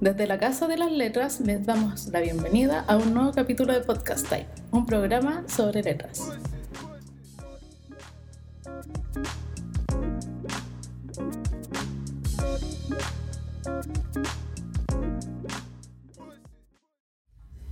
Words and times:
Desde 0.00 0.26
la 0.26 0.38
Casa 0.38 0.66
de 0.66 0.78
las 0.78 0.90
Letras 0.90 1.40
les 1.40 1.66
damos 1.66 2.06
la 2.06 2.20
bienvenida 2.20 2.80
a 2.88 2.96
un 2.96 3.12
nuevo 3.12 3.32
capítulo 3.32 3.74
de 3.74 3.80
Podcast 3.80 4.26
Type, 4.30 4.46
un 4.70 4.86
programa 4.86 5.44
sobre 5.46 5.82
letras. 5.82 6.38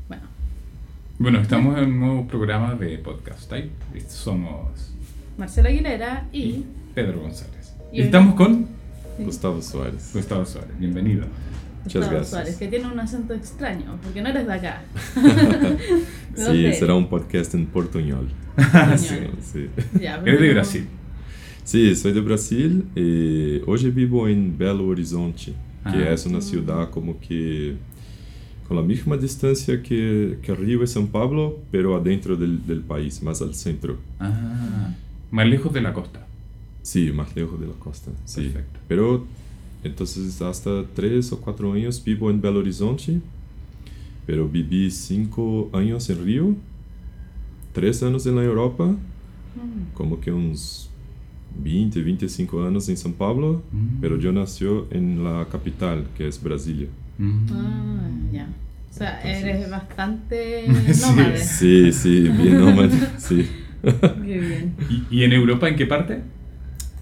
Bueno, 0.07 0.29
Bueno, 1.19 1.41
estamos 1.41 1.79
en 1.79 1.85
un 1.85 2.01
nuevo 2.01 2.27
programa 2.29 2.75
de 2.75 2.99
Podcast 2.99 3.49
Type. 3.49 3.71
Somos 4.07 4.93
Marcela 5.39 5.71
Aguilera 5.71 6.29
y 6.31 6.63
Pedro 6.95 7.21
González. 7.21 7.75
Y 7.91 8.01
Y 8.01 8.03
estamos 8.03 8.35
con 8.35 8.67
Gustavo 9.19 9.63
Suárez. 9.63 10.11
Gustavo 10.13 10.45
Suárez. 10.45 10.79
Bienvenido. 10.79 11.25
Muchas 11.85 11.95
Gustavo 12.03 12.11
gracias. 12.11 12.29
Suárez, 12.31 12.57
que 12.57 12.69
tiene 12.69 12.87
un 12.93 12.99
acento 13.01 13.35
extraño, 13.35 13.99
porque 14.03 14.21
no 14.23 14.29
eres 14.29 14.47
de 14.47 14.53
acá. 14.53 14.83
¿De 15.15 15.79
Sí, 16.37 16.43
dónde 16.45 16.75
será 16.75 16.95
un 16.95 17.09
podcast 17.09 17.55
en 17.55 17.67
portuñol. 17.67 18.29
eres? 18.57 19.01
Sí. 19.43 19.67
Ya, 20.01 20.17
Eres 20.25 20.41
de 20.41 20.53
Brasil. 20.55 20.87
Sí, 21.65 21.95
soy 21.97 22.13
de 22.13 22.21
Brasil 22.21 22.85
y 22.95 23.61
hoy 23.67 23.91
vivo 23.91 24.27
en 24.29 24.57
Belo 24.57 24.87
Horizonte, 24.87 25.53
que 25.85 26.09
Ah. 26.09 26.13
es 26.13 26.25
una 26.27 26.41
ciudad 26.41 26.91
como 26.91 27.19
que 27.21 27.77
con 28.67 28.77
la 28.77 28.83
misma 28.83 29.17
distancia 29.17 29.83
que, 29.83 30.39
que 30.43 30.55
Río 30.55 30.83
y 30.83 30.87
San 30.87 31.07
Pablo, 31.09 31.59
pero 31.71 31.97
adentro 31.97 32.37
del, 32.37 32.67
del 32.67 32.81
país, 32.81 33.23
más 33.23 33.41
al 33.41 33.55
centro. 33.55 33.97
Ah, 34.21 34.91
más 35.31 35.47
lejos 35.47 35.73
de 35.73 35.81
la 35.81 35.93
costa. 35.95 36.27
Sí, 36.83 37.11
más 37.13 37.35
lejos 37.37 37.59
de 37.61 37.67
la 37.67 37.73
costa. 37.75 38.11
Sí. 38.27 38.43
Perfecto. 38.45 38.81
Pero 38.89 39.27
entonces 39.85 40.41
hasta 40.43 40.85
tres 40.95 41.33
o 41.33 41.41
cuatro 41.41 41.73
años 41.73 42.03
vivo 42.05 42.31
en 42.31 42.41
Belo 42.41 42.59
Horizonte, 42.61 43.21
pero 44.27 44.49
viví 44.49 44.91
cinco 44.91 45.71
años 45.73 46.09
en 46.11 46.25
Río, 46.25 46.55
tres 47.73 48.03
años 48.03 48.27
en 48.27 48.37
la 48.37 48.45
Europa, 48.45 48.95
Mm. 49.57 49.95
como 49.95 50.21
que 50.21 50.31
uns 50.31 50.89
20, 51.65 52.01
25 52.03 52.63
anos 52.63 52.89
em 52.89 52.95
São 52.97 53.13
Paulo, 53.13 53.63
Mm. 53.73 54.01
pero 54.01 54.19
yo 54.19 54.31
nació 54.33 54.87
en 54.91 55.25
la 55.25 55.47
capital, 55.51 56.05
que 56.17 56.29
es 56.29 56.41
Brasilia. 56.41 56.87
Mm. 57.19 57.47
Ah, 57.53 58.09
ya. 58.33 58.47
O 58.91 58.93
sea, 58.93 59.21
eres 59.23 59.69
bastante 59.71 60.67
Sí. 60.93 61.01
nómade. 61.07 61.39
Sí, 61.39 61.93
sí, 61.93 62.21
bien 62.29 62.61
nómada, 62.61 63.19
sí. 63.19 63.49
Qué 63.83 64.39
bien. 64.39 64.75
¿Y, 65.11 65.19
y 65.21 65.25
en 65.25 65.33
Europa 65.33 65.69
en 65.69 65.77
qué 65.77 65.87
parte? 65.87 66.21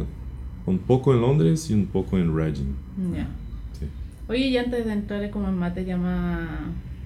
un 0.66 0.78
poco 0.78 1.14
en 1.14 1.20
Londres 1.20 1.70
y 1.70 1.74
un 1.74 1.88
poco 1.88 2.18
en 2.18 2.34
Reading. 2.34 2.76
Ya. 3.14 3.28
Sí. 3.78 3.88
Oye, 4.30 4.48
y 4.48 4.56
antes 4.56 4.86
de 4.86 4.94
entrar 4.94 5.30
como 5.32 5.50
en 5.50 5.58
materia 5.58 5.98
más, 5.98 6.48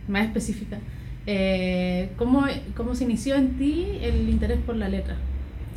más 0.08 0.26
específica, 0.26 0.80
eh, 1.26 2.10
¿cómo, 2.18 2.46
¿cómo 2.76 2.96
se 2.96 3.04
inició 3.06 3.36
en 3.36 3.58
ti 3.58 3.86
el 4.02 4.30
interés 4.30 4.60
por 4.66 4.76
la 4.76 4.90
letra? 4.90 5.16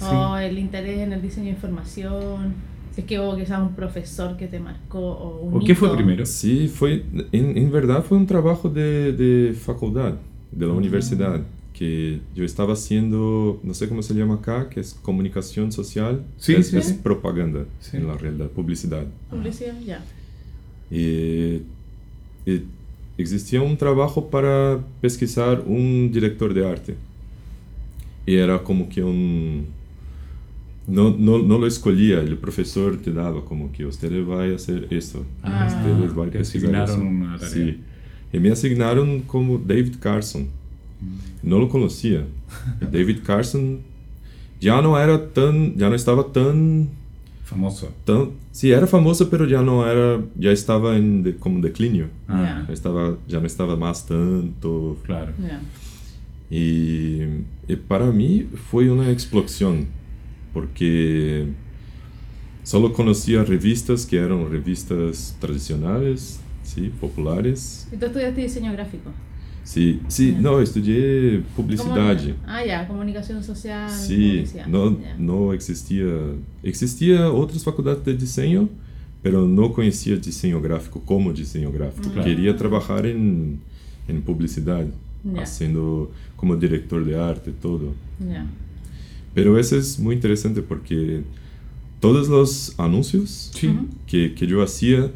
O 0.03 0.37
el 0.37 0.59
interés 0.59 0.99
en 0.99 1.13
el 1.13 1.23
diseño 1.23 1.47
de 1.47 1.53
información. 1.53 2.55
Si 2.95 3.01
es 3.03 3.07
que 3.07 3.19
hubo 3.21 3.37
quizás 3.37 3.61
un 3.61 3.75
profesor 3.75 4.37
que 4.37 4.47
te 4.47 4.59
marcó 4.59 4.99
o 5.01 5.41
un 5.41 5.57
¿O 5.57 5.65
qué 5.65 5.75
fue 5.75 5.95
primero? 5.95 6.25
Sí, 6.27 6.69
fue, 6.69 7.05
en, 7.33 7.57
en 7.57 7.71
verdad 7.71 8.03
fue 8.03 8.17
un 8.19 8.27
trabajo 8.27 8.69
de, 8.69 9.13
de 9.13 9.53
facultad, 9.55 10.15
de 10.53 10.67
la 10.67 10.73
universidad, 10.73 11.41
que 11.75 12.21
yo 12.35 12.45
estaba 12.45 12.73
haciendo, 12.73 13.61
no 13.63 13.75
sé 13.75 13.87
cómo 13.89 14.03
se 14.03 14.15
llama 14.15 14.37
acá, 14.37 14.71
que 14.71 14.81
es 14.81 14.95
comunicación 14.95 15.73
social, 15.73 16.23
Sí, 16.39 16.55
es, 16.55 16.69
sí, 16.69 16.79
es 16.79 16.87
sí. 16.87 17.01
propaganda 17.03 17.65
Sí. 17.81 17.99
en 17.99 18.07
la 18.07 18.17
realidad, 18.17 18.47
publicidad. 18.49 19.05
Publicidad, 19.31 19.79
ya. 19.85 20.03
Y, 20.91 21.63
y 22.47 22.63
existía 23.19 23.63
un 23.63 23.77
trabajo 23.77 24.29
para 24.29 24.81
pesquisar 25.01 25.63
un 25.67 26.11
director 26.13 26.53
de 26.53 26.69
arte. 26.69 26.95
Y 28.27 28.37
era 28.37 28.63
como 28.63 28.89
que 28.89 29.03
un... 29.03 29.67
No, 30.87 31.11
no, 31.17 31.39
no 31.39 31.59
lo 31.59 31.67
escolía, 31.67 32.21
el 32.21 32.37
profesor 32.39 32.97
te 32.99 33.13
daba 33.13 33.45
como 33.45 33.73
que 33.73 33.85
usted 33.85 34.25
va 34.27 34.45
a 34.45 34.55
hacer 34.55 34.87
esto. 34.91 35.25
Ah, 35.43 35.67
ustedes 35.67 36.15
van 36.15 36.29
a 36.29 36.33
pesquisar 36.33 36.85
eso". 36.85 37.01
una 37.01 37.39
tarea. 37.39 37.53
Sí. 37.53 37.81
Y 38.33 38.39
me 38.39 38.51
asignaron 38.51 39.21
como 39.23 39.59
David 39.59 39.95
Carson. 39.99 40.47
No 41.43 41.59
lo 41.59 41.69
conocía. 41.69 42.25
Y 42.81 42.85
David 42.85 43.19
Carson 43.25 43.81
ya 44.61 44.81
no 44.81 44.99
era 44.99 45.31
tan, 45.33 45.77
ya 45.77 45.89
no 45.89 45.95
estaba 45.95 46.33
tan 46.33 46.89
Famoso. 47.47 47.89
tan, 48.05 48.33
sí, 48.51 48.73
era 48.73 48.87
famoso, 48.89 49.31
pero 49.31 49.47
ya 49.47 49.63
no 49.63 49.89
era, 49.89 50.21
ya 50.37 50.51
estaba 50.51 50.97
en 50.97 51.23
de- 51.23 51.37
como 51.37 51.61
declinio. 51.61 52.09
Ah, 52.29 52.65
Ya 52.67 52.73
Estaba, 52.75 53.17
ya 53.29 53.39
no 53.41 53.47
estaba 53.47 53.77
más 53.77 54.05
tanto. 54.07 54.97
claro. 55.05 55.33
Ya. 55.41 55.61
Y, 56.51 57.23
y 57.69 57.77
para 57.89 58.07
mí 58.11 58.49
fue 58.71 58.91
una 58.91 59.11
explosión, 59.11 59.87
porque 60.53 61.47
solo 62.65 62.93
conocía 62.93 63.45
revistas 63.45 64.07
que 64.07 64.17
eran 64.17 64.51
revistas 64.51 65.37
tradicionales, 65.41 66.41
sí, 66.65 66.93
populares. 67.01 67.89
¿Y 67.93 67.97
tú 67.97 68.07
estudiaste 68.07 68.41
diseño 68.41 68.73
gráfico? 68.73 69.11
Sí, 69.67 70.01
sí, 70.07 70.31
Ya. 70.33 70.41
no, 70.41 70.61
estudié 70.61 71.43
publicidad. 71.57 72.17
¿Cómo- 72.17 72.37
Ah, 72.47 72.65
ya, 72.65 72.87
comunicación 72.87 73.43
social. 73.43 73.91
Sí, 73.91 74.15
publicidad, 74.45 74.67
no, 74.69 75.01
ya. 75.01 75.17
no 75.19 75.53
existía. 75.53 76.07
Existía 76.63 77.33
otras 77.33 77.65
facultades 77.65 78.05
de 78.05 78.15
diseño, 78.17 78.69
pero 79.25 79.45
no 79.47 79.73
conocía 79.73 80.15
diseño 80.17 80.61
gráfico 80.61 81.03
como 81.05 81.33
diseño 81.33 81.73
gráfico. 81.73 82.11
Claro. 82.13 82.25
Quería 82.25 82.57
trabajar 82.57 83.07
en, 83.07 83.59
en 84.07 84.23
publicidad, 84.23 84.87
haciendo 85.43 86.13
como 86.37 86.55
director 86.55 87.05
de 87.05 87.19
arte, 87.21 87.51
todo. 87.51 87.93
Pero 89.35 89.59
eso 89.59 89.77
es 89.77 89.99
muy 89.99 90.15
interesante 90.15 90.63
porque 90.63 91.23
todos 92.01 92.29
los 92.29 92.73
anuncios 92.79 93.51
Sí. 93.53 93.69
Que, 94.07 94.33
que 94.35 94.47
yo 94.47 94.63
hacía, 94.63 95.11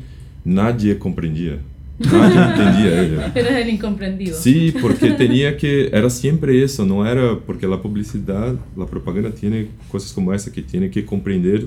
nadie 0.44 0.98
comprendía. 0.98 1.58
Nadie 2.00 2.42
entendía 2.50 3.02
ello. 3.02 3.20
Eres 3.34 3.52
el 3.52 3.68
incomprendido. 3.68 4.36
Sí, 4.36 4.74
porque 4.80 5.10
tenía 5.12 5.56
que, 5.56 5.88
era 5.92 6.08
siempre 6.08 6.62
eso, 6.62 6.86
no 6.86 7.06
era 7.06 7.38
porque 7.46 7.66
la 7.66 7.80
publicidad, 7.82 8.54
la 8.76 8.86
propaganda 8.86 9.30
tiene 9.30 9.68
cosas 9.90 10.12
como 10.12 10.32
esa 10.32 10.50
que 10.50 10.62
tiene 10.62 10.90
que 10.90 11.04
comprender 11.04 11.66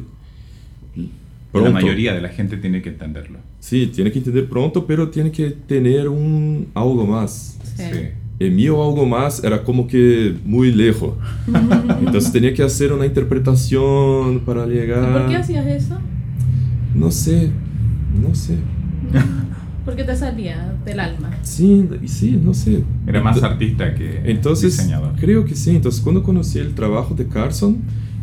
pronto. 1.52 1.70
La 1.70 1.74
mayoría 1.74 2.14
de 2.14 2.22
la 2.22 2.30
gente 2.30 2.58
tiene 2.58 2.82
que 2.82 2.90
entenderlo. 2.90 3.38
Sí, 3.60 3.88
tiene 3.94 4.12
que 4.12 4.18
entender 4.18 4.50
pronto, 4.50 4.88
pero 4.88 5.10
tiene 5.10 5.32
que 5.32 5.52
tener 5.52 6.10
un 6.10 6.68
algo 6.74 7.06
más. 7.06 7.60
Sí. 7.78 7.84
Sí. 7.92 8.00
El 8.40 8.52
mío 8.52 8.84
algo 8.84 9.06
más 9.06 9.44
era 9.44 9.64
como 9.64 9.86
que 9.88 10.36
muy 10.44 10.72
lejos. 10.72 11.14
Entonces 12.00 12.32
tenía 12.32 12.54
que 12.54 12.64
hacer 12.64 12.92
una 12.92 13.06
interpretación 13.06 14.40
para 14.40 14.66
¿Y 14.66 14.72
llegar. 14.72 15.14
por 15.14 15.30
qué 15.30 15.36
hacías 15.36 15.68
eso? 15.68 16.00
No 16.96 17.12
sé, 17.12 17.52
no 18.20 18.34
sé. 18.34 18.56
Porque 19.86 20.04
te 20.04 20.16
salía 20.16 20.76
del 20.86 21.00
alma. 21.00 21.38
Sí, 21.42 21.88
y 22.02 22.08
sí, 22.08 22.40
no 22.42 22.54
sé. 22.54 22.84
Era 23.06 23.22
más 23.22 23.42
artista 23.44 23.94
que 23.94 24.22
Entonces, 24.26 24.78
diseñador. 24.78 25.14
creo 25.20 25.46
que 25.46 25.56
sí. 25.56 25.72
Entonces, 25.72 26.02
cuando 26.02 26.24
conocí 26.24 26.60
el 26.60 26.74
trabajo 26.74 27.14
de 27.14 27.28
Carson, 27.28 27.78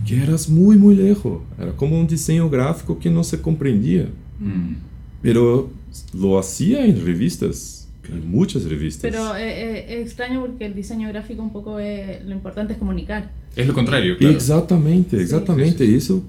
que 0.07 0.23
eras 0.23 0.49
muy, 0.49 0.77
muy 0.77 0.97
lejos. 0.97 1.43
Era 1.59 1.73
como 1.73 1.99
un 1.99 2.07
diseño 2.07 2.49
gráfico 2.49 2.99
que 2.99 3.11
no 3.11 3.23
se 3.23 3.41
comprendía. 3.41 4.09
Mm. 4.39 4.75
Pero 5.23 5.71
lo 6.15 6.39
hacía 6.39 6.85
en 6.87 7.05
revistas, 7.05 7.89
en 8.11 8.31
muchas 8.31 8.65
revistas. 8.65 9.03
Pero 9.03 9.37
eh, 9.37 9.43
eh, 9.43 10.01
es 10.01 10.07
extraño 10.07 10.41
porque 10.41 10.67
el 10.67 10.75
diseño 10.75 11.09
gráfico 11.09 11.43
un 11.43 11.53
poco 11.53 11.79
es, 11.79 12.25
lo 12.25 12.33
importante 12.33 12.73
es 12.73 12.79
comunicar. 12.79 13.31
Es 13.55 13.67
lo 13.67 13.75
contrario, 13.75 14.17
claro. 14.17 14.35
Exactamente, 14.35 15.21
exactamente. 15.21 15.85
Sí, 15.85 15.91
sí. 15.91 15.97
Eso 15.97 16.25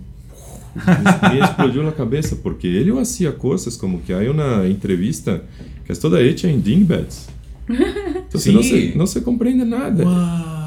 me 1.31 1.39
explodió 1.39 1.83
la 1.83 1.93
cabeza, 1.93 2.35
porque 2.41 2.79
él 2.81 2.97
hacía 2.99 3.37
cosas 3.37 3.77
como 3.77 4.01
que 4.03 4.13
hay 4.13 4.27
una 4.27 4.63
entrevista 4.65 5.41
que 5.85 5.93
es 5.93 5.99
toda 5.99 6.19
hecha 6.21 6.49
en 6.49 6.63
dingbats. 6.63 7.27
Entonces 7.67 8.43
Sí. 8.43 8.53
no, 8.53 8.63
se, 8.63 8.93
no 8.95 9.07
se 9.07 9.23
comprende 9.23 9.65
nada. 9.65 9.91
Guau. 10.03 10.61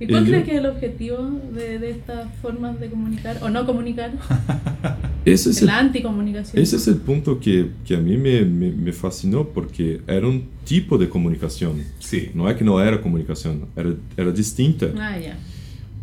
¿Y 0.00 0.06
cuál 0.06 0.24
yo- 0.24 0.30
crees 0.30 0.44
que 0.46 0.52
es 0.52 0.58
el 0.60 0.66
objetivo 0.66 1.18
de, 1.54 1.78
de 1.78 1.90
estas 1.90 2.26
formas 2.40 2.80
de 2.80 2.88
comunicar 2.88 3.38
o 3.42 3.50
no 3.50 3.66
comunicar? 3.66 4.12
Ese 5.26 5.50
es 5.50 5.60
la 5.60 5.74
el, 5.80 5.86
anticomunicación. 5.88 6.62
ese 6.62 6.76
es 6.76 6.88
el 6.88 6.96
punto 6.96 7.38
que, 7.38 7.68
que 7.84 7.94
a 7.94 7.98
mí 7.98 8.16
me, 8.16 8.42
me, 8.46 8.70
me 8.72 8.92
fascinó 8.92 9.46
porque 9.46 10.00
era 10.06 10.26
un 10.26 10.44
tipo 10.64 10.96
de 10.96 11.10
comunicación. 11.10 11.82
Sí. 11.98 12.30
Não 12.34 12.48
é 12.48 12.54
que 12.54 12.64
não 12.64 12.80
era 12.80 12.96
comunicação, 12.96 13.68
era, 13.76 13.94
era 14.16 14.32
distinta. 14.32 14.90
Ah, 14.98 15.18
ya. 15.18 15.36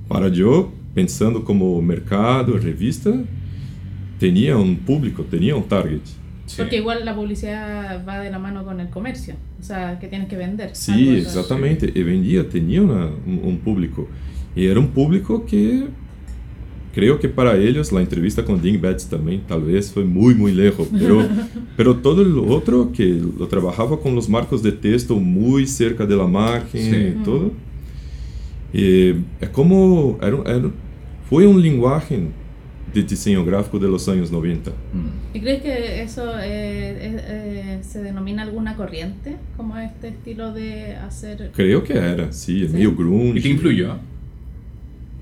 Para 0.07 0.27
eu, 0.27 0.71
pensando 0.93 1.41
como 1.41 1.81
mercado, 1.81 2.55
revista, 2.59 3.09
tinha 4.19 4.57
um 4.57 4.75
público, 4.75 5.23
tinha 5.23 5.55
um 5.55 5.61
target. 5.61 6.01
sí. 6.47 6.57
Porque 6.57 6.77
igual 6.77 7.05
la 7.05 7.13
publicidad 7.13 8.03
va 8.07 8.19
de 8.19 8.31
la 8.31 8.39
mano 8.39 8.63
con 8.63 8.79
el 8.79 8.89
comercio. 8.89 9.35
O 9.59 9.63
sea, 9.63 9.99
que 9.99 10.07
tienes 10.07 10.27
que 10.29 10.35
vender. 10.35 10.71
Sim, 10.73 10.93
algo, 10.93 11.03
o 11.03 11.21
sea. 11.21 11.41
exatamente. 11.41 11.91
E 11.93 12.03
vendia, 12.03 12.43
tinha 12.45 12.81
uma, 12.81 13.11
um, 13.25 13.49
um 13.49 13.57
público. 13.57 14.07
E 14.55 14.65
era 14.65 14.79
um 14.79 14.87
público 14.87 15.41
que, 15.41 15.87
creio 16.93 17.19
que 17.19 17.27
para 17.27 17.57
eles, 17.57 17.93
a 17.93 18.01
entrevista 18.01 18.41
com 18.41 18.57
Ding 18.57 18.77
Betts 18.77 19.05
também, 19.05 19.41
talvez 19.47 19.91
foi 19.91 20.03
muito, 20.03 20.39
muito 20.39 20.55
lejos. 20.55 20.87
Pero, 20.87 21.29
pero 21.75 21.93
todo 21.95 22.21
o 22.21 22.49
outro 22.49 22.87
que 22.87 23.21
eu 23.39 23.45
trabalhava 23.45 23.97
com 23.97 24.15
os 24.15 24.27
marcos 24.27 24.61
de 24.61 24.71
texto 24.71 25.19
muito 25.19 25.69
cerca 25.69 26.07
da 26.07 26.27
máquina 26.27 26.83
Sim. 26.83 27.07
e 27.07 27.11
tudo. 27.23 27.53
E 28.73 29.15
é 29.39 29.45
como 29.45 30.17
era, 30.21 30.37
era, 30.45 30.71
foi 31.29 31.45
um 31.45 31.57
linguagem 31.57 32.29
de 32.93 33.03
desenho 33.03 33.43
gráfico 33.45 33.77
de 33.79 33.87
los 33.87 34.07
anos 34.09 34.31
90. 34.31 34.71
Mm. 34.71 35.35
¿Y 35.35 35.39
crees 35.41 35.61
que 35.61 36.01
eso 36.01 36.23
eh, 36.39 36.43
eh, 36.45 37.21
eh, 37.27 37.79
se 37.83 38.01
denomina 38.01 38.43
alguna 38.43 38.75
corriente? 38.75 39.35
Como 39.55 39.77
este 39.77 40.09
estilo 40.09 40.53
de 40.53 40.95
hacer... 40.95 41.51
Creio 41.53 41.83
que 41.83 41.93
era, 41.93 42.31
sim, 42.31 42.63
é 42.63 42.67
Sim. 42.67 42.73
meio 42.73 42.95
grunge. 42.95 43.39
¿Y 43.39 43.41
te 43.41 43.49
influyó 43.49 43.97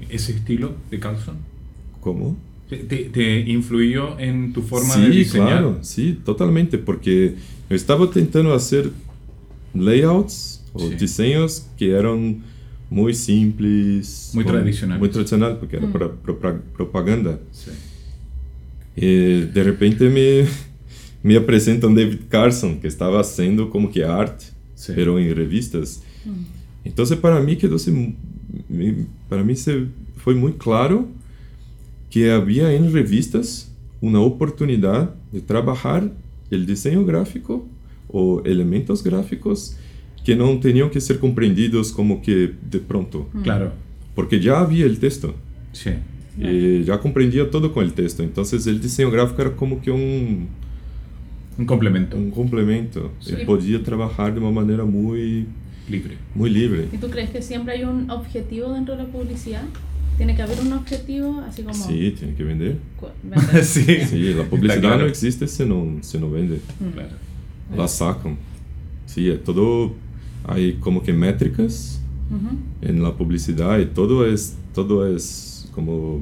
ese 0.09 0.33
estilo 0.33 0.73
de 0.91 0.99
Carlson? 0.99 1.35
Como? 2.01 2.37
¿Te, 2.69 2.77
te- 2.77 3.39
influyó 3.41 4.17
en 4.19 4.51
tu 4.53 4.61
forma 4.61 4.93
sí, 4.93 5.01
de 5.01 5.09
diseñar? 5.09 5.47
claro, 5.49 5.79
sí, 5.81 6.19
totalmente, 6.25 6.77
porque 6.77 7.35
eu 7.69 7.75
estava 7.75 8.07
tentando 8.07 8.49
fazer 8.49 8.89
layouts 9.73 10.63
ou 10.73 10.89
Sí. 10.89 10.95
desenhos 10.95 11.67
que 11.77 11.89
eram 11.91 12.41
muito 12.89 13.17
simples, 13.17 14.31
Muy 14.33 14.43
com- 14.43 14.51
tradicionales. 14.51 14.99
muito 14.99 15.13
tradicional, 15.13 15.57
porque 15.57 15.75
era 15.75 15.87
Mm. 15.87 15.91
para 15.91 16.09
para 16.09 16.53
propaganda. 16.75 17.39
Sí. 17.51 17.71
E 18.97 19.45
de 19.53 19.63
repente 19.63 20.03
me 20.09 20.45
me 21.23 21.35
apresentam 21.35 21.93
David 21.93 22.21
Carson, 22.29 22.77
que 22.79 22.87
estava 22.87 23.17
fazendo 23.23 23.67
como 23.69 23.89
que 23.89 24.03
arte, 24.03 24.47
Sí. 24.75 24.93
pero 24.93 25.19
em 25.19 25.33
revistas. 25.33 26.03
Mm. 26.25 26.31
Então, 26.85 27.03
para 27.15 27.41
mim 27.41 27.55
quedou 27.55 27.79
para 29.27 29.43
mim 29.43 29.55
se 29.55 29.87
foi 30.17 30.35
muito 30.35 30.57
claro 30.57 31.09
que 32.09 32.29
havia 32.29 32.71
em 32.75 32.89
revistas 32.91 33.67
uma 34.01 34.19
oportunidade 34.21 35.09
de 35.33 35.41
trabalhar 35.41 36.03
o 36.51 36.57
desenho 36.65 37.03
gráfico 37.03 37.67
ou 38.07 38.45
elementos 38.45 39.01
gráficos 39.01 39.75
que 40.25 40.35
não 40.35 40.59
tinham 40.59 40.89
que 40.89 40.99
ser 40.99 41.19
compreendidos 41.19 41.91
como 41.91 42.19
que 42.19 42.53
de 42.63 42.79
pronto, 42.79 43.27
Claro. 43.43 43.71
porque 44.15 44.41
já 44.41 44.59
havia 44.59 44.87
o 44.87 44.95
texto 44.95 45.33
Sí. 45.71 45.93
e 46.39 46.83
já 46.83 46.97
compreendia 46.97 47.45
todo 47.45 47.69
com 47.69 47.79
o 47.79 47.89
texto. 47.91 48.21
Então, 48.23 48.43
o 48.43 48.79
desenho 48.79 49.11
gráfico 49.11 49.39
era 49.39 49.51
como 49.51 49.79
que 49.79 49.89
um 49.91 50.45
Un 51.57 51.65
complemento 51.65 52.17
um 52.17 52.29
complemento. 52.31 53.11
Sí. 53.21 53.31
Eu 53.33 53.45
podia 53.45 53.79
trabalhar 53.79 54.29
de 54.33 54.39
uma 54.39 54.51
maneira 54.51 54.83
muito 54.85 55.47
libre. 55.89 56.17
muito 56.35 56.53
livre. 56.53 56.89
¿Y 56.91 56.97
tú 56.97 57.07
crees 57.09 57.29
que 57.29 57.41
siempre 57.41 57.75
hay 57.75 57.83
un 57.85 58.09
objetivo 58.09 58.73
dentro 58.73 58.97
de 58.97 59.03
la 59.03 59.09
publicidad? 59.09 59.63
¿Tiene 60.17 60.35
que 60.35 60.41
haber 60.41 60.59
un 60.59 60.73
objetivo 60.73 61.41
así 61.47 61.61
como... 61.63 61.73
Sim, 61.75 62.11
tinha 62.11 62.33
que 62.35 62.43
vender. 62.43 62.75
vender? 63.23 63.63
sí. 63.73 63.85
Sim, 64.05 64.39
a 64.41 64.43
publicidade 64.43 64.81
claro. 64.81 65.01
não 65.03 65.07
existe 65.09 65.47
se 65.47 65.63
não 65.63 65.99
se 66.01 66.17
não 66.17 66.29
vende. 66.29 66.59
Mm. 66.81 66.91
Claro. 66.93 67.09
La 67.77 67.87
sacam. 67.87 68.35
Sí, 69.07 69.29
é 69.29 69.37
todo 69.37 69.93
hay 70.47 70.73
como 70.73 71.03
que 71.03 71.13
métricas 71.13 72.01
Ujú. 72.29 72.57
en 72.81 73.03
la 73.03 73.13
publicidad 73.13 73.79
y 73.79 73.85
todo 73.85 74.25
es 74.25 74.57
todo 74.73 75.07
es 75.07 75.69
como 75.73 76.21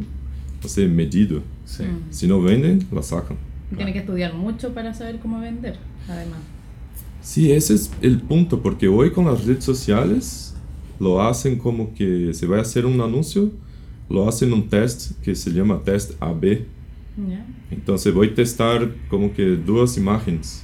no 0.63 0.69
sé, 0.69 0.87
medido. 0.87 1.41
Sí. 1.65 1.83
Mm. 1.83 1.99
Si 2.09 2.27
no 2.27 2.41
venden, 2.41 2.87
la 2.91 3.03
sacan. 3.03 3.37
Tiene 3.75 3.91
que 3.91 3.99
estudiar 3.99 4.33
mucho 4.33 4.73
para 4.73 4.93
saber 4.93 5.19
cómo 5.19 5.39
vender, 5.39 5.77
además. 6.07 6.39
Sí, 7.21 7.51
ese 7.51 7.75
es 7.75 7.91
el 8.01 8.21
punto, 8.21 8.61
porque 8.61 8.87
hoy 8.87 9.11
con 9.11 9.25
las 9.25 9.45
redes 9.45 9.63
sociales 9.63 10.55
lo 10.99 11.21
hacen 11.21 11.57
como 11.57 11.93
que 11.93 12.33
se 12.33 12.45
va 12.45 12.57
a 12.57 12.61
hacer 12.61 12.85
un 12.85 13.01
anuncio, 13.01 13.51
lo 14.09 14.27
hacen 14.27 14.53
un 14.53 14.69
test 14.69 15.19
que 15.21 15.35
se 15.35 15.51
llama 15.51 15.81
test 15.83 16.13
AB. 16.21 16.65
¿Ya? 17.29 17.45
Entonces 17.71 18.13
voy 18.13 18.27
a 18.27 18.35
testar 18.35 18.89
como 19.09 19.33
que 19.33 19.55
dos 19.55 19.97
imágenes 19.97 20.63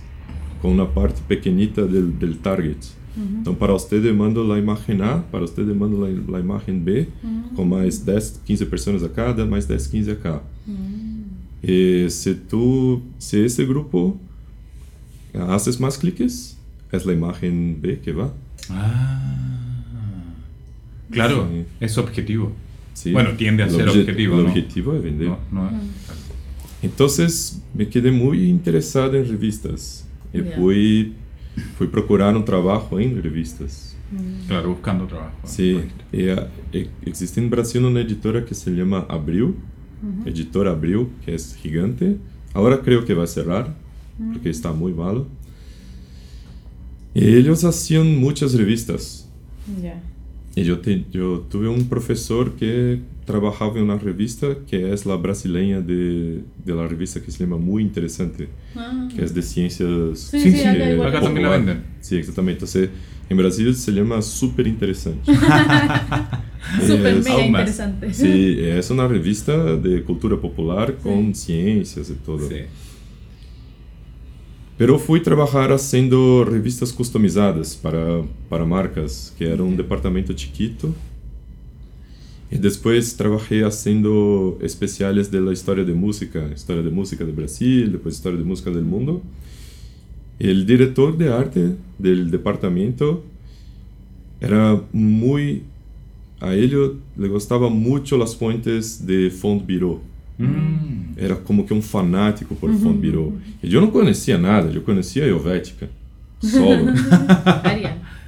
con 0.61 0.71
una 0.71 0.87
parte 0.93 1.21
pequeñita 1.27 1.83
del, 1.83 2.17
del 2.19 2.37
target. 2.39 2.77
Ujú. 3.19 3.39
Então, 3.41 3.53
para 3.55 3.73
usted 3.73 4.01
mando 4.13 4.43
la 4.43 4.57
imagen 4.57 5.01
A, 5.01 5.17
para 5.31 5.43
usted 5.43 5.65
mando 5.75 5.97
la 6.31 6.39
imagen 6.39 6.79
B, 6.79 7.07
Ujú. 7.23 7.55
com 7.55 7.65
mais 7.65 7.99
10, 7.99 8.39
15 8.45 8.65
pessoas 8.65 9.03
a 9.03 9.09
cada, 9.09 9.45
mais 9.45 9.65
10, 9.65 9.87
15 9.87 10.11
a 10.11 10.15
cá. 10.15 10.41
Mm. 10.65 11.23
E 11.61 12.09
se 12.09 12.33
tu, 12.33 13.01
se 13.19 13.37
esse 13.43 13.65
grupo 13.65 14.17
haces 15.33 15.77
mais 15.77 15.97
cliques, 15.97 16.57
é 16.91 16.97
a 16.97 17.13
imagem 17.13 17.73
B 17.73 17.97
que 17.97 18.11
va. 18.13 18.31
Ah. 18.69 20.33
Claro, 21.11 21.47
Sí. 21.51 21.65
es 21.81 21.97
objetivo. 21.97 22.51
Sí. 22.93 23.11
Bueno, 23.11 23.31
tiende 23.35 23.63
a 23.63 23.67
El 23.67 23.71
ser 23.73 23.87
obje- 23.87 24.01
objetivo, 24.01 24.35
El 24.37 24.43
¿no? 24.43 24.49
objetivo 24.49 24.93
é 24.95 24.99
vender. 24.99 25.29
No, 25.29 25.37
no, 25.51 25.71
Mm. 25.71 25.79
Entonces, 26.81 27.61
me 27.73 27.87
quedé 27.89 28.11
muy 28.11 28.47
interesado 28.49 29.15
en 29.17 29.27
revistas. 29.27 30.05
E 30.33 30.41
Ya. 30.41 30.55
fui, 30.55 31.13
fui 31.77 31.87
procurar 31.87 32.35
um 32.35 32.41
trabalho 32.41 32.99
em 32.99 33.19
revistas. 33.19 33.95
Mm. 34.11 34.47
Claro, 34.47 34.69
buscando 34.71 35.05
trabajo. 35.05 35.35
Sí, 35.45 35.81
e 36.11 36.31
a- 36.31 36.47
e- 36.73 36.87
existe 37.05 37.39
en 37.39 37.49
Brasil 37.49 37.83
una 37.85 38.01
editora 38.01 38.43
que 38.43 38.55
se 38.55 38.71
llama 38.71 39.05
Abril, 39.09 39.55
Ujú. 40.01 40.27
Editora 40.29 40.71
Abril, 40.71 41.07
que 41.25 41.35
es 41.35 41.55
gigante. 41.55 42.17
Ahora 42.53 42.81
creo 42.81 43.05
que 43.05 43.13
va 43.13 43.25
a 43.25 43.27
cerrar, 43.27 43.75
porque 44.33 44.49
está 44.49 44.71
muy 44.73 44.93
malo. 44.93 45.27
Y 47.13 47.35
ellos 47.35 47.63
hacían 47.63 48.17
muchas 48.17 48.53
revistas. 48.53 49.27
Ya. 49.81 50.01
Y 50.55 50.63
yo, 50.63 50.79
te- 50.79 51.05
yo 51.11 51.41
tuve 51.49 51.67
un 51.67 51.87
profesor 51.89 52.53
que 52.53 53.01
trabajaba 53.29 53.77
en 53.77 53.83
una 53.83 53.97
revista 53.99 54.47
que 54.67 54.91
es 54.91 55.05
la 55.05 55.15
brasileña 55.15 55.81
de, 55.81 56.41
de 56.65 56.73
la 56.73 56.87
revista 56.87 57.21
que 57.21 57.29
se 57.31 57.43
llama 57.43 57.57
Muy 57.57 57.83
Interesante, 57.83 58.49
Ah. 58.75 59.07
que 59.15 59.23
es 59.23 59.35
de 59.35 59.43
ciencias. 59.43 60.19
Sí, 60.31 60.39
Sí, 60.41 60.51
sí, 60.51 60.65
acá 60.65 60.91
igual. 60.91 61.09
acá 61.09 61.21
también 61.21 61.43
la 61.45 61.51
venden. 61.51 61.83
Sí, 62.01 62.15
exactamente. 62.17 62.57
Entonces, 62.65 62.89
en 63.29 63.37
Brasil 63.37 63.75
se 63.75 63.91
llama 63.91 64.19
Súper 64.23 64.65
Interesante. 64.65 65.31
Súper 66.87 67.13
Es- 67.17 67.25
mega 67.25 67.45
interesante. 67.45 68.13
Sí, 68.15 68.57
es 68.61 68.89
una 68.89 69.07
revista 69.07 69.75
de 69.75 70.01
cultura 70.03 70.35
popular 70.37 70.95
con 71.03 71.35
ciencias 71.35 72.09
y 72.09 72.13
todo. 72.15 72.49
Sí. 72.49 72.55
Pero 74.77 74.97
fui 74.97 75.19
trabalhar 75.21 75.71
haciendo 75.73 76.43
revistas 76.45 76.91
customizadas 76.93 77.75
para, 77.75 78.21
para 78.49 78.65
marcas, 78.65 79.33
que 79.37 79.45
era 79.53 79.61
um 79.61 79.75
departamento 79.75 80.33
chiquito. 80.33 80.93
E 82.51 82.57
depois 82.57 83.13
trabalhei 83.13 83.63
haciendo 83.63 84.57
especiales 84.61 85.29
de 85.29 85.39
la 85.39 85.53
historia 85.53 85.85
de 85.85 85.93
música, 85.93 86.49
historia 86.55 86.81
de 86.81 86.89
música 86.89 87.23
de 87.23 87.31
Brasil, 87.31 87.89
depois 87.91 88.15
historia 88.15 88.39
de 88.39 88.43
música 88.43 88.71
del 88.71 88.83
mundo. 88.83 89.21
El 90.39 90.65
diretor 90.65 91.15
de 91.15 91.31
arte 91.31 91.75
del 91.97 92.31
departamento 92.31 93.23
era 94.41 94.81
muy... 94.91 95.63
A 96.41 96.55
ele 96.55 96.95
le 97.17 97.27
gostava 97.27 97.69
mucho 97.69 98.17
las 98.17 98.33
fuentes 98.33 99.05
de 99.05 99.29
Font 99.29 99.61
Bureau. 99.61 100.01
Mm. 100.37 101.17
Era 101.17 101.35
como 101.35 101.65
que 101.65 101.73
um 101.73 101.81
fanático 101.81 102.55
por 102.55 102.71
Font 102.71 102.97
Bureau. 102.97 103.33
E 103.61 103.73
eu 103.73 103.81
não 103.81 103.91
conhecia 103.91 104.37
nada, 104.37 104.71
eu 104.71 104.81
conhecia 104.81 105.25
a 105.25 105.27
Helvética. 105.27 105.89
Solo. 106.39 106.85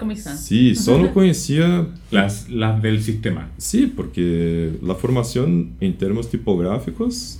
Arial, 0.01 0.15
Comic 0.15 0.17
Sans. 0.17 0.39
Sí, 0.39 0.75
solo 0.75 1.13
conhecia... 1.13 1.88
Las, 2.12 2.50
las 2.50 2.81
del 2.81 3.01
sistema. 3.01 3.50
Sí, 3.58 3.88
porque 3.96 4.72
la 4.81 4.96
formación 4.96 5.72
en 5.79 5.98
términos 5.98 6.29
tipográficos 6.29 7.39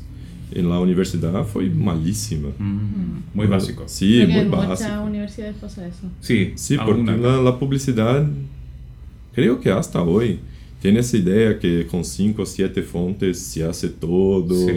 en 0.54 0.70
la 0.70 0.80
universidad 0.80 1.46
fue 1.46 1.70
malísima. 1.70 2.50
Mm. 2.58 3.24
Muy 3.34 3.48
básico. 3.48 3.84
Sí, 3.88 4.24
muy 4.28 4.40
en 4.42 4.50
muchas 4.50 4.68
básico. 4.70 5.02
universidades 5.04 5.56
pasa 5.58 5.88
eso. 5.88 6.04
Sí, 6.20 6.52
Sí, 6.56 6.78
porque 6.86 7.04
la, 7.18 7.42
la 7.42 7.58
publicidad, 7.60 8.28
creo 9.34 9.60
que 9.60 9.72
hasta 9.72 10.02
hoy, 10.02 10.40
tiene 10.82 11.00
esa 11.00 11.16
idea 11.18 11.58
que 11.60 11.86
con 11.88 12.04
cinco 12.04 12.42
o 12.42 12.46
siete 12.46 12.82
fontes 12.82 13.40
se 13.40 13.64
hace 13.64 13.88
todo. 13.90 14.50
Sí. 14.68 14.74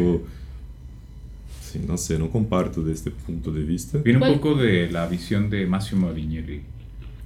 Sí, 1.72 1.80
no 1.88 1.96
sé, 1.98 2.18
no 2.20 2.30
comparto 2.30 2.82
de 2.84 2.92
este 2.92 3.10
punto 3.10 3.50
de 3.50 3.62
vista. 3.64 3.98
Viene 3.98 4.18
un 4.18 4.20
¿Cuál- 4.20 4.34
poco 4.34 4.54
de 4.54 4.88
la 4.92 5.06
visión 5.08 5.50
de 5.50 5.66
Massimo 5.66 6.12
Vignelli. 6.12 6.60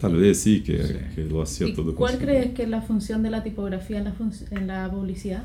Tal 0.01 0.15
vez 0.17 0.39
sí, 0.41 0.61
que, 0.61 0.83
Sí. 0.83 0.95
que 1.15 1.25
lo 1.25 1.43
hacía 1.43 1.69
¿Y 1.69 1.73
todo 1.75 1.87
con 1.87 1.95
¿Cuál 1.97 2.19
crees 2.19 2.53
que 2.53 2.63
es 2.63 2.69
la 2.69 2.83
función 2.83 3.23
de 3.23 3.31
la 3.31 3.43
tipografía 3.43 3.99
en 3.99 4.05
la, 4.05 4.15
en 4.53 4.67
la 4.67 4.91
publicidad? 4.91 5.43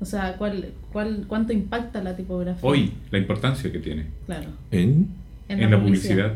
O 0.00 0.04
sea, 0.04 0.36
¿cuál, 0.38 0.70
cuál, 0.92 1.24
¿cuánto 1.28 1.52
impacta 1.52 2.02
la 2.02 2.16
tipografía? 2.16 2.66
Hoy, 2.68 2.92
la 3.10 3.18
importancia 3.18 3.70
que 3.70 3.78
tiene 3.78 4.06
Claro. 4.26 4.50
En, 4.70 5.08
en, 5.48 5.70
la, 5.70 5.82
publicidad. 5.82 6.34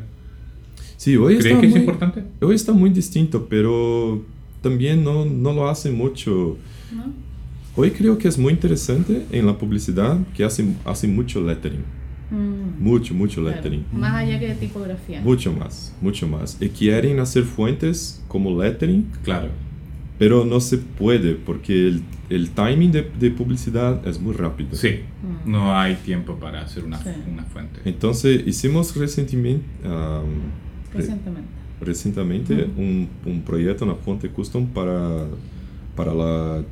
sí, 0.97 1.17
hoy 1.17 1.37
¿Crees 1.39 1.47
está 1.47 1.61
que 1.61 1.67
es 1.69 1.73
muy- 1.73 1.81
importante? 1.81 2.25
Hoy 2.41 2.55
está 2.55 2.73
muy 2.73 2.91
distinto, 2.91 3.47
pero 3.49 4.25
también 4.61 5.03
no, 5.05 5.25
no 5.25 5.53
lo 5.53 5.69
hace 5.69 5.91
mucho. 5.91 6.59
¿no? 6.95 7.13
Hoy 7.77 7.93
creo 7.93 8.19
que 8.19 8.29
es 8.29 8.37
muy 8.37 8.53
interesante 8.53 9.25
en 9.33 9.47
la 9.47 9.57
publicidad 9.57 10.19
que 10.37 10.45
hacen, 10.45 10.77
hacen 10.85 11.15
mucho 11.15 11.41
lettering. 11.41 11.85
Mm, 12.33 12.83
Mucho, 12.83 13.15
mucho 13.15 13.41
claro. 13.43 13.57
lettering. 13.57 13.85
Más 13.93 14.15
allá 14.15 14.41
que 14.41 14.49
de 14.49 14.55
tipografía. 14.55 15.21
Mucho 15.21 15.53
más, 15.53 15.95
mucho 16.01 16.27
más. 16.27 16.57
Y 16.61 16.69
quieren 16.71 17.21
hacer 17.21 17.45
fuentes 17.45 18.23
como 18.29 18.61
lettering, 18.63 19.07
Claro. 19.23 19.49
pero 20.19 20.45
no 20.47 20.59
se 20.61 20.79
puede 20.79 21.35
porque 21.35 21.89
el, 21.89 22.03
el 22.31 22.51
timing 22.51 22.91
de, 22.91 23.03
de 23.21 23.31
publicidad 23.31 24.07
es 24.09 24.19
muy 24.21 24.33
rápido. 24.35 24.75
Sí, 24.75 25.01
Mm. 25.23 25.51
no 25.51 25.77
hay 25.79 25.95
tiempo 25.97 26.37
para 26.37 26.63
hacer 26.63 26.85
una, 26.85 26.99
Sí. 27.03 27.11
una 27.31 27.45
fuente. 27.45 27.81
Entonces 27.85 28.43
hicimos 28.47 28.97
recientemente, 28.97 29.65
um, 29.85 29.91
re- 30.93 31.01
Recientemente. 31.01 31.49
recientemente 31.81 32.55
Ujú. 32.65 32.81
un, 32.81 33.09
un 33.27 33.43
proyecto, 33.43 33.85
una 33.85 33.95
fuente 33.97 34.29
custom 34.31 34.67
para, 34.69 35.27
para 35.95 36.15
la 36.15 36.65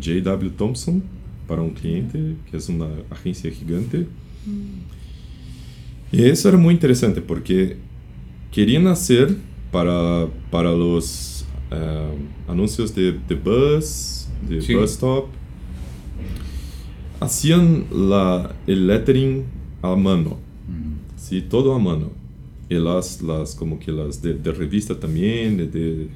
JW 0.00 0.50
Thompson, 0.56 1.02
para 1.46 1.60
un 1.60 1.70
cliente 1.70 2.36
que 2.50 2.56
es 2.56 2.68
una 2.70 2.86
agencia 3.10 3.50
gigante. 3.50 4.06
Mm, 4.46 5.01
Y 6.12 6.24
eso 6.24 6.48
era 6.50 6.58
muy 6.58 6.74
interesante 6.74 7.20
porque 7.22 7.76
querían 8.52 8.86
hacer 8.86 9.34
para, 9.70 10.28
para 10.50 10.70
los 10.72 11.46
eh, 11.70 12.14
anuncios 12.48 12.94
de, 12.94 13.12
de 13.26 13.34
bus, 13.34 14.28
de 14.48 14.60
Sí. 14.60 14.74
bus 14.74 14.90
stop, 14.92 15.26
hacían 17.20 17.86
la, 17.90 18.54
el 18.66 18.86
lettering 18.86 19.44
a 19.82 19.94
mano, 19.96 20.38
Mm. 20.68 20.94
¿sí? 21.16 21.42
todo 21.42 21.74
a 21.74 21.78
mano. 21.78 22.10
Y 22.68 22.74
las, 22.74 23.20
las 23.22 23.54
como 23.54 23.78
que 23.78 23.90
las 23.92 24.22
de, 24.22 24.34
de 24.34 24.52
revista 24.52 24.98
también, 24.98 25.56
de, 25.56 25.66
de, 25.66 26.08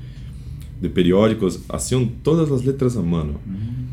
de 0.80 0.88
periódicos, 0.90 1.60
hacían 1.68 2.08
todas 2.22 2.48
las 2.48 2.64
letras 2.64 2.96
a 2.96 3.02
mano. 3.02 3.40
Mm. 3.44 3.85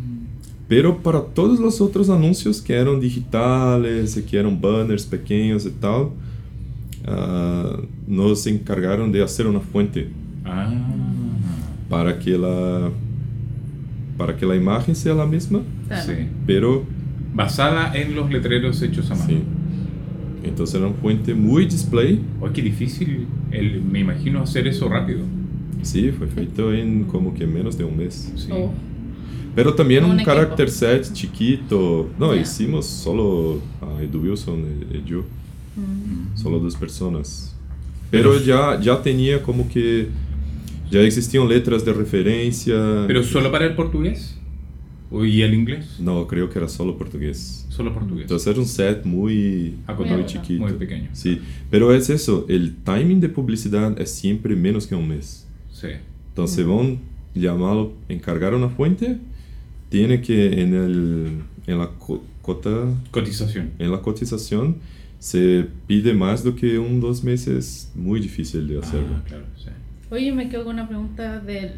Pero 0.75 0.97
para 1.03 1.21
todos 1.21 1.59
los 1.59 1.79
otros 1.81 2.09
anuncios 2.09 2.59
que 2.61 2.73
eran 2.73 2.99
digitales, 2.99 4.15
que 4.27 4.37
eran 4.37 4.59
banners 4.59 5.05
pequeños 5.05 5.65
y 5.67 5.69
tal, 5.69 6.09
ah, 7.05 7.77
nos 8.07 8.47
encargaron 8.47 9.11
de 9.11 9.21
hacer 9.21 9.45
una 9.45 9.59
fuente 9.59 10.09
Ah. 10.45 10.73
para 11.89 12.17
que 12.17 12.37
la, 12.37 12.89
para 14.17 14.35
que 14.35 14.45
la 14.47 14.55
imagen 14.55 14.95
sea 14.95 15.13
la 15.13 15.25
misma, 15.27 15.59
Claro. 15.87 16.03
Sí. 16.05 16.13
pero 16.47 16.83
Basada 17.35 17.93
en 17.95 18.15
los 18.15 18.31
letreros 18.31 18.81
hechos 18.81 19.09
a 19.11 19.15
mano. 19.15 19.27
sí. 19.27 19.37
Entonces 20.43 20.75
era 20.75 20.87
una 20.87 20.95
fuente 20.97 21.33
muy 21.33 21.65
display. 21.65 22.19
Oye, 22.41 22.51
qué 22.53 22.61
difícil, 22.63 23.27
el, 23.51 23.81
me 23.81 23.99
imagino 24.01 24.41
hacer 24.41 24.67
eso 24.67 24.89
rápido. 24.89 25.21
Sí, 25.83 26.11
fue 26.11 26.27
feito 26.27 26.73
en 26.73 27.03
como 27.05 27.33
que 27.33 27.45
menos 27.47 27.77
de 27.77 27.83
un 27.85 27.95
mes. 27.97 28.31
Sí. 28.35 28.49
Oh, 28.51 28.71
Pero 29.55 29.73
también 29.73 30.03
Un 30.03 30.11
un, 30.11 30.19
character 30.23 30.69
set 30.69 31.11
chiquito. 31.13 32.09
No, 32.17 32.33
Ya. 32.33 32.41
hicimos 32.41 32.85
solo 32.85 33.59
a 33.81 34.01
Edu 34.01 34.21
Wilson 34.21 34.65
y, 34.91 34.97
y 34.97 35.03
yo. 35.05 35.19
mm, 35.75 36.35
solo 36.37 36.59
dos 36.59 36.75
personas. 36.75 37.55
Pero 38.09 38.39
ya, 38.39 38.79
ya 38.79 39.01
tenía 39.01 39.41
como 39.41 39.67
que 39.67 40.07
ya 40.91 40.99
existían 41.01 41.47
letras 41.47 41.83
de 41.83 41.93
referencia. 41.93 43.05
¿Pero 43.07 43.23
solo 43.23 43.51
para 43.51 43.65
el 43.65 43.75
portugués? 43.75 44.37
¿O 45.09 45.23
¿Y 45.25 45.41
el 45.43 45.53
inglés? 45.53 45.97
No, 45.99 46.25
creo 46.27 46.49
que 46.49 46.57
era 46.59 46.67
solo 46.67 46.97
portugués. 46.97 47.65
Solo 47.69 47.93
portugués. 47.93 48.23
Entonces 48.23 48.47
era 48.47 48.59
un 48.59 48.65
set 48.65 49.05
muy, 49.05 49.75
Acotado, 49.87 50.17
muy 50.17 50.25
chiquito. 50.25 50.61
muy 50.61 50.73
pequeño. 50.73 51.09
Sí, 51.13 51.39
pero 51.69 51.93
es 51.93 52.09
eso, 52.09 52.45
el 52.49 52.75
timing 52.83 53.19
de 53.19 53.29
publicidad 53.29 53.99
es 53.99 54.11
siempre 54.11 54.55
menos 54.55 54.87
que 54.87 54.95
un 54.95 55.07
mes. 55.07 55.47
Sí. 55.71 55.87
Entonces 56.29 56.65
van 56.65 56.99
a 57.35 57.39
llamarlo, 57.39 57.93
encargar 58.09 58.53
una 58.55 58.69
fuente, 58.69 59.17
tiene 59.93 60.21
que 60.21 60.61
en, 60.63 60.73
el, 60.73 60.97
en, 61.67 61.77
la 61.77 61.87
co- 61.99 62.23
cota, 62.41 62.71
Cotización. 63.11 63.65
en 63.77 63.91
la 63.91 63.99
cotización 64.01 64.77
se 65.19 65.67
pide 65.85 66.11
más 66.15 66.43
do 66.43 66.55
que 66.55 66.79
un 66.79 66.99
dos 66.99 67.23
meses, 67.23 67.91
muy 67.93 68.19
difícil 68.19 68.67
de 68.67 68.79
hacerlo. 68.79 69.13
Ah, 69.19 69.23
claro, 69.27 69.45
sí. 69.55 69.69
Oye, 70.09 70.31
me 70.31 70.49
quedo 70.49 70.63
con 70.65 70.73
una 70.79 70.87
pregunta 70.87 71.39
del... 71.39 71.73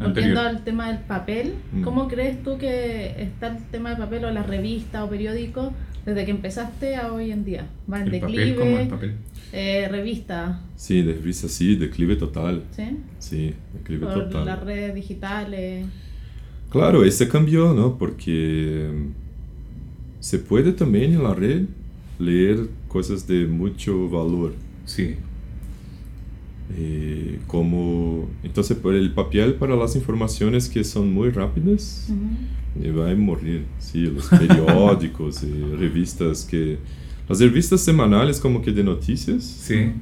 Anterior. 0.00 0.08
Volviendo 0.14 0.40
al 0.40 0.64
tema 0.64 0.84
del 0.92 0.98
papel, 1.14 1.54
Mm. 1.72 1.82
¿cómo 1.82 2.06
crees 2.08 2.42
tú 2.44 2.58
que 2.58 3.14
está 3.22 3.46
el 3.56 3.58
tema 3.74 3.90
del 3.90 3.98
papel 3.98 4.24
o 4.24 4.30
la 4.32 4.42
revista 4.42 5.04
o 5.04 5.08
periódico 5.10 5.72
desde 6.06 6.24
que 6.24 6.30
empezaste 6.32 6.96
a 6.96 7.12
hoy 7.12 7.30
en 7.30 7.44
día? 7.44 7.66
¿Va 7.90 7.98
en 8.02 8.08
El 8.14 8.20
papel 8.20 8.36
declive? 8.36 8.56
como 8.58 8.78
el 8.78 8.88
papel. 8.88 9.12
eh, 9.52 9.86
revista, 9.90 10.60
Sí, 10.76 11.02
de 11.02 11.12
revista 11.14 11.48
sí, 11.48 11.76
declive 11.76 12.16
total. 12.16 12.62
¿sí? 12.76 12.84
Sí, 13.18 13.54
declive 13.74 14.06
Por 14.06 14.24
total. 14.24 14.44
las 14.46 14.60
redes 14.62 14.94
digitales. 14.94 15.86
Claro, 16.70 17.04
ese 17.04 17.28
cambió, 17.28 17.74
¿no? 17.74 17.98
Porque 17.98 18.88
mm, 18.92 20.20
se 20.20 20.38
puede 20.38 20.72
también 20.72 21.12
en 21.14 21.22
la 21.22 21.34
red 21.34 21.64
leer 22.18 22.68
cosas 22.88 23.26
de 23.26 23.46
mucho 23.46 24.08
valor. 24.08 24.52
Sí. 24.84 25.14
eh, 26.76 27.38
como 27.46 28.28
entonces 28.44 28.76
por 28.76 28.94
el 28.94 29.12
papel 29.12 29.54
para 29.54 29.74
las 29.76 29.96
informaciones 29.96 30.68
que 30.68 30.84
son 30.84 31.12
muy 31.12 31.30
rápidas 31.30 32.08
Ujú. 32.08 32.84
eh, 32.86 32.92
va 32.92 33.10
a 33.10 33.14
morir 33.16 33.64
sí 33.78 34.02
los 34.02 34.26
periódicos 34.28 35.42
y 35.42 35.52
revistas 35.76 36.44
que 36.44 36.78
las 37.28 37.40
revistas 37.40 37.80
semanales 37.80 38.38
como 38.40 38.62
que 38.62 38.72
de 38.72 38.84
noticias 38.84 39.42
Sí. 39.44 39.92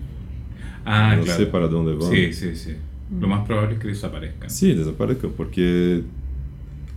Ah, 0.84 1.16
no 1.16 1.24
claro. 1.24 1.38
sé 1.38 1.46
para 1.46 1.68
dónde 1.68 1.94
van 1.94 2.10
Sí, 2.10 2.32
sí, 2.32 2.54
sí. 2.54 2.72
Lo 3.18 3.26
más 3.28 3.46
probable 3.46 3.74
es 3.74 3.80
que 3.80 3.88
desaparezcan. 3.88 4.50
sí 4.50 4.72
desaparezcan 4.74 5.30
porque 5.36 6.02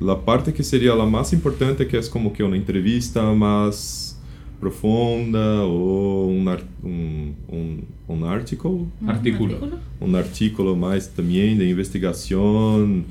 la 0.01 0.19
parte 0.19 0.53
que 0.53 0.63
sería 0.63 0.95
la 0.95 1.05
más 1.05 1.31
importante 1.33 1.87
que 1.87 1.97
es 1.97 2.09
como 2.09 2.33
que 2.33 2.43
una 2.43 2.55
entrevista 2.57 3.21
más 3.33 4.19
profunda 4.59 5.63
o 5.63 6.25
un, 6.27 6.47
ar- 6.47 6.63
un, 6.83 7.35
un, 7.47 7.85
un 8.07 8.23
artículo 8.25 8.87
¿Un 9.01 9.09
Artículo. 9.09 9.57
un 9.99 10.15
artículo 10.15 10.75
más 10.75 11.09
también 11.09 11.57
de 11.57 11.69
investigación. 11.69 13.05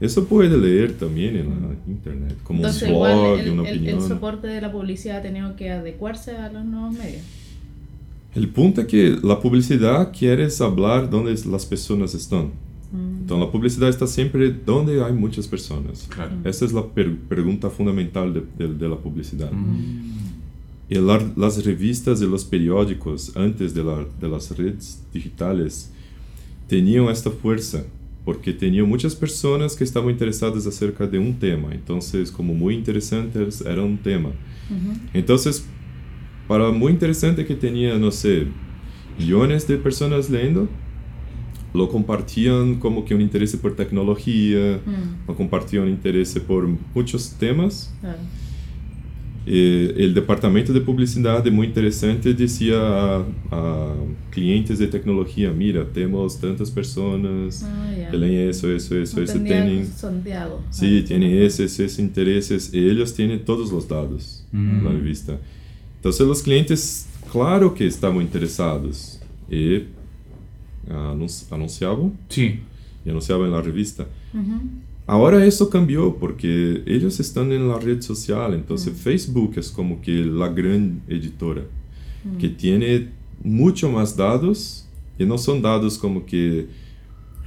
Eso 0.00 0.24
puede 0.26 0.58
leer 0.58 0.92
también 0.98 1.36
en 1.36 1.48
la 1.48 1.68
internet, 1.86 2.36
como 2.42 2.58
Entonces, 2.58 2.82
un 2.82 2.88
blog, 2.90 3.06
igual 3.08 3.40
el, 3.40 3.50
una 3.52 3.68
el- 3.68 3.74
el 3.76 3.78
opinión. 3.82 4.08
soporte 4.08 4.46
de 4.48 4.60
la 4.60 4.72
publicidad 4.72 5.18
ha 5.18 5.22
tenido 5.22 5.54
que 5.56 5.70
adecuarse 5.70 6.32
a 6.36 6.50
los 6.52 6.64
nuevos 6.64 6.92
medios. 6.94 7.22
El 8.34 8.48
punto 8.48 8.80
es 8.80 8.86
que 8.88 9.16
la 9.22 9.38
publicidad 9.40 10.12
quiere 10.16 10.48
hablar 10.60 11.08
donde 11.08 11.34
las 11.48 11.64
personas 11.66 12.14
están. 12.14 12.50
Mm. 12.94 13.20
Entonces 13.22 13.46
la 13.46 13.52
publicidad 13.52 13.88
está 13.88 14.06
siempre 14.06 14.50
donde 14.64 15.02
hay 15.04 15.12
muchas 15.12 15.46
personas. 15.48 16.06
Claro. 16.08 16.32
Esa 16.44 16.64
es 16.64 16.72
la 16.72 16.86
per- 16.86 17.16
pregunta 17.28 17.68
fundamental 17.70 18.32
de, 18.32 18.42
de- 18.58 18.74
de 18.74 18.88
la 18.88 18.96
publicidad. 18.96 19.50
Mm. 19.52 20.14
Y 20.88 20.94
la- 20.96 21.32
las 21.36 21.64
revistas 21.64 22.20
y 22.22 22.26
los 22.26 22.44
periódicos 22.44 23.34
antes 23.36 23.74
de, 23.74 23.82
la- 23.82 24.06
de 24.20 24.28
las 24.28 24.56
redes 24.56 25.02
digitales 25.12 25.90
tenían 26.68 27.06
esta 27.08 27.30
fuerza 27.30 27.84
porque 28.24 28.52
tenían 28.54 28.88
muchas 28.88 29.14
personas 29.14 29.76
que 29.76 29.84
estaban 29.84 30.10
interesadas 30.10 30.66
acerca 30.66 31.06
de 31.06 31.18
un 31.18 31.34
tema. 31.38 31.72
Entonces, 31.74 32.30
como 32.30 32.54
muy 32.54 32.74
interesantes, 32.74 33.60
era 33.60 33.82
un 33.82 33.98
tema. 33.98 34.30
Ujú. 34.30 34.98
Entonces, 35.12 35.66
para 36.48 36.70
muy 36.70 36.92
interesante 36.92 37.44
que 37.44 37.54
tenía, 37.54 37.98
no 37.98 38.10
sé, 38.10 38.46
millones 39.18 39.66
de 39.68 39.76
personas 39.76 40.30
leyendo, 40.30 40.68
lo 41.74 41.88
compartían 41.88 42.76
como 42.76 43.04
que 43.04 43.14
un 43.14 43.20
interés 43.20 43.54
por 43.56 43.74
tecnología, 43.74 44.80
Mm, 44.86 45.28
lo 45.28 45.34
compartían 45.34 45.88
interés 45.88 46.32
por 46.46 46.66
muchos 46.94 47.30
temas. 47.38 47.92
claro. 48.00 48.18
Eh, 49.46 49.92
el 49.98 50.14
departamento 50.14 50.72
de 50.72 50.80
publicidad 50.80 51.44
muy 51.46 51.66
interesante 51.66 52.32
decía 52.32 52.78
a, 52.80 53.24
a 53.50 53.94
clientes 54.30 54.78
de 54.78 54.86
tecnología, 54.86 55.50
mira, 55.50 55.84
tenemos 55.92 56.40
tantas 56.40 56.70
personas 56.70 57.62
Ah, 57.62 57.92
ya. 57.94 58.10
que 58.10 58.16
leen 58.16 58.48
eso, 58.48 58.72
eso, 58.72 58.96
eso, 58.96 59.18
No 59.18 59.22
eso, 59.24 59.32
tendría 59.34 59.64
tienen, 59.66 59.86
sondeado. 59.92 60.60
sí, 60.70 61.00
Ah, 61.02 61.04
tienen 61.06 61.30
esos, 61.42 61.78
esos 61.78 61.98
intereses, 61.98 62.72
y 62.72 62.78
ellos 62.88 63.12
tienen 63.12 63.44
todos 63.44 63.70
los 63.70 63.86
datos 63.86 64.46
en 64.54 64.82
la 64.82 64.90
Mm. 64.90 64.96
revista. 64.96 65.38
Entonces 65.96 66.26
los 66.26 66.42
clientes, 66.42 67.06
claro 67.30 67.74
que 67.74 67.86
estaban 67.86 68.22
interesados 68.22 69.20
y 69.50 69.82
anun- 70.88 71.52
anunciaban, 71.52 72.12
Sí. 72.28 72.60
y 73.04 73.10
anunciaban 73.10 73.46
en 73.46 73.52
la 73.52 73.60
revista. 73.62 74.06
Ahora 75.06 75.44
eso 75.44 75.68
cambió 75.68 76.16
porque 76.16 76.82
ellos 76.86 77.20
están 77.20 77.52
en 77.52 77.68
la 77.68 77.78
red 77.78 78.00
social, 78.00 78.54
entonces. 78.54 78.96
Facebook 78.98 79.52
es 79.56 79.70
como 79.70 80.00
que 80.00 80.12
la 80.24 80.48
gran 80.48 81.02
editora 81.08 81.62
que 82.38 82.48
tiene 82.48 83.08
mucho 83.42 83.90
más 83.90 84.16
dados 84.16 84.86
y 85.18 85.24
no 85.26 85.36
son 85.36 85.60
dados 85.60 85.98
como 85.98 86.24
que 86.24 86.66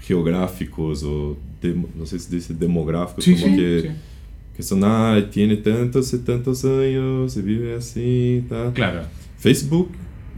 geográficos 0.01 1.03
o 1.03 1.36
demo- 1.62 1.89
no 1.98 2.06
sé 2.06 2.20
si 2.20 2.36
dice 2.36 2.53
demográficos, 2.53 3.24
Sí, 3.25 3.34
como 3.36 3.48
sí, 3.48 3.56
que, 3.58 3.82
sí. 3.82 3.88
que 4.56 4.63
son, 4.63 4.84
ah, 4.84 5.20
tiene 5.32 5.58
tantos 5.58 6.13
y 6.13 6.20
tantos 6.20 6.63
años, 6.63 7.34
se 7.34 7.41
vive 7.41 7.75
así, 7.75 8.44
tal. 8.48 8.74
Claro. 8.74 9.01
Facebook 9.38 9.89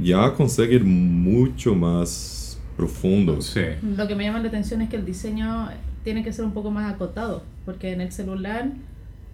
ya 0.02 0.34
consigue 0.34 0.76
ir 0.76 0.86
mucho 0.86 1.76
más 1.76 2.39
profundo. 2.80 3.42
Sí. 3.42 3.60
Lo 3.98 4.08
que 4.08 4.16
me 4.16 4.24
llama 4.24 4.40
la 4.40 4.48
atención 4.48 4.82
es 4.82 4.90
que 4.90 4.96
el 4.96 5.06
diseño 5.06 5.68
tiene 6.06 6.24
que 6.24 6.32
ser 6.32 6.46
un 6.46 6.54
poco 6.54 6.72
más 6.72 6.92
acotado, 6.94 7.44
porque 7.66 7.92
en 7.92 8.00
el 8.00 8.12
celular 8.14 8.72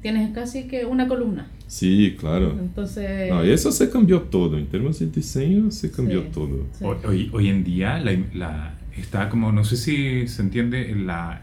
tienes 0.02 0.34
casi 0.34 0.64
que 0.68 0.86
una 0.86 1.08
columna. 1.08 1.48
Sí, 1.68 2.16
claro. 2.20 2.56
Entonces... 2.60 3.30
No, 3.30 3.44
eso 3.44 3.72
se 3.72 3.90
cambió 3.92 4.22
todo, 4.24 4.58
en 4.58 4.66
términos 4.66 4.98
de 5.00 5.08
diseño 5.08 5.70
se 5.70 5.92
cambió 5.92 6.22
Sí. 6.24 6.28
todo. 6.34 6.66
sí. 6.78 6.84
Hoy, 6.84 6.98
hoy, 7.08 7.30
hoy 7.34 7.50
en 7.50 7.64
día 7.64 8.00
la, 8.00 8.18
la- 8.34 8.78
está 8.98 9.30
como, 9.30 9.52
no 9.52 9.64
sé 9.64 9.78
si 9.78 10.28
se 10.28 10.42
entiende, 10.42 10.96
la 10.96 11.42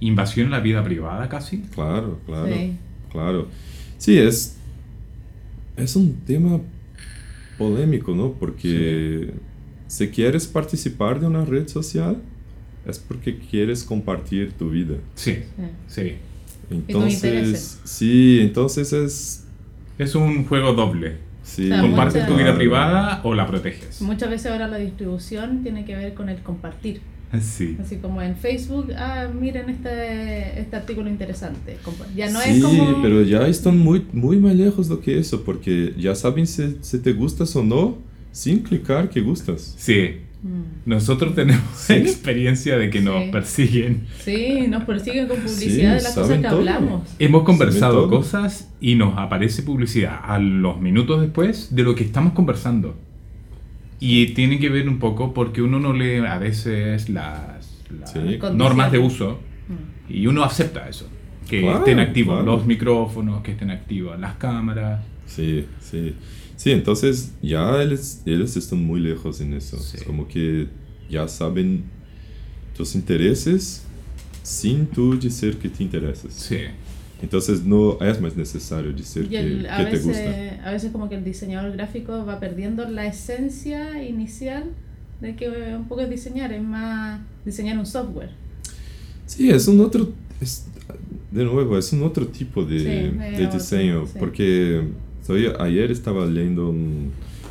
invasión 0.00 0.46
en 0.46 0.50
la 0.52 0.60
vida 0.60 0.82
privada 0.82 1.28
casi. 1.28 1.58
Claro, 1.72 2.18
claro, 2.26 2.46
Sí. 2.52 2.72
claro. 3.12 3.48
Sí, 3.98 4.18
es, 4.18 4.56
es 5.76 5.94
un 5.96 6.14
tema 6.26 6.60
polémico, 7.58 8.12
¿no? 8.14 8.32
Porque 8.32 9.32
si 9.86 10.08
quieres 10.08 10.46
participar 10.46 11.20
de 11.20 11.26
una 11.26 11.44
red 11.44 11.68
social, 11.68 12.16
es 12.86 12.98
porque 12.98 13.38
quieres 13.38 13.84
compartir 13.84 14.52
tu 14.52 14.70
vida. 14.70 14.96
Sí, 15.14 15.38
Sí. 15.88 16.14
Entonces, 16.70 17.80
sí, 17.84 18.38
entonces 18.40 18.92
es... 18.92 19.44
Es 19.98 20.14
un 20.14 20.44
juego 20.46 20.72
doble. 20.72 21.18
Sí, 21.44 21.66
O 21.66 21.68
sea, 21.68 21.80
¿Compartes 21.82 22.22
mucha- 22.22 22.26
tu 22.26 22.36
vida 22.38 22.54
privada 22.56 23.20
o 23.22 23.34
la 23.34 23.46
proteges? 23.46 24.00
Muchas 24.00 24.30
veces 24.30 24.50
ahora 24.50 24.66
la 24.66 24.78
distribución 24.78 25.62
tiene 25.62 25.84
que 25.84 25.94
ver 25.94 26.14
con 26.14 26.28
el 26.28 26.38
compartir. 26.40 27.00
Sí. 27.40 27.76
Así 27.80 27.96
como 27.96 28.22
en 28.22 28.36
Facebook, 28.36 28.92
ah, 28.96 29.28
miren 29.38 29.68
este, 29.68 30.58
este 30.60 30.76
artículo 30.76 31.08
interesante. 31.10 31.76
Ya 32.16 32.30
no 32.30 32.40
sí, 32.40 32.50
es 32.50 32.62
como... 32.62 33.02
pero 33.02 33.22
ya 33.22 33.46
están 33.46 33.78
muy, 33.78 34.06
muy 34.12 34.38
más 34.38 34.54
lejos 34.54 34.88
de 34.88 34.98
que 35.00 35.18
eso, 35.18 35.42
porque 35.44 35.94
ya 35.98 36.14
saben 36.14 36.46
si, 36.46 36.76
si 36.80 36.98
te 36.98 37.12
gustas 37.12 37.54
o 37.56 37.62
no, 37.64 37.98
sin 38.34 38.58
clicar 38.64 39.08
que 39.10 39.20
gustas. 39.20 39.74
Sí. 39.78 40.16
Mm. 40.42 40.90
Nosotros 40.90 41.34
tenemos 41.36 41.64
¿Sí? 41.76 41.92
experiencia 41.94 42.76
de 42.76 42.90
que 42.90 43.00
nos 43.00 43.24
Sí. 43.24 43.30
persiguen. 43.30 44.06
Sí, 44.22 44.66
nos 44.68 44.82
persiguen 44.84 45.28
con 45.28 45.38
publicidad 45.38 45.94
de 45.96 46.02
las 46.02 46.14
cosas 46.14 46.36
que 46.38 46.48
todo. 46.48 46.58
hablamos. 46.58 47.08
Hemos 47.18 47.44
conversado 47.44 48.10
cosas 48.10 48.70
y 48.80 48.96
nos 48.96 49.16
aparece 49.16 49.62
publicidad 49.62 50.18
a 50.22 50.38
los 50.38 50.80
minutos 50.80 51.20
después 51.22 51.74
de 51.74 51.82
lo 51.84 51.94
que 51.94 52.04
estamos 52.04 52.32
conversando. 52.34 52.96
Y 54.00 54.26
tiene 54.34 54.58
que 54.58 54.68
ver 54.68 54.88
un 54.88 54.98
poco 54.98 55.32
porque 55.32 55.62
uno 55.62 55.78
no 55.78 55.92
lee 55.92 56.16
a 56.26 56.36
veces 56.38 57.08
las, 57.08 57.78
las 57.98 58.12
Sí. 58.12 58.38
normas 58.52 58.90
de 58.92 58.98
uso 58.98 59.38
Mm. 59.68 60.12
y 60.12 60.26
uno 60.26 60.44
acepta 60.44 60.88
eso. 60.88 61.08
Que 61.48 61.60
Claro, 61.62 61.78
estén 61.78 62.00
activos 62.00 62.36
claro. 62.42 62.56
los 62.56 62.66
micrófonos, 62.66 63.42
que 63.42 63.52
estén 63.52 63.70
activas 63.70 64.18
las 64.20 64.34
cámaras. 64.34 65.00
Sí, 65.26 65.66
sí. 65.80 66.14
Sí, 66.56 66.70
entonces 66.70 67.32
ya 67.42 67.82
ellos, 67.82 68.18
ellos 68.26 68.56
están 68.56 68.82
muy 68.84 69.00
lejos 69.00 69.40
en 69.40 69.54
eso. 69.54 69.78
Sí. 69.78 69.96
Es 69.98 70.04
como 70.04 70.28
que 70.28 70.68
ya 71.10 71.26
saben 71.28 71.84
tus 72.76 72.94
intereses 72.94 73.82
sin 74.42 74.86
tú 74.86 75.18
decir 75.18 75.56
que 75.58 75.68
te 75.68 75.82
interesas. 75.82 76.32
Sí. 76.32 76.58
Entonces 77.22 77.64
no 77.64 77.98
es 78.02 78.20
más 78.20 78.36
necesario 78.36 78.92
decir 78.92 79.24
Y 79.24 79.28
que, 79.28 79.38
el- 79.40 79.66
a, 79.70 79.78
que 79.78 79.84
te 79.86 80.02
gusta. 80.02 80.08
veces, 80.20 80.60
a 80.64 80.70
veces 80.72 80.92
como 80.92 81.08
que 81.08 81.14
el 81.14 81.24
diseñador 81.24 81.72
gráfico 81.72 82.24
va 82.26 82.38
perdiendo 82.40 82.88
la 82.88 83.06
esencia 83.06 84.02
inicial 84.02 84.64
de 85.20 85.34
que 85.36 85.48
un 85.76 85.86
poco 85.88 86.02
es 86.02 86.10
diseñar, 86.10 86.52
es 86.52 86.62
más 86.62 87.20
diseñar 87.44 87.78
un 87.78 87.86
software. 87.86 88.30
Sí, 89.26 89.50
es 89.50 89.66
un 89.68 89.80
otro, 89.80 90.12
es- 90.40 90.66
de 91.30 91.44
nuevo, 91.44 91.78
es 91.78 91.92
un 91.92 92.02
otro 92.02 92.26
tipo 92.28 92.64
de, 92.64 92.78
Sí, 92.78 93.36
de 93.42 93.46
diseño, 93.50 94.06
sí. 94.06 94.12
porque 94.18 94.82
soy, 95.26 95.46
ayer 95.58 95.90
estaba 95.90 96.26
leyendo 96.26 96.68
un, 96.70 97.10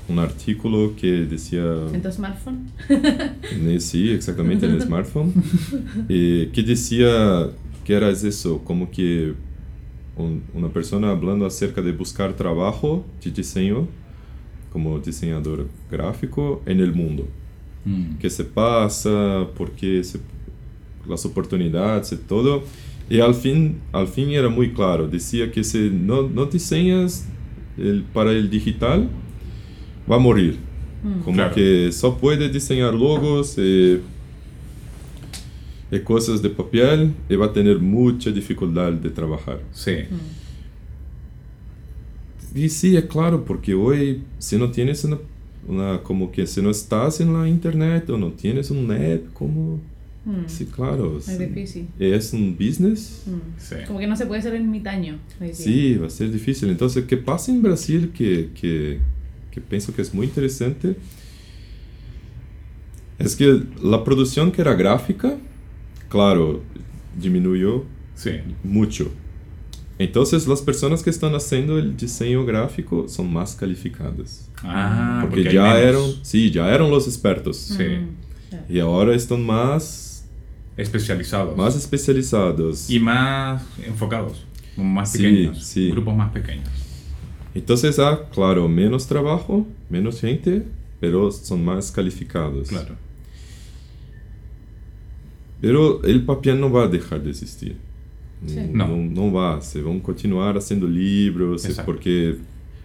un 0.09 0.19
artículo 0.19 0.93
que 0.99 1.07
decía, 1.25 1.63
En 1.93 2.01
tu 2.01 2.11
smartphone. 2.11 2.67
eh, 2.89 3.77
sí, 3.79 4.09
exactamente 4.11 4.65
en 4.65 4.73
el 4.73 4.81
smartphone, 4.81 5.33
eh, 6.09 6.49
que 6.53 6.63
decía 6.63 7.49
que 7.85 7.93
era 7.93 8.09
eso, 8.09 8.59
como 8.63 8.89
que 8.91 9.33
un- 10.15 10.43
una 10.53 10.69
persona 10.69 11.09
hablando 11.11 11.45
acerca 11.45 11.81
de 11.81 11.91
buscar 11.91 12.33
trabajo 12.33 13.03
de 13.23 13.31
diseño 13.31 13.87
como 14.71 14.99
diseñador 14.99 15.67
gráfico 15.91 16.61
en 16.65 16.79
el 16.79 16.93
mundo. 16.93 17.27
Mm. 17.85 18.15
qué 18.17 18.29
se 18.29 18.45
pasa, 18.45 19.45
por 19.57 19.71
qué 19.71 20.01
se- 20.05 20.19
las 21.07 21.25
oportunidades 21.25 22.13
y 22.13 22.15
todo. 22.15 22.63
Y 23.09 23.19
al 23.19 23.35
fin, 23.35 23.79
al 23.91 24.07
fin 24.07 24.29
era 24.29 24.47
muy 24.47 24.71
claro, 24.73 25.05
decía 25.07 25.51
que 25.51 25.63
si 25.65 25.89
no, 25.89 26.23
no 26.29 26.45
diseñas 26.45 27.27
el, 27.77 28.03
para 28.13 28.31
el 28.31 28.49
digital, 28.49 29.09
va 30.09 30.15
a 30.17 30.19
morir. 30.19 30.57
Mm. 31.03 31.19
Como 31.23 31.35
Claro. 31.37 31.53
que 31.55 31.91
só 31.91 32.17
puede 32.17 32.49
diseñar 32.49 32.93
logos 32.93 33.57
y, 33.57 33.99
y 35.91 35.99
cosas 35.99 36.41
de 36.41 36.49
papel 36.49 37.13
y 37.29 37.35
va 37.35 37.47
a 37.47 37.53
tener 37.53 37.79
mucha 37.79 38.31
dificultad 38.31 38.93
de 38.93 39.09
trabajar. 39.09 39.59
Sí. 39.73 39.91
Mm. 40.09 40.43
Y 42.59 42.69
sí, 42.69 42.95
es 42.95 43.05
claro, 43.05 43.43
porque 43.45 43.73
hoy 43.73 44.21
si 44.37 44.57
no 44.57 44.69
tienes 44.71 45.03
una, 45.05 45.17
una- 45.67 46.03
como 46.03 46.31
que 46.31 46.45
si 46.45 46.61
no 46.61 46.69
estás 46.69 47.19
en 47.19 47.33
la 47.33 47.47
internet 47.49 48.09
o 48.09 48.17
no 48.17 48.31
tienes 48.31 48.69
un 48.71 48.87
net, 48.87 49.21
como... 49.33 49.79
Mm. 50.25 50.47
Sí, 50.47 50.65
claro. 50.65 51.17
Es 51.17 51.25
sí. 51.25 51.37
difícil. 51.37 51.87
Es 51.99 52.33
un 52.33 52.55
business. 52.57 53.23
Mm. 53.25 53.59
Sí. 53.59 53.75
Como 53.87 53.99
que 53.99 54.07
no 54.07 54.15
se 54.15 54.25
puede 54.25 54.41
ser 54.41 54.55
ermitaño. 54.55 55.19
Sí, 55.53 55.95
va 55.95 56.07
a 56.07 56.09
ser 56.09 56.31
difícil. 56.31 56.69
Entonces, 56.69 57.05
¿qué 57.05 57.17
pasa 57.17 57.51
en 57.51 57.61
Brasil 57.61 58.11
que, 58.15 58.51
que, 58.59 58.99
que 59.51 59.61
pienso 59.61 59.93
que 59.93 60.01
es 60.01 60.13
muy 60.13 60.25
interesante? 60.27 60.95
Es 63.19 63.35
que 63.35 63.63
la 63.81 64.03
producción 64.03 64.51
que 64.51 64.61
era 64.61 64.73
gráfica, 64.73 65.37
claro, 66.09 66.61
disminuyó 67.19 67.83
Sí. 68.15 68.31
mucho. 68.63 69.11
Entonces, 69.99 70.47
las 70.47 70.61
personas 70.61 71.03
que 71.03 71.09
están 71.09 71.33
haciendo 71.35 71.77
el 71.77 71.95
diseño 71.95 72.45
gráfico 72.45 73.07
son 73.07 73.31
más 73.31 73.55
calificadas. 73.55 74.49
Ah, 74.63 75.25
porque, 75.29 75.47
hay 75.47 75.53
ya 75.53 75.79
eran, 75.79 76.01
sí, 76.23 76.49
ya 76.51 76.73
eran 76.73 76.89
los 76.89 77.07
expertos. 77.07 77.57
Sí. 77.57 77.83
Mm. 77.83 78.73
Y 78.73 78.79
ahora 78.79 79.15
están 79.15 79.45
más, 79.45 80.12
especializados. 80.77 81.55
más 81.57 81.75
especializados. 81.75 82.89
y 82.89 82.99
más 82.99 83.63
enfocados. 83.85 84.45
Más 84.77 85.11
Sí, 85.11 85.19
pequeños. 85.19 85.63
sí. 85.63 85.91
Grupos 85.91 86.15
más 86.15 86.31
pequeños. 86.31 86.67
Entonces, 87.55 87.99
ah, 87.99 88.27
claro, 88.33 88.67
menos 88.67 89.05
trabajo, 89.07 89.67
menos 89.89 90.19
gente, 90.19 90.63
pero 90.99 91.31
son 91.31 91.63
más 91.63 91.91
calificados. 91.91 92.69
Claro. 92.69 92.95
Pero 95.61 96.03
el 96.03 96.23
papel 96.25 96.59
no 96.59 96.71
va 96.71 96.83
a 96.83 96.87
dejar 96.87 97.21
de 97.23 97.29
existir. 97.29 97.75
Sí. 98.45 98.57
No. 98.71 98.87
No. 98.87 98.97
no 98.97 99.31
va, 99.31 99.61
se 99.61 99.81
van 99.81 99.97
a 99.99 100.03
continuar 100.03 100.57
haciendo 100.57 100.87
libros, 100.87 101.63
Exacto. 101.65 101.85
porque 101.85 102.35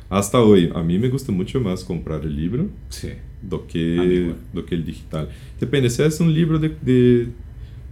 hasta 0.08 0.40
hoy 0.40 0.70
a 0.74 0.82
mí 0.82 0.98
me 0.98 1.08
gusta 1.08 1.32
mucho 1.32 1.60
más 1.60 1.82
comprar 1.82 2.22
el 2.22 2.36
libro 2.36 2.68
Sí. 2.90 3.08
do 3.42 3.66
que, 3.66 4.32
do 4.52 4.64
que 4.64 4.74
el 4.76 4.84
digital. 4.84 5.28
Depende, 5.58 5.90
si 5.90 6.02
es 6.02 6.20
un 6.20 6.32
libro 6.32 6.58
de, 6.60 6.68
de- 6.82 7.28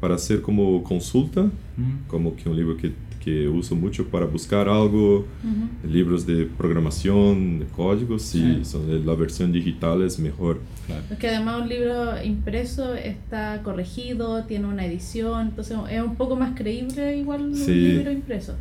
para 0.01 0.15
hacer 0.17 0.43
como 0.43 0.83
consulta, 0.83 1.43
Mm. 1.77 2.07
como 2.09 2.35
que 2.37 2.49
un 2.49 2.57
libro 2.57 2.77
que, 2.77 2.93
que 3.23 3.49
uso 3.49 3.75
mucho 3.75 4.07
para 4.07 4.25
buscar 4.27 4.69
algo, 4.69 5.19
Ujú. 5.43 5.89
libros 5.93 6.25
de 6.27 6.45
programación, 6.47 7.59
de 7.61 7.65
códigos, 7.67 8.23
sí, 8.23 8.61
son- 8.63 9.05
la 9.05 9.15
versión 9.15 9.51
digital 9.53 10.03
es 10.03 10.19
mejor. 10.19 10.61
Claro. 10.87 11.03
Es 11.11 11.19
que 11.19 11.29
además 11.29 11.63
un 11.63 11.69
libro 11.69 12.23
impreso 12.25 12.95
está 12.95 13.63
corregido, 13.65 14.45
tiene 14.45 14.67
una 14.69 14.87
edición, 14.87 15.49
entonces 15.49 15.77
es 15.91 16.03
un 16.03 16.15
poco 16.17 16.37
más 16.37 16.55
creíble 16.57 17.17
igual 17.19 17.55
Sí. 17.55 17.73
un 17.73 17.89
libro 17.97 18.13
impreso, 18.13 18.55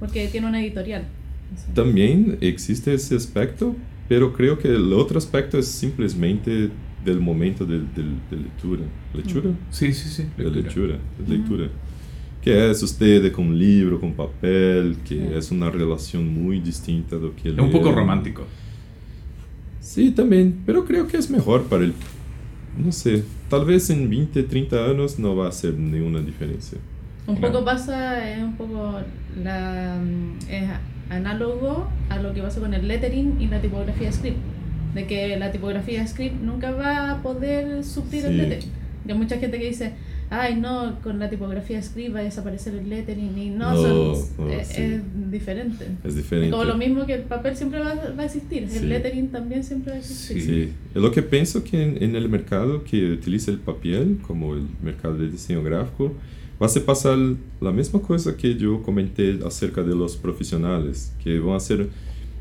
porque 0.00 0.26
tiene 0.28 0.46
una 0.46 0.62
editorial. 0.62 1.02
Así. 1.54 1.72
También 1.74 2.38
existe 2.40 2.94
ese 2.94 3.14
aspecto, 3.16 3.74
pero 4.08 4.32
creo 4.32 4.58
que 4.58 4.68
el 4.68 4.92
otro 4.94 5.18
aspecto 5.18 5.58
es 5.58 5.66
simplemente 5.68 6.70
del 7.04 7.20
momento 7.20 7.64
de, 7.64 7.78
de- 7.78 8.18
de 8.30 8.36
lectura. 8.36 8.82
¿Lectura? 9.14 9.50
Sí, 9.70 9.92
sí, 9.92 10.08
sí. 10.08 10.22
De 10.36 10.44
lectura. 10.44 10.62
lectura. 10.62 10.98
de 11.26 11.36
lectura. 11.36 11.68
Que 12.42 12.70
es 12.70 12.82
usted 12.82 13.30
con 13.32 13.58
libro, 13.58 14.00
con 14.00 14.12
papel, 14.14 14.96
que 15.04 15.14
Sí. 15.16 15.28
es 15.34 15.50
una 15.50 15.70
relación 15.70 16.26
muy 16.32 16.60
distinta 16.60 17.16
do 17.16 17.34
que 17.34 17.50
Es 17.50 17.58
un 17.58 17.70
poco 17.70 17.86
leer. 17.86 17.96
romántico. 17.98 18.44
Sí, 19.80 20.10
también, 20.10 20.60
pero 20.66 20.84
creo 20.84 21.06
que 21.06 21.16
es 21.16 21.30
mejor 21.30 21.64
para 21.64 21.84
el... 21.84 21.92
No 22.76 22.92
sé, 22.92 23.24
tal 23.48 23.64
vez 23.64 23.90
en 23.90 24.08
20, 24.08 24.42
30 24.44 24.84
años 24.90 25.18
no 25.18 25.34
va 25.34 25.46
a 25.46 25.48
hacer 25.48 25.74
ninguna 25.74 26.20
diferencia. 26.20 26.78
Un 27.26 27.40
poco 27.40 27.64
pasa, 27.64 28.32
es 28.32 28.42
un 28.42 28.56
poco 28.56 29.00
la, 29.42 30.00
mm, 30.00 30.38
es 30.50 30.64
análogo 31.10 31.88
a 32.08 32.18
lo 32.22 32.32
que 32.32 32.40
pasa 32.42 32.60
con 32.60 32.72
el 32.74 32.86
lettering 32.86 33.40
y 33.40 33.48
la 33.48 33.60
tipografía 33.60 34.12
script. 34.12 34.36
De 34.94 35.06
que 35.06 35.36
la 35.36 35.52
tipografía 35.52 36.06
script 36.06 36.40
nunca 36.42 36.70
va 36.72 37.12
a 37.12 37.22
poder 37.22 37.84
suplir 37.84 38.24
el 38.24 38.32
Sí. 38.32 38.36
lettering. 38.38 38.70
Hay 39.08 39.14
mucha 39.14 39.38
gente 39.38 39.58
que 39.58 39.68
dice, 39.68 39.92
ay 40.30 40.56
no, 40.56 40.98
con 41.02 41.18
la 41.18 41.30
tipografía 41.30 41.80
script 41.82 42.14
va 42.14 42.20
a 42.20 42.22
desaparecer 42.22 42.74
el 42.74 42.88
lettering 42.90 43.38
y 43.38 43.50
no, 43.50 43.72
No, 43.72 43.82
son- 44.14 44.46
no, 44.46 44.50
es, 44.50 44.68
sí. 44.68 44.82
es 44.82 45.00
diferente. 45.30 45.86
Es 46.04 46.14
diferente. 46.16 46.50
Como 46.50 46.64
lo 46.64 46.76
mismo 46.76 47.06
que 47.06 47.14
el 47.14 47.22
papel 47.22 47.56
siempre 47.56 47.80
va, 47.80 47.94
va 47.94 48.22
a 48.22 48.26
existir, 48.26 48.66
Sí. 48.68 48.78
el 48.78 48.88
lettering 48.88 49.28
también 49.28 49.62
siempre 49.64 49.92
va 49.92 49.96
a 49.96 50.00
existir. 50.00 50.42
Sí, 50.42 50.72
es 50.94 51.00
lo 51.02 51.10
que 51.12 51.22
pienso 51.22 51.64
que 51.64 51.82
en, 51.82 52.02
en 52.02 52.16
el 52.16 52.28
mercado 52.28 52.84
que 52.84 53.12
utiliza 53.12 53.50
el 53.50 53.58
papel, 53.58 54.18
como 54.26 54.54
el 54.54 54.66
mercado 54.82 55.16
de 55.16 55.30
diseño 55.30 55.62
gráfico, 55.62 56.12
va 56.60 56.66
a 56.66 56.80
pasar 56.84 57.16
la 57.60 57.70
misma 57.72 58.00
cosa 58.02 58.36
que 58.36 58.56
yo 58.56 58.82
comenté 58.82 59.38
acerca 59.46 59.82
de 59.82 59.94
los 59.94 60.16
profesionales, 60.16 61.12
que 61.22 61.38
van 61.38 61.56
a 61.56 61.60
ser, 61.60 61.88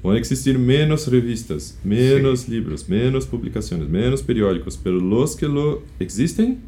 van 0.03 0.15
a 0.15 0.19
existir 0.19 0.57
menos 0.59 1.07
revistas, 1.07 1.77
menos 1.83 2.47
libros, 2.47 2.87
menos 2.87 3.25
publicaciones, 3.25 3.89
menos 3.89 4.21
periódicos, 4.23 4.79
pero 4.81 4.99
los 4.99 5.35
que 5.35 5.47
lo 5.47 5.83
existen 5.99 6.59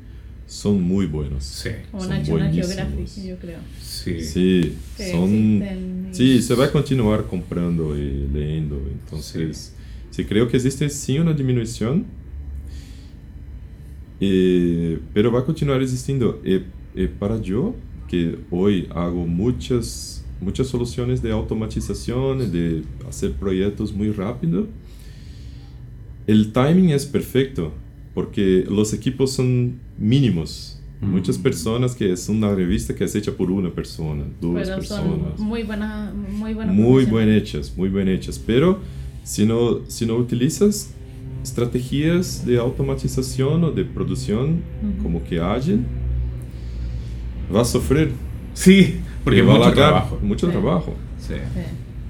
son 0.48 0.82
muy 0.82 1.06
buenos. 1.06 1.44
Sí, 1.44 1.70
Como 1.92 2.04
Son 2.04 2.10
National 2.12 2.39
buenísimos. 2.50 2.76
Geographic, 2.76 3.26
yo 3.26 3.38
creo. 3.38 3.60
sí. 3.82 4.22
Sí, 4.24 4.76
Que 4.98 5.12
son... 5.12 5.30
existen 5.62 6.08
y- 6.12 6.15
Sí, 6.15 6.42
se 6.42 6.56
va 6.56 6.65
a 6.65 6.72
continuar 6.72 7.28
comprando 7.28 7.96
y 7.96 8.28
leyendo. 8.34 8.82
Entonces, 8.92 9.74
sí, 10.10 10.26
creo 10.26 10.48
que 10.48 10.58
existe 10.58 10.89
sí 10.89 11.20
una 11.20 11.34
disminución, 11.34 12.06
eh, 14.20 15.00
pero 15.13 15.32
va 15.32 15.39
a 15.42 15.46
continuar 15.46 15.82
existiendo. 15.82 16.42
Eh, 16.44 16.63
eh, 16.96 17.08
para 17.20 17.39
yo, 17.42 17.76
que 18.08 18.39
hoy 18.50 18.88
hago 18.94 19.26
muchas, 19.28 20.26
muchas 20.41 20.67
soluciones 20.67 21.21
de 21.21 21.32
automatización, 21.32 22.52
de 22.52 22.84
hacer 23.08 23.34
proyectos 23.34 23.93
muy 23.93 24.12
rápido, 24.12 24.67
el 26.28 26.52
timing 26.52 26.89
es 26.89 27.06
perfecto, 27.06 27.73
porque 28.13 28.65
los 28.69 28.93
equipos 28.93 29.32
son 29.32 29.80
mínimos. 29.97 30.80
Mm. 31.02 31.12
Muchas 31.12 31.38
personas 31.38 31.95
que 31.95 32.12
es 32.12 32.30
una 32.30 32.54
revista 32.54 32.93
que 32.93 33.06
es 33.06 33.15
hecha 33.15 33.32
por 33.32 33.49
una 33.49 33.71
persona, 33.71 34.23
dos 34.39 34.54
Pero 34.56 34.75
personas 34.75 35.38
son 35.38 35.47
muy 35.47 35.63
buenas, 35.63 36.13
muy 36.13 36.54
buenas. 36.54 36.75
muy 36.75 37.06
bien 37.06 37.30
hechas, 37.30 37.73
muy 37.75 37.89
bien 37.89 38.08
hechas. 38.10 38.38
Pero 38.38 38.80
si 39.23 39.45
no, 39.45 39.80
si 39.88 40.06
no 40.06 40.15
utilizas 40.15 40.93
estrategias 41.41 42.45
de 42.45 42.58
automatización 42.58 43.63
o 43.63 43.71
de 43.71 43.86
producción 43.86 44.62
como 45.02 45.23
que 45.23 45.39
Agile, 45.39 45.80
vas 47.52 47.69
a 47.69 47.71
sufrir. 47.80 48.12
Sí, 48.60 49.00
porque 49.24 49.41
mucho 49.41 49.72
trabajo. 49.72 50.19
Mucho 50.22 50.48
Sí. 50.48 50.52
trabajo. 50.52 50.93
Sí. 51.17 51.34
Sí. 51.36 51.39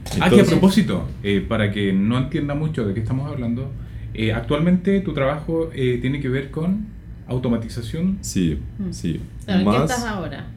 Ah, 0.06 0.12
que 0.16 0.22
a 0.22 0.26
Entonces- 0.26 0.50
propósito, 0.50 1.08
eh, 1.22 1.46
para 1.48 1.72
que 1.72 1.94
no 1.94 2.18
entienda 2.18 2.56
mucho 2.56 2.86
de 2.88 2.94
qué 2.96 3.02
estamos 3.02 3.32
hablando, 3.32 3.72
eh, 4.16 4.34
actualmente 4.34 5.00
tu 5.02 5.14
trabajo 5.14 5.70
eh, 5.74 6.00
tiene 6.02 6.20
que 6.20 6.30
ver 6.30 6.50
con 6.50 6.88
automatización. 7.28 8.18
Sí, 8.22 8.58
Mm. 8.80 8.92
sí. 8.92 9.20
Claro, 9.46 9.60
¿En 9.60 9.66
qué 9.68 9.78
Más- 9.80 9.92
estás 9.92 10.06
ahora? 10.06 10.48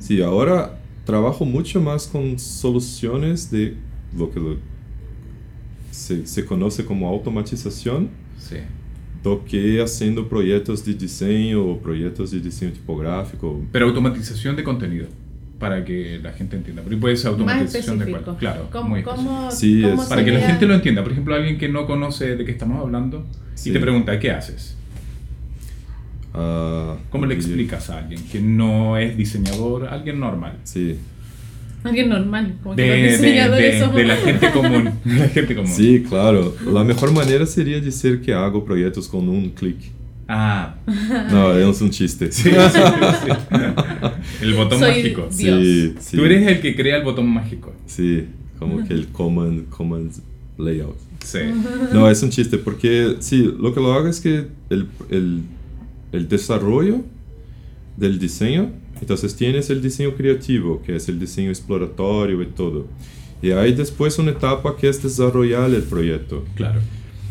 Sí, 0.00 0.20
ahora 0.20 0.78
trabajo 1.04 1.44
mucho 1.44 1.80
más 1.80 2.08
con 2.08 2.38
soluciones 2.40 3.50
de 3.52 3.76
lo 4.18 4.30
que 4.32 4.40
lo- 4.40 4.56
se, 5.92 6.26
se 6.26 6.44
conoce 6.44 6.84
como 6.84 7.08
automatización 7.08 8.08
Sí. 8.38 8.56
Do 9.22 9.44
que 9.44 9.80
haciendo 9.80 10.28
proyectos 10.28 10.84
de 10.84 10.94
diseño 10.94 11.64
o 11.64 11.78
proyectos 11.78 12.30
de 12.32 12.40
diseño 12.40 12.72
tipográfico. 12.72 13.62
Pero 13.70 13.86
automatización 13.86 14.56
de 14.56 14.64
contenido, 14.64 15.06
para 15.60 15.84
que 15.84 16.18
la 16.22 16.32
gente 16.32 16.56
entienda. 16.56 16.82
Pero 16.84 16.98
puede 16.98 17.16
ser 17.16 17.28
automatización 17.30 17.98
de 18.00 18.10
cual- 18.10 18.36
Claro, 18.38 18.68
¿Cómo, 18.72 18.88
muy 18.90 19.02
cómo, 19.02 19.50
Sí, 19.50 19.82
cómo 19.82 20.08
Para 20.08 20.24
que 20.24 20.32
la 20.32 20.40
gente 20.40 20.66
lo 20.66 20.74
entienda. 20.74 21.02
Por 21.04 21.12
ejemplo, 21.12 21.34
alguien 21.34 21.56
que 21.58 21.68
no 21.68 21.86
conoce 21.86 22.36
de 22.36 22.44
qué 22.44 22.50
estamos 22.50 22.80
hablando 22.82 23.24
Sí. 23.54 23.70
y 23.70 23.72
te 23.72 23.78
pregunta, 23.80 24.18
¿qué 24.18 24.30
haces? 24.32 24.76
ah, 26.34 26.96
¿Cómo 27.10 27.26
le 27.26 27.34
explicas 27.34 27.90
a 27.90 27.98
alguien 27.98 28.20
que 28.30 28.40
no 28.40 28.96
es 28.96 29.16
diseñador, 29.16 29.86
alguien 29.86 30.18
normal? 30.18 30.58
Sí, 30.64 30.96
Alguien 31.84 32.08
normal, 32.08 32.54
como 32.62 32.76
que 32.76 32.82
De, 32.82 32.88
los 32.88 32.96
de- 32.96 33.10
diseñadores 33.26 33.72
de- 33.74 33.80
somos- 33.80 33.96
de 33.96 34.04
la 34.04 34.16
gente 34.24 34.50
común. 34.52 34.90
de 35.04 35.14
la 35.18 35.28
gente 35.28 35.54
común. 35.54 35.70
sí, 35.70 36.04
claro. 36.08 36.54
La 36.72 36.84
mejor 36.84 37.12
manera 37.12 37.44
sería 37.46 37.80
decir 37.80 38.20
que 38.20 38.32
hago 38.32 38.64
proyectos 38.64 39.08
con 39.08 39.28
un 39.28 39.50
clic. 39.50 39.76
Ah, 40.28 40.76
No, 41.30 41.52
es 41.58 41.80
un 41.82 41.90
chiste. 41.90 42.30
sí, 42.32 42.50
sí, 42.50 42.50
sí. 42.50 43.32
El 44.40 44.54
botón 44.54 44.78
Soy 44.78 44.90
mágico. 44.90 45.28
Dios. 45.36 45.60
Sí, 45.62 45.94
sí. 46.00 46.16
Tú 46.16 46.24
eres 46.24 46.46
el 46.46 46.60
que 46.60 46.74
crea 46.74 46.96
el 46.98 47.02
botón 47.04 47.28
mágico. 47.28 47.74
Sí, 47.86 48.24
como 48.58 48.86
que 48.86 48.94
el 48.94 49.08
command, 49.08 49.68
command 49.68 50.10
layout. 50.58 50.96
Sí. 51.24 51.38
No, 51.92 52.08
es 52.08 52.22
un 52.22 52.30
chiste, 52.30 52.56
porque 52.58 53.16
sí, 53.20 53.52
lo 53.58 53.74
que 53.74 53.80
lo 53.80 53.92
hago 53.92 54.08
es 54.08 54.20
que 54.20 54.46
el, 54.70 54.86
el, 55.10 55.42
el 56.12 56.28
desarrollo 56.28 57.02
del 57.96 58.18
diseño, 58.18 58.70
entonces 59.02 59.34
tienes 59.34 59.68
el 59.68 59.82
diseño 59.82 60.14
creativo, 60.14 60.80
que 60.80 60.94
es 60.94 61.08
el 61.08 61.18
diseño 61.18 61.48
exploratorio 61.48 62.40
y 62.40 62.46
todo. 62.46 62.86
Y 63.42 63.50
hay 63.50 63.72
después 63.72 64.16
una 64.20 64.30
etapa 64.30 64.76
que 64.76 64.88
es 64.88 65.02
desarrollar 65.02 65.68
el 65.70 65.82
proyecto. 65.82 66.44
Claro. 66.54 66.80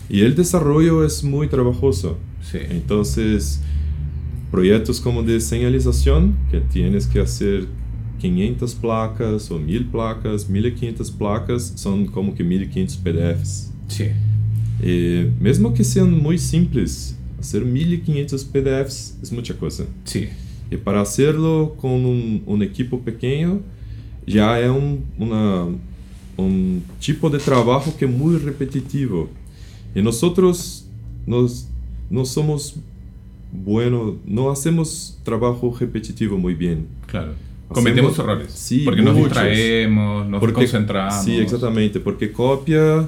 Y 0.09 0.19
el 0.19 0.35
desarrollo 0.35 1.05
es 1.05 1.23
muy 1.23 1.47
trabajoso. 1.47 2.17
Sí. 2.43 2.57
Entonces, 2.69 3.61
proyectos 4.51 4.99
como 4.99 5.23
de 5.23 5.39
señalización, 5.39 6.35
que 6.51 6.59
tienes 6.59 7.07
que 7.07 7.21
hacer 7.21 7.67
500 8.19 8.75
placas 8.75 9.49
o 9.49 9.57
1000 9.57 9.85
placas, 9.85 10.49
1500 10.49 11.09
placas, 11.11 11.71
son 11.77 12.05
como 12.05 12.35
que 12.35 12.43
1500 12.43 12.97
PDFs. 12.97 13.71
Sí. 13.87 14.07
Eh, 14.81 15.31
mesmo 15.39 15.73
que 15.73 15.85
sean 15.85 16.11
muy 16.21 16.37
simples, 16.37 17.15
hacer 17.39 17.63
1500 17.63 18.43
PDFs 18.43 19.19
es 19.23 19.31
mucha 19.31 19.53
cosa. 19.53 19.85
Sí. 20.03 20.27
Y 20.71 20.77
para 20.77 21.01
hacerlo 21.01 21.75
con 21.79 21.91
un, 21.91 22.41
un 22.45 22.63
equipo 22.63 22.99
pequeño, 23.01 23.59
ya 24.25 24.59
es 24.59 24.69
un, 24.69 25.03
una- 25.19 25.67
un 26.37 26.81
tipo 26.99 27.29
de 27.29 27.37
trabajo 27.39 27.93
que 27.99 28.05
es 28.05 28.11
muy 28.11 28.37
repetitivo. 28.37 29.29
Y 29.93 30.01
nosotros 30.01 30.87
nos, 31.27 31.67
no 32.09 32.23
somos 32.25 32.77
buenos, 33.51 34.13
no 34.25 34.49
hacemos 34.49 35.19
trabajo 35.23 35.75
repetitivo 35.77 36.37
muy 36.37 36.53
bien. 36.55 36.87
Claro. 37.07 37.33
Cometemos 37.67 38.13
Hacemos- 38.13 38.31
errores. 38.31 38.51
Sí, 38.53 38.81
porque 38.85 39.01
nos 39.01 39.13
muchos. 39.13 39.29
distraemos, 39.33 40.27
nos 40.27 40.39
Porque- 40.39 40.53
concentramos. 40.55 41.23
Sí, 41.25 41.35
exactamente, 41.37 41.99
porque 41.99 42.31
copia, 42.31 43.07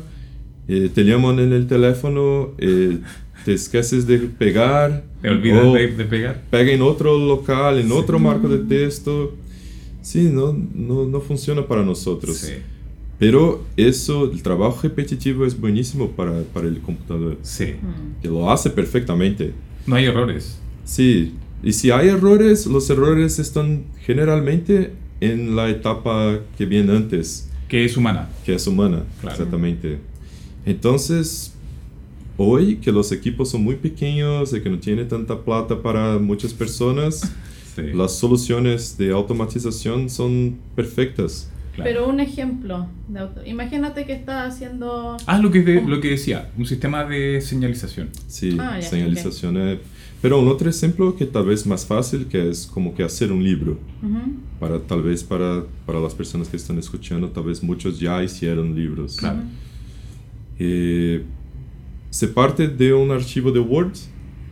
eh, 0.67 0.89
te 0.93 1.03
llaman 1.03 1.39
en 1.39 1.53
el 1.53 1.67
teléfono, 1.67 2.49
eh, 2.57 2.99
te 3.45 3.53
esqueces 3.53 4.07
de 4.07 4.19
pegar, 4.19 5.03
Te 5.21 5.29
olvidas 5.29 5.73
de, 5.73 5.87
de 5.87 6.05
pegar. 6.05 6.41
pega 6.49 6.71
en 6.71 6.81
otro 6.81 7.17
local, 7.17 7.79
en 7.79 7.87
Sí. 7.87 7.93
otro 7.93 8.19
marco 8.19 8.47
de 8.47 8.59
texto. 8.59 9.33
Sí, 10.01 10.29
no, 10.31 10.53
no, 10.73 11.05
no 11.05 11.21
funciona 11.21 11.65
para 11.67 11.83
nosotros. 11.83 12.37
Sí. 12.37 12.53
Pero 13.19 13.63
eso, 13.77 14.29
el 14.31 14.41
trabajo 14.43 14.79
repetitivo 14.83 15.45
es 15.45 15.57
buenísimo 15.59 16.09
para, 16.11 16.41
para 16.53 16.67
el 16.67 16.79
computador, 16.79 17.37
Sí. 17.41 17.75
Mm. 17.81 18.21
que 18.21 18.27
lo 18.27 18.51
hace 18.51 18.69
perfectamente. 18.69 19.53
No 19.87 19.95
hay 19.95 20.05
errores. 20.05 20.57
Sí, 20.83 21.33
y 21.63 21.71
si 21.73 21.91
hay 21.91 22.09
errores, 22.09 22.65
los 22.67 22.89
errores 22.89 23.39
están 23.39 23.83
generalmente 24.05 24.91
en 25.21 25.55
la 25.55 25.69
etapa 25.69 26.39
que 26.57 26.65
viene 26.65 26.91
antes, 26.97 27.49
Que 27.69 27.85
es 27.85 27.95
humana. 27.95 28.29
que 28.45 28.55
es 28.55 28.67
humana, 28.67 29.03
Claro. 29.21 29.35
exactamente. 29.37 29.99
Entonces, 30.65 31.52
hoy 32.37 32.77
que 32.77 32.91
los 32.91 33.11
equipos 33.11 33.49
son 33.49 33.63
muy 33.63 33.75
pequeños 33.75 34.53
y 34.53 34.61
que 34.61 34.69
no 34.69 34.79
tiene 34.79 35.05
tanta 35.05 35.39
plata 35.43 35.81
para 35.81 36.17
muchas 36.19 36.53
personas, 36.53 37.31
Sí. 37.75 37.81
las 37.93 38.15
soluciones 38.17 38.97
de 38.97 39.11
automatización 39.11 40.09
son 40.09 40.57
perfectas. 40.75 41.49
Claro. 41.73 41.89
Pero 41.89 42.07
un 42.07 42.19
ejemplo 42.19 42.85
de 43.07 43.19
auto. 43.19 43.41
Imagínate 43.45 44.05
que 44.05 44.13
estás 44.13 44.53
haciendo. 44.53 45.17
Ah, 45.25 45.39
lo 45.39 45.49
que, 45.49 45.63
de- 45.63 45.81
lo 45.81 45.99
que 45.99 46.11
decía, 46.11 46.51
un 46.55 46.67
sistema 46.67 47.03
de 47.03 47.41
señalización. 47.41 48.09
Sí, 48.27 48.55
Ah, 48.59 48.77
ya, 48.79 48.87
señalización. 48.87 49.57
es- 49.57 49.79
Pero 50.21 50.39
un 50.39 50.47
otro 50.47 50.69
ejemplo 50.69 51.15
que 51.17 51.25
tal 51.25 51.45
vez 51.47 51.65
más 51.65 51.85
fácil, 51.85 52.27
que 52.27 52.49
es 52.49 52.65
como 52.67 52.93
que 52.95 53.03
hacer 53.03 53.31
un 53.31 53.43
libro. 53.43 53.77
Ujú. 54.03 54.19
Para, 54.59 54.79
tal 54.79 55.01
vez 55.01 55.21
para, 55.23 55.65
para 55.85 55.99
las 55.99 56.13
personas 56.13 56.47
que 56.47 56.55
están 56.57 56.77
escuchando, 56.77 57.27
tal 57.29 57.43
vez 57.45 57.61
muchos 57.63 57.99
ya 57.99 58.23
hicieron 58.23 58.73
libros. 58.75 59.17
Claro. 59.17 59.39
Eh, 60.59 61.23
se 62.13 62.27
parte 62.27 62.67
de 62.67 62.93
un 62.93 63.09
archivo 63.09 63.51
de 63.51 63.59
Word, 63.59 63.93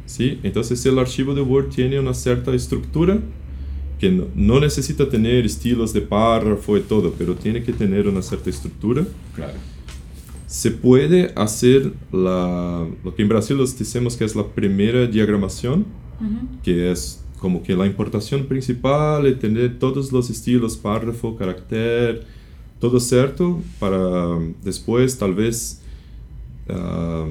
¿sí? 0.08 0.40
Entonces 0.42 0.84
el 0.88 0.98
archivo 0.98 1.36
de 1.36 1.42
Word 1.42 1.70
tiene 1.70 2.00
una 2.00 2.16
cierta 2.16 2.52
estructura 2.56 3.20
que 4.00 4.10
no, 4.10 4.26
no 4.34 4.60
necesita 4.60 5.08
tener 5.08 5.46
estilos 5.46 5.94
de 5.94 6.02
párrafo 6.02 6.76
y 6.76 6.82
todo, 6.82 7.14
pero 7.20 7.36
tiene 7.36 7.62
que 7.62 7.72
tener 7.72 8.08
una 8.08 8.24
cierta 8.24 8.50
estructura. 8.50 9.06
Claro. 9.36 9.54
Se 10.48 10.72
puede 10.72 11.34
hacer 11.36 11.94
la, 12.12 12.88
lo 13.04 13.14
que 13.14 13.22
en 13.22 13.30
Brasil 13.30 13.56
los 13.56 13.78
decimos 13.78 14.18
que 14.18 14.26
es 14.26 14.36
la 14.36 14.48
primera 14.48 15.06
diagramación, 15.06 15.86
Ujú. 16.20 16.62
que 16.64 16.92
es 16.92 17.24
como 17.38 17.62
que 17.62 17.76
la 17.76 17.86
importación 17.86 18.48
principal 18.48 19.28
y 19.28 19.36
tener 19.36 19.78
todos 19.78 20.12
los 20.12 20.32
estilos, 20.32 20.78
párrafo, 20.78 21.36
carácter, 21.36 22.26
todo 22.80 23.00
cierto 23.00 23.62
para 23.80 24.40
después 24.64 25.16
tal 25.20 25.36
vez 25.36 25.80
ah, 26.68 27.28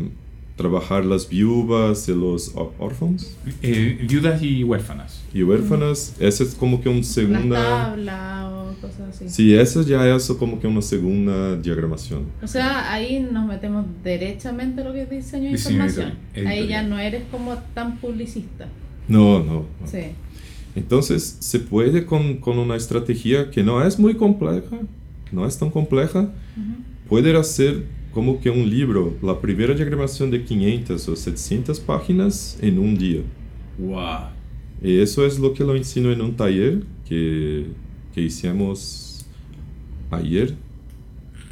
trabajar 0.61 1.05
las 1.05 1.29
viudas 1.29 2.07
y 2.09 2.13
los 2.15 2.53
ó- 2.55 2.73
órfãos 2.79 3.35
Eh, 3.63 3.99
viudas 4.09 4.43
y 4.43 4.63
huérfanas. 4.63 5.23
y 5.33 5.43
huérfanas. 5.43 6.15
Esa 6.21 6.45
es 6.45 6.55
como 6.55 6.81
que 6.83 6.89
una 6.91 7.03
segunda... 7.03 7.59
tablas 7.91 8.45
o 8.53 8.75
cosas 8.81 9.09
así. 9.11 9.29
Sí, 9.29 9.55
esa 9.55 9.83
ya 9.83 10.07
es 10.15 10.27
como 10.39 10.61
que 10.61 10.67
una 10.67 10.83
segunda 10.83 11.57
diagramación. 11.57 12.27
O 12.43 12.47
sea, 12.47 12.93
ahí 12.93 13.27
nos 13.33 13.47
metemos 13.47 13.87
derechamente 14.05 14.83
a 14.83 14.85
lo 14.85 14.93
que 14.93 15.03
es 15.03 15.11
diseño 15.11 15.45
de 15.45 15.51
Diseño 15.53 15.77
información. 15.87 16.13
editorial- 16.35 16.47
Ahí 16.53 16.69
ya 16.69 16.83
no 16.83 16.99
eres 16.99 17.23
como 17.31 17.57
tan 17.75 17.97
publicista. 17.99 18.69
No, 19.09 19.39
no. 19.39 19.65
no. 19.81 19.87
Sí. 19.87 20.03
Entonces 20.77 21.37
se 21.41 21.59
puede 21.59 22.05
con, 22.07 22.37
con 22.37 22.59
una 22.59 22.77
estrategia 22.77 23.51
que 23.51 23.63
no 23.63 23.83
es 23.85 23.99
muy 23.99 24.15
compleja, 24.15 24.77
no 25.33 25.47
es 25.47 25.59
tan 25.59 25.71
compleja, 25.71 26.21
Ujú. 26.21 27.09
poder 27.09 27.37
hacer 27.37 27.87
como 28.13 28.41
que 28.41 28.51
un 28.51 28.69
libro, 28.69 29.15
la 29.23 29.41
primera 29.41 29.75
diagramación 29.75 30.31
de 30.31 30.43
500 30.45 31.09
o 31.09 31.17
700 31.17 31.79
páginas 31.81 32.59
en 32.61 32.79
un 32.79 32.97
día. 32.97 33.21
Wow. 33.79 34.31
Y 34.83 34.99
eso 34.99 35.25
es 35.27 35.39
lo 35.39 35.53
que 35.55 35.63
lo 35.65 35.77
ensino 35.77 36.11
en 36.11 36.21
un 36.21 36.35
taller 36.37 36.83
que, 37.09 37.67
que 38.15 38.21
hicimos 38.23 39.27
ayer, 40.11 40.55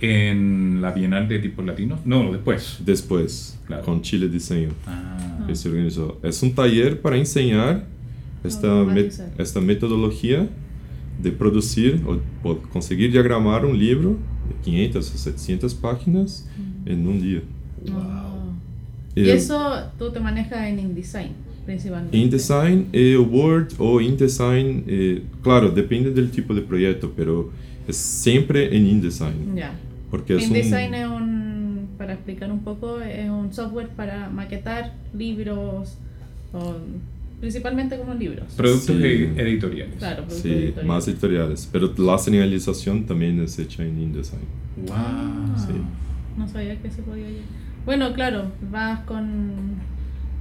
En 0.01 0.81
la 0.81 0.93
Bienal 0.93 1.27
de 1.29 1.41
Tipos 1.41 1.65
Latinos. 1.67 2.01
No, 2.05 2.31
después. 2.33 2.79
después, 2.85 3.59
Claro. 3.67 3.85
con 3.85 4.01
Chile 4.03 4.29
Diseño. 4.29 4.69
Ah. 4.87 5.45
que 5.47 5.55
se 5.57 5.69
organizó. 5.69 6.19
Es 6.23 6.43
un 6.43 6.55
taller 6.55 7.01
para 7.01 7.17
enseñar 7.17 7.87
esta, 8.45 8.69
met- 8.69 8.79
Automatizar. 8.81 9.33
esta 9.39 9.61
metodología 9.61 10.49
de 11.23 11.33
producir 11.33 12.03
o, 12.07 12.19
o 12.49 12.59
conseguir 12.59 13.11
diagramar 13.11 13.65
un 13.65 13.77
libro 13.79 14.11
de 14.11 14.17
500 14.65 15.15
o 15.15 15.19
700 15.19 15.75
páginas 15.75 16.49
en 16.87 17.07
un 17.07 17.21
día. 17.21 17.43
Ah. 17.93 18.35
Eh, 19.17 19.23
Y 19.27 19.31
eso 19.31 19.59
tú 19.99 20.11
te 20.13 20.21
manejas 20.21 20.67
en 20.67 20.79
InDesign, 20.79 21.33
principalmente. 21.67 22.17
InDesign, 22.17 22.89
eh, 22.93 23.17
Word 23.17 23.69
o 23.79 24.01
InDesign, 24.01 24.85
eh, 24.87 25.23
claro, 25.43 25.71
depende 25.71 26.11
del 26.13 26.31
tipo 26.31 26.55
de 26.55 26.61
proyecto, 26.63 27.13
pero 27.17 27.51
es 27.87 27.97
siempre 27.97 28.77
en 28.77 28.87
InDesign. 28.87 29.57
Ya. 29.57 29.73
Porque 30.11 30.37
es 30.37 30.43
un- 30.49 30.57
InDesign 30.57 30.95
es 30.95 31.07
un, 31.09 31.89
para 31.99 32.13
explicar 32.15 32.51
un 32.53 32.61
poco, 32.61 33.01
es 33.01 33.29
un 33.29 33.53
software 33.53 33.89
para 33.89 34.29
maquetar 34.31 34.95
libros, 35.17 35.97
o 36.53 36.77
principalmente 37.41 37.97
como 37.99 38.15
libros. 38.15 38.53
Productos 38.57 38.97
Sí. 38.97 39.03
editoriales. 39.37 39.95
Claro, 39.99 40.17
productos 40.25 40.43
Sí, 40.43 40.49
editoriales. 40.51 40.87
más 40.87 41.09
editoriales, 41.09 41.69
pero 41.71 41.95
la 41.99 42.19
señalización 42.19 43.07
también 43.07 43.41
es 43.41 43.59
hecha 43.59 43.85
en 43.85 44.01
InDesign. 44.01 44.41
Wow. 44.87 44.97
Sí. 45.57 45.73
No 46.37 46.49
sabía 46.49 46.81
que 46.81 46.91
se 46.91 47.03
podía 47.03 47.27
llegar. 47.29 47.45
Bueno, 47.85 48.13
claro, 48.13 48.53
vas 48.71 49.01
con, 49.01 49.77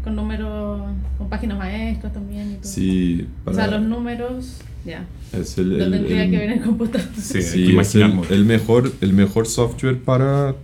con 0.03 0.15
números, 0.15 0.81
con 1.17 1.29
páginas 1.29 1.57
maestras 1.57 2.13
también 2.13 2.51
y 2.51 2.55
todo. 2.55 2.63
Sí, 2.63 3.27
O 3.45 3.53
sea, 3.53 3.65
para- 3.65 3.77
los 3.79 3.87
números, 3.87 4.59
ya. 4.85 5.05
es 5.33 5.57
el, 5.57 5.77
Lo 5.77 5.83
el- 5.85 5.91
tendría 5.91 6.23
el- 6.25 6.31
que 6.31 6.37
ver 6.37 6.49
en 6.51 6.59
computador. 6.59 7.07
Sí, 7.15 7.41
Sí, 7.41 7.77
es 7.77 7.95
el, 7.95 8.19
el 8.29 8.45
mejor, 8.45 8.91
el 9.01 9.13
mejor 9.13 9.47
software 9.47 9.99
para, 9.99 10.55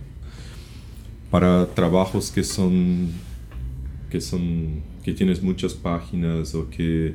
para 1.30 1.66
trabajos 1.74 2.30
que 2.30 2.44
son, 2.44 3.08
que 4.10 4.20
son, 4.20 4.80
que 5.04 5.12
tienes 5.12 5.42
muchas 5.42 5.74
páginas 5.74 6.54
o 6.54 6.68
que 6.70 7.14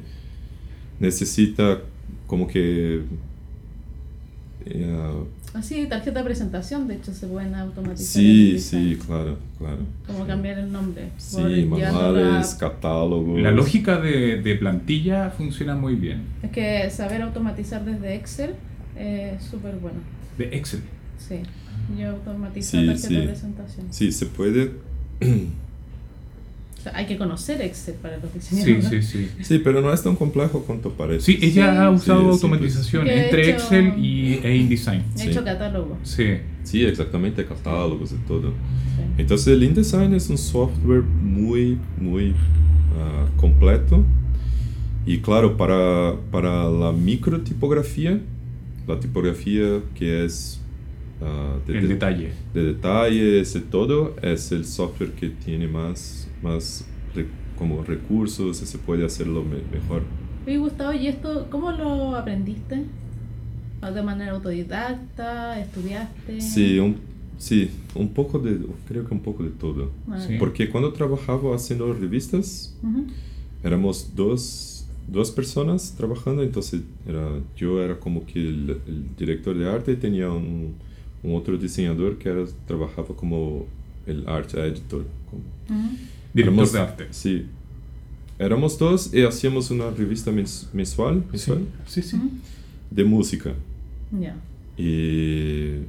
necesita 0.99 1.79
como 2.27 2.47
que 2.47 3.01
eh, 4.65 5.13
Así, 5.53 5.87
tarjeta 5.87 6.19
de 6.19 6.25
presentación, 6.25 6.87
de 6.87 6.95
hecho, 6.97 7.11
se 7.11 7.25
pueden 7.25 7.55
automatizar. 7.55 8.05
sí, 8.05 8.59
sí, 8.59 8.99
claro, 9.03 9.39
claro. 9.57 9.79
Como 10.05 10.27
cambiar 10.27 10.59
el 10.59 10.71
nombre. 10.71 11.09
Sí, 11.17 11.65
manuales, 11.67 12.53
catálogos. 12.53 13.41
La 13.41 13.49
lógica 13.49 13.99
de, 13.99 14.43
de 14.43 14.55
plantilla 14.55 15.31
funciona 15.31 15.75
muy 15.75 15.95
bien. 15.95 16.21
Es 16.43 16.51
que 16.51 16.87
saber 16.91 17.23
automatizar 17.23 17.83
desde 17.83 18.13
Excel 18.13 18.51
es 18.95 19.41
súper 19.41 19.75
bueno. 19.77 19.97
De 20.37 20.55
Excel. 20.55 20.81
Sí. 21.17 21.37
Yo 21.97 22.11
automatizo 22.11 22.69
Sí, 22.77 22.85
tarjeta 22.85 23.07
sí. 23.07 23.15
de 23.15 23.23
presentación. 23.23 23.87
Sí, 23.89 24.11
se 24.11 24.25
puede. 24.27 24.71
O 26.79 26.81
sea, 26.81 26.95
hay 26.95 27.05
que 27.07 27.17
conocer 27.17 27.61
Excel 27.61 27.95
para 27.95 28.17
los 28.17 28.31
Sí, 28.39 28.55
diseñadores. 28.55 29.05
sí, 29.05 29.25
sí. 29.27 29.43
Sí, 29.43 29.59
pero 29.59 29.81
no 29.81 29.91
es 29.91 30.01
tan 30.01 30.15
complejo 30.15 30.63
cuanto 30.65 30.91
parece. 30.93 31.25
Sí, 31.25 31.37
ella 31.41 31.51
Sí. 31.73 31.77
ha 31.77 31.89
usado 31.89 32.19
Sí, 32.19 32.25
sí, 32.25 32.31
automatización 32.31 33.03
pues. 33.03 33.13
Que 33.15 33.19
he 33.19 33.23
entre 33.25 33.41
hecho- 33.49 33.51
Excel 33.51 33.93
y 33.99 34.39
e 34.43 34.55
InDesign. 34.55 35.03
He 35.15 35.19
Sí. 35.19 35.27
hecho 35.29 35.43
catálogo. 35.43 35.97
Sí. 36.03 36.37
Sí, 36.63 36.85
exactamente, 36.85 37.45
catálogos 37.45 38.13
y 38.13 38.27
todo. 38.27 38.49
Sí. 38.51 39.03
Entonces 39.17 39.47
el 39.47 39.63
InDesign 39.63 40.13
es 40.13 40.29
un 40.29 40.37
software 40.37 41.01
muy, 41.01 41.77
muy 41.99 42.33
ah, 42.97 43.25
completo. 43.35 44.05
Y 45.05 45.19
claro, 45.19 45.57
para, 45.57 46.15
para 46.31 46.69
la 46.69 46.91
microtipografía, 46.93 48.19
la 48.87 48.99
tipografía 48.99 49.81
que 49.95 50.23
es 50.25 50.58
ah, 51.21 51.57
de, 51.67 51.77
El 51.77 51.81
de- 51.87 51.93
detalle. 51.95 52.31
de 52.53 52.63
detalles 52.63 53.55
y 53.55 53.59
todo, 53.61 54.15
es 54.21 54.51
el 54.51 54.65
software 54.65 55.11
que 55.11 55.29
tiene 55.29 55.67
más, 55.67 56.27
más 56.41 56.85
re- 57.15 57.27
como 57.57 57.83
recursos 57.83 58.61
y 58.61 58.65
se 58.65 58.77
puede 58.77 59.05
hacerlo 59.05 59.43
me- 59.43 59.77
mejor. 59.77 60.03
Oye, 60.47 60.57
Gustavo, 60.57 60.93
¿y 60.93 61.07
esto 61.07 61.47
cómo 61.51 61.71
lo 61.71 62.15
aprendiste? 62.15 62.83
¿O 63.81 63.91
¿De 63.91 64.01
manera 64.01 64.31
autodidacta? 64.33 65.59
¿Estudiaste? 65.59 66.41
Sí, 66.41 66.79
un, 66.79 66.97
sí, 67.37 67.69
un 67.95 68.09
poco 68.09 68.39
de, 68.39 68.57
creo 68.87 69.07
que 69.07 69.13
un 69.13 69.21
poco 69.21 69.43
de 69.43 69.49
todo. 69.51 69.91
Ah, 70.09 70.19
Sí. 70.19 70.35
Porque 70.39 70.69
cuando 70.69 70.91
trabajaba 70.93 71.55
haciendo 71.55 71.91
revistas, 71.93 72.75
ujú. 72.83 73.05
éramos 73.63 74.11
dos, 74.15 74.85
dos 75.07 75.31
personas 75.31 75.93
trabajando, 75.97 76.43
entonces 76.43 76.81
era, 77.07 77.39
yo 77.55 77.81
era 77.81 77.99
como 77.99 78.25
que 78.25 78.39
el, 78.39 78.69
el 78.87 79.15
director 79.17 79.57
de 79.57 79.69
arte 79.69 79.95
tenía 79.95 80.29
un, 80.29 80.73
un 81.23 81.35
otro 81.35 81.57
diseñador 81.57 82.17
que 82.17 82.29
era, 82.29 82.45
trabajaba 82.67 83.09
como 83.15 83.65
el 84.07 84.27
art 84.27 84.53
editor. 84.55 85.05
como- 85.29 85.79
Ujú. 85.79 85.89
Director 86.33 86.53
Éramos- 86.53 86.73
de 86.73 86.79
arte. 86.79 87.07
Sí. 87.11 87.45
Éramos 88.37 88.77
dos 88.79 89.13
y 89.13 89.23
hacíamos 89.23 89.69
una 89.71 89.89
revista 89.91 90.31
mens- 90.31 90.67
mensual, 90.73 91.23
mensual 91.29 91.65
sí. 91.87 92.01
sí. 92.01 92.15
Ujú. 92.15 92.29
de 92.91 93.03
música. 93.03 93.53
Ya. 94.11 94.35
Y 94.77 95.79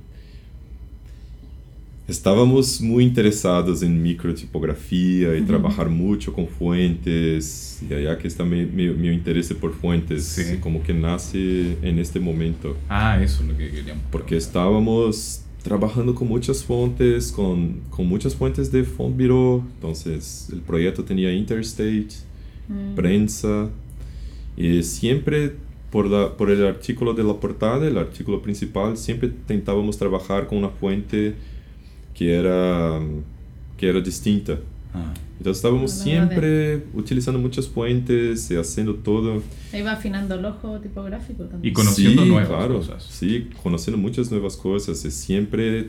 estábamos 2.10 2.80
muy 2.80 3.04
interesados 3.04 3.82
en 3.82 4.02
microtipografía 4.02 5.34
y 5.34 5.38
Ujú. 5.38 5.46
trabajar 5.46 5.88
mucho 5.88 6.32
con 6.32 6.46
fuentes. 6.48 7.80
Y 7.88 7.94
allá 7.94 8.18
que 8.18 8.28
está 8.28 8.44
mi, 8.44 8.64
mi, 8.66 8.88
mi 8.88 9.08
interés 9.08 9.52
por 9.54 9.72
fuentes, 9.72 10.24
Sí. 10.24 10.56
como 10.60 10.82
que 10.82 10.92
nace 10.92 11.76
en 11.82 11.98
este 11.98 12.20
momento. 12.20 12.76
Ah, 12.88 13.18
eso 13.22 13.42
es 13.42 13.48
lo 13.48 13.56
que 13.56 13.70
queríamos. 13.70 14.02
Porque 14.10 14.36
estábamos 14.36 15.42
trabajando 15.62 16.14
con 16.14 16.28
muchas 16.28 16.64
fuentes, 16.64 17.30
con, 17.32 17.80
con 17.90 18.06
muchas 18.06 18.34
fuentes 18.34 18.70
de 18.72 18.82
Font 18.84 19.14
Bureau. 19.16 19.62
Entonces 19.76 20.48
el 20.52 20.60
proyecto 20.60 21.04
tenía 21.04 21.32
Interstate, 21.32 22.08
Mm. 22.68 22.94
prensa. 22.94 23.68
Y 24.56 24.82
siempre 24.84 25.52
por, 25.90 26.06
la, 26.08 26.36
por 26.36 26.50
el 26.50 26.64
artículo 26.64 27.14
de 27.14 27.24
la 27.24 27.34
portada, 27.34 27.86
el 27.88 27.98
artículo 27.98 28.40
principal, 28.42 28.96
siempre 28.96 29.28
intentábamos 29.28 29.98
trabajar 29.98 30.46
con 30.46 30.58
una 30.58 30.68
fuente 30.68 31.34
que 32.20 32.34
era, 32.34 33.00
que 33.78 33.88
era 33.88 33.98
distinta. 34.02 34.58
Ah, 34.92 35.14
Entonces 35.38 35.56
estábamos 35.56 35.90
Ah, 35.98 36.02
siempre 36.04 36.82
utilizando 36.92 37.40
muchas 37.40 37.66
fuentes 37.66 38.50
y 38.50 38.56
haciendo 38.56 38.94
todo. 38.96 39.42
Va 39.86 39.92
afinando 39.92 40.34
el 40.34 40.44
ojo 40.44 40.78
tipográfico 40.80 41.44
también. 41.44 41.70
Y 41.70 41.72
conociendo 41.74 42.22
Sí, 42.22 42.28
nuevas 42.28 42.48
claro, 42.48 42.76
cosas. 42.76 43.04
Sí, 43.04 43.48
conociendo 43.62 43.96
muchas 43.96 44.30
nuevas 44.30 44.54
cosas 44.58 45.02
y 45.06 45.10
siempre 45.10 45.88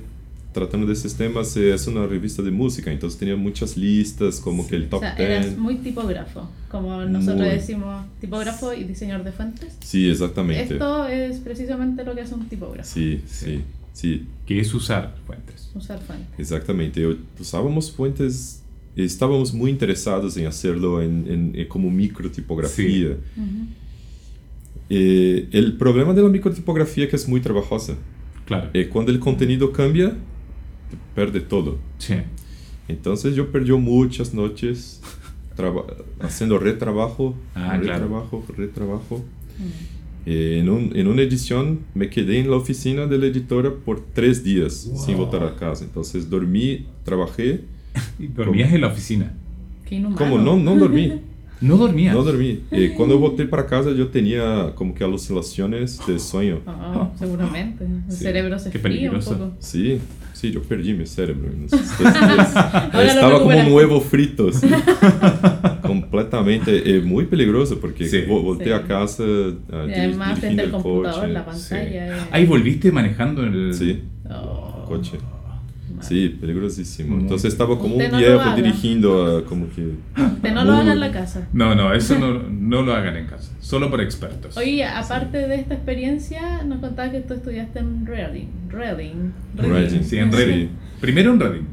tratando 0.53 0.87
de 0.87 0.93
esos 0.93 1.15
temas. 1.15 1.57
eh, 1.57 1.73
Es 1.73 1.85
una 1.87 2.07
revista 2.07 2.41
de 2.41 2.51
música, 2.51 2.89
entonces 2.93 3.19
tenía 3.19 3.35
muchas 3.35 3.75
listas 3.75 4.39
como 4.39 4.65
que 4.65 4.77
el 4.77 4.83
O 4.83 4.87
top 4.87 4.99
sea, 5.01 5.15
10. 5.15 5.29
eras 5.29 5.57
muy 5.57 5.75
tipógrafo, 5.79 6.49
como 6.69 7.03
nosotros 7.03 7.39
Muy. 7.41 7.49
decimos 7.49 8.05
tipógrafo 8.21 8.73
y 8.73 8.85
diseñador 8.85 9.25
de 9.25 9.33
fuentes. 9.33 9.75
Sí, 9.81 10.09
exactamente. 10.09 10.75
Esto 10.75 11.07
es 11.09 11.39
precisamente 11.39 12.05
lo 12.05 12.15
que 12.15 12.21
hace 12.21 12.35
un 12.35 12.47
tipógrafo, 12.47 12.89
Sí, 12.89 13.21
Sí. 13.27 13.45
sí, 13.45 13.61
sí, 13.93 14.27
que 14.45 14.59
es 14.59 14.73
usar 14.73 15.15
fuentes. 15.25 15.69
usar 15.75 15.99
fuentes. 16.01 16.27
exactamente. 16.39 17.01
Eu- 17.05 17.17
Usábamos 17.39 17.91
fuentes 17.91 18.63
y 18.95 19.03
estábamos 19.03 19.53
muy 19.53 19.71
interesados 19.71 20.35
en 20.37 20.47
hacerlo 20.47 21.01
en, 21.01 21.25
en- 21.29 21.51
en 21.55 21.67
como 21.67 21.89
microtipografía. 21.89 23.11
Ujú. 23.37 23.67
Eh, 24.89 25.47
el 25.53 25.77
problema 25.77 26.13
de 26.13 26.21
la 26.21 26.29
microtipografía 26.29 27.05
es 27.05 27.09
que 27.09 27.15
es 27.15 27.27
muy 27.27 27.39
trabajosa. 27.39 27.95
Claro. 28.45 28.69
Eh, 28.73 28.89
cuando 28.89 29.11
el 29.11 29.19
contenido 29.19 29.71
cambia, 29.71 30.09
te 30.09 30.97
pierde 31.15 31.39
todo. 31.39 31.77
Sí. 31.97 32.15
Entonces 32.89 33.35
yo 33.35 33.49
perdí 33.51 33.71
muchas 33.71 34.33
noches 34.33 35.01
traba- 35.55 35.85
haciendo 36.19 36.57
retrabajo, 36.57 37.35
Ah, 37.55 37.77
claro. 37.81 38.05
retrabajo, 38.05 38.45
retrabajo. 38.57 39.23
Eh, 40.25 40.59
en, 40.61 40.69
un- 40.69 40.91
en 40.95 41.07
una 41.07 41.21
edición 41.23 41.79
me 41.95 42.09
quedé 42.09 42.39
en 42.39 42.49
la 42.51 42.57
oficina 42.57 43.07
de 43.07 43.17
la 43.17 43.25
editora 43.25 43.71
por 43.85 44.01
tres 44.13 44.43
días 44.43 44.87
sin 44.95 45.15
Wow. 45.17 45.25
voltar 45.25 45.43
a 45.43 45.55
casa. 45.55 45.83
Entonces 45.83 46.29
dormí, 46.29 46.85
trabajé 47.03 47.61
Y 48.19 48.27
dormías 48.27 48.71
en 48.73 48.81
la 48.81 48.87
oficina. 48.87 49.33
Como 50.15 50.37
não, 50.37 50.57
não 50.57 50.77
dormi. 50.77 51.19
No 51.61 51.77
dormías. 51.77 52.15
Não 52.15 52.23
dormi. 52.23 52.61
E 52.71 52.89
quando 52.89 53.11
eu 53.15 53.19
voltei 53.19 53.45
para 53.45 53.63
casa, 53.63 53.89
eu 53.91 54.09
tinha 54.09 54.71
como 54.75 54.93
que 54.95 55.03
alucinações 55.03 55.99
de 56.07 56.17
sonho. 56.19 56.61
Oh, 56.65 57.07
seguramente. 57.17 57.83
El 58.07 58.11
Sí. 58.15 58.23
cerebro 58.23 58.57
se 58.57 58.69
Qué 58.71 58.79
fría 58.79 59.11
un 59.11 59.19
poco. 59.19 59.51
Sí, 59.59 59.99
sí, 60.33 60.49
yo 60.51 60.61
perdí 60.61 60.93
mi 60.93 61.05
cerebro. 61.05 61.49
en 61.51 61.65
esos 61.65 61.81
tres 61.97 62.13
días. 62.13 62.55
Ahora 62.55 62.89
lo 62.93 63.01
Estaba 63.01 63.39
como 63.43 63.57
un 63.59 63.73
huevo 63.73 63.99
frito, 64.01 64.47
así. 64.49 64.67
Completamente. 65.91 66.97
Es 66.97 67.03
muy 67.03 67.25
peligroso 67.25 67.79
porque 67.79 68.05
Sí. 68.07 68.17
vo- 68.27 68.41
volteé 68.43 68.67
Sí. 68.67 68.73
a 68.73 68.83
casa 68.83 69.23
ah, 69.71 69.85
Y 69.87 69.93
además 69.93 70.39
frente 70.39 70.47
dirigiendo 70.47 70.61
al 70.61 70.65
el 70.67 70.71
computador, 70.71 71.21
coche. 71.21 71.33
la 71.33 71.53
Sí. 71.53 71.69
pantalla. 71.69 72.07
eh. 72.17 72.21
Ahí 72.31 72.45
volviste 72.45 72.91
manejando 72.91 73.43
el... 73.43 73.73
Sí, 73.73 74.01
Oh, 74.29 74.85
coche. 74.87 75.17
Sí, 75.99 76.29
peligrosísimo. 76.41 77.13
Muy 77.13 77.21
Entonces 77.23 77.51
estaba 77.53 77.77
como 77.77 77.95
Usted 77.95 78.05
un 78.07 78.11
no 78.13 78.17
viejo 78.17 78.55
dirigiendo 78.55 79.37
ah, 79.37 79.45
como 79.47 79.67
que... 79.69 79.91
Usted 80.19 80.53
no 80.53 80.63
lo 80.65 80.71
haga 80.73 80.93
en 80.93 80.99
la 80.99 81.11
casa. 81.11 81.47
No, 81.53 81.75
no, 81.75 81.93
eso 81.93 82.17
no, 82.17 82.41
no 82.49 82.81
lo 82.81 82.93
hagan 82.95 83.17
en 83.17 83.27
casa. 83.27 83.51
Solo 83.59 83.91
por 83.91 84.01
expertos. 84.01 84.57
Oye, 84.57 84.83
aparte 84.83 85.37
de 85.47 85.55
esta 85.55 85.75
experiencia, 85.75 86.63
nos 86.63 86.79
contabas 86.79 87.11
que 87.11 87.19
tú 87.19 87.35
estudiaste 87.35 87.79
en 87.79 88.05
Reading. 88.07 88.47
Reading. 88.69 89.31
Reading. 89.55 90.01
Sí, 90.03 90.17
en 90.17 90.31
Sí. 90.31 90.37
Reading. 90.37 90.67
Primero 91.01 91.33
en 91.33 91.39
Reading. 91.39 91.63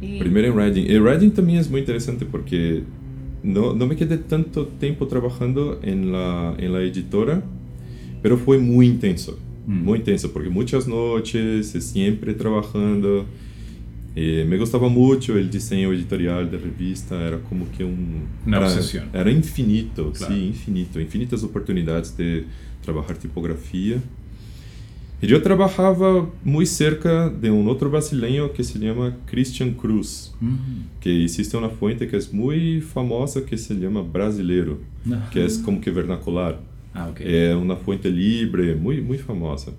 Y- 0.00 0.18
Primero 0.18 0.48
en 0.48 0.56
Reading. 0.56 0.84
Y 0.90 0.98
Reading 0.98 1.30
también 1.30 1.58
es 1.60 1.70
muy 1.70 1.80
interesante 1.80 2.24
porque 2.26 2.82
no, 3.42 3.74
no 3.74 3.86
me 3.86 3.96
quedé 3.96 4.18
tanto 4.18 4.66
tiempo 4.66 5.06
trabajando 5.06 5.80
en 5.82 6.12
la, 6.12 6.54
en 6.58 6.72
la 6.72 6.80
editora, 6.80 7.42
pero 8.22 8.36
fue 8.38 8.58
muy 8.58 8.86
intenso. 8.86 9.38
Mm. 9.66 9.84
Muy 9.84 9.98
intenso, 9.98 10.32
porque 10.32 10.48
muchas 10.48 10.86
noches, 10.88 11.74
eh, 11.74 11.80
siempre 11.80 12.34
trabajando. 12.34 13.26
Eh, 14.14 14.44
me 14.46 14.58
gustaba 14.58 14.88
mucho 14.88 15.38
el 15.38 15.50
diseño 15.50 15.92
editorial 15.92 16.50
de 16.50 16.58
revista, 16.58 17.26
era 17.26 17.38
como 17.38 17.64
que 17.70 17.82
un... 17.82 18.24
Una 18.46 18.58
era, 18.58 18.66
obsesión. 18.66 19.08
Era 19.12 19.30
infinito, 19.30 20.12
Claro. 20.12 20.34
sí, 20.34 20.46
infinito. 20.48 21.00
Infinitas 21.00 21.42
oportunidades 21.42 22.16
de 22.16 22.44
trabajar 22.84 23.16
tipografía. 23.16 23.96
Y 25.22 25.28
yo 25.28 25.40
trabajaba 25.40 26.28
muy 26.44 26.66
cerca 26.66 27.30
de 27.30 27.48
un 27.50 27.68
otro 27.68 27.88
brasileño 27.88 28.52
que 28.52 28.64
se 28.64 28.78
llama 28.80 29.16
Christian 29.26 29.72
Cruz, 29.74 30.34
Mm. 30.40 30.56
que 31.00 31.24
existe 31.24 31.56
una 31.56 31.68
fuente 31.68 32.08
que 32.08 32.16
es 32.16 32.32
muy 32.32 32.80
famosa 32.80 33.44
que 33.46 33.56
se 33.56 33.74
llama 33.74 34.02
Brasileiro, 34.02 34.78
que 35.30 35.44
es 35.44 35.58
como 35.58 35.80
que 35.80 35.90
vernacular. 35.92 36.58
Ah, 36.92 37.08
ok. 37.08 37.20
É 37.24 37.54
uma 37.54 37.76
fonte 37.76 38.08
livre, 38.10 38.74
muito, 38.74 39.02
muito 39.04 39.22
famosa. 39.22 39.72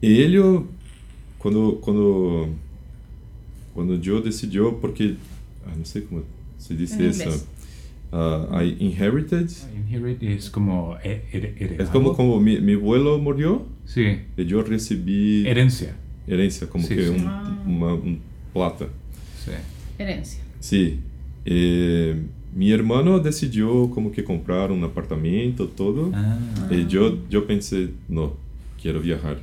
E 0.00 0.06
ele, 0.20 0.38
quando, 1.38 1.78
quando, 1.82 2.48
quando 3.74 4.00
eu 4.04 4.20
decidiu, 4.22 4.72
porque, 4.80 5.16
ah, 5.66 5.72
não 5.76 5.84
sei 5.84 6.02
como 6.02 6.24
se 6.58 6.74
diz 6.74 6.98
Em 6.98 7.08
isso, 7.10 7.46
uh, 8.12 8.58
I 8.60 8.76
inherited, 8.80 9.50
Inherit 9.76 10.24
es 10.24 10.48
como 10.48 10.96
he- 11.04 11.20
here- 11.32 11.54
é 11.60 11.64
heredado. 11.64 11.90
como, 11.92 12.14
como 12.14 12.40
mi, 12.40 12.58
mi 12.60 12.74
abuelo 12.74 13.18
morreu, 13.20 13.66
Sí. 13.86 14.18
e 14.38 14.50
eu 14.50 14.62
recebi 14.62 15.46
Herencia. 15.46 15.94
herência, 16.26 16.66
como 16.66 16.84
Sí, 16.86 16.94
que 16.94 17.02
sí. 17.04 17.10
um, 17.10 17.26
Ah. 17.28 17.62
uma 17.66 17.94
um 17.94 18.18
plata. 18.52 18.88
Sí. 19.44 19.52
Herencia. 19.98 20.40
Sim. 20.60 20.98
E 21.44 22.16
mi 22.54 22.70
hermano 22.70 23.18
decidiu 23.18 23.88
como 23.94 24.10
que 24.10 24.22
comprar 24.22 24.70
um 24.70 24.84
apartamento, 24.84 25.66
todo. 25.66 26.10
Ah. 26.14 26.38
Y 26.70 26.86
yo, 26.86 27.18
yo 27.28 27.46
pensé, 27.46 27.88
no, 28.08 28.36
quiero 28.80 29.00
viajar. 29.00 29.38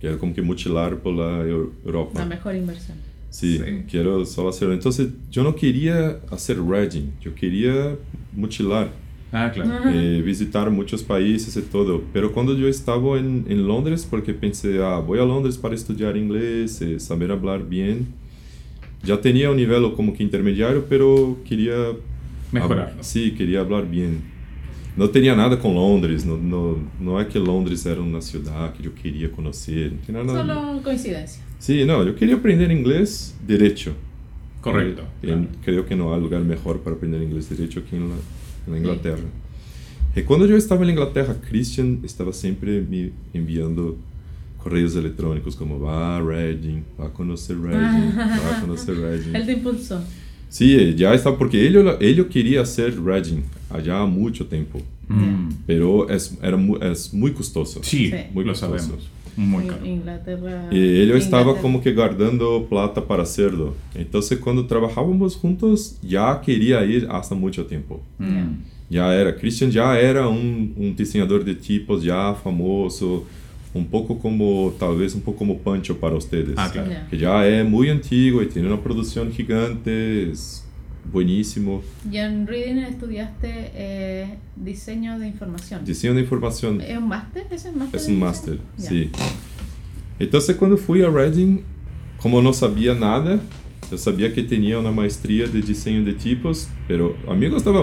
Quiero 0.00 0.18
como 0.18 0.34
que 0.34 0.42
mutilar 0.42 0.96
por 0.96 1.14
la 1.14 1.44
Eu- 1.46 1.72
Europa. 1.84 2.18
La 2.20 2.26
mejor 2.26 2.54
inversión. 2.54 2.96
Sí, 3.30 3.58
Sí. 3.58 3.64
quiero 3.90 4.24
solo 4.26 4.48
hacerlo. 4.50 4.74
Entonces, 4.74 5.08
yo 5.30 5.42
no 5.42 5.54
quería 5.54 6.20
hacer 6.30 6.58
reading, 6.60 7.10
yo 7.20 7.34
quería 7.34 7.96
mutilar, 8.34 8.90
Ah, 9.32 9.50
claro. 9.52 9.70
Ajá. 9.72 9.90
eh, 9.94 10.22
visitar 10.24 10.70
muchos 10.70 11.02
países 11.02 11.56
y 11.56 11.62
todo. 11.62 12.02
Pero 12.12 12.32
cuando 12.32 12.56
yo 12.56 12.68
estaba 12.68 13.18
en, 13.18 13.44
en 13.48 13.66
Londres, 13.66 14.06
porque 14.08 14.32
pensé, 14.32 14.80
ah, 14.82 14.98
voy 15.00 15.18
a 15.18 15.24
Londres 15.24 15.58
para 15.58 15.74
estudiar 15.74 16.16
inglés, 16.16 16.80
eh, 16.80 16.98
saber 17.00 17.30
hablar 17.32 17.62
bien. 17.68 18.06
Ya 19.02 19.20
tenía 19.20 19.50
un 19.50 19.56
nivel 19.56 19.92
como 19.94 20.12
que 20.14 20.22
intermediario, 20.22 20.84
pero 20.88 21.38
quería 21.44 21.74
Mejorarlo. 22.52 23.00
hab- 23.00 23.04
Sí, 23.04 23.32
quería 23.32 23.60
hablar 23.60 23.84
bien. 23.86 24.22
Não 24.96 25.08
tinha 25.08 25.36
nada 25.36 25.58
com 25.58 25.74
Londres, 25.74 26.24
não, 26.24 26.38
não, 26.38 26.78
não 26.98 27.20
é 27.20 27.24
que 27.26 27.38
Londres 27.38 27.84
era 27.84 28.00
uma 28.00 28.22
cidade 28.22 28.78
que 28.80 28.86
eu 28.88 28.92
queria 28.92 29.28
conhecer, 29.28 29.90
não 29.92 29.98
tinha 29.98 30.24
nada. 30.24 30.38
Solo 30.42 30.80
coincidencia. 30.80 31.42
Sim, 31.58 31.84
não, 31.84 32.02
eu 32.02 32.14
queria 32.14 32.34
aprender 32.36 32.70
inglês 32.70 33.34
direito. 33.46 33.92
Correcto. 34.72 35.02
Eh, 35.22 35.26
claro. 35.26 35.48
Creio 35.62 35.84
que 35.84 35.94
não 35.94 36.12
há 36.12 36.16
lugar 36.16 36.40
melhor 36.40 36.78
para 36.78 36.92
aprender 36.92 37.22
inglês 37.22 37.48
direito 37.48 37.78
aqui 37.78 37.96
na, 37.96 38.16
na 38.68 38.78
Inglaterra. 38.78 39.24
E 40.16 40.22
quando 40.22 40.46
eu 40.46 40.56
estava 40.56 40.84
na 40.84 40.92
Inglaterra, 40.92 41.34
Christian 41.34 41.98
estava 42.04 42.32
sempre 42.32 42.80
me 42.80 43.12
enviando 43.34 43.98
correios 44.58 44.96
eletrônicos 44.96 45.54
como 45.54 45.78
vá 45.78 46.16
a 46.16 46.20
Reading, 46.22 46.82
vá 46.98 47.08
conhecer 47.10 47.56
Reading, 47.56 48.12
vá 48.16 48.60
conhecer 48.60 48.94
Reading. 48.96 49.34
Él 49.36 49.46
te 49.46 49.52
impulsó. 49.52 50.00
Sí, 50.48 50.94
ya 50.96 51.12
estaba, 51.12 51.36
porque 51.36 51.66
él, 51.66 51.76
él 52.00 52.26
quería 52.28 52.62
hacer 52.62 52.98
Reading 53.02 53.42
allá 53.68 54.00
há 54.00 54.06
mucho 54.06 54.46
tiempo, 54.46 54.80
Mm. 55.08 55.50
pero 55.66 56.08
es, 56.10 56.36
era 56.42 56.56
mu- 56.56 56.78
es 56.78 57.14
muy 57.14 57.30
costoso. 57.32 57.80
Sí, 57.84 58.10
Sí. 58.10 58.14
muy 58.32 58.44
lo 58.44 58.50
costoso. 58.52 58.78
sabemos. 58.78 59.08
Muy 59.36 59.64
En- 59.64 59.68
caro. 59.68 59.86
Inglaterra. 59.86 60.68
Y 60.70 60.78
él 61.02 61.10
estaba 61.12 61.42
Inglaterra. 61.42 61.62
como 61.62 61.80
que 61.82 61.92
guardando 61.92 62.66
plata 62.68 63.04
para 63.06 63.22
hacerlo. 63.24 63.74
Entonces 63.94 64.38
cuando 64.38 64.66
trabajábamos 64.66 65.36
juntos, 65.36 65.98
ya 66.02 66.40
quería 66.40 66.84
ir 66.84 67.06
hasta 67.10 67.34
mucho 67.34 67.66
tiempo. 67.66 68.02
Mm. 68.18 68.62
Ya 68.88 69.14
era, 69.14 69.34
Christian 69.36 69.70
ya 69.70 69.98
era 69.98 70.28
un, 70.28 70.72
un 70.76 70.94
diseñador 70.96 71.44
de 71.44 71.54
tipos 71.56 72.02
ya 72.02 72.34
famoso, 72.34 73.24
un 73.74 73.84
poco 73.86 74.18
como, 74.18 74.72
tal 74.78 74.96
vez 74.96 75.14
un 75.14 75.20
poco 75.20 75.38
como 75.38 75.58
Pancho 75.58 75.98
para 75.98 76.14
ustedes. 76.14 76.54
Ah, 76.56 76.70
claro. 76.72 76.90
Que 77.10 77.18
ya 77.18 77.46
es 77.46 77.68
muy 77.68 77.90
antiguo 77.90 78.42
y 78.42 78.46
tiene 78.46 78.68
una 78.68 78.80
producción 78.80 79.30
gigante, 79.32 80.30
es 80.30 80.65
buenísimo. 81.12 81.82
Y 82.10 82.18
en 82.18 82.46
Reading 82.46 82.78
estudiaste 82.78 83.70
eh, 83.74 84.38
diseño 84.56 85.18
de 85.18 85.28
información. 85.28 85.84
Diseño 85.84 86.14
de 86.14 86.22
información. 86.22 86.80
¿Es 86.80 86.96
un 86.96 87.08
máster? 87.08 87.46
¿Es 87.50 87.64
un 87.64 87.78
máster? 87.78 88.00
Es 88.00 88.08
un 88.08 88.18
máster, 88.18 88.58
sí. 88.76 89.10
Entonces 90.18 90.56
cuando 90.56 90.76
fui 90.76 91.02
a 91.02 91.10
Reading, 91.10 91.60
como 92.20 92.40
no 92.40 92.52
sabía 92.52 92.94
nada, 92.94 93.40
yo 93.90 93.98
sabía 93.98 94.32
que 94.32 94.42
tenía 94.42 94.78
una 94.78 94.90
maestría 94.90 95.46
de 95.46 95.62
diseño 95.62 96.04
de 96.04 96.14
tipos, 96.14 96.68
pero 96.88 97.16
a 97.28 97.34
mí 97.34 97.40
me 97.40 97.50
gustaba 97.50 97.82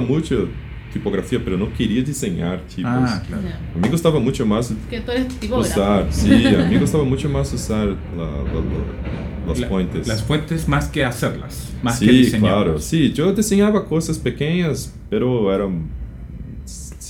mucho 0.93 0.99
tipografía, 0.99 1.39
pero 1.43 1.57
no 1.57 1.73
quería 1.73 2.01
diseñar 2.03 2.61
tipos. 2.67 2.91
Ah, 2.91 3.21
claro. 3.27 3.43
A 3.47 3.75
mí 3.75 3.81
me 3.81 3.89
gustaba 3.89 4.19
mucho 4.19 4.45
más 4.45 4.71
Que 4.89 5.01
tú 5.01 5.11
eres 5.11 5.27
tipógrafo. 5.39 5.71
usar, 5.81 6.07
sí, 6.11 6.31
a 6.47 6.65
mí 6.65 6.73
me 6.75 6.79
gustaba 6.79 7.03
mucho 7.03 7.29
más 7.29 7.51
usar 7.53 7.87
la, 8.17 8.23
la- 8.25 8.25
la- 8.53 9.47
las 9.47 9.59
La- 9.59 9.67
fuentes. 9.67 10.07
Las 10.07 10.23
fuentes 10.23 10.67
más 10.67 10.87
que 10.87 11.03
hacerlas. 11.03 11.69
Más 11.83 11.99
que 11.99 12.05
sí, 12.05 12.11
diseñarlas. 12.11 12.63
claro, 12.63 12.79
sí, 12.79 13.11
yo 13.13 13.33
diseñaba 13.33 13.85
cosas 13.85 14.17
pequeñas, 14.17 14.93
pero 15.09 15.53
eran, 15.53 15.89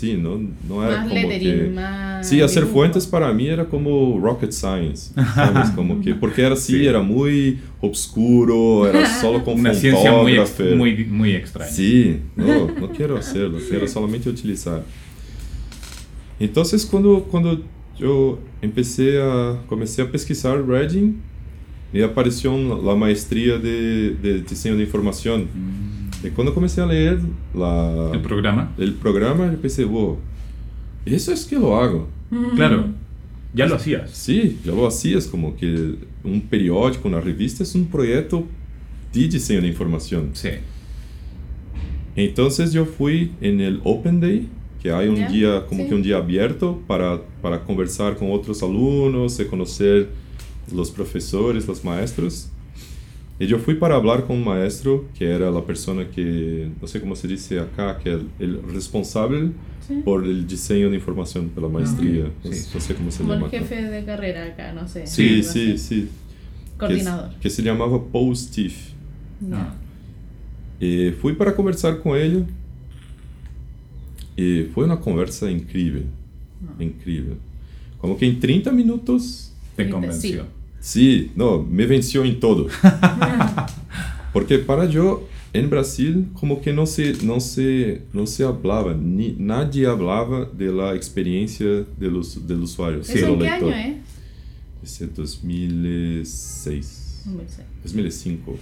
sí, 0.03 0.17
no, 0.17 0.39
no 0.67 0.85
era 0.85 0.97
Más 0.97 1.07
como 1.09 1.13
lettering, 1.21 1.59
que... 1.59 1.69
más. 1.69 2.27
Sí, 2.27 2.41
hacer 2.41 2.63
dibujo. 2.63 2.79
fuentes 2.79 3.07
para 3.07 3.31
mí 3.33 3.47
era 3.47 3.65
como 3.65 4.19
rocket 4.19 4.51
science, 4.51 5.13
¿sabes? 5.35 5.69
Como 5.75 6.01
que, 6.01 6.13
porque 6.15 6.41
era 6.41 6.53
así, 6.53 6.73
Sí. 6.79 6.85
era 6.85 7.01
muy 7.01 7.59
oscuro, 7.81 8.87
era 8.87 9.05
solo 9.21 9.43
con 9.43 9.59
Una 9.59 9.73
ciencia 9.73 10.11
muy, 10.11 10.37
ex- 10.37 10.59
muy, 10.75 11.05
muy 11.05 11.31
extraña. 11.35 11.71
Sí, 11.71 12.17
no, 12.35 12.67
no 12.79 12.89
quiero 12.91 13.17
hacerlo, 13.17 13.59
quiero 13.69 13.87
solamente 13.87 14.29
utilizar. 14.29 14.83
Entonces, 16.39 16.85
cuando, 16.85 17.23
cuando 17.23 17.61
yo 17.97 18.39
empecé 18.61 19.21
a, 19.21 19.61
comencé 19.67 20.01
a 20.01 20.11
pesquisar 20.11 20.65
Reading, 20.67 21.13
me 21.93 22.03
apareció 22.03 22.57
la 22.81 22.95
maestría 22.95 23.57
de, 23.57 24.11
de 24.21 24.41
diseño 24.41 24.75
de 24.75 24.83
información. 24.83 25.47
Mm. 25.53 26.02
Y 26.23 26.29
cuando 26.29 26.53
comencé 26.53 26.81
a 26.81 26.85
leer 26.85 27.19
la, 27.53 28.11
El 28.13 28.21
programa. 28.21 28.71
el 28.77 28.93
programa, 28.93 29.51
yo 29.51 29.59
pensé, 29.59 29.83
wow, 29.83 30.17
eso 31.05 31.31
es 31.33 31.45
que 31.45 31.57
lo 31.57 31.75
hago. 31.77 32.07
Mm. 32.31 32.55
Claro. 32.55 32.85
Ya 33.53 33.67
lo 33.67 33.75
hacías. 33.75 34.09
Sí, 34.11 34.57
yo 34.65 34.75
lo 34.75 34.87
hacía, 34.87 35.17
es 35.17 35.27
como 35.27 35.55
que 35.55 35.95
un 36.23 36.41
periódico, 36.41 37.07
una 37.07 37.19
revista 37.21 37.61
es 37.63 37.75
un 37.75 37.85
proyecto 37.85 38.45
de 39.13 39.27
diseño 39.27 39.61
de 39.61 39.67
información. 39.67 40.29
Sí. 40.33 40.49
Entonces 42.15 42.73
yo 42.73 42.85
fui 42.85 43.31
en 43.41 43.59
el 43.61 43.81
Open 43.83 44.19
Day, 44.19 44.47
que 44.81 44.91
hay 44.91 45.07
un 45.07 45.15
Ya, 45.17 45.29
día, 45.29 45.65
como 45.67 45.83
sí. 45.83 45.89
que 45.89 45.95
un 45.95 46.03
día 46.03 46.17
abierto 46.17 46.81
para, 46.87 47.21
para 47.41 47.63
conversar 47.63 48.15
con 48.17 48.31
otros 48.31 48.61
alumnos 48.63 49.39
y 49.39 49.45
conocer 49.45 50.09
los 50.73 50.91
profesores, 50.91 51.67
los 51.67 51.83
maestros. 51.83 52.49
Y 53.39 53.47
yo 53.47 53.57
fui 53.59 53.75
para 53.75 53.95
hablar 53.95 54.25
con 54.25 54.37
un 54.37 54.45
maestro 54.45 55.05
que 55.17 55.25
era 55.29 55.49
la 55.51 55.61
persona 55.65 56.07
que, 56.09 56.69
no 56.81 56.87
sé 56.87 57.01
cómo 57.01 57.15
se 57.15 57.27
dice 57.27 57.59
acá, 57.59 57.97
que 57.97 58.13
es 58.13 58.19
el 58.39 58.61
responsable 58.71 59.51
Sí. 59.87 60.01
por 60.05 60.23
el 60.23 60.47
diseño 60.47 60.89
de 60.89 60.95
información 60.95 61.51
de 61.53 61.59
la 61.61 61.67
maestría. 61.67 62.25
ok, 62.25 62.45
No, 62.45 62.51
sí. 62.53 62.69
no 62.73 62.79
sé 62.79 62.95
cómo 62.95 63.11
se 63.11 63.17
Como 63.19 63.33
llama. 63.33 63.47
el 63.47 63.55
acá. 63.55 63.59
jefe 63.67 63.81
de 63.83 64.05
carrera 64.05 64.45
acá, 64.45 64.71
no 64.71 64.87
sé. 64.87 65.05
Sí, 65.07 65.39
algo 65.39 65.43
sí, 65.51 65.71
así. 65.73 65.77
sí. 65.77 66.09
Coordinador. 66.77 67.29
Que, 67.31 67.39
que 67.41 67.49
se 67.49 67.61
llamaba 67.63 68.01
Paul 68.11 68.33
Steve. 68.35 68.73
Ya. 69.41 69.57
Ah. 69.57 69.75
E 70.79 71.13
fui 71.21 71.33
para 71.33 71.51
conversar 71.53 71.97
com 71.99 72.15
ele. 72.15 72.45
E 74.37 74.69
foi 74.73 74.85
uma 74.85 74.97
conversa 74.97 75.51
incrível. 75.51 76.05
Incrível. 76.79 77.37
Como 77.99 78.17
que 78.17 78.25
em 78.25 78.35
30 78.35 78.71
minutos, 78.71 79.51
Te 79.75 79.83
Sí. 80.13 80.39
Sim, 80.83 81.29
não, 81.35 81.63
me 81.63 81.85
venceu 81.85 82.25
em 82.25 82.35
todo. 82.35 82.67
Porque 84.33 84.57
para 84.57 84.85
eu, 84.85 85.27
em 85.53 85.65
Brasil, 85.67 86.25
como 86.33 86.59
que 86.59 86.71
não 86.73 86.85
se, 86.85 87.13
não 87.23 87.39
se, 87.39 88.01
não 88.13 88.25
se 88.25 88.43
hablaba, 88.43 88.93
ni, 88.93 89.33
nadie 89.39 89.85
hablaba 89.85 90.43
de 90.45 90.69
la 90.71 90.93
experiencia 90.95 91.85
del, 91.97 92.15
us- 92.17 92.45
del 92.45 92.61
usuario. 92.63 92.99
¿Eso 93.01 93.13
del 93.13 93.23
en 93.33 93.39
qué 93.39 93.43
lector. 93.45 93.73
año 93.73 93.95
es? 94.83 94.91
Ese 94.91 95.07
2006, 95.07 97.23
2005. 97.83 98.57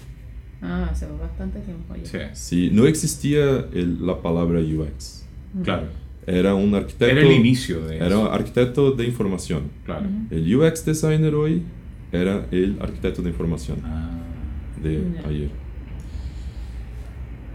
Ah, 0.62 0.90
hace 0.92 1.08
bastante 1.08 1.60
tiempo 1.62 1.96
ya. 1.96 2.06
Sí, 2.36 2.44
Sí, 2.68 2.70
no 2.72 2.86
existía 2.86 3.66
el- 3.74 4.06
la 4.06 4.22
palabra 4.22 4.60
UX. 4.60 5.26
claro. 5.64 5.88
Era 6.28 6.54
un 6.54 6.76
arquitecto. 6.76 7.06
Era 7.18 7.22
el 7.22 7.32
inicio 7.32 7.84
de 7.88 7.96
Era 7.96 8.08
eso. 8.10 8.22
un 8.22 8.28
arquitecto 8.28 8.92
de 8.92 9.06
información. 9.08 9.64
Claro. 9.86 10.06
El 10.30 10.56
UX 10.56 10.86
designer 10.86 11.34
hoy 11.34 11.64
era 12.12 12.46
el 12.52 12.78
arquitecto 12.82 13.22
de 13.22 13.30
información 13.30 13.78
Ah, 13.84 14.10
de 14.82 15.12
Ya. 15.22 15.28
ayer. 15.30 15.50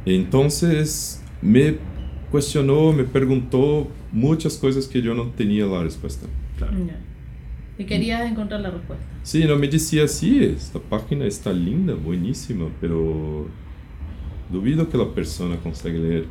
Entonces 0.04 1.22
me 1.42 1.76
cuestionó, 2.30 2.92
me 2.92 3.04
preguntó 3.04 3.88
muchas 4.12 4.56
cosas 4.56 4.86
que 4.86 5.02
yo 5.02 5.14
no 5.14 5.24
tenía 5.30 5.66
la 5.66 5.82
respuesta. 5.82 6.26
claro. 6.58 6.72
Ya. 6.86 6.98
Y 7.78 7.84
querías 7.84 8.30
encontrar 8.30 8.60
la 8.62 8.70
respuesta. 8.70 9.04
Sí, 9.22 9.44
no 9.44 9.56
me 9.56 9.68
decía, 9.68 10.08
sí, 10.08 10.42
esta 10.42 10.78
página 10.78 11.26
está 11.26 11.52
linda, 11.52 11.92
buenísima, 11.94 12.68
pero 12.80 13.48
duvido 14.50 14.88
que 14.88 14.96
la 14.96 15.12
persona 15.12 15.56
consiga 15.56 15.98
leer. 15.98 16.24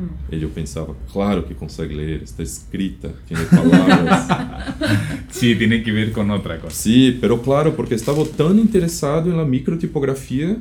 Mm. 0.00 0.34
Y 0.34 0.38
yo 0.40 0.48
pensaba, 0.50 0.94
claro 1.12 1.46
que 1.46 1.54
consigue 1.54 1.94
leer, 1.94 2.22
está 2.22 2.42
escrita, 2.42 3.08
tiene 3.28 3.42
palabras. 3.44 4.28
Sí, 5.30 5.54
tiene 5.54 5.82
que 5.82 5.92
ver 5.92 6.12
con 6.12 6.30
otra 6.30 6.58
cosa. 6.60 6.74
Sí, 6.74 7.16
pero 7.20 7.40
claro, 7.40 7.74
porque 7.76 7.94
estaba 7.94 8.24
tan 8.24 8.58
interesado 8.58 9.30
en 9.30 9.36
la 9.36 9.44
microtipografía 9.44 10.56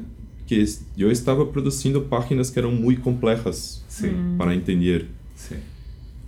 que 0.47 0.61
es- 0.61 0.85
yo 0.95 1.09
estaba 1.11 1.51
produciendo 1.51 2.05
páginas 2.05 2.49
que 2.51 2.59
eran 2.59 2.81
muy 2.81 2.95
complejas 2.97 3.83
Sí, 3.87 4.07
Mm. 4.07 4.37
para 4.37 4.53
entender. 4.53 5.07
sí. 5.35 5.55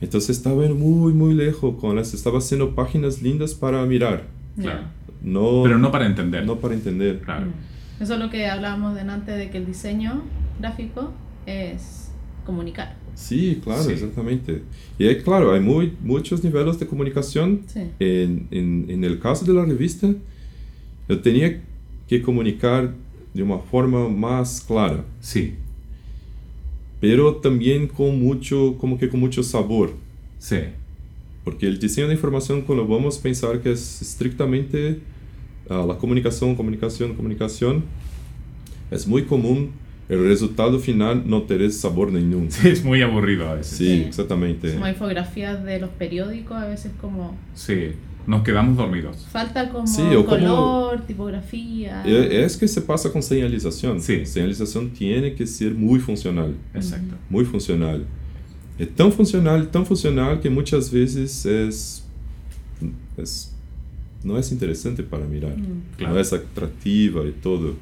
Entonces 0.01 0.35
estaba 0.37 0.67
muy, 0.69 1.13
muy 1.13 1.33
lejos 1.35 1.75
con 1.79 1.95
las, 1.95 2.13
estaba 2.15 2.39
haciendo 2.39 2.73
páginas 2.73 3.21
lindas 3.21 3.53
para 3.53 3.85
mirar. 3.85 4.23
Claro. 4.59 4.81
no, 5.23 5.61
Pero 5.63 5.77
no 5.77 5.91
para 5.91 6.07
entender. 6.07 6.43
no 6.45 6.55
para 6.59 6.73
entender. 6.73 7.19
Claro. 7.21 7.45
Mm. 7.45 8.01
Eso 8.03 8.13
es 8.15 8.19
lo 8.19 8.29
que 8.31 8.47
hablábamos 8.47 8.95
delante 8.95 9.31
de 9.31 9.51
que 9.51 9.59
el 9.59 9.67
diseño 9.67 10.23
gráfico 10.59 11.11
es 11.45 12.09
comunicar. 12.45 12.95
Sí, 13.15 13.59
claro, 13.63 13.83
Sí. 13.83 13.91
exactamente. 13.93 14.61
Y 14.99 15.05
hay, 15.07 15.17
claro, 15.21 15.53
hay 15.53 15.59
muy, 15.59 15.93
muchos 16.03 16.43
niveles 16.43 16.79
de 16.79 16.87
comunicación. 16.87 17.61
Sí. 17.67 17.81
En, 17.99 18.47
en, 18.51 18.85
en 18.89 19.03
el 19.03 19.19
caso 19.19 19.45
de 19.45 19.53
la 19.53 19.65
revista, 19.65 20.13
yo 21.09 21.19
tenía 21.21 21.61
que 22.07 22.21
comunicar 22.21 22.93
de 23.33 23.43
una 23.43 23.57
forma 23.59 24.09
más 24.09 24.61
clara. 24.61 25.03
Sí, 25.21 25.55
pero 26.99 27.35
también 27.37 27.87
con 27.87 28.19
mucho, 28.19 28.75
como 28.77 28.97
que 28.97 29.09
con 29.09 29.19
mucho 29.19 29.43
sabor. 29.43 29.93
sí. 30.39 30.57
Porque 31.43 31.65
el 31.65 31.79
diseño 31.79 32.07
de 32.07 32.13
información, 32.13 32.61
cuando 32.61 32.87
vamos 32.87 33.17
a 33.17 33.21
pensar 33.23 33.59
que 33.61 33.71
es 33.71 33.99
estrictamente 34.03 34.99
ah, 35.67 35.83
la 35.87 35.97
comunicación, 35.97 36.53
comunicación, 36.55 37.15
comunicación, 37.15 37.83
es 38.91 39.07
muy 39.07 39.23
común 39.23 39.71
el 40.11 40.27
resultado 40.27 40.77
final 40.79 41.23
no 41.25 41.43
tener 41.43 41.71
sabor 41.71 42.11
ninguno. 42.11 42.47
Sí, 42.51 42.67
es 42.69 42.83
muy 42.83 43.01
aburrido 43.01 43.47
a 43.49 43.53
veces. 43.55 43.77
Sí, 43.77 43.85
Sí. 43.87 44.03
exactamente. 44.07 44.73
Como 44.73 44.87
infografías 44.87 45.63
de 45.63 45.79
los 45.79 45.89
periódicos, 45.91 46.57
a 46.57 46.67
veces 46.67 46.91
como 46.99 47.35
Sí, 47.55 47.93
nos 48.27 48.43
quedamos 48.43 48.75
dormidos. 48.77 49.25
falta 49.31 49.69
como 49.69 49.87
Sí, 49.87 50.01
o 50.01 50.25
como- 50.25 50.37
color, 50.37 51.01
tipografía. 51.07 52.03
Eh, 52.05 52.43
Es 52.45 52.57
que 52.57 52.67
se 52.67 52.81
pasa 52.81 53.09
con 53.11 53.23
señalización. 53.23 54.01
Sí. 54.01 54.25
Señalización 54.25 54.89
tiene 54.91 55.33
que 55.33 55.47
ser 55.47 55.73
muy 55.73 55.99
funcional. 55.99 56.55
Exacto. 56.73 57.15
muy 57.29 57.45
funcional. 57.45 58.05
É 58.79 58.85
tão 58.85 59.11
funcional, 59.11 59.67
tão 59.67 59.85
funcional 59.85 60.39
que 60.41 60.49
muitas 60.49 60.89
vezes 60.89 61.45
es, 61.45 62.03
es- 63.17 63.55
no 64.23 64.37
es 64.37 64.51
interesante 64.51 65.03
para 65.03 65.25
mirar, 65.25 65.55
Mm. 65.57 65.81
Claro. 65.97 66.13
no 66.15 66.19
es 66.19 66.33
atractiva 66.33 67.23
y 67.25 67.31
todo. 67.31 67.75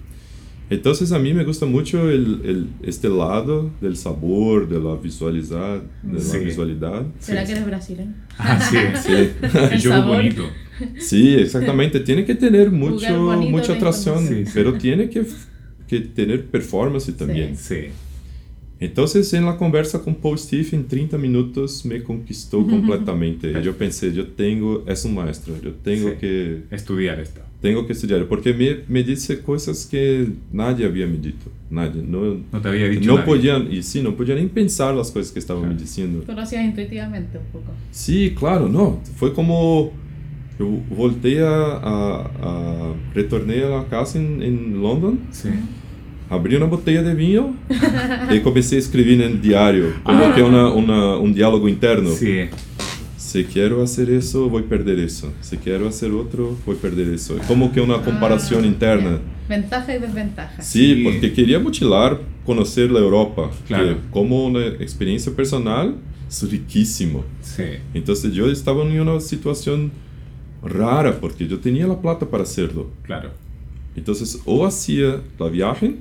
Entonces 0.69 1.11
a 1.11 1.19
mí 1.19 1.33
me 1.33 1.43
gusta 1.43 1.65
mucho 1.65 2.09
el, 2.11 2.41
el- 2.45 2.67
este 2.83 3.09
lado 3.09 3.71
del 3.81 3.97
sabor, 3.97 4.69
de 4.69 4.79
la 4.79 4.95
visualidad, 4.95 5.81
de 6.03 6.19
Sí. 6.21 6.37
la 6.37 6.43
visualidad. 6.43 7.05
¿Será 7.19 7.41
Sí, 7.41 7.47
que 7.47 7.51
eres 7.53 7.65
brasileño? 7.65 8.13
Ah, 8.37 8.59
sí. 8.69 8.77
Sí, 9.03 9.29
El 9.71 9.79
Yo 9.79 9.89
sabor. 9.89 10.17
bonito. 10.17 10.43
sí, 10.99 11.33
exactamente. 11.35 11.99
Tiene 12.01 12.23
que 12.23 12.35
tener 12.35 12.69
mucho, 12.71 13.19
mucha 13.49 13.73
atracción. 13.73 14.27
Sí, 14.27 14.45
sí. 14.45 14.51
pero 14.53 14.73
tiene 14.77 15.09
que, 15.09 15.25
que 15.87 16.01
tener 16.01 16.45
performance 16.45 17.11
también. 17.17 17.57
Sí. 17.57 17.87
Entonces, 18.81 19.33
en 19.33 19.45
la 19.45 19.57
conversa 19.57 20.01
con 20.01 20.15
Paul 20.15 20.37
Steve, 20.39 20.67
en 20.71 20.87
30 20.87 21.17
minutos, 21.17 21.83
me 21.85 22.01
conquistó 22.01 22.65
completamente. 22.65 23.51
Yo 23.63 23.75
pensé, 23.75 24.13
yo 24.13 24.25
tengo, 24.27 24.85
es 24.87 25.03
un 25.03 25.15
maestro, 25.15 25.53
yo 25.61 25.71
tengo, 25.73 26.11
Sí. 26.11 26.15
que, 26.21 26.61
Estudiar 26.71 27.19
esto. 27.19 27.41
Tengo 27.61 27.85
que 27.85 27.93
estudiar, 27.93 28.25
porque 28.27 28.53
me, 28.53 28.77
me 28.87 29.03
dice 29.03 29.41
cosas 29.41 29.85
que 29.85 30.27
nadie 30.53 30.85
había 30.85 31.05
me 31.07 31.17
dicho, 31.17 31.49
nadie, 31.69 32.01
no, 32.01 32.37
No 32.53 32.61
te 32.61 32.67
había 32.69 32.87
dicho 32.87 33.05
no 33.09 33.15
nadie. 33.17 33.25
podían, 33.25 33.67
y 33.71 33.83
sí, 33.83 34.01
no 34.01 34.15
podía 34.15 34.35
ni 34.35 34.45
pensar 34.45 34.95
las 34.95 35.11
cosas 35.11 35.31
que 35.33 35.39
estaban 35.39 35.63
Claro. 35.63 35.75
me 35.75 35.81
diciendo. 35.81 36.23
Hacías 36.37 36.63
intuitivamente 36.63 37.37
un 37.37 37.43
poco. 37.51 37.71
Sí, 37.91 38.33
claro, 38.37 38.69
no, 38.69 39.01
fue 39.17 39.33
como, 39.33 39.91
yo 40.57 40.67
volteé 40.89 41.41
a, 41.41 41.49
a, 41.51 42.31
a 42.41 42.93
retorné 43.13 43.63
a 43.63 43.69
la 43.69 43.85
casa 43.87 44.19
en, 44.19 44.41
en 44.41 44.81
London, 44.81 45.19
Sí. 45.31 45.49
abrí 46.29 46.55
una 46.55 46.65
botella 46.67 47.03
de 47.03 47.13
vino 47.13 47.55
y 48.33 48.39
comencé 48.39 48.77
a 48.77 48.79
escribir 48.79 49.21
en 49.21 49.31
el 49.31 49.41
diario, 49.41 49.87
como 50.03 50.33
que 50.33 50.41
una, 50.43 50.71
una, 50.71 51.17
un 51.17 51.33
diálogo 51.33 51.67
interno. 51.67 52.09
Sí. 52.11 52.43
Si 53.31 53.43
quiero 53.43 53.83
hacer 53.83 54.09
eso, 54.09 54.49
voy 54.49 54.63
a 54.63 54.65
perder 54.65 54.97
eso. 54.97 55.31
Si 55.41 55.55
quiero 55.57 55.87
hacer 55.87 56.11
otro, 56.11 56.57
voy 56.65 56.75
a 56.75 56.79
perder 56.79 57.09
eso. 57.13 57.37
Es 57.37 57.45
como 57.45 57.71
que 57.71 57.79
una 57.79 58.01
comparación 58.01 58.63
Ah, 58.63 58.67
interna. 58.67 59.11
ya. 59.11 59.55
Ventaja 59.55 59.95
y 59.95 59.99
desventaja. 59.99 60.59
Sí, 60.63 60.95
Sí. 60.95 61.03
porque 61.03 61.31
quería 61.33 61.59
mutilar, 61.59 62.19
conocer 62.43 62.89
la 62.89 62.99
Europa. 62.99 63.51
Claro. 63.67 63.85
que 63.97 63.97
como 64.09 64.45
una 64.47 64.65
experiencia 64.65 65.31
personal, 65.35 65.95
es 66.27 66.49
riquísimo. 66.49 67.23
Sí. 67.43 67.65
Entonces 67.93 68.33
yo 68.33 68.49
estaba 68.49 68.83
en 68.83 68.99
una 68.99 69.19
situación 69.19 69.91
rara, 70.63 71.19
porque 71.21 71.45
yo 71.47 71.59
tenía 71.59 71.85
la 71.85 72.01
plata 72.01 72.25
para 72.27 72.41
hacerlo. 72.43 72.89
Claro. 73.03 73.29
Entonces 73.95 74.39
o 74.45 74.65
hacía 74.65 75.21
la 75.39 75.49
viaje 75.49 75.97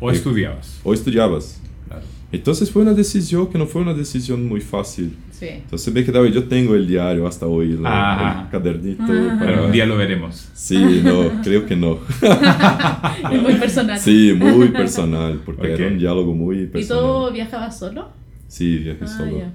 O 0.00 0.10
Sí. 0.10 0.16
estudiabas. 0.18 0.80
o 0.84 0.94
estudiabas. 0.94 1.60
Claro. 1.88 2.04
Entonces 2.30 2.70
fue 2.70 2.82
una 2.82 2.94
decisión 2.94 3.48
que 3.48 3.58
no 3.58 3.66
fue 3.66 3.82
una 3.82 3.94
decisión 3.94 4.46
muy 4.46 4.60
fácil. 4.60 5.16
Sí. 5.42 5.48
Entonces 5.48 5.92
me 5.92 6.04
quedaba, 6.04 6.28
yo 6.28 6.44
tengo 6.44 6.76
el 6.76 6.86
diario 6.86 7.26
hasta 7.26 7.46
hoy, 7.48 7.76
la- 7.76 8.44
el 8.44 8.50
cadernito. 8.52 9.04
Para- 9.06 9.38
Pero 9.40 9.64
un 9.66 9.72
día 9.72 9.86
lo 9.86 9.96
veremos. 9.96 10.48
Sí, 10.54 11.00
no, 11.02 11.42
creo 11.42 11.66
que 11.66 11.74
no. 11.74 11.98
Es 13.32 13.42
muy 13.42 13.54
personal. 13.54 13.98
Sí, 13.98 14.32
muy 14.38 14.68
personal, 14.68 15.40
porque 15.44 15.72
Ok. 15.72 15.80
era 15.80 15.88
un 15.88 15.98
diálogo 15.98 16.32
muy 16.34 16.60
¿Y 16.60 16.66
personal. 16.66 17.02
tú 17.28 17.32
viajabas 17.34 17.76
solo? 17.76 18.08
Sí, 18.46 18.76
viajé 18.78 19.04
Ah, 19.04 19.06
solo. 19.18 19.38
ya. 19.38 19.52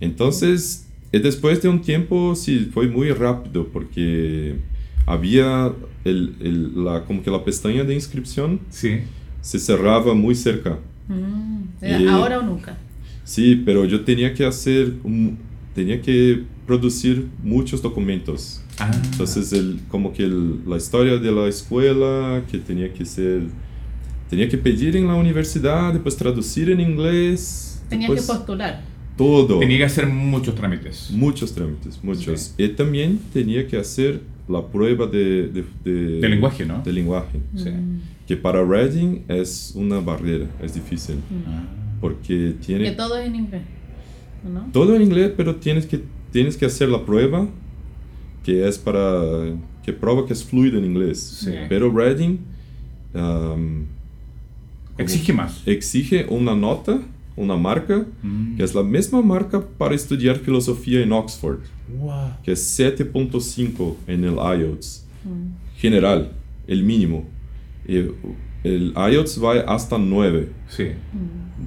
Entonces, 0.00 0.86
eh, 1.12 1.18
después 1.18 1.60
de 1.62 1.68
un 1.68 1.80
tiempo, 1.82 2.34
sí, 2.36 2.70
fue 2.72 2.86
muy 2.88 3.10
rápido, 3.10 3.66
porque 3.72 4.56
había 5.06 5.72
el, 6.04 6.34
el- 6.40 6.84
la, 6.84 7.02
como 7.04 7.22
que 7.22 7.30
la 7.30 7.42
pestaña 7.44 7.82
de 7.84 7.94
inscripción 7.94 8.60
Sí. 8.70 9.00
se 9.40 9.58
cerraba 9.58 10.14
muy 10.14 10.34
cerca. 10.34 10.78
Mm. 11.08 11.62
Y- 11.82 12.06
Ahora 12.06 12.38
o 12.38 12.42
nunca. 12.42 12.76
Sí, 13.24 13.62
pero 13.64 13.84
yo 13.84 14.02
tenía 14.04 14.32
que 14.34 14.44
hacer, 14.44 14.94
un- 15.02 15.38
tenía 15.74 16.00
que 16.00 16.42
producir 16.66 17.26
muchos 17.42 17.82
documentos. 17.82 18.62
Ah. 18.78 18.90
Entonces, 19.12 19.52
el, 19.52 19.80
como 19.88 20.12
que 20.12 20.24
el- 20.24 20.60
la 20.68 20.76
historia 20.76 21.16
de 21.18 21.32
la 21.32 21.46
escuela, 21.48 22.42
que 22.50 22.58
tenía 22.58 22.92
que 22.92 23.04
ser, 23.04 23.42
tenía 24.30 24.48
que 24.48 24.58
pedir 24.58 24.96
en 24.96 25.06
la 25.06 25.14
universidad, 25.14 25.92
después 25.92 26.16
traducir 26.16 26.70
en 26.70 26.80
inglés. 26.80 27.82
Tenías 27.88 28.10
que 28.10 28.22
postular. 28.22 28.82
todo. 29.16 29.60
Tenía 29.60 29.78
que 29.78 29.84
hacer 29.84 30.06
muchos 30.08 30.54
trámites. 30.56 31.08
Muchos 31.12 31.52
trámites, 31.54 32.02
muchos. 32.02 32.52
Y 32.58 32.68
también 32.70 33.20
tenía 33.32 33.64
que 33.68 33.76
hacer 33.76 34.20
la 34.48 34.66
prueba 34.66 35.06
de, 35.06 35.46
de, 35.48 35.64
de- 35.84 36.20
De 36.20 36.28
lenguaje, 36.28 36.66
¿no? 36.66 36.82
de 36.82 36.92
lenguaje, 36.92 37.38
Sí. 37.54 37.68
Mm. 37.70 38.00
que 38.26 38.36
para 38.36 38.64
Reading 38.64 39.20
es 39.28 39.72
una 39.76 40.00
barrera, 40.00 40.46
es 40.62 40.74
difícil, 40.74 41.16
Ah. 41.46 41.62
Porque 42.04 42.54
tiene 42.66 42.84
Que 42.84 42.90
todo 42.90 43.16
es 43.16 43.26
en 43.26 43.34
inglés. 43.34 43.62
¿o 44.44 44.50
¿No? 44.50 44.66
todo 44.72 44.94
en 44.94 45.00
inglés, 45.00 45.32
pero 45.34 45.56
tienes 45.56 45.86
que, 45.86 46.02
tienes 46.32 46.54
que 46.58 46.66
hacer 46.66 46.90
la 46.90 47.02
prueba, 47.02 47.48
que 48.44 48.68
es 48.68 48.76
para, 48.76 49.54
que 49.82 49.90
prueba 49.94 50.26
que 50.26 50.34
es 50.34 50.44
fluido 50.44 50.76
en 50.78 50.84
inglés. 50.84 51.18
Sí. 51.18 51.50
Pero 51.66 51.90
Reading 51.90 52.36
um, 53.14 53.86
Exige 54.98 55.32
más. 55.32 55.62
Exige 55.64 56.26
una 56.28 56.54
nota, 56.54 57.00
una 57.36 57.56
marca, 57.56 58.04
Mm. 58.22 58.56
que 58.58 58.64
es 58.64 58.74
la 58.74 58.82
misma 58.82 59.22
marca 59.22 59.64
para 59.78 59.94
estudiar 59.94 60.36
filosofía 60.36 61.00
en 61.00 61.10
Oxford, 61.10 61.60
Wow. 61.98 62.34
que 62.42 62.52
es 62.52 62.60
7.5 62.78 63.96
en 64.06 64.24
el 64.24 64.34
IELTS. 64.34 65.06
Mm. 65.24 65.78
General, 65.78 66.32
el 66.66 66.82
mínimo. 66.82 67.24
Eh, 67.86 68.12
El 68.62 68.92
IELTS 68.96 69.42
va 69.42 69.60
hasta 69.74 69.96
9. 69.98 70.48
Sí, 70.68 70.88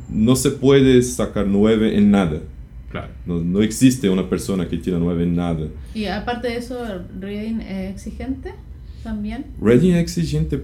No 0.09 0.35
se 0.35 0.51
puede 0.51 1.01
sacar 1.01 1.45
9 1.47 1.97
en 1.97 2.11
nada. 2.11 2.41
claro. 2.91 3.09
No, 3.25 3.39
no 3.43 3.61
existe 3.61 4.09
una 4.09 4.29
persona 4.29 4.67
que 4.67 4.77
tiene 4.77 4.99
9 4.99 5.23
en 5.23 5.35
nada. 5.35 5.67
Y 5.93 6.05
aparte 6.05 6.47
de 6.49 6.57
eso, 6.57 6.77
reading 7.19 7.59
es 7.61 7.91
exigente 7.95 8.53
también. 9.03 9.45
Reading 9.61 9.93
es 9.93 10.01
exigente, 10.01 10.63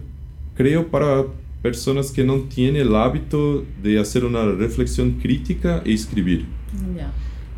creo, 0.55 0.87
para 0.87 1.25
personas 1.61 2.11
que 2.11 2.23
no 2.23 2.39
tienen 2.41 2.81
el 2.81 2.95
hábito 2.95 3.65
de 3.81 3.99
hacer 3.99 4.25
una 4.25 4.45
reflexión 4.45 5.13
crítica 5.21 5.81
e 5.85 5.93
escribir, 5.93 6.45
Ya. 6.97 7.11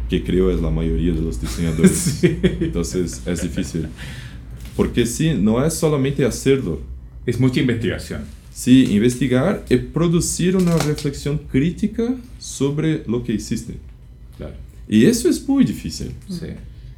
que 0.10 0.24
creo 0.24 0.52
es 0.52 0.62
la 0.62 0.70
mayoría 0.70 1.12
de 1.14 1.22
los 1.22 1.40
diseñadores. 1.42 1.92
Sí. 2.22 2.38
Entonces 2.62 3.22
es 3.26 3.42
difícil. 3.42 3.88
Porque 4.76 5.06
sí, 5.06 5.34
no 5.40 5.64
es 5.66 5.74
solamente 5.74 6.26
hacerlo. 6.26 6.82
Es 7.26 7.40
mucha 7.40 7.60
investigación. 7.62 8.22
Sí, 8.58 8.86
investigar 8.96 9.66
y 9.70 9.76
producir 9.76 10.56
una 10.56 10.78
reflexión 10.78 11.38
crítica 11.52 12.16
sobre 12.40 13.04
lo 13.06 13.22
que 13.22 13.34
hiciste. 13.34 13.76
Claro. 14.38 14.54
Y 14.88 15.04
eso 15.06 15.28
es 15.28 15.46
muy 15.46 15.66
difícil. 15.66 16.12
Sí. 16.30 16.48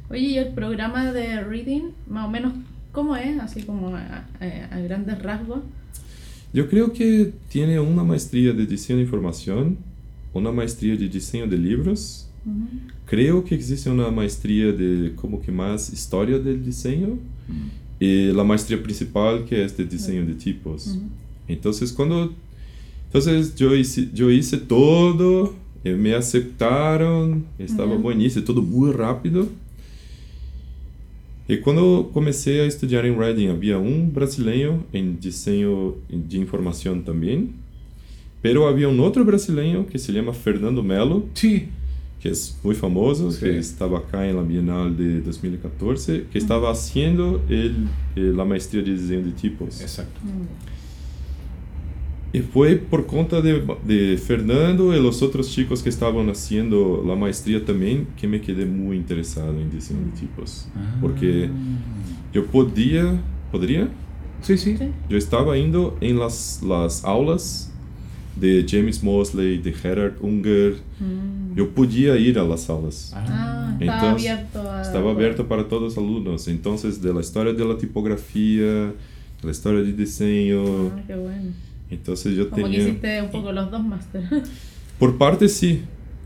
Oye, 0.08 0.20
¿y 0.20 0.38
el 0.38 0.48
programa 0.54 1.12
de 1.12 1.42
reading, 1.42 1.90
más 2.08 2.26
o 2.26 2.30
menos, 2.30 2.52
cómo 2.92 3.16
es? 3.16 3.40
Así 3.40 3.62
como 3.62 3.88
a, 3.96 4.24
a- 4.40 4.68
a 4.76 4.78
grandes 4.80 5.20
rasgos. 5.20 5.60
Yo 6.52 6.68
creo 6.68 6.92
que 6.92 7.32
tiene 7.50 7.80
una 7.80 8.04
maestría 8.04 8.52
de 8.52 8.64
diseño 8.64 8.98
de 8.98 9.02
información, 9.04 9.78
una 10.32 10.52
maestría 10.52 10.94
de 10.96 11.08
diseño 11.08 11.48
de 11.48 11.58
libros. 11.58 12.28
Ujú. 12.46 12.68
Creo 13.06 13.42
que 13.44 13.56
existe 13.56 13.90
una 13.90 14.10
maestría 14.12 14.70
de 14.70 15.12
como 15.16 15.42
que 15.42 15.50
más 15.50 15.92
historia 15.92 16.38
del 16.38 16.64
diseño 16.64 17.18
Mm. 17.48 17.68
y 17.98 18.32
la 18.32 18.44
maestría 18.44 18.80
principal 18.82 19.44
que 19.44 19.64
es 19.64 19.76
de 19.76 19.84
diseño 19.86 20.24
de 20.24 20.34
tipos. 20.34 20.86
Ujú. 20.86 21.00
Entonces 21.48 21.92
cuando 21.92 22.32
entonces 23.06 23.54
yo 23.56 23.74
hice, 23.74 24.08
yo 24.14 24.30
hice 24.30 24.58
todo, 24.58 25.54
y 25.84 25.90
me 25.90 26.14
aceptaron, 26.14 27.44
estaba 27.58 27.94
Ujú. 27.94 28.02
buenísimo, 28.02 28.44
todo 28.44 28.60
muy 28.62 28.92
rápido. 28.92 29.48
Y 31.48 31.58
cuando 31.58 32.10
comencé 32.12 32.60
a 32.60 32.64
estudiar 32.64 33.06
en 33.06 33.18
Reading 33.18 33.48
había 33.48 33.78
un 33.78 34.12
brasileño 34.12 34.84
en 34.92 35.18
diseño 35.18 35.94
de 36.10 36.36
información 36.36 37.04
también, 37.04 37.52
pero 38.42 38.68
había 38.68 38.88
un 38.88 39.00
otro 39.00 39.24
brasileño 39.24 39.86
que 39.86 39.98
se 39.98 40.12
llama 40.12 40.34
Fernando 40.34 40.82
Melo, 40.82 41.24
Sí. 41.32 41.68
que 42.20 42.28
es 42.28 42.58
muy 42.62 42.74
famoso, 42.74 43.30
Sí. 43.32 43.40
que 43.40 43.58
estaba 43.58 44.00
acá 44.00 44.28
en 44.28 44.36
la 44.36 44.42
Bienal 44.42 44.94
de 44.96 45.22
2014, 45.22 46.26
que 46.30 46.36
estaba 46.38 46.70
haciendo 46.70 47.40
el, 47.48 47.88
eh, 48.16 48.32
la 48.36 48.44
maestría 48.44 48.82
de 48.82 48.92
diseño 48.92 49.24
de 49.24 49.32
tipos. 49.32 49.80
Exacto. 49.80 50.20
Mm. 50.22 50.77
Y 52.32 52.40
fue 52.40 52.76
por 52.76 53.06
cuenta 53.06 53.40
de, 53.40 53.62
de 53.86 54.18
Fernando 54.18 54.94
y 54.94 55.02
los 55.02 55.22
otros 55.22 55.50
chicos 55.50 55.82
que 55.82 55.88
estaban 55.88 56.28
haciendo 56.28 57.02
la 57.06 57.14
maestría 57.16 57.64
también 57.64 58.06
que 58.20 58.28
me 58.28 58.40
quedé 58.40 58.66
muy 58.66 58.96
interesado 58.98 59.58
en 59.58 59.70
diseño 59.70 60.00
de 60.12 60.20
tipos. 60.20 60.68
Porque 61.00 61.48
yo 62.34 62.44
podía, 62.46 63.18
podría, 63.50 63.88
Sí, 64.42 64.56
sí. 64.56 64.76
Sí. 64.76 64.84
yo 65.08 65.16
estaba 65.18 65.56
yendo 65.56 65.96
en 66.00 66.18
las, 66.18 66.62
las 66.62 67.04
aulas 67.04 67.72
de 68.36 68.64
James 68.68 69.02
Mosley, 69.02 69.58
de 69.58 69.72
Gerhard 69.72 70.14
Unger, 70.20 70.76
Mm. 71.00 71.54
yo 71.56 71.68
podía 71.70 72.16
ir 72.16 72.38
a 72.38 72.44
las 72.44 72.68
aulas. 72.68 73.12
Ah, 73.16 73.76
estaba 73.80 74.00
Entonces, 74.10 74.30
abierto 74.30 74.70
a... 74.70 74.82
Estaba 74.82 75.10
abierto 75.12 75.46
para 75.48 75.68
todos 75.68 75.82
los 75.82 75.98
alumnos. 75.98 76.46
Entonces, 76.48 77.00
de 77.00 77.14
la 77.14 77.20
historia 77.20 77.52
de 77.52 77.64
la 77.64 77.78
tipografía, 77.78 78.64
de 78.64 78.94
la 79.44 79.50
historia 79.52 79.80
de 79.82 79.92
diseño. 79.92 80.62
Ah, 80.88 81.02
qué 81.06 81.14
bueno. 81.14 81.50
Entonces 81.90 82.36
yo 82.36 82.50
Como 82.50 82.56
que 82.66 82.70
tenía... 82.72 82.88
hiciste 82.88 83.22
un 83.22 83.30
poco 83.30 83.52
los 83.52 83.70
dos 83.70 83.84
máster. 83.84 84.22
Por 84.98 85.16
parte 85.16 85.48
sí. 85.48 85.82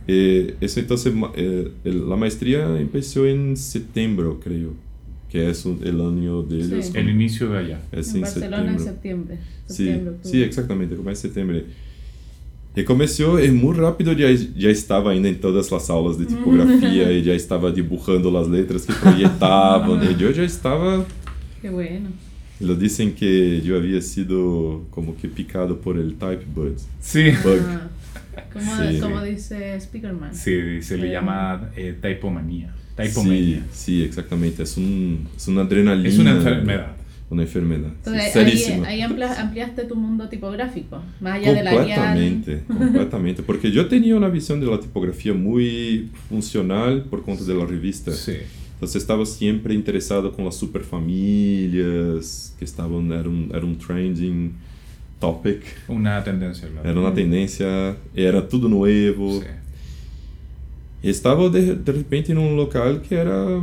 Eh, 0.08 0.56
eso 0.60 0.80
entonces 0.80 1.12
eh, 1.36 1.70
el- 1.84 2.08
la 2.08 2.16
maestría 2.16 2.64
empezó 2.78 3.24
en 3.26 3.56
septiembre, 3.56 4.26
creo, 4.42 4.74
que 5.30 5.48
es 5.48 5.64
un- 5.64 5.78
el 5.84 6.00
año 6.00 6.42
de 6.42 6.56
ellos. 6.56 6.86
Sí. 6.86 6.92
El 6.98 7.08
inicio 7.10 7.48
de 7.50 7.58
allá. 7.58 7.80
Es 7.92 8.10
en 8.10 8.16
en 8.16 8.20
Barcelona 8.22 8.72
en 8.72 8.80
septiembre. 8.80 9.38
septiembre. 9.38 9.38
Sí, 9.66 9.74
Septiembre, 9.84 10.14
sí, 10.22 10.42
exactamente, 10.42 10.96
começa 10.96 11.10
en 11.10 11.16
septiembre. 11.16 11.64
Y 12.74 12.84
comenzó 12.84 13.38
y 13.38 13.50
muy 13.52 13.76
rápido 13.76 14.12
ya, 14.14 14.28
ya 14.30 14.70
estaba 14.70 15.12
ainda 15.12 15.28
en 15.28 15.38
todas 15.40 15.70
las 15.70 15.90
aulas 15.90 16.18
de 16.18 16.24
tipografía 16.24 17.12
y 17.12 17.22
ya 17.22 17.34
estaba 17.34 17.70
dibujando 17.70 18.30
las 18.30 18.48
letras 18.48 18.86
que 18.86 18.92
proyectaban. 19.02 20.02
y 20.10 20.16
yo 20.16 20.30
ya 20.30 20.42
estaba 20.42 21.04
Qué 21.60 21.68
bueno. 21.70 22.08
Lo 22.62 22.74
dicen 22.76 23.14
que 23.14 23.60
yo 23.62 23.76
había 23.76 24.00
sido 24.00 24.86
como 24.90 25.16
que 25.16 25.28
picado 25.28 25.80
por 25.80 25.98
el 25.98 26.14
type 26.14 26.44
bud. 26.54 26.72
Sí. 27.00 27.30
Bug. 27.42 27.58
Ah, 27.68 27.88
como, 28.52 28.76
Sí. 28.76 28.98
como 29.00 29.22
dice 29.22 29.80
Speakerman. 29.80 30.34
Sí, 30.34 30.80
se 30.82 30.96
le 30.96 31.08
Eh, 31.08 31.12
llama 31.12 31.70
eh, 31.76 31.94
typomanía. 32.00 32.72
Sí, 32.96 33.02
Typomania. 33.08 33.62
sí, 33.72 34.02
exactamente. 34.02 34.62
Es, 34.62 34.76
un, 34.76 35.26
es 35.36 35.48
una 35.48 35.62
adrenalina. 35.62 36.08
Es 36.08 36.18
una 36.18 36.32
enfermedad. 36.32 36.92
Una 37.30 37.42
enfermedad. 37.42 37.88
Entonces 38.04 38.32
Sí, 38.32 38.72
ahí, 38.72 38.82
ahí 38.86 39.00
amplia- 39.00 39.40
ampliaste 39.40 39.84
tu 39.84 39.96
mundo 39.96 40.28
tipográfico, 40.28 41.02
más 41.20 41.36
allá 41.38 41.54
de 41.54 41.62
la 41.62 41.70
Completamente, 41.72 42.62
completamente. 42.68 43.42
Porque 43.42 43.70
yo 43.72 43.86
tenía 43.86 44.14
una 44.14 44.28
visión 44.28 44.60
de 44.60 44.66
la 44.66 44.78
tipografía 44.78 45.32
muy 45.32 46.10
funcional 46.28 47.04
por 47.04 47.22
cuenta 47.22 47.44
de 47.44 47.54
la 47.54 47.64
revista. 47.64 48.12
Sí. 48.12 48.34
Entonces 48.82 49.00
estaba 49.02 49.24
siempre 49.24 49.74
interesado 49.74 50.32
con 50.32 50.44
las 50.44 50.56
superfamilias, 50.56 52.52
que 52.58 52.64
estaban, 52.64 53.12
era 53.12 53.28
un, 53.28 53.48
era 53.54 53.64
un 53.64 53.78
trending 53.78 54.50
topic, 55.20 55.60
Una 55.86 56.24
tendencia, 56.24 56.68
claro. 56.68 56.90
era 56.90 56.98
una 57.00 57.14
tendencia, 57.14 57.96
era 58.12 58.48
tudo 58.48 58.68
nuevo. 58.68 59.40
Sí. 59.40 59.46
Estava 61.04 61.48
de, 61.48 61.76
de 61.76 61.92
repente 61.92 62.34
num 62.34 62.56
local 62.56 63.00
que 63.02 63.14
era 63.14 63.60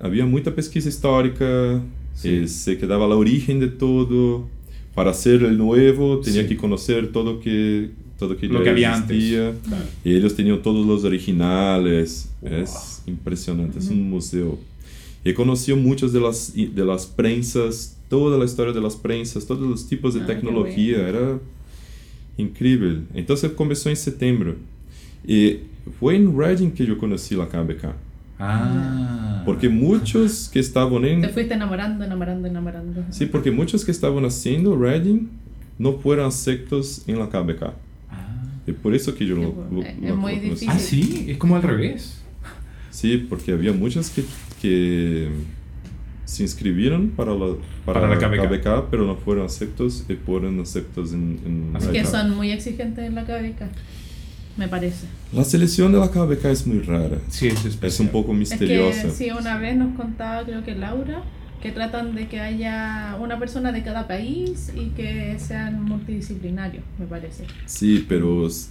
havia 0.00 0.26
muita 0.26 0.52
pesquisa 0.52 0.88
histórica, 0.88 1.80
Sí. 2.12 2.48
se 2.48 2.76
quedava 2.76 3.04
a 3.04 3.16
origem 3.16 3.60
de 3.60 3.68
todo. 3.68 4.48
Para 4.96 5.14
ser 5.14 5.44
el 5.44 5.56
nuevo 5.56 6.18
tenía 6.18 6.42
Sí. 6.42 6.48
que 6.48 6.56
conocer 6.56 7.12
todo 7.12 7.38
que 7.38 7.90
todo 8.20 8.36
que, 8.36 8.46
Lo 8.46 8.58
ya 8.58 8.64
que 8.64 8.70
había 8.70 8.94
antes. 8.94 9.16
existía. 9.16 9.52
Claro. 9.66 9.84
Y 10.04 10.14
ellos 10.14 10.36
tenían 10.36 10.62
todos 10.62 10.86
los 10.86 11.02
originales. 11.02 12.30
Wow. 12.42 12.52
Es 12.52 13.02
impresionante, 13.06 13.80
es 13.80 13.88
un 13.88 14.08
museo. 14.08 14.58
Y 15.24 15.32
conocí 15.32 15.74
muchas 15.74 16.12
de 16.12 16.20
las, 16.20 16.52
de 16.54 16.84
las 16.84 17.06
prensas, 17.06 17.96
toda 18.08 18.38
la 18.38 18.44
historia 18.44 18.72
de 18.72 18.80
las 18.80 18.94
prensas, 18.94 19.44
todos 19.46 19.68
los 19.68 19.88
tipos 19.88 20.14
de 20.14 20.20
Ah, 20.20 20.26
qué 20.26 20.34
tecnología. 20.34 21.08
Era 21.08 21.38
increíble. 22.36 23.00
Entonces 23.14 23.50
comenzó 23.52 23.90
en 23.90 23.96
septiembre. 23.96 24.54
Y 25.26 25.58
fue 25.98 26.16
en 26.16 26.38
Reading 26.38 26.70
que 26.70 26.86
yo 26.86 26.96
conocí 26.96 27.34
la 27.34 27.48
KBK. 27.48 27.94
Ah. 28.38 29.42
Porque 29.44 29.68
muchos 29.68 30.48
que 30.52 30.60
estaban 30.60 31.04
en... 31.04 31.20
Te 31.20 31.28
fuiste 31.28 31.54
enamorando, 31.54 32.04
enamorando, 32.04 32.48
enamorando. 32.48 33.04
Sí, 33.10 33.26
porque 33.26 33.50
muchos 33.50 33.84
que 33.84 33.90
estaban 33.90 34.24
haciendo 34.24 34.76
Reading 34.76 35.28
no 35.78 35.94
fueron 35.98 36.26
aceptos 36.26 37.02
en 37.06 37.18
la 37.18 37.28
KBK. 37.28 37.72
Y 38.66 38.72
por 38.72 38.94
eso 38.94 39.14
que 39.14 39.26
yo 39.26 39.36
lo, 39.36 39.54
lo- 39.70 39.82
Es 39.82 39.98
lo 40.00 40.16
muy 40.16 40.36
conocí. 40.38 40.66
Ah, 40.68 40.78
sí, 40.78 41.26
es 41.28 41.38
como 41.38 41.56
al 41.56 41.62
revés. 41.62 42.20
Sí, 42.90 43.16
porque 43.28 43.52
había 43.52 43.72
muchos 43.72 44.10
que, 44.10 44.24
que 44.60 45.28
se 46.24 46.42
inscribieron 46.42 47.08
para 47.10 47.32
la, 47.34 47.54
para 47.84 48.00
Para 48.00 48.14
la 48.14 48.18
KBK. 48.18 48.48
KBK, 48.62 48.90
pero 48.90 49.06
no 49.06 49.16
fueron 49.16 49.46
aceptos 49.46 50.04
y 50.08 50.14
fueron 50.14 50.60
aceptos 50.60 51.12
en, 51.12 51.40
en 51.44 51.70
Así 51.76 51.86
Es 51.86 51.92
que 51.92 52.04
son 52.06 52.36
muy 52.36 52.50
exigentes 52.50 53.04
en 53.04 53.14
la 53.14 53.24
KBK, 53.24 53.62
me 54.56 54.68
parece. 54.68 55.06
La 55.32 55.44
selección 55.44 55.92
de 55.92 55.98
la 55.98 56.10
KBK 56.10 56.44
es 56.46 56.66
muy 56.66 56.80
rara. 56.80 57.18
Sí, 57.28 57.46
es 57.48 57.60
Es 57.60 57.66
especial. 57.66 58.06
un 58.08 58.12
poco 58.12 58.32
Es 58.32 58.38
misteriosa. 58.38 59.02
que 59.04 59.10
sí, 59.10 59.30
una 59.30 59.56
vez 59.58 59.76
nos 59.76 59.96
contaba, 59.96 60.44
creo 60.44 60.62
que 60.64 60.74
Laura, 60.74 61.22
que 61.62 61.70
tratan 61.72 62.14
de 62.14 62.26
que 62.28 62.40
haya 62.40 63.16
una 63.20 63.38
persona 63.38 63.72
de 63.72 63.82
cada 63.82 64.06
país 64.08 64.72
y 64.74 64.88
que 64.90 65.38
sean 65.38 65.82
multidisciplinarios, 65.84 66.84
me 66.98 67.06
parece. 67.06 67.44
Sí, 67.66 68.04
pero 68.08 68.46
es, 68.46 68.70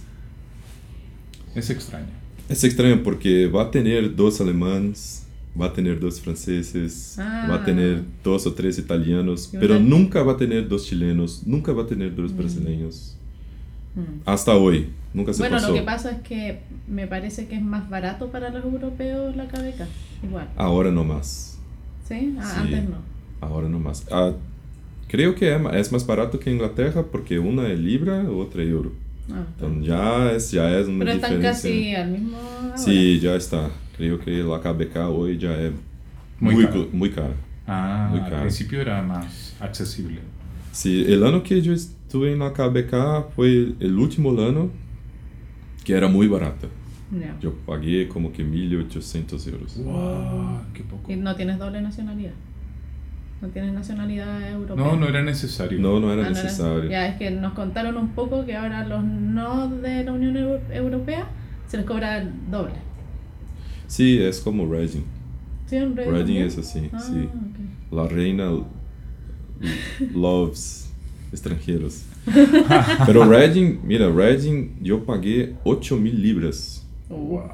Es 1.54 1.70
extraño. 1.70 2.06
es 2.48 2.64
extraño 2.64 3.02
porque 3.02 3.46
va 3.46 3.64
a 3.64 3.70
tener 3.70 4.14
dos 4.14 4.40
alemanes, 4.40 5.26
va 5.60 5.66
a 5.66 5.72
tener 5.72 5.98
dos 6.00 6.20
franceses, 6.20 7.16
Ah. 7.18 7.46
va 7.50 7.54
a 7.56 7.64
tener 7.64 8.02
dos 8.22 8.46
o 8.46 8.54
tres 8.54 8.78
italianos, 8.78 9.50
pero 9.52 9.78
nunca 9.80 10.22
va 10.22 10.32
a 10.32 10.36
tener 10.36 10.68
dos 10.68 10.86
chilenos, 10.86 11.42
nunca 11.46 11.72
va 11.72 11.82
a 11.84 11.86
tener 11.86 12.14
dos 12.14 12.32
Mm. 12.32 12.36
brasileños. 12.36 13.16
Mm. 13.96 14.20
Hasta 14.24 14.54
hoy, 14.54 14.88
nunca 15.12 15.32
se 15.32 15.40
Bueno, 15.42 15.56
pasó. 15.56 15.68
lo 15.68 15.74
que 15.74 15.82
pasa 15.82 16.10
es 16.12 16.22
que 16.22 16.60
me 16.86 17.06
parece 17.08 17.46
que 17.48 17.56
es 17.56 17.62
más 17.62 17.88
barato 17.90 18.30
para 18.30 18.50
los 18.50 18.64
europeos 18.64 19.34
la 19.36 19.48
KBK, 19.48 19.86
igual. 20.22 20.48
Ahora 20.56 20.90
no 20.92 21.02
más. 21.04 21.58
¿Sí? 22.10 22.34
Ah, 22.38 22.42
Sí. 22.54 22.60
Antes 22.74 22.88
no. 22.90 22.96
Ahora 23.40 23.68
no 23.68 23.78
más. 23.80 24.06
Ah, 24.10 24.32
creo 25.08 25.34
que 25.34 25.58
es, 25.74 25.92
más 25.92 26.06
barato 26.06 26.38
que 26.38 26.50
Inglaterra 26.50 27.02
porque 27.10 27.38
una 27.38 27.68
es 27.68 27.78
libra, 27.78 28.28
otra 28.30 28.62
es 28.62 28.68
euro. 28.68 28.92
Ah, 29.32 29.44
Entonces 29.54 29.86
ya 29.86 30.32
es, 30.32 30.50
ya 30.50 30.78
es 30.78 30.88
una 30.88 30.98
pero 31.04 31.12
están 31.12 31.30
diferencia. 31.36 31.52
casi 31.70 31.94
al 31.94 32.10
mismo. 32.10 32.36
ahora. 32.38 32.76
Sí, 32.76 33.18
ya 33.20 33.34
está. 33.36 33.70
Creo 33.96 34.18
que 34.20 34.30
la 34.42 34.60
KBK 34.60 34.96
hoy 35.08 35.38
ya 35.38 35.56
es 35.58 35.72
Muy 36.40 36.54
muy, 36.54 36.64
cara. 36.64 36.76
cl- 36.76 36.90
muy 36.92 37.10
cara. 37.10 37.34
Ah, 37.66 38.08
Muy 38.10 38.20
al 38.20 38.28
caro. 38.28 38.40
principio 38.42 38.80
era 38.80 39.00
más 39.02 39.54
accesible. 39.60 40.18
Sí, 40.72 41.04
el 41.08 41.22
año 41.24 41.42
que 41.42 41.60
yo 41.62 41.72
estuve 41.72 42.32
en 42.32 42.40
la 42.40 42.52
KBK 42.52 43.30
fue 43.36 43.72
el 43.78 43.96
último 43.98 44.30
año 44.32 44.70
que 45.84 45.92
era 45.94 46.08
muy 46.08 46.26
barata. 46.28 46.66
Yo 47.40 47.54
pagué 47.66 48.06
como 48.08 48.32
que 48.32 48.44
1.800 48.44 49.46
euros. 49.52 49.76
Wow, 49.82 50.60
qué 50.74 50.82
poco. 50.84 51.10
Y 51.10 51.16
no 51.16 51.34
tienes 51.34 51.58
doble 51.58 51.80
nacionalidad. 51.82 52.32
No 53.42 53.48
tienes 53.48 53.72
nacionalidad 53.72 54.50
europea. 54.52 54.84
No, 54.84 54.96
no 54.96 55.08
era 55.08 55.22
necesario. 55.22 55.78
No, 55.80 55.98
no 55.98 56.10
Ah, 56.10 56.12
era 56.12 56.22
no 56.24 56.28
era- 56.30 56.42
necesario. 56.42 56.90
Ya, 56.90 57.06
es 57.08 57.16
que 57.16 57.30
nos 57.30 57.54
contaron 57.54 57.96
un 57.96 58.10
poco 58.10 58.44
que 58.44 58.54
ahora 58.54 58.86
los 58.86 59.02
no 59.02 59.68
de 59.68 60.04
la 60.04 60.12
Unión 60.12 60.34
Eu- 60.36 60.60
Europea 60.72 61.26
se 61.66 61.78
les 61.78 61.86
cobra 61.86 62.22
doble. 62.50 62.74
Sí, 63.86 64.18
es 64.22 64.40
como 64.40 64.66
Reading. 64.70 65.02
¿Sí? 65.66 65.76
¿En 65.76 65.96
Reading 65.96 66.12
Reading 66.12 66.26
también? 66.26 66.46
es 66.46 66.58
así, 66.58 66.90
Ah, 66.92 66.98
sí. 67.00 67.28
La 67.90 68.06
reina 68.06 68.50
loves 70.14 70.92
extranjeros. 71.32 72.04
Pero 73.06 73.24
Reading, 73.24 73.78
mira, 73.84 74.08
Reading 74.10 74.76
yo 74.82 75.04
pagué 75.04 75.56
8.000 75.64 76.12
libras 76.14 76.86
Wow. 77.10 77.50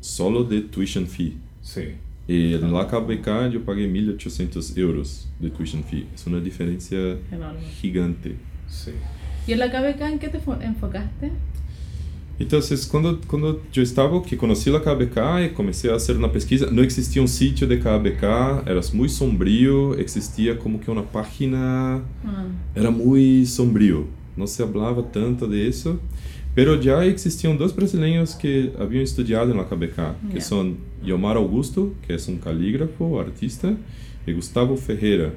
solo 0.00 0.44
de 0.44 0.60
tuition 0.62 1.06
fee. 1.06 1.36
Sí. 1.62 1.82
Y 2.28 2.54
en 2.54 2.72
la 2.72 2.86
KBK 2.88 3.52
yo 3.52 3.64
pagué 3.64 3.86
1.800 3.88 4.76
euros 4.78 5.28
de 5.40 5.50
tuition 5.50 5.82
fee. 5.84 6.06
Es 6.14 6.26
una 6.26 6.40
diferencia 6.40 6.98
Enorme. 7.30 7.60
gigante. 7.80 8.36
Sí. 8.68 8.92
¿Y 9.46 9.52
en 9.52 9.58
la 9.60 9.70
KBK 9.70 10.00
en 10.02 10.18
qué 10.18 10.28
te 10.28 10.40
fo- 10.40 10.60
enfocaste? 10.62 11.30
Entonces, 12.38 12.86
cuando, 12.86 13.18
cuando 13.26 13.62
yo 13.72 13.82
estaba, 13.82 14.22
que 14.22 14.36
conocí 14.36 14.70
la 14.70 14.82
KBK 14.82 15.46
y 15.46 15.54
comencé 15.54 15.90
a 15.90 15.94
hacer 15.94 16.16
una 16.18 16.30
pesquisa, 16.30 16.66
no 16.70 16.82
existía 16.82 17.22
un 17.22 17.28
sitio 17.28 17.66
de 17.66 17.78
KBK, 17.78 18.22
era 18.68 18.80
muy 18.92 19.08
sombrío, 19.08 19.94
existía 19.94 20.58
como 20.58 20.78
que 20.78 20.90
una 20.90 21.02
página, 21.02 22.02
Ah, 22.24 22.44
era 22.74 22.90
muy 22.90 23.46
sombrío, 23.46 24.04
no 24.36 24.46
se 24.46 24.62
hablaba 24.62 25.10
tanto 25.10 25.46
de 25.46 25.66
eso, 25.66 25.98
pero 26.56 26.80
ya 26.80 27.04
existían 27.04 27.56
dos 27.58 27.76
brasileños 27.76 28.34
que 28.34 28.72
habían 28.80 29.04
estudiado 29.04 29.50
en 29.52 29.58
la 29.58 29.68
KBK, 29.68 30.30
que 30.32 30.38
Ya. 30.38 30.40
son 30.40 30.78
Yomar 31.04 31.36
Augusto, 31.36 31.92
que 32.04 32.14
es 32.14 32.26
un 32.28 32.38
calígrafo, 32.38 33.20
artista, 33.20 33.76
y 34.26 34.32
Gustavo 34.32 34.76
Ferreira, 34.76 35.32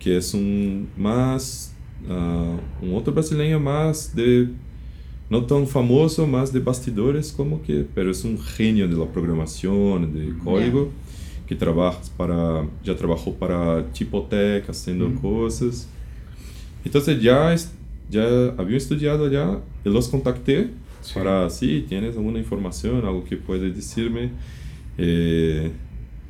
que 0.00 0.16
es 0.18 0.34
un 0.34 0.88
más, 0.98 1.72
ah, 2.10 2.56
un 2.82 2.94
otro 2.94 3.14
brasileño 3.14 3.58
más 3.60 4.14
de 4.14 4.48
no 5.30 5.44
tan 5.44 5.66
famoso, 5.66 6.26
más 6.26 6.52
de 6.52 6.58
bastidores 6.60 7.32
como 7.32 7.62
que, 7.62 7.86
pero 7.94 8.10
es 8.10 8.24
un 8.24 8.36
genio 8.38 8.88
de 8.88 8.96
la 8.96 9.06
programación, 9.06 10.12
de 10.12 10.36
código, 10.42 10.90
que 11.46 11.54
trabaja 11.54 12.00
para, 12.16 12.66
ya 12.84 12.96
trabajó 12.96 13.32
para 13.34 13.86
Chipotec 13.92 14.68
haciendo 14.68 15.08
Mm. 15.08 15.18
cosas. 15.18 15.88
Entonces 16.84 17.20
ya, 17.22 17.52
es- 17.54 17.70
ya 18.10 18.24
había 18.56 18.76
estudiado 18.76 19.26
allá, 19.26 19.58
y 19.84 19.88
los 19.90 20.08
contacté 20.08 20.70
Sí. 21.00 21.14
para, 21.14 21.48
si 21.48 21.82
tienes 21.88 22.16
alguna 22.16 22.38
información, 22.38 22.96
algo 23.06 23.24
que 23.24 23.36
puedes 23.36 23.74
decirme. 23.74 24.30
Eh, 24.98 25.70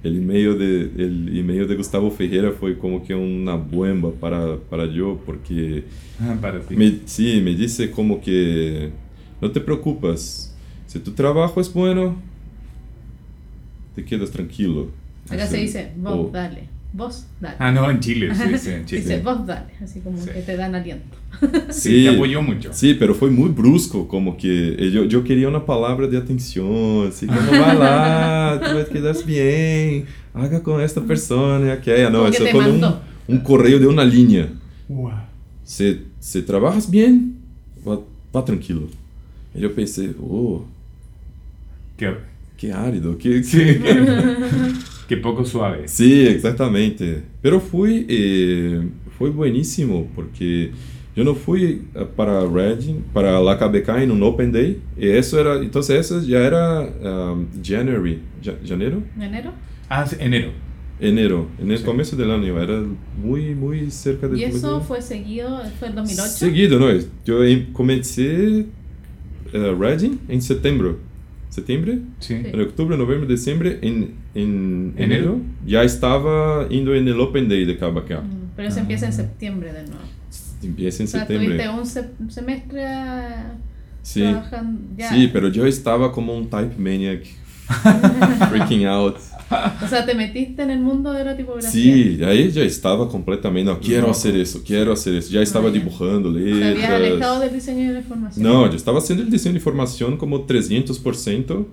el 0.04 0.18
email 0.18 0.56
de 0.58 0.80
el 1.04 1.36
email 1.38 1.66
de 1.66 1.74
Gustavo 1.74 2.10
Ferreira 2.10 2.52
fue 2.52 2.78
como 2.78 3.02
que 3.04 3.14
una 3.14 3.56
bomba 3.56 4.12
para, 4.12 4.56
para 4.56 4.86
yo 4.86 5.18
porque 5.26 5.84
Ah, 6.20 6.36
para 6.40 6.60
ti. 6.60 6.76
me, 6.76 6.98
sí, 7.06 7.40
me 7.42 7.54
dice 7.54 7.90
como 7.90 8.20
que 8.20 8.90
no 9.40 9.50
te 9.50 9.60
preocupes, 9.60 10.54
si 10.86 10.98
tu 11.00 11.12
trabajo 11.12 11.60
es 11.60 11.72
bueno, 11.72 12.16
te 13.96 14.04
quedas 14.04 14.30
tranquilo. 14.30 14.88
Acá 15.30 15.46
se 15.46 15.56
dice, 15.58 15.92
vos 15.96 16.12
oh, 16.14 16.30
dale, 16.32 16.64
vos 16.92 17.26
dale. 17.40 17.56
Ah, 17.58 17.70
no, 17.70 17.90
en 17.90 18.00
Chile, 18.00 18.34
sí, 18.34 18.58
sí, 18.58 18.70
en 18.70 18.84
Chile. 18.86 19.00
Dice, 19.02 19.20
vos 19.20 19.46
dale, 19.46 19.72
así 19.82 20.00
como 20.00 20.18
Sí. 20.18 20.30
que 20.30 20.42
te 20.42 20.56
dan 20.56 20.74
aliento. 20.74 21.16
Sí, 21.70 22.04
te 22.08 22.08
apoyó 22.14 22.42
mucho. 22.42 22.70
Sí, 22.72 22.94
pero 22.94 23.14
fue 23.14 23.30
muy 23.30 23.50
brusco, 23.50 24.08
como 24.08 24.36
que 24.36 24.74
eh, 24.78 24.90
yo, 24.90 25.04
yo 25.04 25.22
quería 25.24 25.48
una 25.48 25.64
palabra 25.66 26.06
de 26.06 26.16
atención, 26.18 27.08
así 27.08 27.26
como, 27.26 27.38
va 27.52 27.74
lá, 27.74 28.60
tú 28.64 28.74
vas 28.78 28.88
a 28.88 28.92
quedar 28.92 29.16
bien, 29.24 30.06
haga 30.34 30.62
con 30.62 30.80
esta 30.80 31.00
persona 31.02 31.66
y 31.66 31.70
aquella. 31.70 32.10
No, 32.10 32.26
eso 32.26 32.44
fue 32.46 32.70
un, 32.72 32.82
un 33.28 33.38
correo 33.40 33.78
de 33.78 33.86
una 33.86 34.04
línea. 34.04 34.48
Wow. 34.88 35.12
Se, 35.64 36.00
se 36.18 36.42
trabajas 36.42 36.90
bien, 36.90 37.36
va, 37.86 38.00
va 38.34 38.44
tranquilo. 38.44 38.88
Y 39.54 39.60
yo 39.60 39.74
pensé, 39.74 40.14
oh, 40.22 40.64
Qué, 41.96 42.14
qué 42.56 42.72
árido, 42.72 43.18
qué... 43.18 43.42
sí, 43.42 43.58
qué- 43.58 44.72
qué 45.08 45.16
poco 45.16 45.44
suave. 45.44 45.88
Sí, 45.88 46.26
exactamente. 46.26 47.22
Pero 47.42 47.58
fui, 47.60 48.06
eh, 48.08 48.82
fue 49.18 49.30
buenísimo 49.30 50.06
porque 50.14 50.70
yo 51.16 51.24
no 51.24 51.34
fui 51.34 51.82
eh, 51.94 52.06
para 52.16 52.46
Reading, 52.46 53.00
para 53.12 53.40
la 53.40 53.58
KBK 53.58 53.88
en 54.02 54.10
un 54.12 54.22
Open 54.22 54.52
Day. 54.52 54.78
Y 54.96 55.08
eso 55.08 55.40
era, 55.40 55.56
entonces 55.56 55.98
eso 55.98 56.22
ya 56.22 56.38
era 56.46 56.80
um, 56.82 57.46
January, 57.62 58.20
ja- 58.44 58.54
¿Janeiro? 58.66 59.02
¿En 59.16 59.22
enero? 59.22 59.52
Ah, 59.88 60.06
sí, 60.06 60.16
enero. 60.20 60.50
Enero, 61.00 61.46
en 61.60 61.70
el 61.70 61.78
Sí. 61.78 61.84
comienzo 61.84 62.16
del 62.16 62.30
año, 62.32 62.60
era 62.60 62.82
muy, 63.22 63.54
muy 63.54 63.88
cerca 63.90 64.26
del 64.26 64.36
¿Y 64.38 64.42
eso 64.44 64.60
comienzo. 64.60 64.80
fue 64.80 65.00
seguido? 65.00 65.62
¿Fue 65.78 65.88
el 65.88 65.94
2008? 65.94 66.28
Seguido, 66.28 66.78
¿no? 66.80 66.86
Yo 67.24 67.44
em- 67.44 67.72
comencé 67.72 68.66
eh, 69.52 69.74
Reading 69.78 70.18
en 70.28 70.42
septiembre. 70.42 70.96
¿Septiembre? 71.58 71.98
Sí. 72.20 72.36
Sí. 72.42 72.42
En 72.52 72.60
octubre, 72.60 72.96
noviembre, 72.96 73.28
diciembre, 73.28 73.78
en, 73.82 74.14
en 74.34 74.94
Enero. 74.96 75.40
ya 75.66 75.82
estaba 75.82 76.66
indo 76.70 76.94
en 76.94 77.06
el 77.08 77.18
Open 77.20 77.48
Day 77.48 77.64
de 77.64 77.76
KBK. 77.76 78.10
Mm, 78.22 78.50
Pero 78.56 78.68
eso 78.68 78.80
empieza 78.80 79.06
en 79.06 79.12
Ah. 79.12 79.16
septiembre 79.16 79.72
de 79.72 79.82
nuevo. 79.82 80.02
Empieza 80.62 81.02
en 81.02 81.08
O 81.08 81.10
sea, 81.10 81.20
septiembre. 81.20 81.48
tuviste 81.56 81.68
un 81.68 81.86
se- 81.86 82.32
semestre 82.34 82.86
ah, 82.86 83.52
Sí. 84.02 84.20
trabajando 84.22 84.80
ya. 84.96 85.10
Sí, 85.10 85.30
pero 85.32 85.48
yo 85.48 85.66
estaba 85.66 86.10
como 86.12 86.36
un 86.36 86.48
type 86.48 86.74
maniac, 86.78 87.22
freaking 88.50 88.86
out. 88.86 89.16
O 89.84 89.88
sea, 89.88 90.04
te 90.04 90.14
metiste 90.14 90.62
en 90.62 90.70
el 90.70 90.80
mundo 90.80 91.12
de 91.12 91.24
la 91.24 91.36
tipografía. 91.36 91.70
Sí, 91.70 92.18
ahí 92.24 92.50
ya 92.50 92.62
estaba 92.62 93.08
completamente, 93.08 93.70
no, 93.70 93.80
quiero 93.80 94.02
Loco. 94.02 94.12
hacer 94.12 94.36
eso, 94.36 94.62
quiero 94.66 94.92
hacer 94.92 95.14
eso. 95.14 95.30
Ya 95.30 95.40
estaba 95.42 95.68
Ah, 95.68 95.72
dibujando 95.72 96.32
Te 96.32 96.40
habías 96.40 96.90
alejado 96.90 97.00
letras. 97.00 97.40
del 97.40 97.52
diseño 97.54 97.86
de 97.88 97.92
la 97.94 98.00
información. 98.00 98.42
No, 98.44 98.68
yo 98.70 98.76
estaba 98.76 98.98
haciendo 98.98 99.24
el 99.24 99.30
diseño 99.30 99.54
de 99.54 99.58
información 99.58 100.16
como 100.16 100.46
300%. 100.46 101.66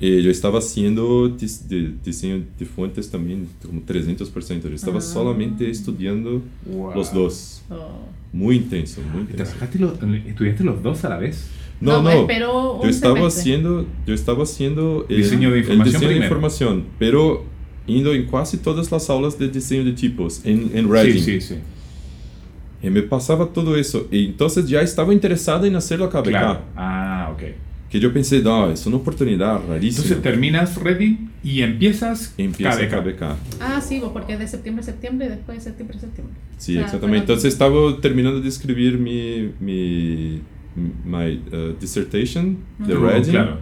y 0.00 0.22
yo 0.22 0.30
estaba 0.30 0.58
haciendo 0.60 1.28
dis- 1.36 1.66
de- 1.68 1.94
diseño 2.04 2.44
de 2.58 2.64
fuentes 2.66 3.10
también 3.10 3.48
como 3.66 3.80
300%. 3.82 4.68
Yo 4.68 4.74
estaba 4.74 4.98
Ah. 4.98 5.02
solamente 5.02 5.68
estudiando 5.70 6.40
Wow. 6.66 6.94
los 6.94 7.12
dos. 7.12 7.62
Oh. 7.70 8.06
Muy 8.32 8.56
intenso, 8.56 9.00
muy 9.12 9.18
¿Y 9.22 9.30
intenso. 9.30 9.52
¿Trabajaste 9.52 9.78
los, 9.78 9.92
¿Estudiaste 10.26 10.64
los 10.64 10.82
dos 10.82 11.04
a 11.04 11.08
la 11.10 11.18
vez? 11.18 11.46
No, 11.80 11.94
No, 11.94 12.02
no. 12.02 12.10
esperó 12.10 12.80
Yo 12.82 12.88
estaba 12.88 13.14
semestre. 13.16 13.40
haciendo, 13.40 13.86
yo 14.06 14.14
estaba 14.14 14.42
haciendo 14.44 15.06
el 15.08 15.16
Diseño 15.18 15.50
de 15.50 15.58
el 15.58 15.64
información 15.64 15.92
diseño 15.92 16.08
de 16.10 16.16
información, 16.24 16.84
pero 16.98 17.44
indo 17.86 18.14
en 18.14 18.26
casi 18.26 18.56
todas 18.58 18.90
las 18.90 19.10
aulas 19.10 19.38
de 19.38 19.48
diseño 19.48 19.84
de 19.84 19.92
tipos 19.92 20.40
en, 20.44 20.70
en 20.74 20.90
Reading. 20.90 21.14
Sí, 21.14 21.20
sí, 21.20 21.40
sí. 21.40 21.54
Y 22.82 22.90
me 22.90 23.02
pasaba 23.02 23.46
todo 23.46 23.76
eso. 23.76 24.06
Y 24.10 24.26
entonces 24.26 24.68
ya 24.68 24.80
estaba 24.82 25.12
interesado 25.12 25.64
en 25.64 25.74
hacer 25.76 26.00
la 26.00 26.08
KBK. 26.10 26.22
Claro. 26.28 26.60
Ah, 26.76 27.30
ok. 27.34 27.42
Que 27.90 28.00
yo 28.00 28.12
pensé, 28.12 28.42
no, 28.42 28.70
es 28.70 28.84
una 28.86 28.96
oportunidad 28.96 29.60
rarísima. 29.68 30.02
Entonces 30.04 30.22
terminas 30.22 30.76
Reading 30.82 31.28
y 31.42 31.62
empiezas 31.62 32.34
Empieza 32.36 32.76
KBK. 32.88 33.16
KBK. 33.18 33.22
Ah, 33.60 33.80
sí, 33.80 34.00
pues 34.00 34.12
porque 34.12 34.32
es 34.34 34.38
de 34.38 34.48
septiembre 34.48 34.82
a 34.82 34.84
septiembre 34.86 35.26
y 35.26 35.30
después 35.30 35.58
de 35.58 35.64
septiembre 35.64 35.96
a 35.96 36.00
septiembre. 36.00 36.34
Sí, 36.58 36.72
O 36.72 36.74
sea, 36.74 36.84
exactamente. 36.86 37.20
Entonces 37.20 37.52
estaba 37.52 38.00
terminando 38.00 38.40
de 38.40 38.48
escribir 38.48 38.98
mi, 38.98 39.50
mi 39.60 40.40
my, 40.76 41.40
uh, 41.52 41.74
dissertation 41.80 42.58
de 42.78 42.94
Ujú. 42.96 43.06
Reading 43.06 43.30
Claro. 43.30 43.56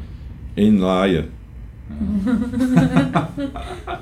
en 0.57 0.81
La 0.81 1.03
Haya. 1.03 1.27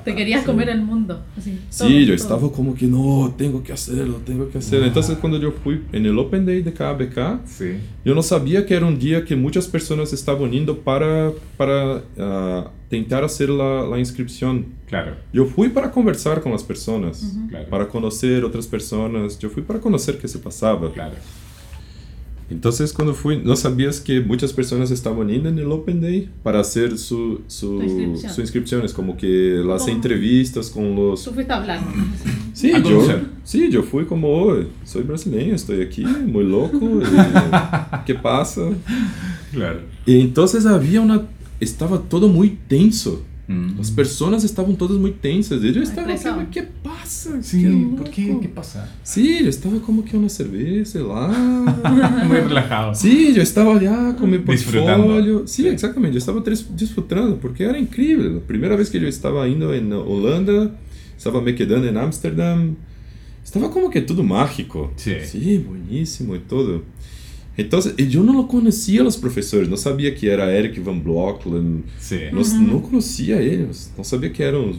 Te 0.05 0.15
querías 0.15 0.43
comer 0.45 0.69
el 0.69 0.81
mundo. 0.81 1.21
Así, 1.37 1.59
Sí, 1.69 1.79
todo, 1.83 1.89
yo 1.89 2.05
todo. 2.05 2.15
estaba 2.15 2.51
como 2.51 2.73
que 2.75 2.85
no, 2.87 3.33
tengo 3.37 3.61
que 3.63 3.73
hacerlo, 3.73 4.15
tengo 4.25 4.49
que 4.49 4.57
hacerlo. 4.59 4.79
Wow. 4.79 4.87
Entonces 4.87 5.17
cuando 5.17 5.39
yo 5.39 5.51
fui 5.51 5.81
en 5.91 6.05
el 6.05 6.17
Open 6.17 6.45
Day 6.45 6.61
de 6.61 6.73
KBK, 6.73 7.41
Sí. 7.45 7.73
yo 8.05 8.15
no 8.15 8.23
sabía 8.23 8.65
que 8.65 8.75
era 8.75 8.85
un 8.85 8.97
día 8.97 9.25
que 9.25 9.35
muchas 9.35 9.67
personas 9.67 10.13
estaban 10.13 10.51
yendo 10.51 10.77
para, 10.79 11.31
para 11.57 12.01
ah, 12.17 12.71
tentar 12.89 13.23
hacer 13.23 13.49
la, 13.49 13.85
la 13.85 13.99
inscripción. 13.99 14.67
Claro. 14.87 15.15
Yo 15.33 15.45
fui 15.45 15.69
para 15.69 15.91
conversar 15.91 16.41
con 16.41 16.51
las 16.51 16.63
personas, 16.63 17.23
Ujú. 17.23 17.47
Claro. 17.49 17.69
para 17.69 17.87
conocer 17.87 18.43
otras 18.43 18.67
personas, 18.67 19.37
yo 19.39 19.49
fui 19.49 19.63
para 19.63 19.79
conocer 19.79 20.17
qué 20.17 20.27
se 20.27 20.39
pasaba. 20.39 20.91
Claro. 20.93 21.15
Entonces 22.51 22.91
cuando 22.93 23.13
fui, 23.13 23.37
no 23.43 23.55
sabías 23.55 24.01
que 24.01 24.19
muchas 24.19 24.51
personas 24.53 24.91
estaban 24.91 25.29
yendo 25.29 25.49
en 25.49 25.57
el 25.57 25.71
Open 25.71 26.01
Day 26.01 26.29
para 26.43 26.59
hacer 26.59 26.97
su, 26.97 27.41
su, 27.47 27.81
su 28.33 28.41
inscripciones, 28.41 28.93
como 28.93 29.15
que 29.15 29.61
las 29.65 29.83
¿Cómo? 29.83 29.93
entrevistas 29.93 30.69
con 30.69 30.95
los... 30.95 31.23
Tú 31.23 31.31
fuiste 31.31 31.53
a 31.53 31.57
hablar. 31.57 31.79
Sí, 32.53 32.71
A 32.73 32.79
yo, 32.83 33.01
sí, 33.45 33.69
yo 33.71 33.83
fui 33.83 34.05
como, 34.05 34.27
"Oh, 34.29 34.57
soy 34.83 35.03
brasileño, 35.03 35.55
estoy 35.55 35.81
aquí, 35.81 36.03
muy 36.03 36.43
loco, 36.43 36.77
y, 37.01 37.05
¿qué 38.05 38.15
pasa? 38.15 38.61
Claro. 39.53 39.79
Y 40.05 40.19
entonces 40.19 40.65
había 40.65 40.99
una, 41.01 41.27
estaba 41.59 41.99
todo 42.01 42.27
muy 42.27 42.57
tenso. 42.67 43.23
Mm. 43.51 43.77
Las 43.77 43.91
personas 43.91 44.43
estaban 44.43 44.75
todas 44.77 44.97
muy 44.97 45.11
tensas. 45.11 45.63
Y 45.63 45.71
yo 45.73 45.81
estaba 45.81 46.07
estresado. 46.13 46.37
como, 46.37 46.49
¿qué 46.51 46.63
pasa? 46.63 47.41
Sí, 47.43 47.61
Qué 47.63 47.95
¿por 47.97 48.09
qué? 48.09 48.27
loco". 48.27 48.41
¿Qué 48.41 48.47
pasa? 48.49 48.89
Sí, 49.03 49.39
yo 49.43 49.49
estaba 49.49 49.79
como 49.81 50.03
que 50.05 50.15
una 50.17 50.29
cerveza 50.29 50.99
lá. 50.99 51.27
Muy 52.27 52.37
relajado. 52.37 52.95
Sí, 52.95 53.33
yo 53.35 53.41
estaba 53.41 53.75
allá 53.75 54.15
con 54.17 54.29
mi 54.31 54.37
Disfrutando. 54.37 55.05
portfolio. 55.07 55.43
Sí, 55.47 55.63
Sí. 55.63 55.67
exactamente. 55.67 56.13
Yo 56.15 56.19
estaba 56.19 56.43
tres- 56.43 56.65
disfrutando 56.75 57.37
porque 57.39 57.63
era 57.63 57.77
increíble. 57.77 58.29
La 58.29 58.39
primera 58.39 58.75
vez 58.75 58.89
que 58.89 58.99
yo 58.99 59.07
estaba 59.07 59.47
indo 59.47 59.73
en 59.73 59.91
Holanda, 59.93 60.71
estaba 61.17 61.41
me 61.41 61.53
quedando 61.55 61.87
en 61.87 61.97
Ámsterdam. 61.97 62.75
Estaba 63.43 63.71
como 63.71 63.89
que 63.89 64.01
todo 64.01 64.23
mágico. 64.23 64.91
Sí. 64.95 65.13
Sí, 65.25 65.57
buenísimo 65.67 66.35
y 66.35 66.39
todo. 66.39 66.83
Entonces, 67.57 67.93
yo 68.09 68.23
no 68.23 68.33
lo 68.33 68.47
conocía 68.47 69.01
a 69.01 69.03
los 69.03 69.17
profesores. 69.17 69.67
No 69.69 69.77
sabía 69.77 70.15
que 70.15 70.31
era 70.31 70.51
Eric 70.51 70.83
Van 70.83 71.03
Blockland. 71.03 71.83
Sí. 71.99 72.19
No, 72.31 72.41
no 72.61 72.81
conocía 72.81 73.37
a 73.37 73.41
ellos. 73.41 73.91
No 73.97 74.03
sabía 74.03 74.31
que 74.31 74.43
eran 74.43 74.73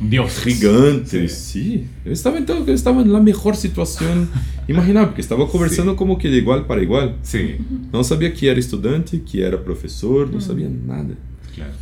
Dios. 0.00 0.38
gigantes. 0.44 1.32
Sí. 1.34 1.62
Sí. 1.62 1.86
Yo 2.04 2.12
estaba 2.12 2.38
entonces, 2.38 2.66
yo 2.66 2.72
estaba 2.74 3.02
en 3.02 3.12
la 3.12 3.20
mejor 3.20 3.56
situación 3.56 4.28
imaginable, 4.68 5.08
porque 5.08 5.22
estaba 5.22 5.46
conversando 5.48 5.92
Sí. 5.92 5.98
como 5.98 6.18
que 6.18 6.28
de 6.28 6.36
igual 6.38 6.66
para 6.66 6.82
igual. 6.82 7.16
Sí, 7.22 7.56
Não 7.92 8.04
sabia 8.04 8.32
que 8.32 8.48
era 8.48 8.60
estudante, 8.60 9.20
que 9.22 9.40
era 9.42 9.56
professor, 9.62 10.30
não 10.30 10.40
sabia 10.40 10.68
nada. 10.68 11.14
claro. 11.54 11.72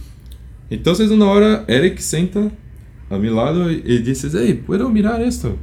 Entonces, 0.70 1.10
una 1.10 1.24
hora, 1.26 1.64
Eric 1.66 1.98
senta 1.98 2.50
a 3.10 3.16
mi 3.18 3.28
lado 3.30 3.70
y, 3.72 3.82
y 3.86 3.98
dices, 3.98 4.34
hey, 4.38 4.62
¿puedo 4.66 4.88
mirar 4.90 5.22
esto? 5.22 5.56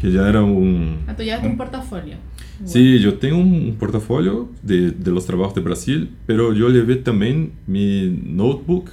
Que 0.00 0.12
ya 0.12 0.28
era 0.28 0.42
un... 0.42 0.98
Ah, 1.08 1.16
tú 1.16 1.22
llevaste 1.24 1.48
un 1.48 1.56
portafolio. 1.56 2.16
Sí, 2.64 2.98
yo 3.00 3.14
tengo 3.14 3.36
un 3.38 3.76
portafolio 3.78 4.48
de, 4.62 4.90
de 4.90 5.10
los 5.10 5.26
trabajos 5.26 5.54
de 5.54 5.60
Brasil, 5.60 6.10
pero 6.26 6.52
yo 6.54 6.70
llevé 6.70 6.96
también 6.96 7.52
mi 7.66 8.08
notebook 8.24 8.90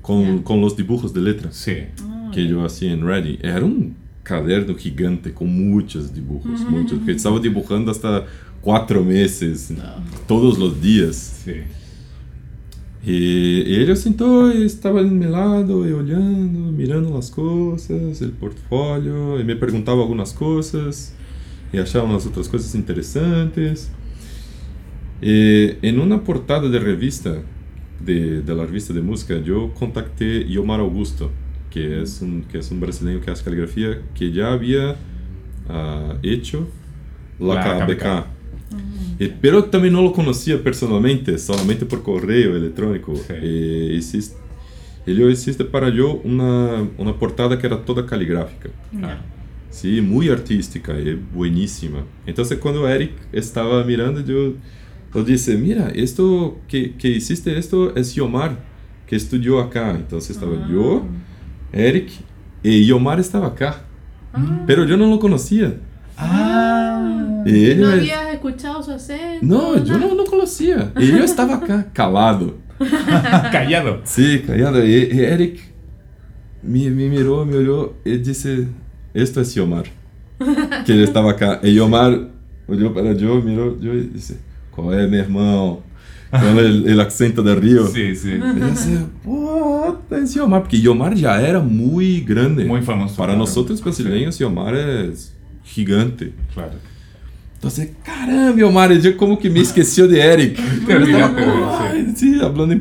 con, 0.00 0.38
Ya. 0.38 0.42
con 0.44 0.60
los 0.60 0.76
dibujos 0.76 1.12
de 1.12 1.20
letras 1.20 1.54
Sí. 1.56 1.72
Ah, 2.02 2.30
que 2.32 2.46
yo 2.46 2.64
hacía 2.64 2.92
en 2.92 3.06
Ready. 3.06 3.38
Era 3.42 3.64
un 3.64 3.94
caderno 4.22 4.74
gigante 4.74 5.32
con 5.34 5.48
muchos 5.70 6.14
dibujos, 6.14 6.60
muchos, 6.70 6.98
que 7.04 7.12
estaba 7.12 7.38
dibujando 7.40 7.90
hasta 7.90 8.24
cuatro 8.62 9.04
meses, 9.04 9.70
no. 9.70 9.82
todos 10.26 10.58
los 10.58 10.80
días. 10.80 11.42
Sí. 11.44 11.52
Y, 13.06 13.60
y 13.70 13.74
ella 13.80 13.94
sentó 13.96 14.50
y 14.50 14.64
estaba 14.64 15.02
en 15.02 15.18
mi 15.18 15.26
lado 15.26 15.86
y 15.86 15.92
olhando, 15.92 16.72
mirando 16.72 17.10
las 17.14 17.30
cosas, 17.30 18.22
el 18.22 18.30
portfolio, 18.30 19.38
y 19.38 19.44
me 19.44 19.56
preguntaba 19.56 20.00
algunas 20.02 20.32
cosas, 20.32 21.14
y 21.74 21.78
achaba 21.78 22.04
unas 22.04 22.24
otras 22.24 22.48
cosas 22.48 22.74
interesantes. 22.74 23.90
Y 25.20 25.86
en 25.86 25.98
una 25.98 26.22
portada 26.22 26.68
de 26.68 26.78
revista, 26.78 27.42
de, 28.00 28.42
de 28.42 28.54
la 28.54 28.64
revista 28.64 28.92
de 28.92 29.00
música, 29.00 29.38
yo 29.38 29.72
contacté 29.74 30.46
Yomar 30.48 30.80
Augusto, 30.80 31.30
que 31.70 32.02
es 32.02 32.20
un, 32.22 32.42
que 32.42 32.58
es 32.58 32.70
un 32.70 32.78
brasileño 32.80 33.20
que 33.20 33.30
hace 33.30 33.42
caligrafía, 33.42 34.02
que 34.14 34.30
ya 34.30 34.52
había 34.52 34.96
ah, 35.68 36.14
hecho 36.22 36.68
la, 37.40 37.54
La 37.54 37.86
KBK. 37.86 37.98
KBK. 37.98 38.26
Eh, 39.18 39.34
pero 39.40 39.64
también 39.64 39.94
no 39.94 40.02
lo 40.02 40.12
conocía 40.12 40.62
personalmente, 40.62 41.38
solamente 41.38 41.86
por 41.86 42.02
correo 42.02 42.56
electrónico. 42.56 43.16
Sí. 43.16 43.32
Eh, 43.32 43.94
hiciste, 43.96 44.36
él 45.06 45.30
hiciste 45.30 45.64
para 45.64 45.88
yo 45.88 46.20
una, 46.24 46.88
una 46.98 47.18
portada 47.18 47.58
que 47.58 47.66
era 47.66 47.84
toda 47.84 48.06
caligráfica. 48.06 48.70
Ya. 48.92 49.33
Sí, 49.74 50.00
muy 50.00 50.28
artística 50.28 50.92
y 50.98 51.14
buenísima. 51.34 52.04
Entonces 52.26 52.58
cuando 52.58 52.88
Eric 52.88 53.10
estaba 53.32 53.82
mirando, 53.84 54.20
yo 54.20 54.54
le 55.14 55.24
dije, 55.24 55.56
mira, 55.56 55.88
esto 55.94 56.58
que, 56.68 56.94
que 56.94 57.08
hiciste 57.08 57.58
esto 57.58 57.94
es 57.96 58.14
Yomar, 58.14 58.56
que 59.06 59.16
estudió 59.16 59.58
acá. 59.60 59.90
Entonces 59.90 60.30
estaba 60.36 60.52
Ah. 60.64 60.68
yo, 60.70 61.02
Eric, 61.72 62.08
y 62.62 62.86
Yomar 62.86 63.18
estaba 63.18 63.48
acá. 63.48 63.82
Ah. 64.32 64.62
Pero 64.66 64.84
yo 64.84 64.96
no 64.96 65.08
lo 65.08 65.18
conocía. 65.18 65.74
Ah. 66.16 67.42
Y 67.44 67.66
él 67.70 67.80
¿No 67.80 67.88
es- 67.90 67.98
habías 67.98 68.32
escuchado 68.32 68.80
su 68.82 68.92
acento? 68.92 69.44
No, 69.44 69.76
yo 69.84 69.98
nada? 69.98 70.06
no, 70.06 70.14
no 70.14 70.24
conocía. 70.24 70.92
Y 71.00 71.08
yo 71.08 71.18
estaba 71.24 71.56
acá, 71.56 71.90
calado. 71.92 72.58
Callado. 73.52 74.00
Sí, 74.04 74.42
callado. 74.46 74.84
Y, 74.86 74.92
y 74.92 75.18
Eric 75.20 75.60
me, 76.62 76.90
me 76.90 77.08
miró, 77.08 77.44
me 77.44 77.56
olhó 77.56 77.94
y 78.04 78.18
dice, 78.18 78.66
esto 79.14 79.40
es 79.40 79.54
Yomar. 79.54 79.84
Que 80.84 80.92
ele 80.92 81.04
estaba 81.04 81.30
acá. 81.30 81.60
Y 81.62 81.74
Yomar 81.74 82.28
olhou 82.68 82.92
para 82.92 83.12
yo, 83.14 83.40
miró 83.40 83.78
yo 83.80 83.94
y 83.94 84.08
dice, 84.12 84.38
¿cuál 84.70 85.00
es 85.00 85.10
mi 85.10 85.16
hermano? 85.18 85.80
Con 86.30 86.58
el, 86.58 86.88
el 86.88 87.00
acento 87.00 87.42
de 87.42 87.54
Río. 87.54 87.86
Sí, 87.86 88.16
sí. 88.16 88.32
Y 88.32 88.38
yo 88.60 88.66
decía, 88.66 89.06
puta, 89.22 90.18
es 90.18 90.34
Yomar. 90.34 90.62
Porque 90.62 90.80
Yomar 90.80 91.14
ya 91.14 91.40
era 91.40 91.60
muy 91.60 92.20
grande. 92.22 92.64
Muy 92.64 92.82
famoso. 92.82 93.14
Para 93.16 93.28
claro. 93.34 93.38
nosotros 93.38 93.80
brasileños, 93.82 94.38
Yomar 94.38 94.74
es 94.74 95.32
gigante. 95.62 96.32
Claro. 96.52 96.72
Entonces, 97.54 97.90
caramba, 98.04 98.66
Omar, 98.66 98.92
yo 99.00 99.16
como 99.16 99.38
que 99.38 99.48
me 99.48 99.60
esqueció 99.60 100.06
de 100.06 100.20
Eric. 100.20 100.56
Te 100.86 100.92
Eu 100.92 101.00
estaba 101.02 101.26
olvidaste, 101.30 101.44
como, 101.44 101.78
sí. 101.78 101.84
"Ay, 101.92 102.12
sí, 102.16 102.38
hablando 102.42 102.72
en 102.74 102.80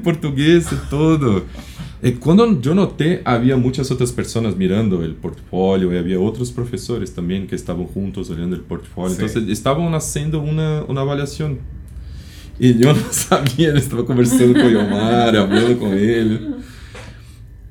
Y 2.05 2.11
cuando 2.13 2.59
yo 2.59 2.75
noté, 2.75 3.21
había 3.23 3.55
muchas 3.55 3.89
otras 3.89 4.11
personas 4.11 4.57
mirando 4.57 5.03
el 5.03 5.15
portfolio 5.15 5.93
y 5.93 5.97
había 5.97 6.19
otros 6.19 6.51
profesores 6.51 7.13
también 7.15 7.47
que 7.47 7.55
estaban 7.55 7.85
juntos 7.85 8.29
olhando 8.29 8.55
el 8.57 8.61
portfolio. 8.61 9.15
Sí. 9.15 9.21
Entonces, 9.21 9.49
estaban 9.49 9.93
haciendo 9.95 10.41
una, 10.41 10.83
una 10.83 10.99
avaliación. 11.01 11.59
Y 12.59 12.77
yo 12.77 12.93
no 12.93 12.99
sabía, 13.11 13.69
yo 13.71 13.77
estaba 13.77 14.05
conversando 14.05 14.53
con 14.53 14.75
Omar, 14.75 15.35
hablando 15.37 15.79
con 15.79 15.93
él. 15.93 16.55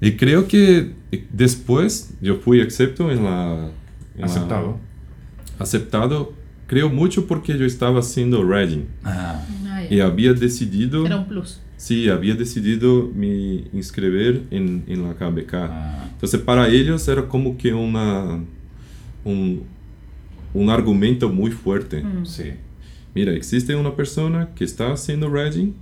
Y 0.00 0.12
creo 0.16 0.48
que 0.48 0.92
después 1.30 2.14
yo 2.22 2.36
fui 2.36 2.60
acepto 2.62 3.10
en 3.10 3.24
la... 3.24 3.70
en 4.14 4.20
la- 4.20 4.26
Aceptado. 4.26 4.78
aceptado, 5.58 6.32
creo 6.66 6.88
mucho 6.88 7.26
porque 7.26 7.56
yo 7.58 7.64
estaba 7.66 8.00
haciendo 8.00 8.42
Reading 8.42 8.86
Ah. 9.04 9.44
Y 9.92 10.00
había 10.00 10.32
decidido, 10.32 11.04
Era 11.06 11.16
un 11.16 11.26
plus. 11.28 11.60
sí, 11.76 12.08
había 12.08 12.34
decidido 12.34 13.10
me 13.14 13.64
inscribir 13.72 14.44
en, 14.50 14.84
en 14.86 15.02
la 15.02 15.14
KBK. 15.14 15.54
Ah. 15.54 16.08
Entonces 16.12 16.40
para 16.40 16.68
ellos 16.68 17.06
era 17.08 17.28
como 17.28 17.56
que 17.58 17.72
una, 17.74 18.40
un, 19.24 19.62
un 20.54 20.70
argumento 20.70 21.28
muy 21.28 21.50
fuerte. 21.50 22.02
Mm. 22.02 22.24
Sí. 22.26 22.52
Mira, 23.14 23.32
existe 23.32 23.74
una 23.76 23.94
persona 23.94 24.48
que 24.54 24.64
está 24.64 24.92
haciendo 24.92 25.28
Reading 25.28 25.72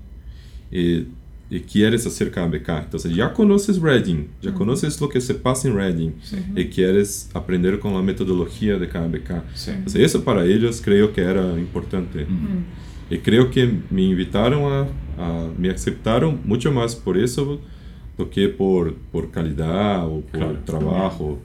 y, 0.73 1.07
y 1.49 1.61
quieres 1.61 2.05
hacer 2.07 2.31
KBK. 2.31 2.69
Entonces 2.85 3.15
ya 3.15 3.33
conoces 3.33 3.79
Reading, 3.81 4.27
ya 4.43 4.53
conoces 4.53 5.01
lo 5.01 5.09
que 5.09 5.21
se 5.21 5.35
pasa 5.35 5.69
en 5.69 5.77
Reading 5.77 6.11
y 6.57 6.65
quieres 6.67 7.31
aprender 7.35 7.79
con 7.79 7.95
la 7.95 8.03
metodología 8.03 8.79
de 8.79 8.89
KBK. 8.89 9.31
Sí. 9.55 9.71
Entonces, 9.71 10.03
eso 10.03 10.25
para 10.25 10.45
ellos 10.45 10.81
creo 10.85 11.13
que 11.13 11.21
era 11.21 11.57
importante. 11.59 12.25
Mm. 12.25 12.65
Y 13.11 13.19
creo 13.19 13.51
que 13.51 13.67
me 13.91 14.03
invitaron 14.03 14.73
a, 14.73 14.81
a- 15.19 15.49
me 15.59 15.71
aceptaron 15.71 16.41
mucho 16.45 16.71
más 16.73 16.95
por 16.97 17.19
eso 17.19 17.61
do 18.17 18.29
que 18.31 18.49
por, 18.49 18.95
por 19.13 19.31
calidad 19.31 20.07
o 20.07 20.21
por 20.21 20.31
Claro. 20.31 20.59
trabajo. 20.65 21.39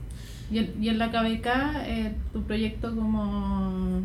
Y 0.51 0.59
en, 0.59 0.73
y 0.79 0.89
en 0.89 0.99
la 0.99 1.09
KBK, 1.11 1.47
eh, 1.87 2.11
tu 2.33 2.43
proyecto 2.43 2.93
como... 2.95 4.01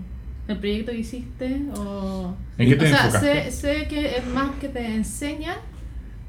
¿El 0.49 0.59
proyecto 0.59 0.91
que 0.93 0.99
hiciste? 0.99 1.63
O, 1.77 2.35
¿En 2.59 2.69
qué 2.69 2.77
te 2.77 2.87
o 2.87 2.89
sea, 2.89 3.11
sé, 3.11 3.51
sé 3.53 3.87
que 3.89 4.17
es 4.17 4.27
más 4.27 4.51
que 4.61 4.69
te 4.69 4.85
enseñan 4.95 5.59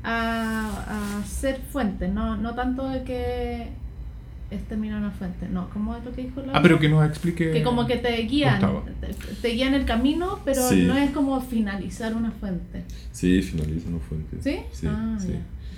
a, 0.03 0.85
a 0.87 1.19
hacer 1.19 1.59
fuentes, 1.71 2.11
no, 2.11 2.35
no 2.37 2.53
tanto 2.53 2.87
de 2.87 3.03
que 3.03 3.67
es 4.51 4.63
terminar 4.67 4.99
una 4.99 5.11
fuente, 5.11 5.47
no, 5.49 5.69
¿cómo 5.69 5.95
es 5.95 6.03
lo 6.03 6.11
que 6.11 6.23
dijo 6.23 6.41
la 6.41 6.53
Ah, 6.53 6.61
pero 6.61 6.77
que 6.79 6.89
nos 6.89 7.07
explique. 7.07 7.51
que 7.51 7.63
como 7.63 7.87
que 7.87 7.95
te 7.97 8.15
guían, 8.23 8.59
te, 8.99 9.13
te 9.41 9.47
guían 9.49 9.73
el 9.73 9.85
camino, 9.85 10.39
pero 10.45 10.61
Sí. 10.69 10.83
no 10.83 10.95
es 10.97 11.11
como 11.11 11.39
finalizar 11.41 12.13
una 12.15 12.31
fuente. 12.31 12.83
Sí, 13.11 13.41
finaliza 13.41 13.87
una 13.89 13.99
fuente. 13.99 14.37
¿Sí? 14.41 14.57
Sí, 14.73 14.87
ah, 14.89 15.17
sí. 15.19 15.33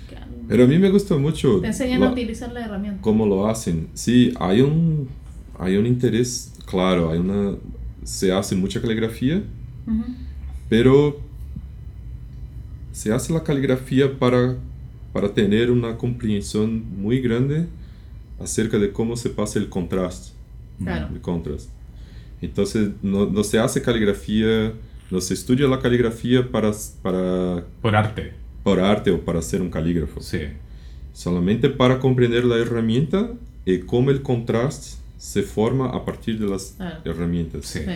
Claro. 0.08 0.26
Pero 0.48 0.64
a 0.64 0.66
mí 0.66 0.78
me 0.78 0.90
gusta 0.90 1.16
mucho 1.16 1.60
Te 1.60 1.68
enseñan 1.68 2.00
la- 2.00 2.08
a 2.08 2.12
utilizar 2.12 2.52
la 2.52 2.64
herramienta. 2.64 3.00
cómo 3.00 3.26
lo 3.26 3.46
hacen. 3.48 3.88
Sí, 3.94 4.34
hay 4.40 4.60
un, 4.60 5.08
hay 5.58 5.76
un 5.76 5.86
interés, 5.86 6.52
claro, 6.66 7.10
hay 7.10 7.18
una, 7.20 7.54
se 8.02 8.32
hace 8.32 8.54
mucha 8.56 8.80
caligrafía, 8.82 9.42
pero 10.68 11.20
se 12.92 13.12
hace 13.12 13.32
la 13.32 13.42
caligrafía 13.42 14.18
para, 14.18 14.56
para 15.12 15.32
tener 15.32 15.70
una 15.70 15.96
comprensión 15.96 16.84
muy 17.00 17.20
grande 17.20 17.66
acerca 18.40 18.78
de 18.78 18.92
cómo 18.92 19.16
se 19.16 19.30
pasa 19.30 19.58
el 19.58 19.68
contraste. 19.68 20.32
Claro. 20.82 21.08
El 21.14 21.20
contraste. 21.20 21.70
Entonces, 22.42 22.90
no, 23.02 23.26
no 23.26 23.44
se 23.44 23.58
hace 23.58 23.80
caligrafía 23.82 24.72
no 25.10 25.20
se 25.20 25.34
estudia 25.34 25.68
la 25.68 25.80
caligrafía 25.80 26.50
para, 26.50 26.72
para, 27.02 27.64
Por 27.82 27.94
arte. 27.94 28.32
por 28.64 28.80
arte 28.80 29.10
o 29.10 29.20
para 29.20 29.40
ser 29.42 29.60
un 29.62 29.70
calígrafo. 29.70 30.20
Sí. 30.20 30.38
Solamente 31.12 31.68
para 31.68 32.00
comprender 32.00 32.44
la 32.44 32.56
herramienta 32.56 33.30
y 33.64 33.78
cómo 33.80 34.10
el 34.10 34.22
contraste 34.22 34.96
se 35.18 35.42
forma 35.42 35.90
a 35.90 36.04
partir 36.04 36.38
de 36.38 36.48
las 36.48 36.74
Claro. 36.76 37.00
herramientas. 37.04 37.66
Sí. 37.66 37.80
Sí. 37.80 37.92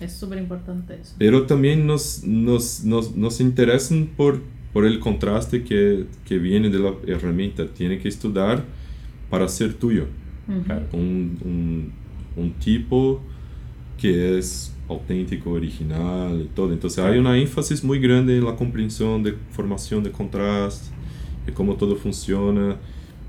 Es 0.00 0.12
súper 0.14 0.38
importante 0.38 0.98
eso. 1.00 1.14
Pero 1.16 1.46
también 1.46 1.86
nos, 1.86 2.24
nos, 2.24 2.84
nos, 2.84 3.14
nos 3.16 3.40
interesan 3.40 4.10
por, 4.16 4.40
por 4.72 4.84
el 4.84 4.98
contraste 4.98 5.62
que, 5.62 6.06
que 6.26 6.38
viene 6.38 6.68
de 6.70 6.80
la 6.80 6.92
herramienta. 7.06 7.66
Tiene 7.68 7.98
que 8.00 8.08
estudiar 8.08 8.64
para 9.32 9.48
ser 9.48 9.72
tuyo. 9.74 10.04
Ujú. 10.46 10.62
Claro. 10.64 10.86
Un, 10.92 11.38
un, 11.44 11.92
un 12.36 12.52
tipo 12.54 13.20
que 13.98 14.38
es 14.38 14.74
auténtico, 14.88 15.50
original 15.52 16.40
y 16.42 16.48
todo. 16.54 16.72
Entonces 16.72 16.98
hay 16.98 17.18
una 17.18 17.38
énfasis 17.38 17.82
muy 17.82 17.98
grande 17.98 18.36
en 18.36 18.44
la 18.44 18.54
comprensión 18.56 19.22
de 19.22 19.34
formación 19.50 20.04
de 20.04 20.10
contraste, 20.12 20.90
de 21.46 21.52
cómo 21.54 21.76
todo 21.76 21.96
funciona. 21.96 22.76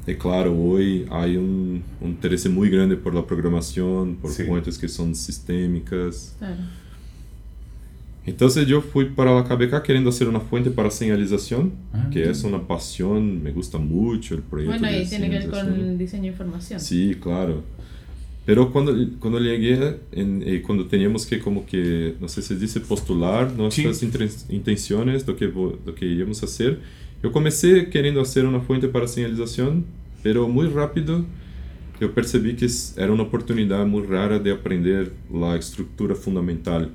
Y 0.06 0.16
claro, 0.16 0.54
hoy 0.60 1.06
hay 1.10 1.38
un, 1.38 1.82
un 2.02 2.10
interés 2.10 2.50
muy 2.50 2.70
grande 2.70 2.98
por 2.98 3.16
la 3.16 3.26
programación, 3.26 4.18
por 4.22 4.32
Sí. 4.32 4.44
fuentes 4.44 4.78
que 4.78 4.90
son 4.90 5.16
sistémicas. 5.16 6.36
Claro. 6.38 6.58
Entonces 8.26 8.68
yo 8.68 8.82
fui 8.82 9.06
para 9.06 9.34
la 9.36 9.44
KBK 9.44 9.84
queriendo 9.84 10.10
hacer 10.10 10.30
una 10.30 10.40
fuente 10.40 10.72
para 10.72 10.90
señalización, 10.90 11.74
Ah. 11.94 12.10
que 12.12 12.30
es 12.30 12.44
una 12.44 12.66
pasión, 12.68 13.44
me 13.44 13.52
gusta 13.52 13.78
mucho 13.78 14.36
el 14.36 14.42
proyecto. 14.42 14.80
Bueno, 14.80 14.88
de 14.96 15.04
y 15.04 15.08
tiene 15.08 15.30
que 15.30 15.40
ver 15.40 15.50
con 15.50 15.98
diseño 15.98 16.24
de 16.24 16.30
información. 16.30 16.80
Sí, 16.80 17.16
claro. 17.22 17.64
Pero 18.46 18.72
cuando, 18.72 18.94
cuando 19.20 19.40
llegué, 19.40 19.98
en, 20.12 20.44
eh, 20.46 20.62
cuando 20.66 20.86
teníamos 20.86 21.26
que 21.26 21.40
como 21.40 21.66
que, 21.66 22.16
no 22.20 22.28
sé 22.28 22.42
si 22.42 22.50
se 22.50 22.56
dice, 22.58 22.80
postular 22.82 23.52
nuestras 23.54 23.98
Sí. 23.98 24.10
intenciones, 24.50 25.28
lo 25.28 25.36
que, 25.36 25.46
lo 25.48 25.96
que 25.96 26.06
íbamos 26.06 26.42
a 26.44 26.46
hacer, 26.46 26.80
yo 27.22 27.32
comencé 27.32 27.90
queriendo 27.90 28.22
hacer 28.22 28.46
una 28.46 28.60
fuente 28.60 28.88
para 28.88 29.08
señalización, 29.08 29.86
pero 30.22 30.48
muy 30.48 30.68
rápido 30.68 31.26
yo 32.02 32.14
percibí 32.14 32.56
que 32.56 32.68
era 32.98 33.14
una 33.14 33.24
oportunidad 33.24 33.86
muy 33.86 34.04
rara 34.06 34.40
de 34.40 34.52
aprender 34.52 35.14
la 35.34 35.56
estructura 35.56 36.16
fundamental. 36.16 36.90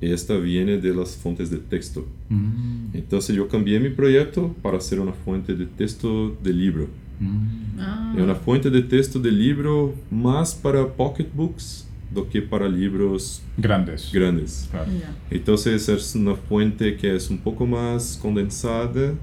Esta 0.00 0.36
viene 0.38 0.78
de 0.78 0.94
las 0.94 1.14
fuentes 1.16 1.50
de 1.50 1.58
texto. 1.58 2.06
Mm. 2.30 2.94
Entonces 2.94 3.36
yo 3.36 3.46
cambié 3.48 3.78
mi 3.80 3.90
proyecto 3.90 4.54
para 4.62 4.78
hacer 4.78 4.98
una 4.98 5.12
fuente 5.12 5.54
de 5.54 5.66
texto 5.66 6.34
de 6.42 6.52
libro. 6.52 6.88
Mm. 7.20 7.78
Ah, 7.78 8.14
É 8.16 8.22
uma 8.22 8.34
fonte 8.34 8.70
de 8.70 8.80
texto 8.82 9.18
de 9.20 9.30
livro 9.30 9.94
mais 10.10 10.54
para 10.54 10.86
pocketbooks 10.86 11.86
do 12.10 12.24
que 12.24 12.40
para 12.40 12.66
livros 12.66 13.42
Grandes. 13.58 14.10
grandes. 14.10 14.68
Claro. 14.70 14.90
ya. 14.90 15.10
Então, 15.30 15.54
é 15.54 16.18
uma 16.18 16.34
fonte 16.36 16.92
que 16.92 17.06
é 17.06 17.16
um 17.30 17.36
pouco 17.36 17.66
mais 17.66 18.16
condensada 18.16 19.14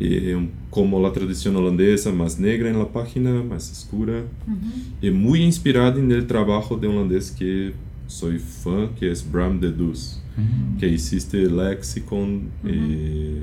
e 0.00 0.34
um- 0.34 0.48
como 0.70 1.04
a 1.06 1.10
tradição 1.10 1.54
holandesa, 1.56 2.12
mais 2.12 2.36
negra 2.36 2.72
na 2.72 2.84
página, 2.84 3.42
mais 3.42 3.70
escura 3.70 4.26
Ujú. 4.46 4.56
e 5.00 5.10
muito 5.10 5.42
inspirada 5.44 5.98
no 6.00 6.22
trabalho 6.24 6.76
de 6.78 6.86
um 6.86 6.96
holandês 6.96 7.30
que 7.30 7.72
sou 8.08 8.36
fã, 8.40 8.88
que 8.96 9.06
é 9.06 9.12
Bram 9.30 9.56
de 9.58 9.70
Dus, 9.70 10.20
Mm. 10.36 10.76
que 10.78 10.86
existe 10.86 11.36
lexicon 11.36 12.42
e 12.64 13.42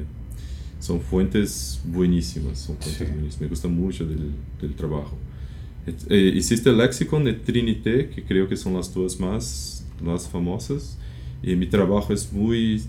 são 0.79 0.97
fontes 0.99 1.79
buenísimas, 1.83 2.57
são 2.59 2.75
fontes 2.75 2.97
Sí. 2.97 3.03
buenísimas. 3.05 3.37
Me 3.39 3.47
gusta 3.47 3.67
mucho 3.67 4.05
del, 4.05 4.31
del 4.61 4.73
eh, 6.09 6.37
existe 6.37 6.71
Lexicon 6.71 7.27
e 7.27 7.33
Trinité, 7.33 8.07
que 8.09 8.21
creo 8.23 8.47
que 8.47 8.55
son 8.57 8.73
las 8.73 8.91
duas 8.93 9.19
más 9.19 9.85
las 10.03 10.27
famosas, 10.27 10.97
y 11.43 11.55
mi 11.55 11.67
trabajo 11.67 12.11
es 12.13 12.31
muy 12.33 12.81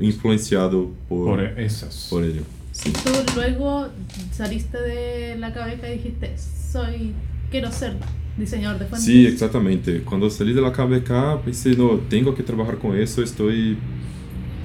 influenciado 0.00 0.90
por, 1.08 1.26
Por 1.26 1.54
por, 1.54 1.60
esas. 1.60 2.08
ello. 2.24 2.42
Sí. 2.72 2.92
Tú 2.92 3.10
luego 3.34 3.88
saliste 4.30 4.78
de 4.80 5.36
la 5.38 5.52
cabeza 5.52 5.90
y 5.90 5.94
dijiste, 5.98 6.34
soy, 6.38 7.12
quiero 7.50 7.72
ser 7.72 7.94
diseñador 8.38 8.78
de 8.78 8.86
fuentes. 8.86 9.04
Sí, 9.04 9.26
exactamente. 9.26 10.02
Cuando 10.04 10.30
salí 10.30 10.52
de 10.52 10.60
la 10.60 10.72
KBK, 10.72 11.42
pensé, 11.44 11.76
no, 11.76 11.98
tengo 12.08 12.34
que 12.34 12.42
trabajar 12.42 12.76
con 12.78 12.96
eso, 12.96 13.22
estoy 13.22 13.76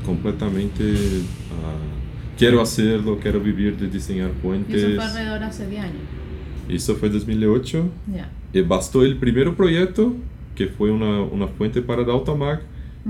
completamente... 0.06 0.84
ah, 1.64 1.78
quiero 2.38 2.62
hacerlo, 2.62 3.20
quiero 3.22 3.40
vivir 3.40 3.78
de 3.78 3.88
diseñar 3.88 4.30
Y 4.32 4.42
puentes. 4.42 4.76
eso 4.84 4.96
fue 4.96 5.06
alrededor 5.06 5.44
hace 5.44 5.68
10 5.68 5.84
años. 5.84 6.02
Isso 6.70 6.96
foi 6.96 7.10
2008. 7.10 7.92
Ya. 8.14 8.30
E 8.54 8.62
bastou 8.62 9.04
el 9.06 9.16
primeiro 9.18 9.54
projeto, 9.54 10.16
que 10.56 10.68
foi 10.68 10.92
uma, 10.92 11.22
uma 11.24 11.48
fuente 11.48 11.82
para 11.82 12.04
Daltamag, 12.04 12.62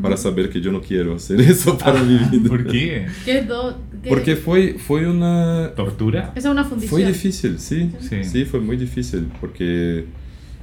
para 0.02 0.18
saber 0.18 0.50
que 0.50 0.58
eu 0.66 0.72
não 0.72 0.80
quero 0.80 1.12
fazer 1.14 1.40
isso 1.42 1.76
para 1.78 2.02
mi 2.04 2.18
vida. 2.18 2.50
¿Por 2.50 2.64
qué? 2.66 3.06
¿Qué 3.24 3.42
do- 3.44 3.76
qué- 4.02 4.10
Porque 4.10 4.36
foi, 4.36 4.78
foi 4.80 5.06
uma... 5.06 5.72
¿Tortura? 5.76 6.32
Esa 6.36 6.48
es 6.50 6.52
una 6.52 6.64
fundición. 6.64 6.90
Foi 6.90 7.04
difícil, 7.06 7.60
sim. 7.60 7.92
Sim. 8.00 8.24
Sim, 8.24 8.46
foi 8.46 8.60
muito 8.60 8.80
difícil, 8.80 9.26
porque 9.40 10.06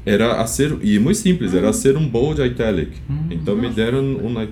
era 0.04 0.40
hacer, 0.40 0.76
e 0.82 0.98
muito 0.98 1.18
simples, 1.18 1.54
era 1.54 1.68
hacer 1.70 1.96
um 1.96 2.08
bold 2.08 2.40
italic. 2.42 2.92
Hum. 3.08 3.26
Então 3.30 3.56
me 3.56 3.68
deram 3.70 4.16
uma... 4.18 4.48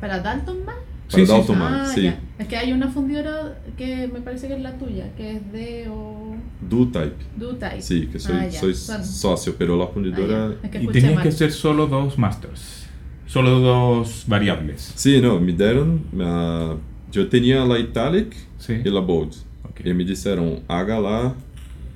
¿Para 0.00 0.18
Dalton 0.18 0.64
más? 0.64 0.76
Para 0.76 0.84
Sí, 1.10 1.24
sí. 1.24 1.32
Daltamag, 1.32 1.72
ah, 1.72 1.86
sim. 1.86 2.02
ya. 2.04 2.18
Es 2.38 2.46
que 2.48 2.54
hay 2.56 2.70
una 2.72 2.88
fundidora 2.88 3.58
que 3.78 4.06
me 4.08 4.20
parece 4.20 4.46
que 4.46 4.54
es 4.54 4.60
la 4.60 4.72
tuya, 4.76 5.06
que 5.16 5.36
es 5.36 5.52
de 5.52 5.88
o 5.88 6.36
Do 6.60 6.86
type. 6.86 7.16
do 7.36 7.54
type. 7.56 7.80
Sim, 7.80 8.08
que 8.12 8.18
sou, 8.18 8.34
Ah, 8.36 8.44
ya. 8.46 8.60
sou 8.60 8.72
Son- 8.74 9.02
sócio, 9.04 9.54
pero 9.58 9.74
la 9.76 9.86
fundidora... 9.86 10.48
Ah, 10.48 10.54
ya. 10.62 10.66
Es 10.66 10.70
que 10.70 10.78
Y 10.78 10.80
escuché 10.82 11.00
tenías 11.00 11.14
mal. 11.14 11.22
que 11.22 11.28
hacer 11.30 11.50
solo 11.52 11.86
dos 11.86 12.18
masters. 12.18 12.86
Solo 13.26 13.58
dos 13.60 14.24
variables. 14.26 14.92
Sim, 14.96 15.20
não, 15.22 15.40
me 15.40 15.52
deram... 15.52 15.98
ah, 16.20 16.76
eu 17.14 17.28
tinha 17.30 17.62
a 17.62 17.78
italic 17.78 18.36
Sí. 18.58 18.82
e 18.84 18.88
a 18.88 19.00
bold. 19.00 19.34
Ok. 19.64 19.90
E 19.90 19.94
me 19.94 20.04
disseram, 20.04 20.60
haga 20.68 20.98
lá 20.98 21.34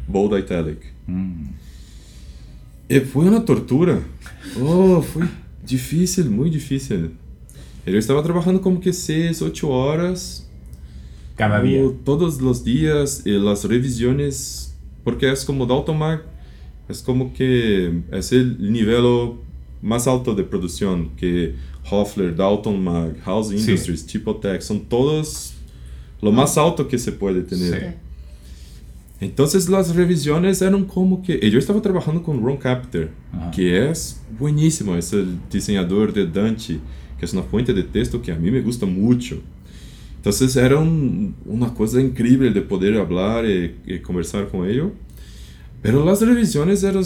bold 0.08 0.34
italic. 0.38 0.86
Mm. 1.06 1.48
E 2.94 3.00
foi 3.00 3.28
uma 3.28 3.40
tortura. 3.40 4.02
Oh, 4.60 5.00
foi 5.00 5.26
difícil, 5.64 6.24
muito 6.30 6.52
difícil. 6.52 7.10
Eu 7.86 7.98
estava 7.98 8.22
trabalhando 8.22 8.60
como 8.60 8.78
que 8.78 8.92
seis, 8.92 9.40
oito 9.42 9.66
horas 9.68 10.48
Cada 11.36 11.60
día. 11.60 11.84
o- 11.84 11.92
todos 11.92 12.40
os 12.40 12.62
dias 12.62 13.22
e 13.24 13.34
as 13.48 13.64
revisões, 13.64 14.74
porque 15.02 15.26
é 15.26 15.34
como 15.46 15.64
Dalton 15.66 15.94
Mag, 15.94 16.22
é 16.88 16.92
como 17.04 17.30
que 17.30 18.00
é 18.10 18.18
o 18.18 18.70
nível 18.70 19.38
mais 19.80 20.06
alto 20.06 20.34
de 20.34 20.44
produção 20.44 21.08
que 21.16 21.54
Hoffler, 21.90 22.32
Dalton 22.34 22.76
Mag, 22.76 23.14
House 23.24 23.48
Sí. 23.48 23.56
Industries, 23.56 24.04
Chipotech, 24.06 24.62
são 24.64 24.78
todos 24.78 25.54
lo 26.20 26.30
mais 26.32 26.56
alto 26.56 26.84
que 26.84 26.96
se 26.98 27.12
pode 27.12 27.42
ter. 27.42 27.56
Sí. 27.56 27.86
Sí. 29.22 29.26
Entonces 29.26 29.68
las 29.68 29.94
revisiones 29.94 30.60
eran 30.62 30.84
como 30.84 31.22
que... 31.22 31.50
Yo 31.50 31.58
estaba 31.58 31.80
trabajando 31.80 32.22
con 32.22 32.42
Ron 32.42 32.56
Carpenter, 32.56 33.10
Ajá. 33.32 33.50
que 33.50 33.88
es 33.90 34.20
buenísimo, 34.38 34.96
es 34.96 35.12
el 35.12 35.38
diseñador 35.50 36.12
de 36.12 36.26
Dante, 36.26 36.78
que 37.18 37.24
es 37.24 37.32
una 37.32 37.42
fuente 37.42 37.72
de 37.72 37.82
texto 37.84 38.20
que 38.20 38.32
a 38.32 38.36
mí 38.36 38.50
me 38.50 38.60
gusta 38.60 38.86
mucho. 38.86 39.40
Entonces 40.16 40.54
era 40.56 40.78
un- 40.78 41.34
una 41.46 41.72
cosa 41.74 42.00
increíble 42.00 42.50
de 42.50 42.62
poder 42.62 42.96
hablar 42.96 43.44
y, 43.44 43.74
y 43.86 43.98
conversar 44.00 44.48
con 44.48 44.68
ellos. 44.68 44.90
Pero 45.82 46.04
las 46.04 46.20
revisiones 46.20 46.82
eran 46.84 47.02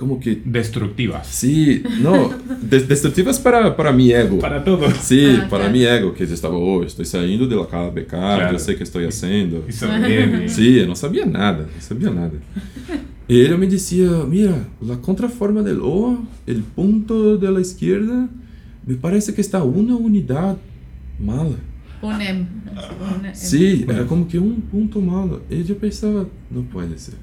como 0.00 0.18
que... 0.18 0.40
Destructivas. 0.44 1.26
Sí, 1.28 1.82
no, 2.02 2.30
des- 2.62 2.88
destructivas 2.88 3.38
para, 3.38 3.76
para 3.76 3.92
mi 3.92 4.10
ego. 4.10 4.38
Para 4.40 4.64
todos. 4.64 4.94
Sí, 5.10 5.26
Ah, 5.36 5.46
para 5.50 5.64
claro. 5.64 5.72
mi 5.72 5.82
ego, 5.84 6.14
que 6.14 6.26
yo 6.26 6.34
estaba, 6.34 6.56
oh, 6.56 6.82
estoy 6.82 7.04
saliendo 7.04 7.46
de 7.46 7.54
la 7.54 7.66
KBK, 7.66 8.08
Claro. 8.08 8.52
yo 8.52 8.58
sé 8.58 8.74
qué 8.76 8.82
estoy 8.84 9.04
haciendo. 9.04 9.56
Y 9.68 9.72
sonríe. 9.72 10.48
Sí, 10.56 10.78
eu 10.78 10.86
não 10.88 10.96
sabia 10.96 11.24
nada, 11.26 11.68
não 11.74 11.80
sabia 11.80 12.10
nada. 12.10 12.36
E 13.28 13.34
ele 13.38 13.56
me 13.56 13.66
dizia, 13.66 14.08
mira, 14.26 14.66
a 14.90 14.96
contraforma 14.96 15.62
del 15.62 15.80
O, 15.82 16.18
el 16.46 16.62
punto 16.74 17.36
de 17.38 17.48
la 17.50 17.60
izquierda, 17.60 18.28
me 18.84 18.94
parece 18.96 19.32
que 19.34 19.40
está 19.40 19.62
una 19.62 19.94
unidad 19.94 20.56
mala. 21.18 21.56
Un 22.02 22.20
M. 22.20 22.46
así, 22.74 22.88
un 23.18 23.24
M. 23.26 23.34
Sí, 23.34 23.84
era 23.88 24.04
como 24.06 24.26
que 24.26 24.38
um 24.38 24.54
ponto 24.72 25.00
malo. 25.00 25.42
E 25.50 25.60
eu 25.68 25.76
pensava, 25.76 26.26
não 26.50 26.64
pode 26.64 26.98
ser. 26.98 27.14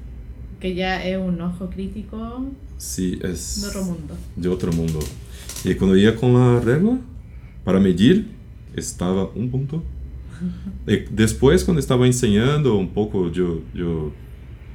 Que 0.60 0.74
ya 0.74 1.02
es 1.04 1.16
un 1.18 1.40
ojo 1.40 1.68
crítico 1.70 2.46
Sí, 2.78 3.18
é 3.22 3.28
de 3.28 3.66
otro 3.66 3.84
mundo. 3.84 4.14
de 4.36 4.48
outro 4.48 4.74
mundo. 4.74 4.98
E 5.64 5.74
quando 5.74 5.94
eu 5.94 5.98
ia 5.98 6.12
com 6.12 6.36
a 6.36 6.58
régua 6.60 6.98
para 7.64 7.80
medir, 7.80 8.26
estava 8.76 9.30
um 9.36 9.48
ponto. 9.48 9.82
E 10.86 10.98
depois, 11.10 11.62
quando 11.64 11.78
estava 11.78 12.06
ensinando 12.06 12.78
um 12.78 12.86
pouco 12.86 13.28
de, 13.30 13.42
de 13.74 14.10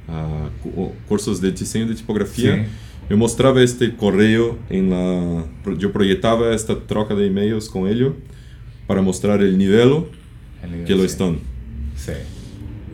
ah, 0.08 0.50
cu- 0.62 0.92
cursos 1.08 1.40
de 1.40 1.50
desenho 1.50 1.86
de 1.86 1.94
tipografia, 1.94 2.64
Sí. 2.64 2.70
eu 3.10 3.16
mostrava 3.16 3.62
este 3.62 3.88
correio 3.92 4.58
em 4.70 4.88
la, 4.90 5.44
eu 5.80 5.90
projetava 5.90 6.52
esta 6.52 6.76
troca 6.76 7.14
de 7.14 7.26
e-mails 7.26 7.66
com 7.68 7.86
ele 7.88 8.12
para 8.86 9.00
mostrar 9.00 9.40
o 9.40 9.52
nível 9.52 10.08
El- 10.62 10.84
que 10.84 10.92
lo 10.94 11.00
sí. 11.00 11.06
estão. 11.06 11.38
Sí. 11.96 12.12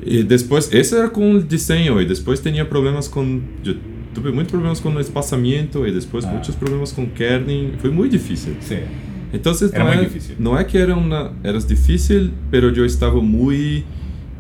E 0.05 0.22
depois, 0.22 0.72
esse 0.72 0.94
era 0.96 1.09
com 1.09 1.32
o 1.34 1.40
desenho, 1.42 2.01
e 2.01 2.05
depois 2.07 2.40
tinha 2.40 2.64
problemas 2.64 3.07
com. 3.09 3.40
Eu 3.64 3.76
tive 4.14 4.32
muitos 4.32 4.51
problemas 4.51 4.80
com 4.80 4.90
o 4.94 5.01
espaçamento, 5.01 5.86
e 5.86 5.92
depois 5.92 6.24
Ah. 6.24 6.30
muitos 6.32 6.55
problemas 6.55 6.92
com 6.92 7.07
kerning. 7.11 7.74
Foi 7.78 7.90
muito 7.90 8.12
difícil. 8.12 8.57
Sí. 8.61 8.78
Entonces 9.32 9.72
Era 9.72 9.84
muy 9.84 9.94
es, 9.94 10.01
difícil. 10.12 10.36
no 10.40 10.59
es 10.59 10.66
que 10.66 10.78
era 10.78 10.96
una 10.96 11.30
era 11.44 11.59
difícil, 11.61 12.32
pero 12.51 12.72
yo 12.72 12.84
estaba 12.84 13.20
muy 13.22 13.84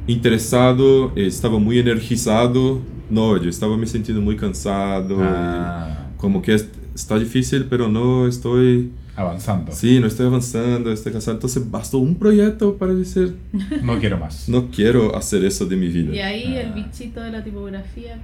interesado, 0.08 1.12
eh, 1.16 1.26
estaba 1.26 1.58
muy 1.58 1.78
energizado. 1.78 2.80
No, 3.08 3.36
yo 3.36 3.48
estaba 3.48 3.76
me 3.76 3.86
sintiendo 3.86 4.20
muy 4.22 4.36
cansado. 4.36 5.16
Ah, 5.20 6.08
como 6.16 6.42
que 6.42 6.54
es- 6.54 6.68
está 6.94 7.18
difícil, 7.18 7.66
pero 7.68 7.88
no 7.88 8.26
estoy... 8.26 8.90
avanzando. 9.16 9.72
Sí, 9.72 10.00
no 10.00 10.06
estoy 10.06 10.26
avanzando, 10.26 10.92
estoy 10.92 11.12
cansado. 11.12 11.36
Entonces 11.36 11.70
bastó 11.70 11.98
un 11.98 12.14
proyecto 12.16 12.76
para 12.76 12.94
decir, 12.94 13.36
No 13.82 13.98
quiero 13.98 14.18
más. 14.18 14.48
no 14.48 14.70
quiero 14.70 15.16
hacer 15.16 15.44
eso 15.44 15.66
de 15.66 15.76
mi 15.76 15.88
vida. 15.88 16.14
Y 16.14 16.18
ahí 16.20 16.56
el 16.56 16.68
Ah. 16.68 16.72
bichito 16.74 17.20
de 17.20 17.30
la 17.32 17.42
tipografía, 17.44 18.18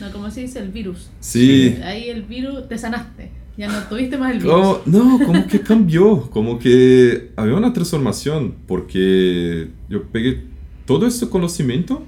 no, 0.00 0.12
¿cómo 0.12 0.30
se 0.30 0.42
dice? 0.42 0.60
El 0.60 0.68
virus. 0.70 1.10
Sí. 1.20 1.76
Ahí 1.82 2.08
el 2.08 2.22
virus, 2.22 2.68
te 2.68 2.78
sanaste. 2.78 3.30
Ya 3.56 3.66
no 3.66 3.78
tuviste 3.88 4.16
más 4.16 4.30
el 4.32 4.38
virus. 4.38 4.54
Oh, 4.54 4.82
no, 4.86 5.18
como 5.26 5.44
que 5.48 5.60
cambió, 5.60 6.30
como 6.30 6.60
que 6.60 7.30
había 7.34 7.54
una 7.56 7.72
transformación, 7.72 8.54
porque 8.68 9.68
yo 9.88 10.04
pegué 10.04 10.44
todo 10.86 11.06
este 11.08 11.28
conocimiento 11.28 12.04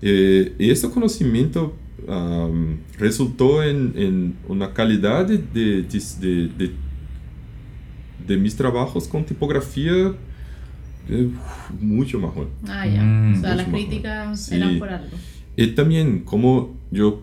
eh, 0.00 0.54
y 0.58 0.70
este 0.70 0.88
conocimiento 0.90 1.74
am, 2.08 2.78
resultó 2.98 3.62
en, 3.64 3.92
en 3.96 4.36
una 4.48 4.72
calidad 4.72 5.26
de, 5.26 5.38
de, 5.38 5.82
de, 5.82 6.48
de- 6.56 6.72
de 8.28 8.36
mis 8.36 8.54
trabajos 8.54 9.08
con 9.08 9.24
tipografía 9.24 10.12
eh, 11.10 11.28
mucho 11.80 12.18
mejor. 12.20 12.48
Ah, 12.68 12.86
ya. 12.86 13.02
Mm, 13.02 13.38
o 13.38 13.40
sea, 13.40 13.54
las 13.56 13.66
críticas 13.66 14.40
Sí. 14.46 14.54
eran 14.56 14.78
por 14.78 14.90
algo. 14.90 15.16
Y 15.56 15.66
también 15.68 16.20
como 16.20 16.76
yo, 16.90 17.22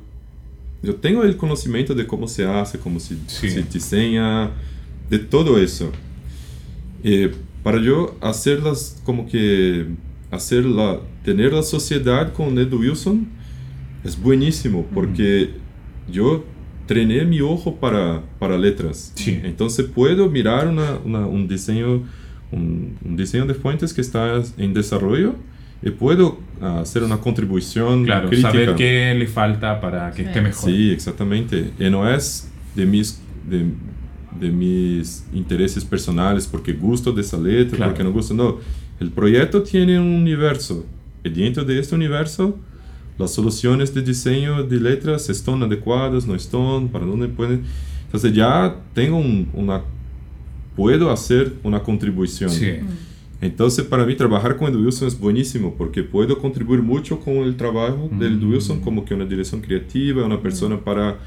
yo 0.82 0.96
tengo 0.96 1.24
el 1.24 1.38
conocimiento 1.38 1.94
de 1.94 2.06
cómo 2.08 2.28
se 2.28 2.46
hace, 2.46 2.80
cómo 2.80 3.00
se, 3.00 3.16
Sí. 3.28 3.50
se 3.50 3.62
diseña, 3.64 4.50
de 5.10 5.20
todo 5.20 5.60
eso. 5.60 5.92
Eh, 7.04 7.32
para 7.64 7.80
yo 7.82 8.18
hacerlas 8.22 9.00
como 9.06 9.28
que 9.28 9.86
hacer 10.32 10.66
la, 10.66 11.00
tener 11.24 11.54
la 11.54 11.62
sociedad 11.64 12.34
con 12.34 12.58
Ed 12.58 12.74
Wilson 12.74 13.28
es 14.04 14.20
buenísimo 14.20 14.86
porque 14.94 15.52
yo 16.12 16.44
trené 16.86 17.26
mi 17.26 17.42
ojo 17.42 17.76
para, 17.76 18.22
para 18.40 18.58
letras. 18.58 19.12
Sí. 19.16 19.40
Entonces 19.44 19.86
puedo 19.86 20.30
mirar 20.30 20.68
una, 20.68 20.98
una- 21.04 21.26
un 21.26 21.48
diseño 21.48 22.04
un, 22.52 22.96
un 23.04 23.18
diseño 23.18 23.46
de 23.48 23.56
fuentes 23.56 23.92
que 23.94 24.02
está 24.02 24.42
en 24.58 24.74
desarrollo 24.74 25.34
y 25.82 25.90
puedo 25.90 26.40
ah, 26.62 26.80
hacer 26.82 27.04
una 27.04 27.18
contribución 27.18 28.06
Claro, 28.06 28.30
crítica. 28.30 28.52
saber 28.52 28.76
qué 28.76 29.16
le 29.18 29.28
falta 29.28 29.82
para 29.82 30.12
que 30.12 30.22
Sí. 30.24 30.28
esté 30.30 30.42
mejor. 30.42 30.70
Sí, 30.70 30.92
exactamente. 30.92 31.72
Y 31.80 31.90
no 31.90 32.10
es 32.10 32.50
de 32.76 32.86
mis, 32.86 33.20
de, 33.50 33.66
de 34.40 34.52
mis 34.52 35.26
intereses 35.34 35.84
personales 35.84 36.46
porque 36.48 36.74
gusto 36.74 37.12
de 37.12 37.22
esa 37.22 37.38
letra, 37.38 37.78
Claro. 37.78 37.92
porque 37.92 38.04
no 38.04 38.12
gusto. 38.12 38.34
No, 38.36 38.60
el 39.00 39.10
proyecto 39.12 39.64
tiene 39.64 40.00
un 40.00 40.08
universo. 40.14 40.86
Y 41.24 41.30
dentro 41.30 41.66
de 41.66 41.80
este 41.80 41.96
universo, 41.96 42.58
las 43.18 43.32
soluciones 43.32 43.94
de 43.94 44.02
diseño 44.02 44.64
de 44.64 44.80
letras 44.80 45.30
están 45.30 45.64
adecuadas, 45.64 46.28
no 46.28 46.36
están, 46.36 46.90
para 46.90 47.06
dónde 47.06 47.28
pueden. 47.28 47.64
Entonces 48.06 48.34
ya 48.34 48.76
tengo 48.94 49.18
un- 49.18 49.50
una... 49.54 49.82
Puedo 50.76 51.10
hacer 51.10 51.54
una 51.64 51.82
contribución. 51.82 52.50
Sí. 52.50 52.74
Entonces, 53.42 53.86
para 53.86 54.06
mí, 54.06 54.16
trabajar 54.16 54.58
con 54.58 54.70
el 54.70 54.78
Wilson 54.78 55.08
es 55.08 55.18
buenísimo 55.20 55.74
porque 55.78 56.04
puedo 56.04 56.38
contribuir 56.38 56.82
mucho 56.82 57.20
con 57.20 57.36
el 57.38 57.56
trabajo 57.56 58.10
del 58.20 58.38
Mm. 58.38 58.50
Wilson, 58.52 58.82
como 58.82 59.06
que 59.06 59.14
una 59.14 59.26
dirección 59.26 59.62
creativa, 59.62 60.26
una 60.26 60.42
persona 60.42 60.78
para 60.80 61.18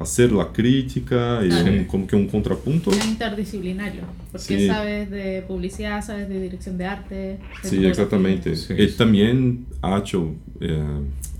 hacer 0.00 0.32
la 0.32 0.52
crítica 0.52 1.40
y 1.44 1.48
Claro. 1.48 1.72
un- 1.72 1.84
como 1.84 2.06
que 2.06 2.16
un 2.16 2.26
contrapunto. 2.26 2.90
Es 2.90 3.06
interdisciplinario. 3.06 4.02
Porque 4.32 4.58
Sí. 4.58 4.66
sabes 4.66 5.10
de 5.10 5.44
publicidad, 5.46 6.04
sabes 6.04 6.28
de 6.28 6.40
dirección 6.40 6.76
de 6.76 6.84
arte. 6.86 7.14
de 7.14 7.38
Sí, 7.68 7.84
exactamente. 7.86 8.56
Sí. 8.56 8.74
Y 8.76 8.88
también 8.88 9.66
hago, 9.82 10.34
eh, 10.60 10.82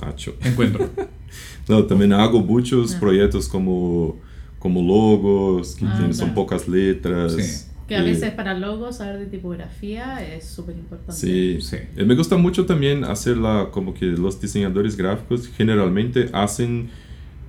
hago- 0.00 0.34
Encuentro. 0.44 0.88
No, 1.68 1.82
también 1.84 2.12
hago 2.12 2.40
muchos 2.40 2.94
Ah. 2.94 3.00
proyectos 3.00 3.48
como, 3.48 4.16
como 4.60 4.82
logos, 4.82 5.74
que 5.76 5.84
Ah, 5.86 5.94
tienen- 5.96 6.14
son 6.14 6.32
pocas 6.34 6.68
letras. 6.68 7.34
Sí. 7.34 7.70
Que 7.88 7.96
a 7.96 8.02
veces 8.02 8.30
para 8.32 8.54
logos 8.54 8.96
saber 8.98 9.18
de 9.18 9.26
tipografía 9.26 10.24
es 10.24 10.46
súper 10.46 10.74
importante. 10.76 11.12
Sí, 11.20 11.58
Sí. 11.60 11.76
Eh, 11.96 12.04
me 12.04 12.14
gusta 12.14 12.36
mucho 12.36 12.64
también 12.66 13.04
hacer 13.04 13.36
la, 13.36 13.68
como 13.72 13.92
que 13.94 14.06
los 14.06 14.40
diseñadores 14.40 14.96
gráficos 14.96 15.48
generalmente 15.48 16.30
hacen 16.32 16.88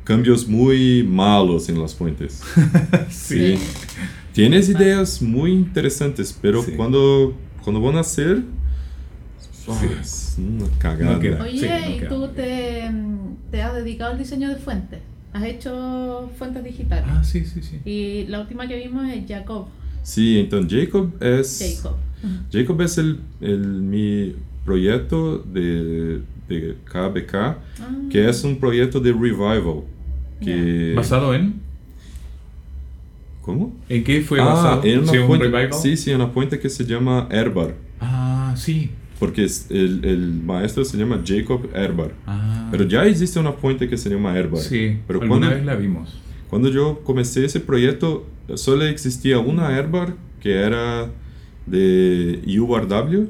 cambios 0.05 0.47
muy 0.47 1.03
malos 1.03 1.67
en 1.67 1.81
las 1.81 1.93
fuentes. 1.93 2.41
sí. 3.09 3.55
Tienes 4.33 4.69
ideas 4.69 5.21
muy 5.21 5.51
interesantes, 5.51 6.37
pero 6.41 6.63
Sí. 6.63 6.71
cuando, 6.77 7.33
cuando 7.63 7.81
van 7.81 7.97
a 7.97 8.01
hacer, 8.01 8.43
oh, 9.67 9.77
Sí. 9.79 9.85
es 10.01 10.35
una 10.37 10.65
cagada. 10.77 11.17
No. 11.17 11.43
Oye, 11.43 11.59
Sí, 11.59 11.67
no 11.67 11.89
¿y 11.89 11.97
queda 11.99 12.09
tú 12.09 12.27
te, 12.29 12.91
te 13.51 13.61
has 13.61 13.73
dedicado 13.75 14.11
al 14.13 14.17
diseño 14.17 14.47
de 14.49 14.55
fuentes? 14.57 14.99
¿Has 15.33 15.43
hecho 15.43 16.29
fuentes 16.37 16.63
digitales? 16.63 17.05
Ah, 17.09 17.23
sí, 17.23 17.43
sí, 17.43 17.61
sí. 17.61 17.79
Y 17.89 18.25
la 18.27 18.39
última 18.41 18.67
que 18.67 18.77
vimos 18.77 19.05
es 19.09 19.27
Jacob. 19.27 19.65
Sí, 20.03 20.39
entonces 20.39 20.85
Jacob 20.85 21.11
es... 21.21 21.77
Jacob. 21.81 21.97
Jacob 22.51 22.81
es 22.81 22.97
el, 22.97 23.19
el- 23.41 23.59
mi 23.81 24.35
proyecto 24.63 25.39
de, 25.39 26.21
de 26.47 26.75
KBK, 26.85 27.33
Ah, 27.35 27.57
que 28.09 28.29
es 28.29 28.43
un 28.43 28.57
proyecto 28.59 28.99
de 28.99 29.11
revival. 29.11 29.83
Que, 30.43 30.93
¿Basado 30.95 31.33
en? 31.33 31.61
¿Cómo? 33.41 33.75
¿En 33.89 34.03
qué 34.03 34.21
fue 34.21 34.41
ah, 34.41 34.45
basado? 34.45 34.83
en 34.83 34.99
una 34.99 35.11
¿Sí, 35.11 35.17
un 35.19 35.27
fuente, 35.27 35.45
revival? 35.47 35.73
Sí, 35.73 35.97
sí, 35.97 36.11
una 36.11 36.27
fuente 36.27 36.59
que 36.59 36.69
se 36.69 36.83
llama 36.86 37.27
Herbar. 37.29 37.75
Ah, 38.01 38.53
sí. 38.57 38.89
Porque 39.19 39.47
el, 39.69 40.03
el 40.03 40.33
maestro 40.43 40.83
se 40.83 40.97
llama 40.97 41.21
Jacob 41.25 41.69
Herbar. 41.73 42.11
Ah, 42.25 42.67
Pero 42.71 42.83
ya 42.86 43.05
existe 43.05 43.39
una 43.39 43.53
fuente 43.53 43.88
que 43.88 43.97
se 43.97 44.09
llama 44.09 44.36
Herbar. 44.38 44.61
Sí, 44.61 44.97
Pero 45.07 45.21
alguna 45.21 45.47
cuando, 45.47 45.55
vez 45.57 45.65
la 45.65 45.75
vimos. 45.75 46.17
cuando 46.49 46.69
yo 46.69 47.01
comencé 47.03 47.45
ese 47.45 47.59
proyecto, 47.59 48.25
solo 48.55 48.83
existía 48.86 49.39
una 49.39 49.77
Herbar 49.77 50.15
que 50.41 50.53
era 50.53 51.09
de 51.67 52.41
URW. 52.59 53.27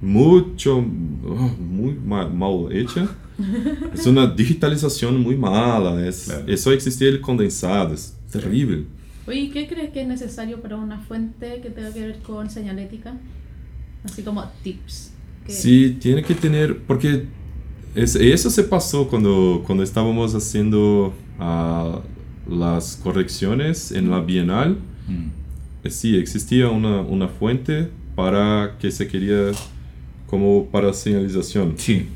Mucho, 0.00 0.78
oh, 0.78 1.56
muy 1.60 1.94
ma- 2.04 2.28
mal 2.28 2.66
hecha. 2.72 3.06
es 3.94 4.06
una 4.06 4.26
digitalización 4.26 5.20
muy 5.20 5.36
mala. 5.36 6.06
Es, 6.06 6.24
Claro. 6.24 6.44
Eso 6.46 6.72
existía 6.72 7.08
el 7.08 7.20
condensado. 7.20 7.94
Es 7.94 8.16
terrible. 8.30 8.84
Oye, 9.26 9.50
¿qué 9.52 9.68
crees 9.68 9.90
que 9.90 10.02
es 10.02 10.08
necesario 10.08 10.60
para 10.60 10.76
una 10.76 10.98
fuente 10.98 11.60
que 11.62 11.70
tenga 11.70 11.92
que 11.92 12.00
ver 12.00 12.18
con 12.22 12.50
señalética? 12.50 13.14
Así 14.04 14.22
como 14.22 14.44
tips. 14.62 15.12
que- 15.46 15.52
Sí, 15.52 15.96
tiene 16.00 16.22
que 16.22 16.34
tener, 16.34 16.78
porque 16.86 17.26
es- 17.94 18.14
eso 18.16 18.48
se 18.50 18.62
pasó 18.64 19.08
cuando, 19.08 19.62
cuando 19.66 19.82
estábamos 19.84 20.34
haciendo 20.34 21.12
ah, 21.38 22.00
las 22.48 22.96
correcciones 23.02 23.90
en 23.92 24.10
la 24.10 24.20
Bienal. 24.20 24.76
Mm. 25.08 25.88
Sí, 25.88 26.16
existía 26.16 26.68
una, 26.68 27.00
una 27.00 27.26
fuente 27.28 27.88
para 28.14 28.76
que 28.80 28.90
se 28.92 29.08
quería 29.08 29.50
como 30.28 30.66
para 30.66 30.92
señalización. 30.92 31.74
Sí. 31.76 32.06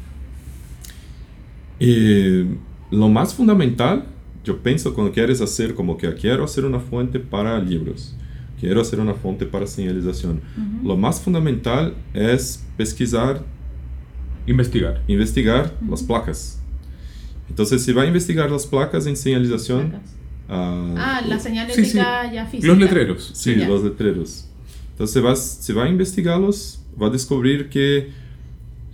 Y 1.79 2.45
lo 2.91 3.09
más 3.09 3.35
fundamental, 3.35 4.07
yo 4.45 4.63
pienso 4.63 4.95
cuando 4.95 5.13
quieres 5.13 5.41
hacer 5.41 5.75
como 5.75 5.97
que 5.99 6.13
quiero 6.15 6.45
hacer 6.45 6.65
una 6.65 6.81
fuente 6.81 7.19
para 7.21 7.59
libros, 7.59 8.15
quiero 8.61 8.81
hacer 8.81 9.01
una 9.01 9.15
fuente 9.15 9.45
para 9.47 9.67
señalización. 9.67 10.41
Ujú. 10.57 10.89
Lo 10.89 10.97
más 10.97 11.21
fundamental 11.21 11.95
es 12.15 12.65
pesquisar 12.77 13.43
Investigar. 14.47 15.03
investigar 15.09 15.75
las 15.91 16.03
placas. 16.03 16.61
Entonces, 17.49 17.83
si 17.85 17.93
va 17.93 18.03
a 18.03 18.07
investigar 18.07 18.51
las 18.51 18.67
placas 18.67 19.07
en 19.07 19.17
señalización, 19.17 19.91
Placas. 19.91 20.15
ah, 20.49 20.95
Ah, 20.97 21.21
la 21.27 21.39
Sí, 21.39 21.45
señalética 21.49 21.83
sí. 22.29 22.35
ya 22.35 22.47
física. 22.47 22.67
Los 22.69 22.79
letreros. 22.79 23.31
sí, 23.35 23.55
los 23.57 23.83
letreros. 23.85 24.49
Entonces, 24.93 25.23
vas, 25.23 25.59
si 25.61 25.73
va 25.73 25.85
a 25.85 25.89
investigarlos, 25.89 26.81
va 27.01 27.09
a 27.09 27.11
descubrir 27.11 27.69
que 27.69 28.11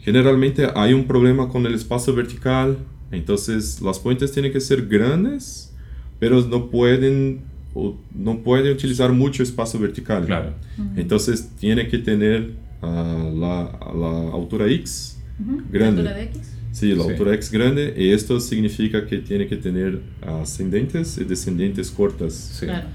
generalmente 0.03 0.69
hay 0.75 0.93
un 0.93 1.05
problema 1.07 1.49
con 1.49 1.65
el 1.67 1.75
espacio 1.75 2.15
vertical. 2.15 2.79
Entonces, 3.11 3.81
las 3.83 3.99
puentes 3.99 4.33
tienen 4.33 4.53
que 4.53 4.61
ser 4.61 4.87
grandes, 4.89 5.73
pero 6.19 6.41
no 6.43 6.71
pueden, 6.71 7.41
o 7.75 7.97
no 8.15 8.39
pueden 8.43 8.73
utilizar 8.73 9.13
mucho 9.13 9.43
espacio 9.43 9.79
vertical. 9.81 10.25
Claro. 10.27 10.55
Ujú. 10.79 11.01
Entonces, 11.01 11.51
tiene 11.59 11.89
que 11.89 11.99
tener 11.99 12.53
ah, 12.83 13.31
la, 13.35 13.93
la 13.95 14.35
altura 14.35 14.67
X 14.67 15.19
Ujú. 15.41 15.63
grande. 15.71 16.01
¿Altura 16.03 16.17
de 16.17 16.25
X? 16.25 16.41
Sí, 16.73 16.95
la 16.95 17.05
Sí. 17.05 17.11
altura 17.11 17.35
X 17.35 17.51
grande 17.53 17.95
y 17.99 18.09
esto 18.13 18.41
significa 18.41 19.07
que 19.07 19.19
tiene 19.19 19.47
que 19.47 19.57
tener 19.57 20.01
ascendentes 20.23 21.19
y 21.19 21.25
descendientes 21.25 21.91
cortas. 21.91 22.33
Sí. 22.33 22.65
Claro. 22.65 22.89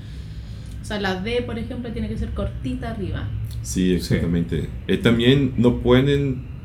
O 0.81 0.85
sea, 0.85 0.99
la 0.99 1.21
D, 1.21 1.43
por 1.43 1.59
ejemplo, 1.59 1.91
tiene 1.91 2.09
que 2.09 2.17
ser 2.17 2.29
cortita 2.31 2.89
arriba. 2.91 3.27
Sí, 3.61 3.93
exactamente. 3.93 4.67
Y 4.87 4.97
también 4.97 5.53
no 5.57 5.79
pueden... 5.81 6.56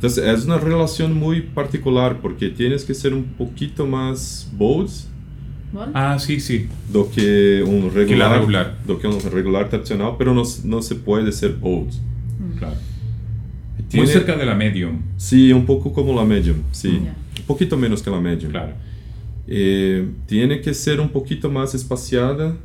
Entonces 0.00 0.24
es 0.24 0.46
una 0.46 0.56
relación 0.56 1.12
muy 1.12 1.42
particular 1.42 2.20
porque 2.22 2.48
tienes 2.48 2.84
que 2.86 2.94
ser 2.94 3.12
un 3.12 3.24
poquito 3.24 3.86
más 3.86 4.48
bold? 4.56 4.88
Ah, 5.92 6.18
sí, 6.18 6.40
sí. 6.40 6.68
do 6.90 7.10
que 7.10 7.62
um 7.66 7.90
Que 7.90 8.16
la 8.16 8.28
regular, 8.28 8.40
regular. 8.40 8.76
do 8.86 8.98
que 8.98 9.06
um 9.06 9.18
regular 9.30 9.68
tradicional, 9.68 10.16
pero 10.16 10.32
não, 10.34 10.42
não 10.64 10.80
se 10.80 10.94
pode 10.94 11.30
ser 11.32 11.50
bold. 11.52 11.92
Mm. 12.40 12.58
Claro. 12.58 12.76
Tiene- 13.88 14.06
Muy 14.06 14.12
cerca 14.12 14.36
de 14.36 14.44
la 14.46 14.54
medium. 14.54 15.00
Sí, 15.18 15.52
un 15.52 15.66
poco 15.66 15.92
como 15.92 16.14
la 16.14 16.24
medium, 16.24 16.56
sí. 16.72 17.00
Ya. 17.04 17.14
Un 17.40 17.46
poquito 17.46 17.76
menos 17.76 18.02
que 18.02 18.10
la 18.10 18.20
medium. 18.20 18.50
Claro. 18.50 18.72
Eh, 19.46 20.08
tiene 20.26 20.60
que 20.62 20.72
ser 20.74 20.98
un 20.98 21.08
poquito 21.10 21.50
más 21.50 21.74
espaciada 21.74 22.56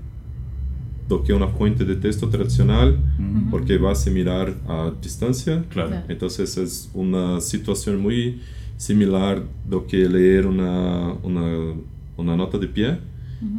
do 1.08 1.24
que 1.24 1.34
una 1.34 1.48
fuente 1.48 1.86
de 1.86 1.96
texto 1.96 2.30
tradicional, 2.30 2.98
Ujú. 3.20 3.52
porque 3.52 3.78
vas 3.78 4.06
a 4.08 4.10
mirar 4.12 4.56
a 4.68 4.92
distancia. 5.02 5.64
Claro. 5.70 5.90
Claro. 5.90 6.06
Entonces 6.10 6.58
es 6.58 6.90
una 6.94 7.40
situación 7.42 8.00
muy 8.02 8.40
similar 8.78 9.44
do 9.70 9.86
que 9.88 10.10
leer 10.10 10.46
una, 10.48 11.14
una, 11.24 11.74
una 12.18 12.36
nota 12.36 12.58
de 12.58 12.68
pie, 12.68 12.98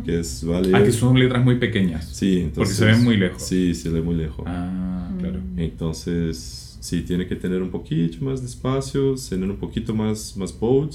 que 0.04 0.18
es 0.20 0.42
vale. 0.44 0.70
Ah, 0.74 0.82
que 0.82 0.90
son 0.90 1.16
letras 1.18 1.44
muy 1.44 1.56
pequeñas. 1.58 2.08
Sí, 2.08 2.40
entonces, 2.40 2.54
Porque 2.56 2.72
se 2.74 2.84
ven 2.86 3.04
muy 3.04 3.16
lejos. 3.16 3.42
Sí, 3.42 3.74
se 3.74 3.90
lee 3.90 4.00
muy 4.02 4.16
lejos. 4.16 4.44
Ah, 4.48 5.08
claro. 5.20 5.38
Entonces, 5.56 6.78
sí, 6.80 7.02
tiene 7.02 7.26
que 7.26 7.36
tener 7.36 7.62
un 7.62 7.70
poquito 7.70 8.24
más 8.24 8.40
de 8.40 8.46
espacio, 8.46 9.14
tener 9.28 9.48
un 9.48 9.56
poquito 9.56 9.94
más, 9.94 10.36
más 10.36 10.58
bold 10.58 10.92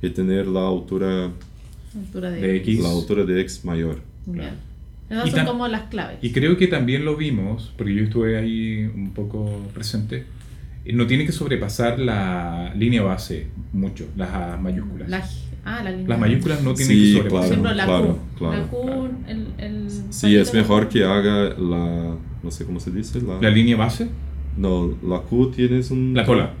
y 0.00 0.08
tener 0.10 0.46
la 0.46 0.66
altura, 0.66 1.30
Altura 1.94 2.30
de, 2.30 2.40
De 2.40 2.56
X. 2.56 2.80
la 2.80 2.90
altura 2.90 3.24
de 3.24 3.40
X 3.42 3.64
mayor. 3.64 4.00
Ya. 4.26 4.56
Esas 5.12 5.28
Y 5.28 5.30
son 5.30 5.46
como 5.46 5.68
las 5.68 5.82
claves. 5.82 6.18
Y 6.22 6.32
creo 6.32 6.56
que 6.56 6.66
también 6.68 7.04
lo 7.04 7.16
vimos, 7.16 7.72
porque 7.76 7.94
yo 7.94 8.04
estuve 8.04 8.38
ahí 8.38 8.90
un 8.94 9.12
poco 9.12 9.44
presente. 9.74 10.24
eh, 10.84 10.92
No 10.92 11.06
tiene 11.06 11.24
que 11.26 11.32
sobrepasar 11.32 11.98
la 11.98 12.72
línea 12.76 13.02
base 13.02 13.46
mucho, 13.72 14.06
las 14.16 14.60
mayúsculas. 14.60 15.08
La- 15.08 15.24
ah, 15.64 15.82
la 15.84 15.90
línea. 15.90 16.08
Las 16.08 16.18
mayúsculas 16.18 16.62
no 16.62 16.74
tienen 16.74 16.96
Sí, 16.96 17.12
que 17.14 17.18
Por 17.20 17.22
sobrepasar. 17.30 17.50
ejemplo, 17.52 17.74
la 17.74 17.84
claro, 17.84 18.06
Q. 18.06 18.38
claro, 18.38 18.56
la 18.56 18.62
Q, 18.68 18.82
claro. 18.82 19.10
el, 19.28 19.46
el 19.58 19.90
Sí, 20.10 20.36
es 20.36 20.52
mejor 20.54 20.88
que 20.88 21.04
haga 21.04 21.50
la, 21.58 22.16
no 22.42 22.50
sé 22.50 22.64
cómo 22.64 22.80
se 22.80 22.90
dice, 22.90 23.20
la, 23.22 23.40
La 23.40 23.50
línea 23.50 23.76
base, 23.76 24.08
no, 24.56 24.94
la 25.06 25.20
Q 25.20 25.50
tienes 25.54 25.90
un... 25.90 26.14
la 26.14 26.24
cola. 26.26 26.54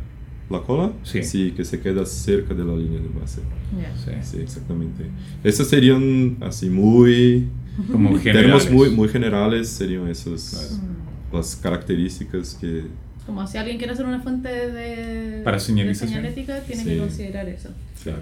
¿La 0.50 0.60
cola? 0.60 0.92
Sí. 1.02 1.52
que 1.56 1.64
se 1.64 1.80
queda 1.80 2.04
cerca 2.04 2.52
de 2.52 2.62
la 2.64 2.76
línea 2.76 3.00
de 3.00 3.08
base. 3.18 3.40
Ya. 3.80 3.96
Sí. 3.96 4.10
Sí, 4.36 4.42
exactamente. 4.42 5.04
Esas 5.42 5.66
serían 5.68 6.36
así 6.42 6.68
muy... 6.68 7.48
Como 7.90 8.18
generales. 8.18 8.70
muy, 8.70 8.90
muy 8.90 9.08
generales 9.08 9.68
serían 9.68 10.08
esas 10.08 10.78
Claro. 10.78 10.92
Las 11.32 11.56
características 11.56 12.58
que... 12.60 12.84
Como 13.24 13.46
si 13.46 13.56
alguien 13.56 13.78
quiere 13.78 13.92
hacer 13.94 14.04
una 14.04 14.20
fuente 14.20 14.48
de, 14.48 15.42
Para 15.42 15.56
de 15.56 15.62
señalización. 15.62 16.10
señalética, 16.10 16.60
tiene 16.60 16.82
Sí. 16.82 16.88
que 16.90 16.98
considerar 16.98 17.48
eso. 17.48 17.70
Claro. 18.02 18.18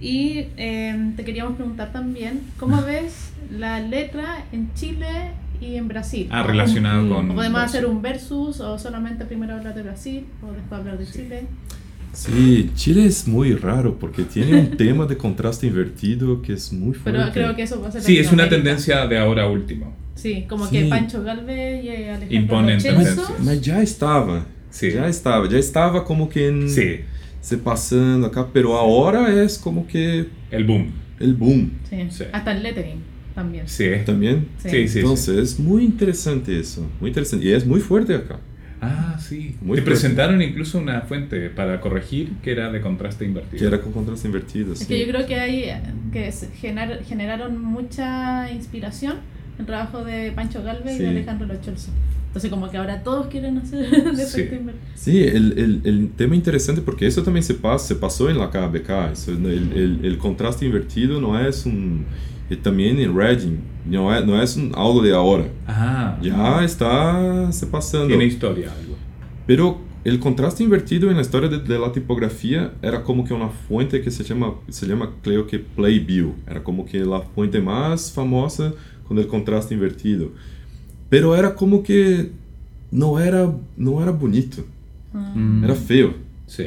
Y 0.00 0.46
eh, 0.56 1.12
te 1.16 1.24
queríamos 1.24 1.54
preguntar 1.56 1.92
también, 1.92 2.40
¿cómo 2.58 2.82
ves 2.86 3.30
la 3.50 3.78
letra 3.80 4.44
en 4.50 4.72
Chile 4.74 5.06
y 5.60 5.76
en 5.76 5.86
Brasil? 5.86 6.26
Ah, 6.30 6.42
relacionado 6.42 7.08
con. 7.08 7.30
¿O 7.30 7.34
podemos 7.36 7.60
hacer 7.62 7.82
Brasil. 7.82 7.96
un 7.96 8.02
versus 8.02 8.60
o 8.60 8.78
solamente 8.78 9.24
primero 9.26 9.54
hablar 9.54 9.74
de 9.74 9.82
Brasil 9.82 10.26
o 10.42 10.52
después 10.52 10.80
hablar 10.80 10.98
de 10.98 11.06
Sí. 11.06 11.12
Chile? 11.12 11.44
Sí, 12.14 12.70
Chile 12.74 13.06
es 13.06 13.26
muy 13.28 13.54
raro 13.54 13.98
porque 13.98 14.22
tiene 14.24 14.58
un 14.60 14.70
tema 14.76 15.06
de 15.06 15.16
contraste 15.16 15.66
invertido 15.66 16.40
que 16.42 16.52
es 16.54 16.72
muy 16.72 16.94
fuerte. 16.94 17.20
Pero 17.20 17.32
creo 17.32 17.56
que 17.56 17.62
eso 17.62 17.80
va 17.80 17.88
a 17.88 17.92
ser 17.92 18.02
Sí, 18.02 18.18
es 18.18 18.30
una 18.32 18.48
tendencia 18.48 19.06
de 19.06 19.18
ahora 19.18 19.48
último. 19.48 19.94
Sí, 20.14 20.46
como 20.48 20.66
Sí. 20.66 20.78
que 20.78 20.84
Pancho 20.86 21.22
Galvez 21.22 21.84
y 21.84 21.88
Alejandro 21.88 22.28
Imponen 22.30 22.76
Lochelso. 22.76 22.98
tendencias. 22.98 23.30
Mas 23.44 23.60
já 23.62 23.82
estava. 23.82 24.46
Sí. 24.70 24.90
Já 24.90 25.08
estava. 25.08 25.48
Já 25.50 25.58
estava 25.58 26.04
como 26.04 26.28
que 26.28 26.48
en- 26.48 26.68
Sí, 26.70 27.00
se 27.40 27.58
passando 27.58 28.26
acá, 28.26 28.46
pero 28.52 28.76
ahora 28.76 29.42
es 29.42 29.58
como 29.58 29.86
que 29.86 30.26
el 30.50 30.64
boom. 30.64 30.92
el 31.20 31.34
boom 31.34 31.70
Sí. 31.90 31.96
Sí. 32.10 32.24
Hasta 32.32 32.52
el 32.52 32.62
lettering 32.62 33.00
también. 33.34 33.68
Sí. 33.68 33.86
también. 34.06 34.46
Sí. 34.58 34.68
Sí, 34.70 34.88
sí. 34.88 34.98
Entonces 35.00 35.36
es 35.38 35.58
muy 35.58 35.84
interesante 35.84 36.58
eso, 36.58 36.86
muy 37.00 37.08
interesante. 37.10 37.46
Y 37.46 37.52
es 37.52 37.66
muy 37.66 37.80
fuerte 37.80 38.14
acá. 38.14 38.38
Ah, 38.80 39.16
sí. 39.18 39.56
Muy 39.60 39.76
Te 39.76 39.82
fuerte. 39.82 39.82
presentaron 39.82 40.42
incluso 40.42 40.78
una 40.78 41.00
fuente 41.02 41.48
para 41.50 41.80
corregir 41.80 42.32
que 42.42 42.52
era 42.52 42.70
de 42.70 42.80
contraste 42.80 43.24
invertido. 43.24 43.58
Que 43.60 43.66
era 43.66 43.80
con 43.80 43.92
contraste 43.92 44.26
invertido. 44.28 44.72
Es 44.74 44.80
sí. 44.80 44.86
que 44.86 44.98
yo 45.00 45.06
creo 45.12 45.26
que 45.26 45.36
hay 45.36 45.64
eh, 45.64 45.80
que 46.12 46.28
gener- 46.60 47.02
generaron 47.04 47.60
mucha 47.62 48.50
inspiración 48.50 49.16
el 49.58 49.66
trabajo 49.66 50.04
de 50.04 50.32
Pancho 50.32 50.62
Galvez 50.62 50.96
y 50.96 50.98
de 50.98 51.04
Sí. 51.04 51.10
Alejandro 51.10 51.46
Lochelso. 51.46 51.90
Entonces 52.26 52.50
como 52.50 52.68
que 52.68 52.76
ahora 52.76 53.02
todos 53.04 53.28
quieren 53.28 53.58
hacer 53.58 53.88
de 53.90 54.16
Sí. 54.16 54.40
efecto 54.40 54.56
invertido. 54.56 54.86
Sí, 54.96 55.22
el, 55.22 55.56
el, 55.58 55.80
el 55.84 56.10
tema 56.16 56.34
interesante 56.34 56.82
porque 56.82 57.06
eso 57.06 57.22
también 57.22 57.44
se, 57.44 57.54
pasa, 57.54 57.86
se 57.86 57.94
pasó 57.94 58.28
en 58.28 58.38
la 58.38 58.50
KBK. 58.50 59.12
Eso, 59.12 59.30
el, 59.30 59.46
el, 59.72 60.00
el 60.02 60.18
contraste 60.18 60.66
invertido 60.66 61.20
no 61.20 61.38
es 61.40 61.64
un... 61.64 62.04
y 62.50 62.56
también 62.56 62.98
en 62.98 63.16
Reading, 63.16 63.56
no 63.86 64.14
es, 64.14 64.24
no 64.26 64.40
es 64.42 64.56
un, 64.56 64.72
algo 64.74 65.02
de 65.02 65.14
ahora. 65.14 65.46
Ah, 65.66 66.18
Ya 66.22 66.64
está 66.64 67.50
se 67.52 67.66
pasando. 67.66 68.08
tiene 68.08 68.24
historia 68.26 68.70
algo. 68.72 68.96
Pero 69.46 69.78
el 70.04 70.18
contraste 70.20 70.62
invertido 70.62 71.08
en 71.10 71.16
la 71.16 71.22
historia 71.22 71.48
de, 71.48 71.58
de 71.58 71.78
la 71.78 71.90
tipografía 71.92 72.72
era 72.82 73.02
como 73.02 73.24
que 73.24 73.32
una 73.34 73.48
fuente 73.48 74.00
que 74.02 74.10
se 74.10 74.22
llama, 74.24 74.54
se 74.68 74.86
llama 74.86 75.10
creo 75.22 75.46
que 75.46 75.58
Playbill. 75.58 76.32
Era 76.46 76.62
como 76.62 76.84
que 76.84 76.98
la 77.04 77.20
fuente 77.20 77.60
más 77.60 78.12
famosa 78.12 78.72
con 79.08 79.18
el 79.18 79.26
contraste 79.26 79.74
invertido. 79.74 80.30
Pero 81.08 81.34
era 81.36 81.54
como 81.54 81.82
que 81.82 82.30
no 82.90 83.18
era, 83.18 83.50
no 83.76 84.02
era 84.02 84.10
bonito. 84.12 84.64
Mm. 85.12 85.64
era 85.64 85.74
feo. 85.74 86.14
Sí. 86.46 86.66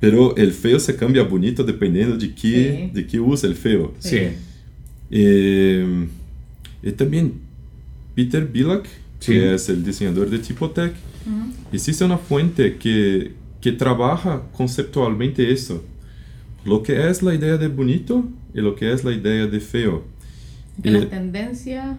Pero 0.00 0.34
el 0.36 0.52
feo 0.52 0.80
se 0.80 0.96
cambia 0.96 1.22
bonito 1.24 1.62
dependiendo 1.62 2.16
de 2.16 2.34
qué, 2.34 2.88
Sí. 2.90 2.94
de 2.94 3.06
qué 3.06 3.20
usa 3.20 3.48
el 3.48 3.54
feo. 3.54 3.92
Sí. 3.98 4.20
Eh, 5.10 6.06
y 6.82 6.92
también 6.92 7.34
Peter 8.14 8.46
Bilak, 8.46 8.86
Sí. 9.18 9.32
que 9.32 9.54
es 9.54 9.68
el 9.68 9.84
diseñador 9.84 10.30
de 10.30 10.38
Tipotec, 10.38 10.92
Ujú. 11.26 11.52
existe 11.72 12.04
una 12.04 12.16
fuente 12.16 12.76
que, 12.76 13.32
que 13.60 13.72
trabaja 13.72 14.42
conceptualmente 14.56 15.52
eso. 15.52 15.84
Lo 16.64 16.82
que 16.82 17.08
es 17.10 17.22
la 17.22 17.34
idea 17.34 17.56
de 17.58 17.68
bonito 17.68 18.24
y 18.54 18.60
lo 18.60 18.74
que 18.74 18.92
es 18.92 19.04
la 19.04 19.12
idea 19.12 19.46
de 19.46 19.60
feo. 19.60 20.04
Que 20.82 20.88
Eh, 20.88 20.92
las 20.92 21.10
tendencias... 21.10 21.96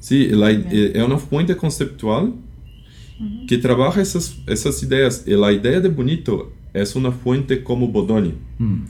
Sí, 0.00 0.28
la, 0.28 0.50
eh, 0.50 0.92
es 0.94 1.02
una 1.02 1.18
fuente 1.18 1.56
conceptual 1.56 2.32
que 3.48 3.58
trabaja 3.58 4.00
esas, 4.00 4.36
esas 4.46 4.80
ideas. 4.82 5.24
Y 5.26 5.32
la 5.32 5.52
idea 5.52 5.80
de 5.80 5.88
bonito 5.88 6.52
es 6.72 6.94
una 6.96 7.10
fuente 7.12 7.62
como 7.64 7.88
Bodoni, 7.88 8.34
Mm. 8.58 8.82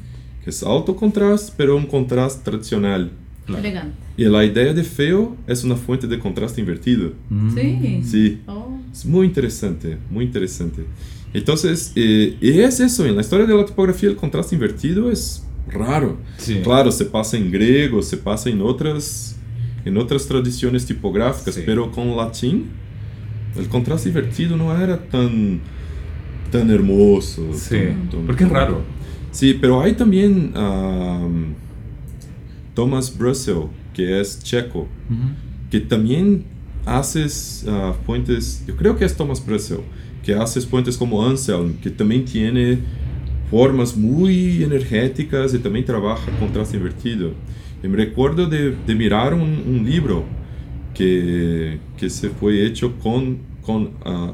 que 0.45 0.51
es 0.51 0.63
alto 0.63 0.95
contraste, 0.97 1.53
pero 1.57 1.77
un 1.77 1.87
contraste 1.87 2.45
tradicional. 2.51 3.11
Claro. 3.49 3.61
Elegante. 3.65 3.97
Y 4.17 4.25
la 4.27 4.45
idea 4.45 4.73
de 4.73 4.85
feo 4.85 5.37
es 5.49 5.65
una 5.65 5.75
fuente 5.75 6.07
de 6.07 6.19
contraste 6.21 6.61
invertido. 6.61 7.13
Mm. 7.31 7.55
Sí. 7.55 8.01
Sí, 8.05 8.41
Oh. 8.47 8.79
es 8.93 9.05
muy 9.05 9.27
interesante, 9.27 9.99
muy 10.11 10.25
interesante. 10.27 10.85
Entonces, 11.35 11.93
eh, 11.97 12.37
y 12.41 12.61
es 12.61 12.79
eso, 12.81 13.05
en 13.07 13.15
la 13.17 13.23
historia 13.23 13.47
de 13.47 13.55
la 13.57 13.65
tipografía 13.67 14.09
el 14.09 14.17
contraste 14.17 14.55
invertido 14.55 15.11
es 15.11 15.45
raro. 15.71 16.17
Sí. 16.39 16.61
Claro, 16.63 16.91
se 16.93 17.05
pasa 17.05 17.37
en 17.37 17.51
griego, 17.51 18.03
se 18.03 18.17
pasa 18.17 18.49
en 18.51 18.63
otras, 18.63 19.37
en 19.85 19.97
otras 19.99 20.27
tradiciones 20.27 20.87
tipográficas, 20.87 21.55
Sí. 21.57 21.63
pero 21.67 21.91
con 21.91 22.17
latín 22.17 22.67
el 23.57 23.67
contraste 23.69 24.09
invertido 24.11 24.57
no 24.57 24.75
era 24.77 24.99
tan, 24.99 25.61
tan 26.53 26.71
hermoso. 26.71 27.47
Sí. 27.55 27.77
tan- 27.77 28.11
tan- 28.11 28.27
Porque 28.27 28.45
es 28.45 28.51
raro. 28.51 28.83
Sí, 29.31 29.57
pero 29.61 29.81
hay 29.83 29.93
también 29.93 30.55
um, 30.57 31.55
Thomas 32.79 33.11
Brussel, 33.19 33.63
que 33.93 34.21
es 34.21 34.41
checo, 34.41 34.81
Ujú. 35.11 35.29
que 35.69 35.81
también 35.81 36.45
haces 36.87 37.65
ah, 37.69 37.93
fuentes, 38.07 38.63
yo 38.69 38.77
creo 38.77 38.97
que 38.97 39.05
es 39.05 39.17
Thomas 39.17 39.45
Brussel, 39.45 39.81
que 40.23 40.33
haces 40.35 40.65
fuentes 40.65 40.97
como 40.97 41.27
Anselm, 41.27 41.73
que 41.83 41.91
también 41.91 42.25
tiene 42.25 42.79
formas 43.51 43.97
muy 43.97 44.63
energéticas 44.63 45.55
y 45.55 45.59
también 45.59 45.85
trabaja 45.85 46.31
contraste 46.39 46.77
invertido. 46.77 47.33
Y 47.83 47.89
me 47.89 47.97
recuerdo 47.97 48.47
de, 48.47 48.77
de 48.87 48.95
mirar 48.95 49.35
un, 49.35 49.43
un 49.67 49.85
libro 49.85 50.23
que, 50.95 51.81
que 51.97 52.09
se 52.09 52.29
fue 52.29 52.65
hecho 52.65 52.97
con, 53.03 53.39
con 53.63 53.91
ah, 54.05 54.33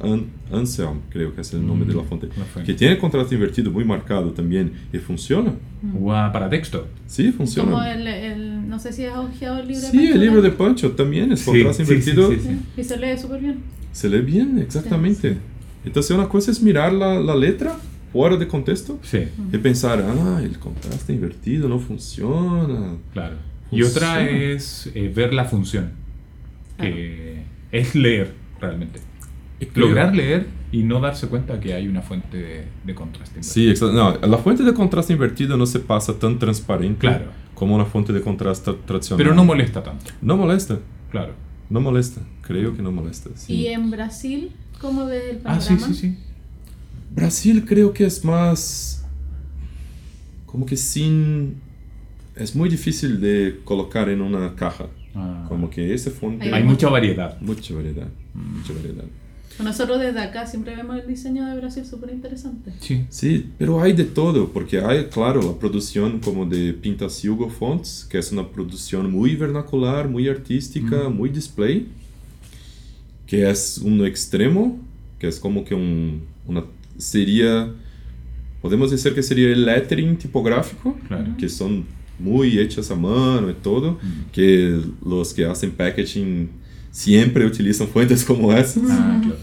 An- 0.51 0.59
Anselm, 0.61 1.01
creo 1.11 1.35
que 1.35 1.41
es 1.41 1.53
el 1.55 1.67
nombre 1.67 1.89
de 1.89 1.95
la 1.95 2.03
fuente, 2.05 2.29
La 2.37 2.45
fuente. 2.45 2.71
que 2.73 2.79
tiene 2.79 2.99
contraste 2.99 3.35
invertido 3.35 3.71
muy 3.71 3.85
marcado 3.85 4.31
también 4.33 4.73
y 4.93 4.99
funciona. 4.99 5.53
Guau, 5.83 6.33
para 6.33 6.49
texto. 6.49 6.87
Sí, 7.07 7.33
funciona. 7.33 7.71
Como 7.71 7.83
el, 7.85 8.07
el... 8.07 8.69
No 8.69 8.79
sé 8.79 8.93
si 8.93 9.05
has 9.05 9.17
hojeado 9.19 9.59
el 9.61 9.69
libro 9.69 9.81
de 9.83 9.87
Sí, 9.91 9.97
Pancho 9.99 10.15
el 10.15 10.21
libro 10.21 10.43
de. 10.43 10.51
Pancho 10.51 10.93
también 10.93 11.33
es 11.33 11.41
Sí, 11.41 11.47
contraste 11.47 11.85
sí, 11.87 11.93
invertido. 11.93 12.31
sí, 12.31 12.37
sí, 12.37 12.43
sí. 12.49 12.59
Sí, 12.75 12.81
Y 12.81 12.85
se 12.85 12.97
lee 12.97 13.19
súper 13.19 13.41
bien. 13.41 13.59
Se 13.93 14.09
lee 14.09 14.21
bien, 14.21 14.59
exactamente. 14.59 15.37
Entonces 15.85 16.11
una 16.17 16.29
cosa 16.29 16.51
es 16.51 16.61
mirar 16.63 16.93
la, 16.93 17.21
la 17.21 17.37
letra 17.37 17.77
fuera 18.13 18.37
de 18.37 18.47
contexto 18.49 18.99
Sí, 19.03 19.25
y 19.53 19.59
pensar, 19.59 20.05
ah, 20.07 20.41
el 20.43 20.59
contraste 20.59 21.13
invertido 21.13 21.69
no 21.69 21.79
funciona. 21.79 22.97
claro. 23.13 23.37
Y 23.71 23.83
otra 23.83 24.15
Funciona. 24.17 24.39
es 24.53 24.91
eh, 24.95 25.13
ver 25.15 25.35
la 25.35 25.45
función, 25.47 25.91
que 26.79 27.43
es 27.73 27.95
leer 27.95 28.33
realmente. 28.61 29.01
Lograr 29.75 30.15
leer 30.15 30.47
y 30.73 30.83
no 30.83 31.01
darse 31.01 31.29
cuenta 31.29 31.59
que 31.61 31.73
hay 31.75 31.87
una 31.89 32.03
fuente 32.03 32.37
de, 32.37 32.65
de 32.85 32.95
contraste. 32.95 33.43
Sí, 33.43 33.69
exacto. 33.71 33.95
No, 33.95 34.27
la 34.27 34.39
fuente 34.39 34.63
de 34.63 34.75
contraste 34.75 35.13
invertido 35.13 35.57
no 35.57 35.65
se 35.67 35.79
pasa 35.81 36.19
tan 36.19 36.39
transparente 36.39 37.07
Claro. 37.07 37.27
como 37.55 37.75
una 37.75 37.85
fuente 37.85 38.13
de 38.13 38.21
contraste 38.21 38.73
tradicional. 38.87 39.23
Pero 39.25 39.35
no 39.35 39.45
molesta 39.45 39.83
tanto, 39.83 40.11
No 40.21 40.37
molesta, 40.37 40.79
claro. 41.11 41.33
no 41.71 41.81
molesta. 41.81 42.21
Creo 42.43 42.75
que 42.77 42.83
no 42.83 42.91
molesta. 42.93 43.31
sí. 43.37 43.55
¿Y 43.55 43.67
en 43.69 43.91
Brasil 43.91 44.51
cómo 44.81 45.07
ves 45.07 45.23
el 45.31 45.37
Ah, 45.39 45.59
panorama? 45.59 45.63
sí, 45.63 45.79
sí, 45.79 45.95
sí. 45.95 46.19
Brasil 47.15 47.65
creo 47.67 47.93
que 47.93 48.05
es 48.07 48.25
más 48.25 49.07
como 50.47 50.67
que 50.67 50.77
sin 50.77 51.61
es 52.37 52.55
muy 52.57 52.69
difícil 52.69 53.21
de 53.21 53.61
colocar 53.65 54.09
en 54.09 54.21
una 54.21 54.55
caja. 54.57 54.87
Ah. 55.15 55.45
Como 55.49 55.71
que 55.71 55.95
ese 55.95 56.11
fuente 56.11 56.53
Hay 56.53 56.65
mucha 56.65 56.89
variedad. 56.89 57.41
mucha 57.41 57.73
variedad, 57.75 58.09
mucha 58.35 58.73
variedad. 58.73 59.05
Nosotros 59.63 60.01
desde 60.01 60.21
acá 60.21 60.47
siempre 60.47 60.75
vemos 60.75 60.97
el 60.99 61.07
diseño 61.07 61.47
de 61.47 61.57
Brasil 61.57 61.85
súper 61.87 62.11
interesante. 62.11 62.73
Sí. 62.81 63.05
Sí, 63.09 63.51
pero 63.57 63.81
hay 63.81 63.93
de 63.93 64.05
todo, 64.05 64.49
porque 64.53 64.81
hay, 64.81 65.05
claro, 65.07 65.41
la 65.43 65.59
producción 65.59 66.19
como 66.21 66.45
de 66.45 66.73
Pintacilgo 66.73 67.49
Fonts, 67.49 68.05
que 68.11 68.19
es 68.19 68.33
una 68.33 68.49
producción 68.49 69.11
muy 69.13 69.37
vernacular, 69.37 70.09
muy 70.09 70.29
artística, 70.29 71.09
muy 71.09 71.29
display, 71.31 71.87
que 73.27 73.49
es 73.49 73.79
un 73.79 74.05
extremo, 74.05 74.79
que 75.19 75.29
es 75.29 75.39
como 75.39 75.65
que 75.65 75.75
un, 75.75 76.23
una 76.47 76.65
sería, 76.99 77.73
podemos 78.61 78.91
decir 78.91 79.15
que 79.15 79.23
sería 79.23 79.49
el 79.53 79.65
lettering 79.65 80.17
tipográfico, 80.19 80.97
Claro. 81.09 81.37
que 81.39 81.49
son 81.49 81.85
muy 82.19 82.59
hechas 82.59 82.91
a 82.91 82.95
mano 82.97 83.51
y 83.51 83.55
todo, 83.55 83.99
que 84.33 84.81
los 85.05 85.33
que 85.33 85.45
hacen 85.47 85.71
packaging 85.73 86.49
siempre 86.95 87.45
utilizan 87.45 87.89
fuentes 87.89 88.25
como 88.25 88.53
esas. 88.53 88.85
Ah, 88.89 89.21
claro. 89.21 89.37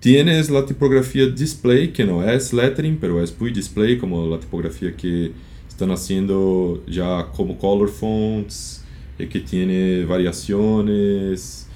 Tienes 0.00 0.50
la 0.50 0.66
tipografía 0.66 1.26
display, 1.26 1.92
que 1.92 2.04
no 2.04 2.28
es 2.28 2.52
lettering, 2.52 2.98
pero 3.00 3.22
es 3.22 3.38
muy 3.40 3.52
display, 3.52 3.96
como 3.96 4.26
la 4.26 4.38
tipografía 4.40 4.94
que 4.96 5.32
están 5.68 5.90
haciendo 5.92 6.82
ya 6.86 7.26
como 7.36 7.56
color 7.58 7.88
fonts, 7.88 8.84
y 9.18 9.26
que 9.26 9.40
tiene 9.40 10.04
variaciones, 10.04 11.66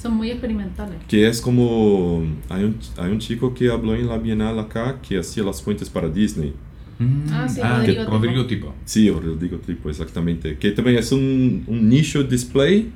Son 0.00 0.14
muy 0.16 0.30
experimentales. 0.30 0.96
que 1.08 1.26
es 1.28 1.40
como... 1.40 2.22
Hay 2.48 2.64
un, 2.64 2.78
hay 2.96 3.10
un 3.12 3.18
chico 3.18 3.54
que 3.54 3.70
habló 3.70 3.94
en 3.94 4.06
la 4.08 4.18
Bienal 4.18 4.58
acá 4.58 5.00
que 5.00 5.18
hacía 5.18 5.42
las 5.44 5.62
fuentes 5.62 5.88
para 5.88 6.08
Disney. 6.08 6.52
Mm, 6.98 7.24
Ah, 7.32 7.48
sí, 7.48 7.60
ah, 7.62 7.78
Rodrigo 7.78 8.04
que- 8.04 8.10
Rodrigo 8.10 8.46
Tipo. 8.46 8.74
Sí, 8.84 9.08
o 9.10 9.20
Rodrigo 9.20 9.58
Tipo, 9.58 9.90
exactamente. 9.90 10.56
Que 10.58 10.70
también 10.70 10.98
es 10.98 11.10
un, 11.12 11.64
un 11.66 11.88
nicho 11.88 12.22
display, 12.22 12.90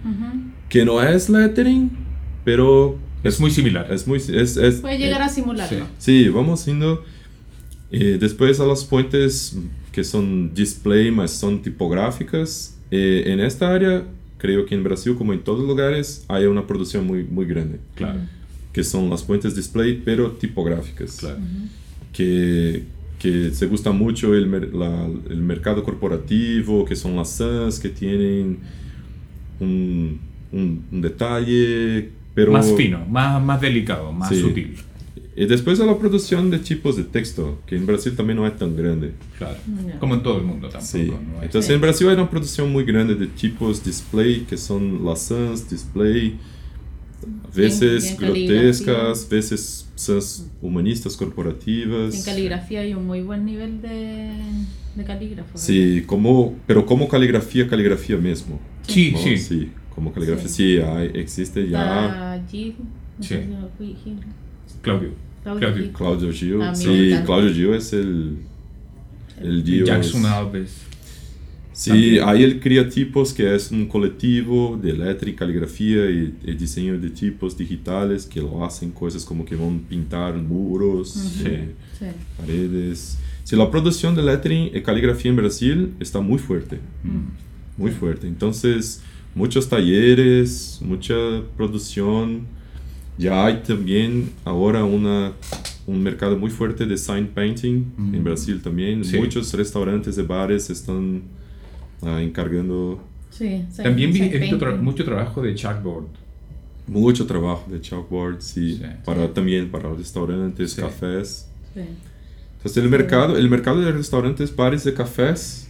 que 0.68 0.84
no 0.84 1.02
es 1.02 1.28
lettering, 1.28 1.90
pero... 2.44 2.98
Es 3.24 3.40
muy 3.40 3.50
similar. 3.50 3.92
Es 3.92 4.06
muy... 4.06 4.18
Es, 4.18 4.56
es, 4.56 4.76
Puede 4.80 4.98
llegar 4.98 5.22
a 5.22 5.28
simularlo. 5.28 5.86
sí. 5.98 6.24
Sí, 6.24 6.28
vamos 6.28 6.66
indo 6.68 7.02
eh, 7.90 8.16
después 8.20 8.60
a 8.60 8.66
las 8.66 8.84
fuentes 8.86 9.56
que 9.92 10.04
son 10.04 10.54
display, 10.54 11.10
más 11.10 11.32
son 11.32 11.60
tipográficas. 11.62 12.78
Eh, 12.92 13.24
en 13.26 13.40
esta 13.40 13.74
área, 13.74 14.04
creo 14.38 14.64
que 14.66 14.74
en 14.76 14.84
Brasil, 14.84 15.16
como 15.16 15.32
en 15.32 15.40
todos 15.40 15.66
lugares, 15.66 16.24
hay 16.28 16.44
una 16.44 16.66
producción 16.66 17.06
muy, 17.06 17.24
muy 17.24 17.44
grande, 17.46 17.80
Claro. 17.96 18.20
que 18.72 18.84
son 18.84 19.10
las 19.10 19.24
fuentes 19.24 19.56
display, 19.56 20.00
pero 20.04 20.30
tipográficas. 20.32 21.16
Claro. 21.16 21.38
Que, 22.12 22.84
que 23.18 23.50
se 23.52 23.66
gusta 23.66 23.90
mucho 23.92 24.34
el, 24.34 24.50
la- 24.78 25.08
el 25.30 25.40
mercado 25.40 25.82
corporativo, 25.82 26.84
que 26.84 26.94
son 26.96 27.16
las 27.16 27.30
SANs, 27.30 27.78
que 27.80 27.88
tienen 27.88 28.58
un, 29.60 30.18
un- 30.52 30.84
un 30.92 31.00
detalle, 31.00 32.10
pero... 32.34 32.52
Más 32.52 32.72
fino, 32.76 33.04
más, 33.06 33.42
más 33.42 33.60
delicado, 33.60 34.12
más 34.12 34.28
Sí. 34.28 34.40
sutil. 34.40 34.76
Y 35.36 35.46
después 35.46 35.78
a 35.80 35.86
la 35.86 35.96
producción 35.96 36.50
de 36.50 36.58
tipos 36.58 36.96
de 36.96 37.04
texto, 37.04 37.60
que 37.66 37.76
en 37.76 37.86
Brasil 37.86 38.14
también 38.16 38.38
no 38.38 38.46
es 38.46 38.56
tan 38.56 38.76
grande. 38.76 39.12
Claro. 39.38 39.56
Ya. 39.86 39.98
Como 40.00 40.14
en 40.14 40.22
todo 40.24 40.38
el 40.38 40.44
mundo 40.44 40.68
tampoco. 40.68 40.86
Sí. 40.92 41.06
¿no? 41.10 41.38
Es- 41.38 41.44
Entonces 41.44 41.70
en 41.72 41.80
Brasil 41.80 42.08
hay 42.08 42.14
una 42.14 42.28
producción 42.28 42.72
muy 42.72 42.84
grande 42.84 43.14
de 43.14 43.26
tipos 43.28 43.84
display, 43.84 44.40
que 44.48 44.56
son 44.56 45.04
las 45.04 45.22
sans 45.22 45.68
display, 45.70 46.36
veces 47.62 48.18
bien 48.18 48.32
grotescas, 48.32 49.28
veces 49.28 49.90
humanistas 50.62 51.16
corporativas. 51.16 52.14
En 52.14 52.22
caligrafía 52.22 52.80
hay 52.80 52.94
un 52.94 53.06
muy 53.06 53.20
buen 53.22 53.44
nivel 53.44 53.80
de, 53.82 54.30
de 54.96 55.04
calígrafos. 55.04 55.60
Sí, 55.60 56.02
como, 56.06 56.54
pero 56.66 56.86
como 56.86 57.08
caligrafía, 57.08 57.68
caligrafía 57.68 58.16
mismo. 58.16 58.58
Sí, 58.86 59.12
¿no? 59.12 59.18
sí. 59.18 59.36
Sí, 59.36 59.70
como 59.94 60.12
caligrafía, 60.12 60.48
Sí. 60.48 60.76
sí, 60.76 60.78
hay, 60.78 61.10
existe 61.14 61.68
ya. 61.68 62.42
Gil, 62.50 62.74
no 63.18 63.24
Sí. 63.24 63.34
si. 63.34 64.16
Claudio. 64.82 65.10
Claudio 65.42 65.60
Claudio. 65.60 65.82
Gil. 65.84 65.92
Claudio 65.92 66.32
Gil, 66.32 66.62
Ah, 66.62 66.74
sí. 66.74 67.10
Claudio 67.24 67.52
Gil 67.54 67.74
es 67.74 67.92
el, 67.92 68.38
el 69.42 69.64
dios. 69.64 69.88
Jackson 69.88 70.26
Alves. 70.26 70.82
Sí, 71.78 71.90
También. 71.90 72.24
hay 72.28 72.42
el 72.42 72.58
Cría 72.58 72.88
Tipos, 72.88 73.32
que 73.32 73.54
es 73.54 73.70
un 73.70 73.86
colectivo 73.86 74.76
de 74.82 74.94
letra 74.94 75.30
y 75.30 75.34
caligrafía 75.34 76.10
y, 76.10 76.34
y 76.44 76.54
diseño 76.54 76.98
de 76.98 77.08
tipos 77.10 77.56
digitales 77.56 78.26
que 78.26 78.40
lo 78.40 78.64
hacen 78.64 78.90
cosas 78.90 79.24
como 79.24 79.44
que 79.44 79.54
van 79.54 79.82
a 79.84 79.88
pintar 79.88 80.34
muros, 80.38 81.16
eh, 81.44 81.68
Sí. 81.96 82.06
paredes. 82.36 83.16
Sí, 83.44 83.54
la 83.54 83.70
producción 83.70 84.16
de 84.16 84.24
lettering 84.24 84.70
y 84.74 84.80
caligrafía 84.82 85.30
en 85.30 85.36
Brasil 85.36 85.92
está 86.00 86.20
muy 86.20 86.38
fuerte, 86.38 86.80
muy 87.76 87.92
fuerte. 87.92 88.26
Entonces, 88.26 89.00
muchos 89.36 89.68
talleres, 89.68 90.80
mucha 90.82 91.14
producción. 91.56 92.40
Ya 93.18 93.46
hay 93.46 93.62
también 93.66 94.30
ahora 94.44 94.82
una, 94.84 95.32
un 95.86 96.02
mercado 96.02 96.36
muy 96.36 96.50
fuerte 96.50 96.86
de 96.86 96.96
sign 96.98 97.28
painting 97.28 97.84
en 98.12 98.24
Brasil 98.24 98.60
también. 98.60 99.04
Sí. 99.04 99.16
Muchos 99.16 99.52
restaurantes 99.54 100.18
y 100.18 100.22
bares 100.22 100.70
están 100.70 101.22
ah, 102.02 102.20
encargando 102.22 103.02
Sí, 103.30 103.64
sí, 103.70 103.82
También 103.82 104.12
vi 104.12 104.22
he 104.22 104.38
visto 104.38 104.58
tra- 104.58 104.80
mucho 104.80 105.04
trabajo 105.04 105.42
de 105.42 105.54
chalkboard. 105.54 106.06
mucho 106.86 107.26
trabajo 107.26 107.70
de 107.70 107.80
chalkboard, 107.80 108.40
sí, 108.40 108.76
Sí. 108.76 108.82
para 109.04 109.32
también 109.32 109.70
para 109.70 109.92
restaurantes, 109.92 110.72
Sí. 110.72 110.80
cafés. 110.80 111.48
Sí. 111.74 111.80
Entonces 112.56 112.82
el 112.82 112.88
mercado, 112.88 113.36
el 113.36 113.48
mercado 113.50 113.80
de 113.80 113.92
restaurantes, 113.92 114.54
bares 114.56 114.86
y 114.86 114.92
cafés 114.92 115.68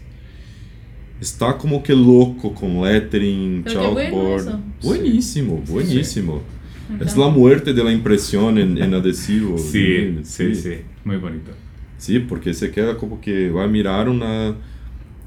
está 1.20 1.58
como 1.58 1.82
que 1.82 1.92
loco 1.94 2.54
con 2.54 2.80
lettering, 2.82 3.62
Pero 3.64 3.80
qué 3.96 4.10
bueno 4.10 4.62
buenísimo, 4.82 5.62
buenísimo. 5.68 6.40
Es 7.00 7.16
la 7.16 7.28
muerte 7.28 7.74
de 7.74 7.84
la 7.84 7.92
impresión 7.92 8.56
en, 8.56 8.78
en 8.80 8.94
adhesivo. 8.94 9.58
Sí, 9.58 10.14
¿no? 10.16 10.24
sí, 10.24 10.54
sí. 10.54 10.74
Muy 11.04 11.16
bonito. 11.16 11.50
Sí, 11.98 12.18
porque 12.20 12.54
se 12.54 12.70
queda 12.70 12.96
como 12.96 13.20
que 13.20 13.50
va 13.50 13.64
a 13.64 13.66
mirar 13.66 14.08
una, 14.08 14.54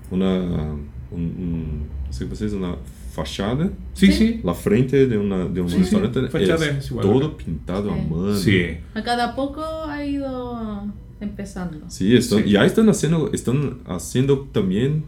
una, 0.10 0.76
un, 1.12 1.22
un- 1.22 1.84
no 2.08 2.14
sé 2.14 2.26
cómo 2.26 2.36
se 2.36 2.46
dice, 2.46 2.58
una 2.58 2.76
fachada. 3.14 3.70
Sí, 3.94 4.08
Sí. 4.08 4.14
sí. 4.14 4.42
La 4.44 4.54
frente 4.54 5.08
de, 5.08 5.18
una, 5.18 5.46
de 5.46 5.62
un 5.62 5.70
Sí, 5.70 5.78
restaurante 5.78 6.22
sí. 6.22 6.28
Fachada 6.30 6.66
es 6.78 6.90
igual 6.92 7.06
todo 7.06 7.28
acá. 7.28 7.38
pintado 7.46 7.92
a 7.92 7.96
Sí. 7.96 8.02
mano. 8.10 8.36
Sí. 8.36 8.66
A 8.94 9.04
cada 9.04 9.36
poco 9.36 9.62
ha 9.64 10.06
ido 10.06 10.86
empezando. 11.20 11.78
Sí, 11.90 12.16
están, 12.16 12.44
Sí. 12.44 12.50
y 12.52 12.56
ahí 12.56 12.68
están 12.68 12.90
haciendo, 12.90 13.30
están 13.34 13.80
haciendo 13.86 14.48
también 14.52 15.04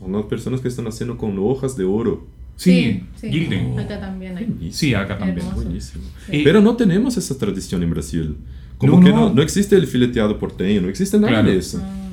unas 0.00 0.24
personas 0.26 0.60
que 0.60 0.68
están 0.68 0.86
haciendo 0.86 1.16
con 1.16 1.38
hojas 1.38 1.76
de 1.76 1.84
oro. 1.84 2.24
Sí, 2.56 3.02
sí. 3.16 3.30
gilding. 3.30 3.78
Acá 3.78 4.00
también 4.00 4.36
hay. 4.36 4.70
Sí, 4.72 4.94
acá 4.94 5.18
también. 5.18 5.46
Buenísimo. 5.54 6.04
Sí. 6.30 6.40
Pero 6.44 6.60
no 6.62 6.74
tenemos 6.76 7.16
esa 7.16 7.36
tradición 7.36 7.82
en 7.82 7.90
Brasil. 7.90 8.36
Como 8.78 8.98
No, 8.98 9.04
que 9.04 9.10
no. 9.10 9.28
no, 9.28 9.34
no 9.34 9.42
existe 9.42 9.76
el 9.76 9.86
fileteado 9.86 10.38
porteño, 10.38 10.82
no 10.82 10.88
existe 10.88 11.16
nada 11.18 11.28
Claro. 11.34 11.50
de 11.50 11.56
eso. 11.58 11.80
Ah, 11.82 12.05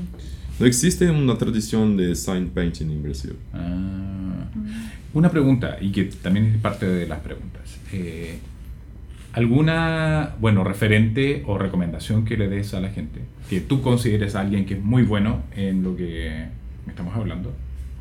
No 0.60 0.66
existe 0.66 1.10
una 1.10 1.38
tradición 1.38 1.98
de 1.98 2.16
sign 2.16 2.50
painting 2.50 2.90
en 2.92 3.04
Brasil. 3.04 3.34
Ah. 3.54 4.46
Una 5.14 5.30
pregunta, 5.30 5.78
y 5.82 5.92
que 5.92 6.06
también 6.06 6.46
es 6.48 6.58
parte 6.58 6.86
de 6.88 7.08
las 7.08 7.20
preguntas. 7.20 7.80
Eh, 7.92 8.40
¿Alguna, 9.34 10.36
bueno, 10.40 10.64
referente 10.64 11.44
o 11.48 11.58
recomendación 11.58 12.24
que 12.24 12.38
le 12.38 12.48
des 12.48 12.74
a 12.76 12.80
la 12.80 12.90
gente? 12.90 13.20
Que 13.50 13.62
tú 13.62 13.82
consideres 13.82 14.36
a 14.36 14.42
alguien 14.42 14.66
que 14.66 14.76
es 14.76 14.84
muy 14.84 15.04
bueno 15.04 15.42
en 15.56 15.84
lo 15.84 15.96
que 15.96 16.46
estamos 16.88 17.16
hablando, 17.16 17.52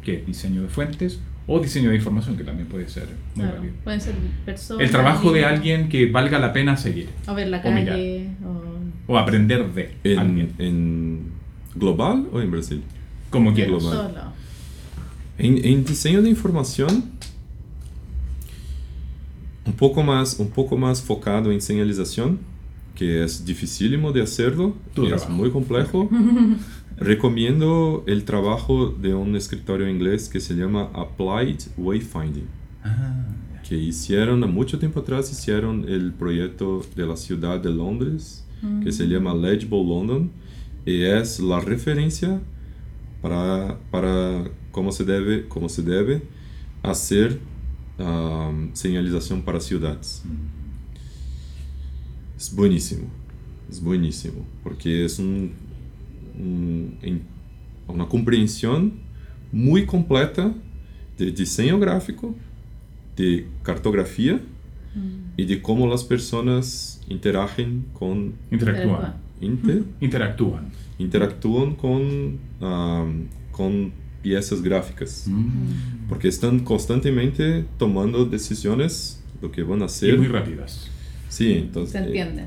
que 0.05 0.17
es 0.17 0.27
diseño 0.27 0.63
de 0.63 0.69
fuentes 0.69 1.21
o 1.47 1.59
diseño 1.59 1.91
de 1.91 1.97
información, 1.97 2.37
que 2.37 2.45
también 2.45 2.69
puede 2.69 2.89
ser 2.89 3.07
muy 3.35 3.45
claro. 3.47 3.57
válido. 3.59 3.75
Pueden 3.83 4.01
ser 4.01 4.15
personas. 4.45 4.85
El 4.85 4.91
trabajo 4.91 5.33
de 5.33 5.45
alguien 5.47 5.89
que 5.89 6.07
valga 6.11 6.39
la 6.39 6.53
pena 6.53 6.77
seguir 6.77 7.09
O 7.27 7.35
ver 7.35 7.49
la 7.49 7.59
o 7.65 7.71
mirar. 7.73 7.97
calle. 7.97 8.29
O... 9.09 9.13
o 9.15 9.19
aprender 9.19 9.67
de 9.73 9.91
¿En, 10.05 10.19
alguien, 10.19 10.53
en 10.59 11.21
global 11.75 12.29
o 12.33 12.41
en 12.41 12.51
Brasil? 12.51 12.83
como 13.31 13.55
quieras. 13.55 13.83
global. 13.83 14.09
Solo. 14.13 14.33
En, 15.39 15.65
en 15.65 15.85
diseño 15.85 16.21
de 16.23 16.29
información, 16.29 17.05
un 19.65 19.73
poco, 19.75 20.03
más, 20.03 20.39
un 20.39 20.51
poco 20.51 20.77
más 20.77 21.01
focado 21.03 21.51
en 21.53 21.61
señalización, 21.61 22.39
que 22.95 23.25
es 23.25 23.45
dificilísimo 23.45 24.13
de 24.13 24.23
hacerlo, 24.23 24.75
Tu 24.95 25.03
y 25.05 25.07
es 25.07 25.11
trabajo. 25.13 25.33
muy 25.33 25.51
complejo. 25.51 26.11
Recomiendo 26.99 28.05
el 28.07 28.25
trabajo 28.25 28.89
de 28.91 29.15
un 29.15 29.35
escritorio 29.35 29.89
inglés 29.89 30.29
que 30.29 30.41
se 30.41 30.55
llama 30.55 30.91
Applied 30.95 31.59
Wayfinding, 31.79 32.47
Ah, 32.85 33.25
que 33.67 33.77
hicieron, 33.77 34.43
a 34.45 34.47
mucho 34.47 34.79
tiempo 34.79 35.01
atrás, 35.01 35.31
hicieron 35.33 35.89
el 35.89 36.13
proyecto 36.13 36.83
de 36.95 37.07
la 37.07 37.17
ciudad 37.17 37.61
de 37.61 37.71
Londres, 37.71 38.45
que 38.85 38.93
se 38.93 39.07
llama 39.07 39.35
Legible 39.35 39.83
London, 39.85 40.31
es 40.87 41.41
la 41.41 41.61
referencia 41.61 42.41
para, 43.21 43.79
para 43.91 44.45
cómo 44.73 44.91
se 44.93 45.05
debe, 45.05 45.47
cómo 45.49 45.69
se 45.69 45.83
debe 45.83 46.23
hacer 46.83 47.39
um, 47.99 48.71
señalización 48.75 49.43
para 49.43 49.61
ciudades. 49.61 50.23
Es 52.37 52.55
buenísimo, 52.55 53.07
es 53.71 53.81
buenísimo, 53.81 54.45
porque 54.63 55.05
es 55.05 55.19
un, 55.19 55.53
un- 56.39 56.99
en- 57.03 57.23
una 57.87 58.07
comprensión 58.09 58.95
muy 59.53 59.85
completa 59.87 60.53
de 61.19 61.31
diseño 61.31 61.79
gráfico, 61.79 62.35
de 63.17 63.47
cartografía 63.63 64.41
y 65.37 65.45
de 65.45 65.63
cómo 65.63 65.87
las 65.87 66.05
personas 66.05 67.01
interagen 67.09 67.85
con, 67.93 68.35
Interactúan. 68.51 69.15
Inte- 69.43 69.83
Interactúan. 70.01 70.71
interactúan 70.99 71.75
con, 71.75 72.39
um, 72.61 73.27
con 73.51 73.93
piezas 74.23 74.63
gráficas. 74.63 75.27
Mm. 75.29 76.09
Porque 76.09 76.29
están 76.29 76.61
constantemente 76.61 77.65
tomando 77.79 78.25
decisiones 78.25 79.23
lo 79.43 79.51
que 79.51 79.63
van 79.63 79.81
a 79.81 79.83
Y 79.83 79.87
hacer. 79.87 80.17
muy 80.19 80.29
rápidas. 80.29 80.89
Sí, 81.29 81.53
entonces. 81.55 81.93
Se 81.93 81.99
entiende. 82.07 82.45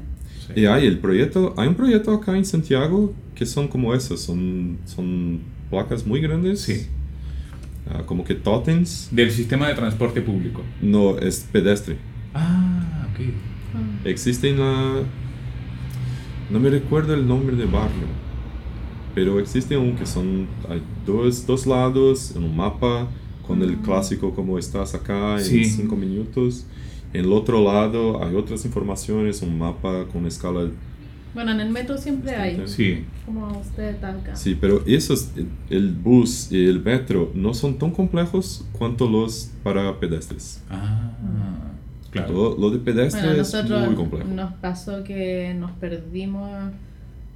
Sí. 0.47 0.61
Y 0.61 0.65
hay 0.67 0.85
el 0.87 0.99
proyecto, 0.99 1.53
hay 1.57 1.67
un 1.67 1.75
proyecto 1.75 2.13
acá 2.13 2.37
en 2.37 2.45
Santiago 2.45 3.13
que 3.33 3.45
son 3.45 3.67
como 3.67 3.93
esos, 3.93 4.21
son, 4.21 4.77
son 4.85 5.39
placas 5.69 6.05
muy 6.05 6.21
grandes. 6.21 6.61
Sí. 6.61 6.85
ah, 7.89 8.03
como 8.05 8.23
que 8.23 8.35
totems, 8.35 9.09
Del 9.11 9.31
sistema 9.31 9.67
de 9.67 9.73
transporte 9.75 10.21
público. 10.21 10.61
no 10.81 11.17
es 11.19 11.47
pedestre. 11.51 11.97
Ah, 12.33 13.07
ok. 13.11 13.25
Ah. 13.75 14.07
Existe 14.07 14.49
en 14.49 14.59
la... 14.59 15.03
No 16.49 16.59
me 16.59 16.69
recuerdo 16.69 17.13
el 17.13 17.27
nombre 17.27 17.55
de 17.55 17.65
barrio, 17.65 18.07
pero 19.15 19.39
existe 19.39 19.77
un 19.77 19.95
que 19.95 20.05
son, 20.05 20.47
hay 20.69 20.81
dos, 21.05 21.45
dos 21.47 21.65
lados 21.65 22.35
en 22.35 22.43
un 22.43 22.55
mapa 22.55 23.07
con 23.47 23.61
el 23.61 23.77
clásico 23.77 24.33
como 24.33 24.57
estás 24.57 24.93
acá 24.95 25.33
en 25.37 25.43
Sí. 25.43 25.65
cinco 25.65 25.95
minutos. 25.95 26.65
En 27.13 27.25
el 27.25 27.31
otro 27.33 27.63
lado 27.63 28.23
hay 28.23 28.35
otras 28.35 28.65
informaciones, 28.65 29.41
un 29.41 29.57
mapa 29.57 30.05
con 30.11 30.25
escala... 30.25 30.69
Bueno, 31.33 31.51
en 31.51 31.59
el 31.59 31.69
metro 31.69 31.97
siempre 31.97 32.33
hay, 32.35 32.61
Sí. 32.65 33.03
como 33.25 33.59
usted 33.59 34.01
acá. 34.03 34.35
Sí, 34.35 34.57
pero 34.59 34.81
esos, 34.85 35.29
el 35.69 35.91
bus 35.91 36.49
y 36.51 36.65
el 36.65 36.81
metro 36.81 37.31
no 37.35 37.53
son 37.53 37.77
tan 37.77 37.91
complejos 37.91 38.65
cuanto 38.71 39.09
los 39.09 39.51
para 39.63 39.99
pedestres. 39.99 40.61
Ah, 40.69 41.11
claro. 42.23 42.33
Lo, 42.33 42.57
lo 42.57 42.69
de 42.71 42.79
pedestre 42.79 43.21
Bueno, 43.27 43.41
es 43.41 43.87
muy 43.87 43.95
complejo. 43.95 44.27
nos 44.27 44.53
pasó 44.55 45.03
que 45.03 45.53
nos 45.57 45.71
perdimos 45.71 46.49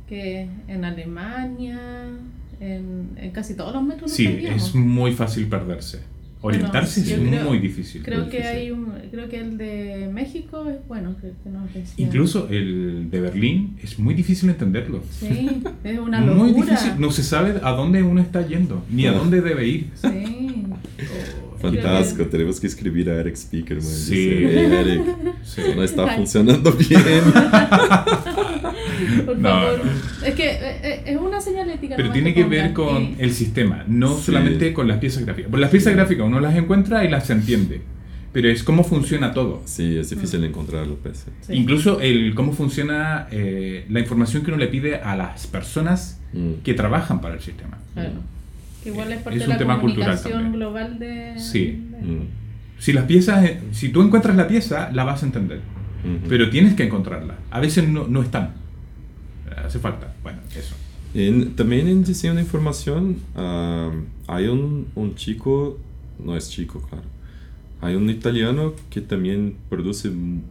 que 0.08 0.48
en 0.68 0.86
Alemania, 0.86 1.80
en, 2.60 3.10
en 3.18 3.32
casi 3.32 3.56
todos 3.56 3.74
los 3.74 3.84
metros 3.84 4.12
Sí, 4.12 4.26
es 4.26 4.74
muy 4.76 5.12
fácil 5.14 5.48
perderse. 5.48 6.00
Orientarse 6.42 7.04
yo 7.04 7.18
es 7.18 7.22
creo- 7.30 7.44
muy 7.50 7.60
difícil. 7.60 8.02
Creo 8.02 8.22
muy 8.22 8.30
que 8.30 8.38
difícil. 8.38 8.58
hay 8.58 8.72
un, 8.72 8.94
creo 9.12 9.28
que 9.28 9.40
el 9.42 9.58
de 9.58 10.10
México 10.14 10.66
es 10.70 10.78
bueno, 10.88 11.14
que, 11.20 11.34
que 11.44 11.50
nos 11.50 11.66
decía. 11.74 12.06
Incluso 12.06 12.48
el 12.50 13.10
de 13.12 13.20
Berlín 13.20 13.78
es 13.84 14.00
muy 14.00 14.14
difícil 14.14 14.50
entenderlo. 14.50 15.04
Sí, 15.12 15.62
es 15.84 16.00
una 16.00 16.22
locura. 16.26 16.44
Muy 16.44 16.54
difícil. 16.54 16.92
No 16.98 17.12
se 17.12 17.24
sabe 17.24 17.60
a 17.62 17.72
dónde 17.72 18.04
uno 18.04 18.22
está 18.22 18.48
yendo, 18.48 18.82
ni 18.90 19.06
a 19.06 19.12
dónde 19.12 19.42
debe 19.42 19.68
ir. 19.68 19.90
Sí. 19.96 20.08
Fantástico, 21.62 22.26
tenemos 22.26 22.60
que 22.60 22.68
escribir 22.68 23.10
a 23.10 23.16
Eric 23.20 23.36
Speakerman. 23.36 23.84
Sí. 23.86 24.30
Dice, 24.30 24.50
"Hey, 24.54 24.74
Eric, 24.80 25.02
Sí. 25.44 25.62
no 25.76 25.84
está 25.84 26.06
Ay. 26.10 26.18
funcionando 26.18 26.72
bien. 26.74 27.02
Por 29.26 29.38
No, 29.38 29.50
favor. 29.50 29.82
no. 29.86 30.26
Es 30.28 30.36
que 30.36 30.46
eh, 30.50 30.80
eh, 30.84 31.04
es 31.08 31.18
una 31.18 31.42
señalética. 31.42 31.96
Pero 31.96 32.12
tiene 32.12 32.34
que 32.34 32.44
ver 32.44 32.74
pongan 32.74 32.76
con 32.94 33.04
y- 33.04 33.16
el 33.20 33.34
sistema, 33.34 33.84
no 33.88 34.16
Sí. 34.18 34.24
solamente 34.26 34.74
con 34.74 34.88
las 34.88 34.98
piezas 35.00 35.26
gráficas. 35.26 35.50
Pues 35.50 35.62
las 35.62 35.72
piezas 35.72 35.94
gráficas 35.96 36.26
uno 36.28 36.40
las 36.40 36.56
encuentra 36.56 37.04
y 37.06 37.10
las 37.10 37.30
entiende, 37.30 37.82
pero 38.34 38.50
es 38.50 38.64
cómo 38.64 38.84
funciona 38.84 39.34
todo. 39.34 39.62
Sí, 39.66 39.98
es 39.98 40.10
difícil 40.10 40.44
encontrarlo, 40.44 40.96
pese. 40.96 41.26
Sí. 41.42 41.54
Incluso 41.54 42.00
el 42.02 42.34
cómo 42.36 42.54
funciona 42.54 43.28
eh, 43.32 43.86
la 43.90 44.00
información 44.00 44.44
que 44.44 44.52
uno 44.52 44.60
le 44.60 44.68
pide 44.68 44.96
a 44.98 45.16
las 45.16 45.48
personas 45.48 46.20
Mm. 46.34 46.62
que 46.64 46.74
trabajan 46.74 47.22
para 47.22 47.36
el 47.36 47.42
sistema. 47.42 47.78
Claro. 47.94 48.12
Que 48.84 48.90
igual 48.90 49.12
es 49.12 49.22
parte 49.22 49.38
Es 49.40 49.42
de 49.42 49.48
un 49.48 49.50
la 49.54 49.58
tema 49.58 49.80
cultural 49.82 50.22
también. 50.22 50.52
global 50.54 51.00
de. 51.00 51.36
Sí. 51.40 51.66
de- 51.92 51.98
Mm. 52.02 52.28
Si 52.80 52.94
las 52.94 53.04
piezas, 53.06 53.44
eh, 53.44 53.60
si 53.74 53.90
tú 53.90 54.02
encuentras 54.02 54.38
la 54.38 54.48
pieza, 54.48 54.90
la 54.94 55.04
vas 55.04 55.22
a 55.22 55.26
entender, 55.26 55.58
Ujú. 56.06 56.30
pero 56.30 56.50
tienes 56.50 56.76
que 56.76 56.84
encontrarla. 56.84 57.36
A 57.52 57.60
veces 57.60 57.88
no, 57.90 58.08
no 58.08 58.22
están. 58.22 58.54
Hace 59.66 59.80
falta. 59.80 60.14
Bueno, 60.24 60.40
eso. 60.56 60.76
En- 61.14 61.56
también 61.56 61.88
en 61.90 62.04
diseño 62.06 62.36
de 62.36 62.42
información 62.42 63.18
ah, 63.36 63.92
hay 64.28 64.48
un, 64.48 64.88
un 64.96 65.16
chico, 65.16 65.78
no 66.24 66.38
es 66.38 66.50
chico, 66.50 66.82
claro. 66.88 67.04
Hay 67.82 67.96
un 67.96 68.10
italiano 68.10 68.74
que 68.90 69.02
también 69.02 69.56
produce 69.70 70.08
m- 70.08 70.42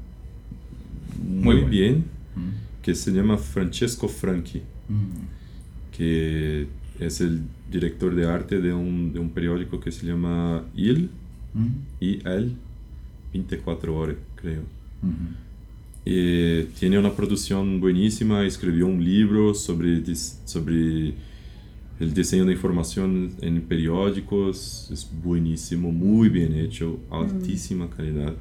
muy, 1.27 1.55
bueno. 1.57 1.69
bien, 1.71 2.05
Mm. 2.37 2.83
que 2.83 2.95
se 2.95 3.11
llama 3.13 3.39
Francesco 3.39 4.07
Franchi, 4.09 4.63
que 5.97 6.67
es 7.01 7.21
el 7.21 7.43
director 7.71 8.15
de 8.15 8.27
arte 8.27 8.61
de 8.61 8.73
un, 8.73 9.13
de 9.13 9.19
un 9.21 9.31
periódico 9.31 9.79
que 9.81 9.91
se 9.93 10.07
llama 10.07 10.65
Il, 10.75 11.11
Mm. 11.55 11.69
IL 12.01 12.57
24 13.33 13.97
horas, 13.97 14.17
creo. 14.37 14.61
Eh, 16.05 16.69
tiene 16.79 16.99
una 16.99 17.13
producción 17.15 17.81
buenísima, 17.81 18.45
escribió 18.47 18.87
un 18.87 19.03
libro 19.05 19.55
sobre, 19.55 20.03
sobre 20.45 21.15
el 22.01 22.15
diseño 22.15 22.45
de 22.45 22.53
información 22.53 23.33
en 23.41 23.61
periódicos, 23.63 24.89
es 24.93 25.11
buenísimo, 25.23 25.91
muy 25.91 26.29
bien 26.29 26.55
hecho, 26.55 26.99
altísima 27.11 27.89
calidad. 27.91 28.35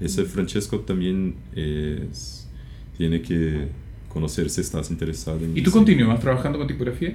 Ese 0.00 0.24
Francesco 0.24 0.80
también 0.80 1.34
es- 1.54 2.48
tiene 2.96 3.20
que 3.22 3.68
conocer 4.08 4.48
si 4.50 4.60
estás 4.60 4.90
interesado 4.90 5.38
en 5.38 5.50
¿Y 5.52 5.62
tú 5.62 5.70
diseño. 5.70 5.72
continúas 5.72 6.20
trabajando 6.20 6.58
con 6.58 6.66
tipografía? 6.68 7.14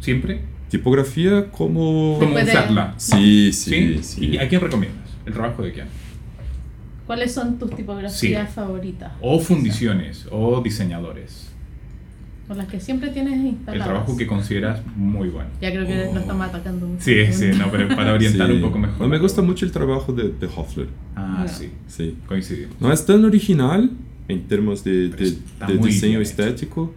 ¿Siempre? 0.00 0.40
Tipografía 0.70 1.50
como... 1.50 2.16
¿Cómo 2.18 2.34
usarla? 2.36 2.94
Sí, 2.98 3.52
sí, 3.52 3.98
sí. 4.02 4.26
¿Y 4.26 4.38
a 4.38 4.48
quién 4.48 4.60
recomiendas? 4.60 5.08
¿El 5.26 5.32
trabajo 5.32 5.62
de 5.62 5.72
quién? 5.72 5.86
¿Cuáles 7.06 7.32
son 7.32 7.58
tus 7.58 7.74
tipografías 7.74 8.48
Sí. 8.48 8.54
favoritas? 8.54 9.12
O 9.22 9.38
fundiciones, 9.40 10.26
o 10.30 10.60
diseñadores. 10.60 11.46
O 12.50 12.54
las 12.54 12.66
que 12.66 12.80
siempre 12.80 13.10
tienes 13.10 13.34
El 13.40 13.46
instaladas. 13.46 13.86
trabajo 13.86 14.16
que 14.16 14.26
consideras 14.26 14.80
muy 14.96 15.28
bueno. 15.28 15.48
Ya 15.60 15.70
creo 15.70 15.86
que 15.86 16.06
Oh. 16.10 16.14
lo 16.14 16.20
estamos 16.20 16.48
atacando 16.48 16.86
mucho. 16.86 17.02
Sí, 17.02 17.32
sí, 17.32 17.46
no, 17.58 17.70
pero 17.70 17.88
para 17.94 18.12
orientar 18.14 18.48
Sí. 18.48 18.54
un 18.54 18.62
poco 18.62 18.78
mejor. 18.78 19.00
No, 19.00 19.08
me 19.08 19.18
gusta 19.18 19.42
mucho 19.42 19.64
el 19.66 19.72
trabajo 19.72 20.12
de, 20.12 20.30
de 20.30 20.48
Hoffler. 20.54 20.88
Ah, 21.16 21.40
No. 21.42 21.48
sí, 21.48 21.70
Sí. 21.88 22.16
coincidimos. 22.26 22.78
No 22.80 22.92
es 22.92 23.04
tan 23.04 23.24
original 23.24 23.90
en 24.28 24.42
términos 24.46 24.84
de, 24.84 25.08
de- 25.08 25.36
de 25.66 25.78
diseño 25.82 26.20
estético. 26.20 26.92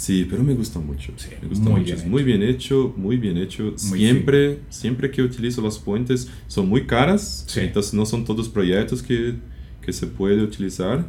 Sí, 0.00 0.24
pero 0.30 0.44
me 0.44 0.54
gusta 0.54 0.78
mucho. 0.78 1.12
Sí, 1.16 1.30
me 1.42 1.48
gusta 1.48 1.64
muy 1.68 1.80
mucho. 1.80 1.84
bien 1.84 1.96
Es 1.96 2.00
hecho. 2.02 2.08
muy 2.10 2.22
bien 2.22 2.42
hecho, 2.44 2.94
muy 2.96 3.16
bien 3.16 3.36
hecho. 3.36 3.62
Muy 3.88 3.98
siempre, 3.98 4.60
siempre 4.70 5.10
que 5.10 5.22
utilizo 5.22 5.60
las 5.60 5.76
fuentes 5.78 6.28
son 6.46 6.68
muy 6.68 6.86
caras. 6.86 7.44
Sí. 7.48 7.60
Entonces 7.60 7.94
no 7.94 8.06
son 8.06 8.24
todos 8.24 8.48
proyectos 8.48 9.02
que, 9.02 9.34
que 9.84 9.92
se 9.92 10.06
puede 10.06 10.40
utilizar. 10.42 11.04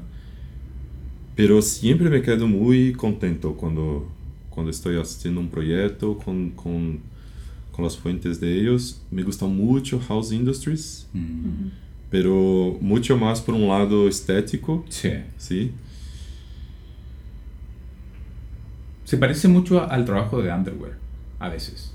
Pero 1.35 1.61
siempre 1.61 2.09
me 2.09 2.21
quedo 2.23 2.47
muy 2.47 2.93
contento 2.93 3.53
cuando, 3.53 4.09
cuando 4.49 4.71
estoy 4.71 4.97
haciendo 4.97 5.39
un 5.39 5.49
proyecto 5.49 6.17
con, 6.17 6.49
con, 6.51 6.99
con 7.71 7.83
las 7.83 7.95
fuentes 7.95 8.39
de 8.41 8.59
ellos. 8.59 9.01
Me 9.11 9.21
gusta 9.21 9.45
mucho 9.45 9.99
House 9.99 10.31
Industries, 10.31 11.07
Mm. 11.13 11.69
pero 12.09 12.75
mucho 12.81 13.15
más 13.17 13.39
por 13.39 13.53
un 13.53 13.67
lado 13.67 14.07
estético. 14.07 14.83
Sí. 14.89 15.09
Sí, 15.37 15.71
Se 19.09 19.17
parece 19.17 19.47
mucho 19.47 19.89
al 19.89 20.05
trabajo 20.05 20.39
de 20.39 20.53
Underwear, 20.53 20.93
a 21.39 21.49
veces. 21.49 21.91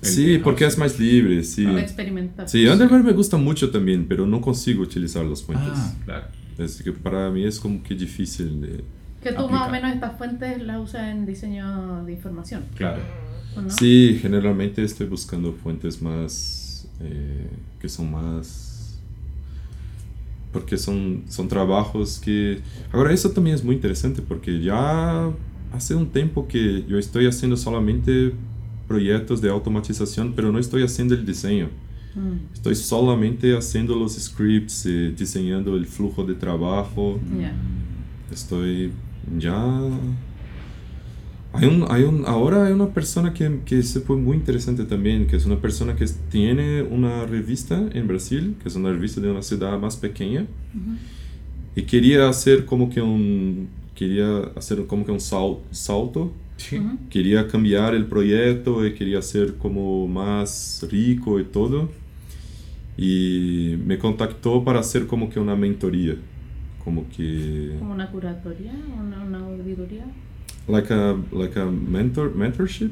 El 0.00 0.08
sí 0.08 0.38
porque 0.38 0.64
es 0.64 0.78
más 0.78 0.98
libre, 0.98 1.44
sí. 1.44 1.66
Para 1.66 1.82
experimentar. 1.82 2.48
Sí, 2.48 2.66
Underwear 2.66 3.04
me 3.04 3.12
gusta 3.12 3.36
mucho 3.36 3.70
también, 3.70 4.06
pero 4.08 4.26
no 4.26 4.40
consigo 4.40 4.82
utilizar 4.82 5.22
las 5.26 5.42
fuentes. 5.42 5.68
Ah, 5.74 5.94
claro. 6.06 6.24
Es 6.56 6.82
que 6.82 6.92
para 6.92 7.30
mí 7.30 7.44
es 7.44 7.60
como 7.60 7.82
que 7.82 7.94
difícil 7.94 8.62
de... 8.62 8.82
Que 9.22 9.32
tú 9.32 9.50
más 9.50 9.50
o 9.50 9.64
aplicar. 9.64 9.70
menos 9.70 9.94
estas 9.96 10.16
fuentes 10.16 10.62
las 10.62 10.82
usas 10.82 11.08
en 11.10 11.26
diseño 11.26 12.06
de 12.06 12.12
información. 12.12 12.64
Claro. 12.74 13.02
Sí, 13.68 14.18
generalmente 14.22 14.82
estoy 14.82 15.08
buscando 15.08 15.52
fuentes 15.52 16.00
más... 16.00 16.88
eh, 17.00 17.50
que 17.78 17.90
son 17.90 18.10
más... 18.12 18.98
Porque 20.54 20.78
son, 20.78 21.24
son 21.28 21.48
trabajos 21.48 22.18
que... 22.18 22.62
Ahora, 22.92 23.12
eso 23.12 23.30
también 23.30 23.56
es 23.56 23.62
muy 23.62 23.74
interesante 23.74 24.22
porque 24.22 24.58
ya 24.62 25.30
hace 25.76 25.94
un 25.94 26.06
tiempo 26.10 26.46
que 26.48 26.84
yo 26.88 26.98
estoy 26.98 27.26
haciendo 27.26 27.56
solamente 27.56 28.32
proyectos 28.88 29.40
de 29.40 29.50
automatización, 29.50 30.32
pero 30.34 30.52
no 30.52 30.58
estoy 30.58 30.82
haciendo 30.82 31.14
el 31.14 31.24
diseño. 31.26 31.68
Mm, 32.14 32.52
Estoy 32.54 32.74
solamente 32.74 33.56
haciendo 33.56 33.94
los 33.96 34.14
scripts, 34.14 34.86
eh, 34.86 35.12
diseñando 35.16 35.76
el 35.76 35.86
flujo 35.86 36.24
de 36.24 36.34
trabajo. 36.34 37.20
ya. 37.40 37.52
Estoy 38.32 38.92
ya 39.38 39.54
Hay 41.52 41.66
un, 41.68 41.86
hay 41.88 42.02
un, 42.02 42.24
ahora 42.26 42.66
hay 42.66 42.72
una 42.72 42.92
persona 42.92 43.32
que, 43.32 43.60
que 43.64 43.82
se 43.82 44.00
fue 44.00 44.16
muy 44.16 44.36
interesante 44.36 44.84
también, 44.84 45.26
que 45.26 45.36
es 45.36 45.46
una 45.46 45.60
persona 45.60 45.96
que 45.96 46.04
tiene 46.30 46.82
una 46.82 47.24
revista 47.24 47.88
en 47.92 48.06
Brasil, 48.06 48.56
que 48.62 48.68
es 48.68 48.76
una 48.76 48.90
revista 48.92 49.20
de 49.22 49.30
una 49.30 49.42
ciudad 49.42 49.78
más 49.78 49.96
pequeña, 49.96 50.42
Ujú. 50.74 50.96
y 51.74 51.82
quería 51.82 52.28
hacer 52.28 52.66
como 52.66 52.90
que 52.90 53.00
un, 53.00 53.68
quería 53.96 54.38
hacer 54.54 54.86
como 54.86 55.04
que 55.04 55.10
un 55.12 55.20
sal- 55.20 55.58
salto, 55.72 56.32
Sí. 56.58 56.80
Quería 57.10 57.48
cambiar 57.48 57.94
el 57.94 58.06
proyecto 58.06 58.86
y 58.86 58.94
quería 58.94 59.20
ser 59.20 59.56
como 59.56 60.08
más 60.08 60.86
rico 60.90 61.38
y 61.38 61.44
todo. 61.44 61.90
Y 62.96 63.76
me 63.84 63.98
contactó 63.98 64.64
para 64.64 64.80
hacer 64.80 65.06
como 65.06 65.28
que 65.28 65.38
una 65.38 65.54
mentoría, 65.54 66.14
como 66.82 67.06
que 67.14 67.76
Como 67.78 67.92
una 67.92 68.10
curatoría, 68.10 68.72
una, 68.98 69.22
una 69.22 69.38
auditoría. 69.40 70.06
like 70.66 70.92
a 70.94 71.14
like 71.32 71.60
a 71.60 71.66
mentor 71.66 72.34
mentorship. 72.34 72.90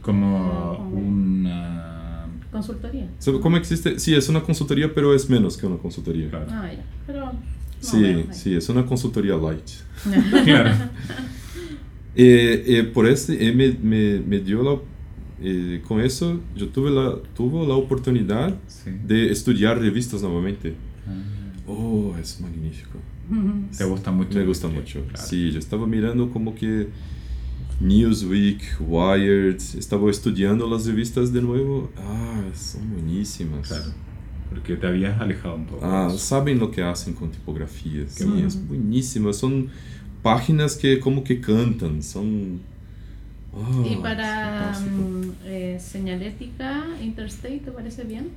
Como 0.00 0.76
Como- 0.78 0.96
una... 0.96 2.26
Consultoría. 2.50 3.08
¿Cómo 3.42 3.56
existe? 3.58 3.98
Sí, 4.00 4.14
es 4.14 4.28
una 4.30 4.40
consultoría, 4.40 4.92
pero 4.94 5.14
es 5.14 5.28
menos 5.28 5.56
que 5.58 5.66
una 5.66 5.76
consultoría. 5.76 6.30
Claro. 6.30 6.46
Ah, 6.50 6.70
ya. 6.72 6.82
Pero. 7.06 7.30
Sí, 7.80 8.24
sí, 8.32 8.54
es 8.54 8.68
una 8.68 8.84
consultoría 8.86 9.36
light. 9.36 9.68
Claro. 10.44 10.70
Eh, 12.16 12.64
eh, 12.66 12.82
por 12.84 13.06
eso 13.06 13.32
eh, 13.32 13.52
me, 13.54 13.68
me, 13.82 14.20
me 14.20 14.38
dio 14.40 14.62
la... 14.62 14.78
con 15.86 16.00
eso 16.00 16.40
yo 16.56 16.68
tuve 16.68 16.90
la, 16.90 17.16
tuve 17.36 17.66
la 17.66 17.74
oportunidad 17.74 18.56
Sí. 18.66 18.90
de 19.06 19.30
estudiar 19.30 19.78
revistas 19.80 20.22
nuevamente. 20.22 20.74
Ah, 21.06 21.12
Oh, 21.66 22.16
es 22.20 22.40
magnífico. 22.40 22.98
¿Te 23.78 23.84
gusta 23.84 24.10
mucho? 24.10 24.36
Me 24.38 24.44
gusta 24.44 24.66
mucho. 24.66 25.04
Claro. 25.06 25.24
Sí, 25.28 25.52
yo 25.52 25.58
estaba 25.60 25.86
mirando 25.86 26.28
como 26.30 26.52
que 26.54 26.88
Newsweek, 27.80 28.60
Wired, 28.80 29.56
estaba 29.78 30.10
estudiando 30.10 30.68
las 30.68 30.84
revistas 30.86 31.32
de 31.32 31.40
nuevo. 31.40 31.90
Ah, 31.96 32.42
son 32.54 32.90
buenísimas. 32.92 33.68
Claro. 33.68 33.84
Porque 34.50 34.76
te 34.76 34.86
habías 34.86 35.20
alejado 35.20 35.54
un 35.54 35.66
poco. 35.66 35.86
Ah, 35.86 36.10
saben 36.16 36.58
lo 36.58 36.70
que 36.70 36.82
hacen 36.82 37.14
con 37.14 37.30
tipografías. 37.30 38.14
Qué 38.16 38.24
Sí, 38.24 38.28
bueno. 38.28 38.46
es 38.48 38.68
buenísimo. 38.68 39.32
Son 39.32 39.68
páginas 40.22 40.76
que 40.76 40.98
como 41.00 41.22
que 41.24 41.40
cantan. 41.40 42.02
Son... 42.02 42.60
Ah, 43.54 43.84
Y 43.88 43.96
para 43.96 44.72
fantástico. 44.72 44.96
mm, 44.96 45.30
eh, 45.46 45.78
señalética, 45.80 46.84
Interstate, 47.02 47.58
¿te 47.64 47.70
parece 47.70 48.04
bien? 48.04 48.28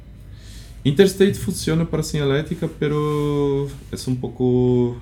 Interstate 0.84 1.34
funciona 1.35 1.90
para 1.90 2.03
señalética, 2.03 2.68
pero 2.80 3.68
es 3.91 4.07
un 4.07 4.18
poco 4.18 4.98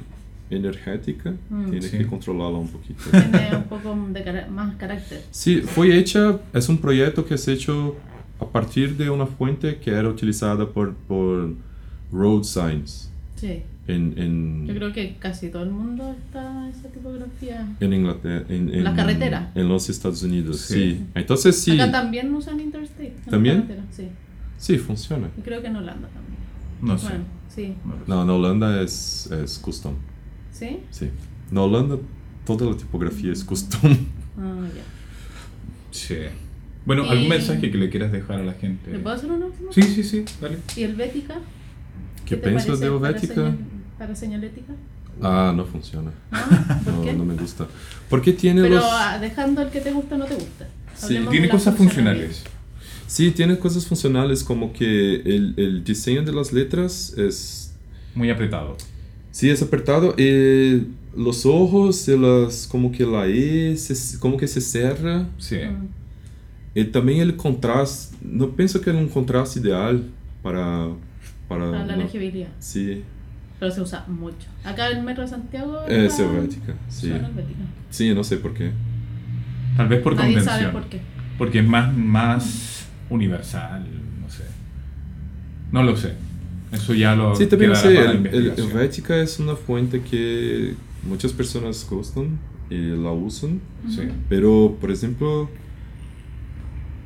energética. 0.49 1.33
Mm. 1.49 1.69
Tienes 1.71 1.89
Sí. 1.91 1.97
que 1.97 2.07
controlarla 2.07 2.57
un 2.57 2.67
poquito. 2.67 3.01
Tiene 3.09 3.55
un 3.55 3.63
poco 3.63 3.95
de 4.11 4.45
más 4.49 4.75
carácter. 4.75 5.23
Sí, 5.31 5.61
fue 5.61 5.97
hecha, 5.97 6.39
es 6.53 6.67
un 6.69 6.77
proyecto 6.77 7.25
que 7.25 7.35
es 7.35 7.47
hecho 7.47 7.95
a 8.41 8.45
partir 8.51 8.97
de 8.97 9.09
una 9.09 9.25
fuente 9.27 9.77
que 9.79 9.91
era 9.91 10.09
utilizada 10.09 10.67
por, 10.69 10.93
por 10.93 11.53
road 12.11 12.43
signs 12.43 13.09
Sí. 13.35 13.61
en, 13.87 14.13
en, 14.17 14.67
Yo 14.67 14.75
creo 14.75 14.93
que 14.93 15.15
casi 15.19 15.49
todo 15.49 15.63
el 15.63 15.71
mundo 15.71 16.13
está 16.17 16.69
esa 16.69 16.89
tipografía. 16.89 17.67
en 17.79 17.93
Inglaterra, 17.93 18.45
en, 18.49 18.73
en, 18.73 18.83
La 18.83 18.93
carretera. 18.95 19.51
en 19.55 19.67
los 19.67 19.89
Estados 19.89 20.21
Unidos. 20.23 20.59
Sí. 20.61 20.73
Sí. 20.73 21.05
Entonces 21.15 21.59
sí, 21.59 21.79
Acá 21.79 21.91
también 21.91 22.33
usan 22.35 22.59
Interstate. 22.59 23.07
en 23.07 23.25
la 23.25 23.31
¿También? 23.31 23.61
carretera, 23.61 23.83
Sí. 23.91 24.07
sí 24.57 24.77
funciona. 24.77 25.29
Y 25.37 25.41
creo 25.41 25.61
que 25.61 25.67
en 25.67 25.75
Holanda 25.75 26.07
también. 26.09 26.37
No 26.81 26.97
sé. 26.97 27.07
Bueno, 27.09 27.23
sí. 27.49 27.73
No 28.07 28.21
en 28.23 28.29
Holanda 28.29 28.81
es, 28.81 29.29
es 29.31 29.57
custom. 29.59 29.93
¿Sí? 30.51 30.79
Sí. 30.91 31.09
En 31.51 31.57
Holanda 31.57 31.97
toda 32.45 32.69
la 32.71 32.77
tipografía 32.77 33.31
es 33.33 33.43
custom. 33.43 33.91
Ah, 34.37 34.67
ya. 34.75 34.81
Sí. 35.91 36.15
Bueno, 36.85 37.09
¿algún 37.09 37.27
mensaje 37.29 37.69
que 37.71 37.77
le 37.77 37.89
quieras 37.89 38.11
dejar 38.11 38.39
a 38.39 38.43
la 38.43 38.53
gente? 38.53 38.91
¿Le 38.91 38.99
puedo 38.99 39.15
hacer 39.15 39.31
una 39.31 39.45
última? 39.45 39.71
Sí, 39.71 39.81
sí, 39.83 40.03
sí, 40.03 40.25
dale. 40.41 40.57
¿Y 40.75 40.83
el 40.83 40.95
Bética? 40.95 41.35
¿Qué 42.25 42.37
te 42.37 42.49
piensas 42.49 42.79
de 42.79 42.89
para 42.89 43.09
Helvética? 43.09 43.33
señal- 43.35 43.57
Para 43.99 44.15
señalética. 44.15 44.73
Ah, 45.21 45.53
no 45.55 45.65
funciona. 45.65 46.11
¿No? 46.31 46.83
¿Por 46.83 46.93
No, 46.93 47.01
qué? 47.03 47.13
no 47.13 47.25
me 47.25 47.35
gusta. 47.35 47.67
Porque 48.09 48.33
tiene 48.33 48.61
Pero 48.61 48.75
los... 48.75 48.83
ah, 48.87 49.19
dejando 49.19 49.61
el 49.61 49.69
que 49.69 49.81
te 49.81 49.91
gusta 49.91 50.15
o 50.15 50.17
no 50.17 50.25
te 50.25 50.33
gusta. 50.35 50.67
Sí, 50.95 51.05
Hablemos 51.05 51.29
Tiene 51.31 51.47
de 51.47 51.53
la 51.53 51.59
cosas 51.59 51.75
funcionales. 51.75 52.43
Sí, 53.07 53.31
tiene 53.31 53.59
cosas 53.59 53.85
funcionales 53.85 54.43
como 54.43 54.71
que 54.73 55.15
el, 55.17 55.53
el 55.57 55.83
diseño 55.83 56.23
de 56.23 56.31
las 56.33 56.53
letras 56.53 57.13
es... 57.17 57.73
Muy 58.15 58.29
apretado. 58.31 58.77
Sí, 59.31 59.49
es 59.49 59.61
apretado. 59.61 60.15
Y 60.17 60.87
los 61.15 61.45
ojos, 61.45 62.07
las, 62.07 62.65
como 62.67 62.91
que 62.91 63.05
la 63.05 63.27
E, 63.27 63.75
se- 63.77 64.17
como 64.19 64.37
que 64.37 64.47
se 64.47 64.61
cierra. 64.61 65.27
Sí. 65.37 65.57
Mm. 65.57 66.00
Y 66.73 66.85
también 66.85 67.19
el 67.21 67.35
contraste. 67.35 68.15
No 68.21 68.49
pienso 68.51 68.81
que 68.81 68.89
es 68.91 68.95
un 68.95 69.07
contraste 69.09 69.59
ideal 69.59 70.03
para... 70.41 70.87
Para, 71.47 71.69
Para 71.69 71.85
la 71.85 71.95
legibilidad. 71.97 72.47
Sí, 72.59 73.03
Pero 73.59 73.71
se 73.71 73.81
usa 73.81 74.05
mucho. 74.07 74.47
Acá 74.63 74.87
el 74.87 75.03
Metro 75.03 75.23
de 75.23 75.29
Santiago. 75.29 75.81
es 75.85 76.13
está- 76.13 76.23
helvética. 76.23 76.73
Sí. 76.87 77.09
helvética. 77.09 77.59
sí, 77.89 78.13
no 78.13 78.23
sé 78.23 78.37
por 78.37 78.53
qué. 78.53 78.71
Tal 79.75 79.87
vez 79.89 80.01
por 80.01 80.15
Nadie 80.15 80.35
convención. 80.35 80.59
sabe 80.61 80.71
por 80.71 80.85
qué. 80.87 81.01
Porque 81.37 81.59
es 81.59 81.67
más, 81.67 81.93
más 81.93 82.87
universal, 83.09 83.85
no 84.21 84.29
sé. 84.29 84.43
No 85.73 85.83
lo 85.83 85.97
sé. 85.97 86.13
Eso 86.71 86.93
ya 86.93 87.15
lo 87.15 87.35
Sí, 87.35 87.47
también 87.47 87.75
sé. 87.75 87.97
El, 87.99 88.27
el. 88.27 88.53
Helvética 88.57 89.17
es 89.17 89.37
una 89.39 89.55
fuente 89.57 90.01
que 90.01 90.73
muchas 91.05 91.33
personas 91.33 91.85
gustan 91.89 92.39
y 92.69 92.77
la 92.95 93.11
usan. 93.11 93.59
Sí. 93.89 94.03
Pero, 94.29 94.77
por 94.79 94.89
ejemplo, 94.91 95.49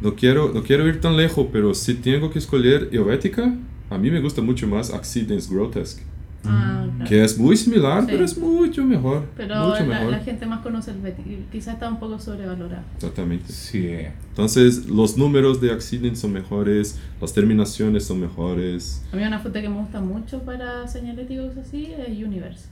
no 0.01 0.15
quiero, 0.15 0.51
no 0.53 0.63
quiero 0.63 0.87
ir 0.87 0.99
tan 1.01 1.15
lejos, 1.17 1.47
pero 1.51 1.73
si 1.73 1.95
tengo 1.95 2.29
que 2.31 2.39
escoger 2.39 2.89
Helvética, 2.91 3.53
a 3.89 3.97
mí 3.97 4.11
me 4.11 4.19
gusta 4.21 4.41
mucho 4.41 4.67
más 4.67 4.93
Accidents 4.93 5.49
Grotesque, 5.49 6.03
Ah, 6.47 6.85
claro. 6.95 7.09
que 7.09 7.23
es 7.23 7.37
muy 7.39 7.57
similar, 7.57 8.01
Sí. 8.01 8.07
pero 8.11 8.23
es 8.25 8.37
mucho 8.37 8.83
mejor. 8.83 9.23
Pero 9.35 9.55
mucho 9.69 9.79
la, 9.79 9.85
mejor. 9.85 10.11
la 10.11 10.19
gente 10.19 10.45
más 10.45 10.61
conoce 10.61 10.91
el. 10.91 11.45
Quizás 11.51 11.73
está 11.75 11.89
un 11.89 11.99
poco 11.99 12.19
sobrevalorado. 12.19 12.83
Exactamente. 12.95 13.51
Sí. 13.51 13.89
Entonces, 14.29 14.85
los 14.87 15.17
números 15.17 15.59
de 15.59 15.71
Accidents 15.71 16.19
son 16.19 16.33
mejores, 16.33 16.99
las 17.19 17.33
terminaciones 17.33 18.03
son 18.05 18.19
mejores. 18.21 19.03
A 19.11 19.15
mí 19.15 19.23
una 19.23 19.39
fuente 19.39 19.61
que 19.61 19.69
me 19.69 19.79
gusta 19.79 20.01
mucho 20.01 20.41
para 20.43 20.87
señaléticos 20.87 21.57
así 21.57 21.87
es 21.97 22.09
Universe. 22.23 22.65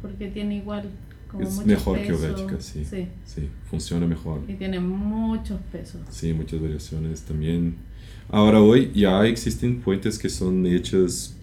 Porque 0.00 0.28
tiene 0.28 0.56
igual 0.56 0.84
como 1.30 1.42
Es 1.44 1.64
mejor 1.66 1.98
que. 1.98 2.08
Helvética, 2.08 2.60
sí. 2.60 2.84
sí. 2.84 3.06
Sí, 3.24 3.48
funciona 3.70 4.06
mejor. 4.06 4.40
Y 4.48 4.54
tiene 4.54 4.80
muchos 4.80 5.60
pesos. 5.72 6.00
Sí, 6.10 6.32
muchas 6.32 6.60
variaciones 6.60 7.22
también. 7.22 7.76
Ahora 8.30 8.60
hoy 8.60 8.90
ya 8.94 9.24
existen 9.26 9.80
fuentes 9.82 10.18
que 10.18 10.28
son 10.28 10.66
hechas 10.66 11.34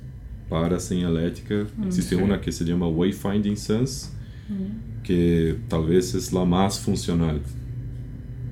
para 0.49 0.79
señalética. 0.79 1.65
Mm. 1.77 1.87
Existe 1.87 2.15
Sí. 2.15 2.21
una 2.21 2.39
que 2.41 2.51
se 2.51 2.63
llama 2.65 2.87
Wayfinding 2.87 3.57
Sans, 3.57 4.11
Mm. 4.49 5.03
que 5.03 5.55
tal 5.67 5.85
vez 5.85 6.13
es 6.13 6.31
la 6.33 6.45
más 6.45 6.79
funcional. 6.79 7.41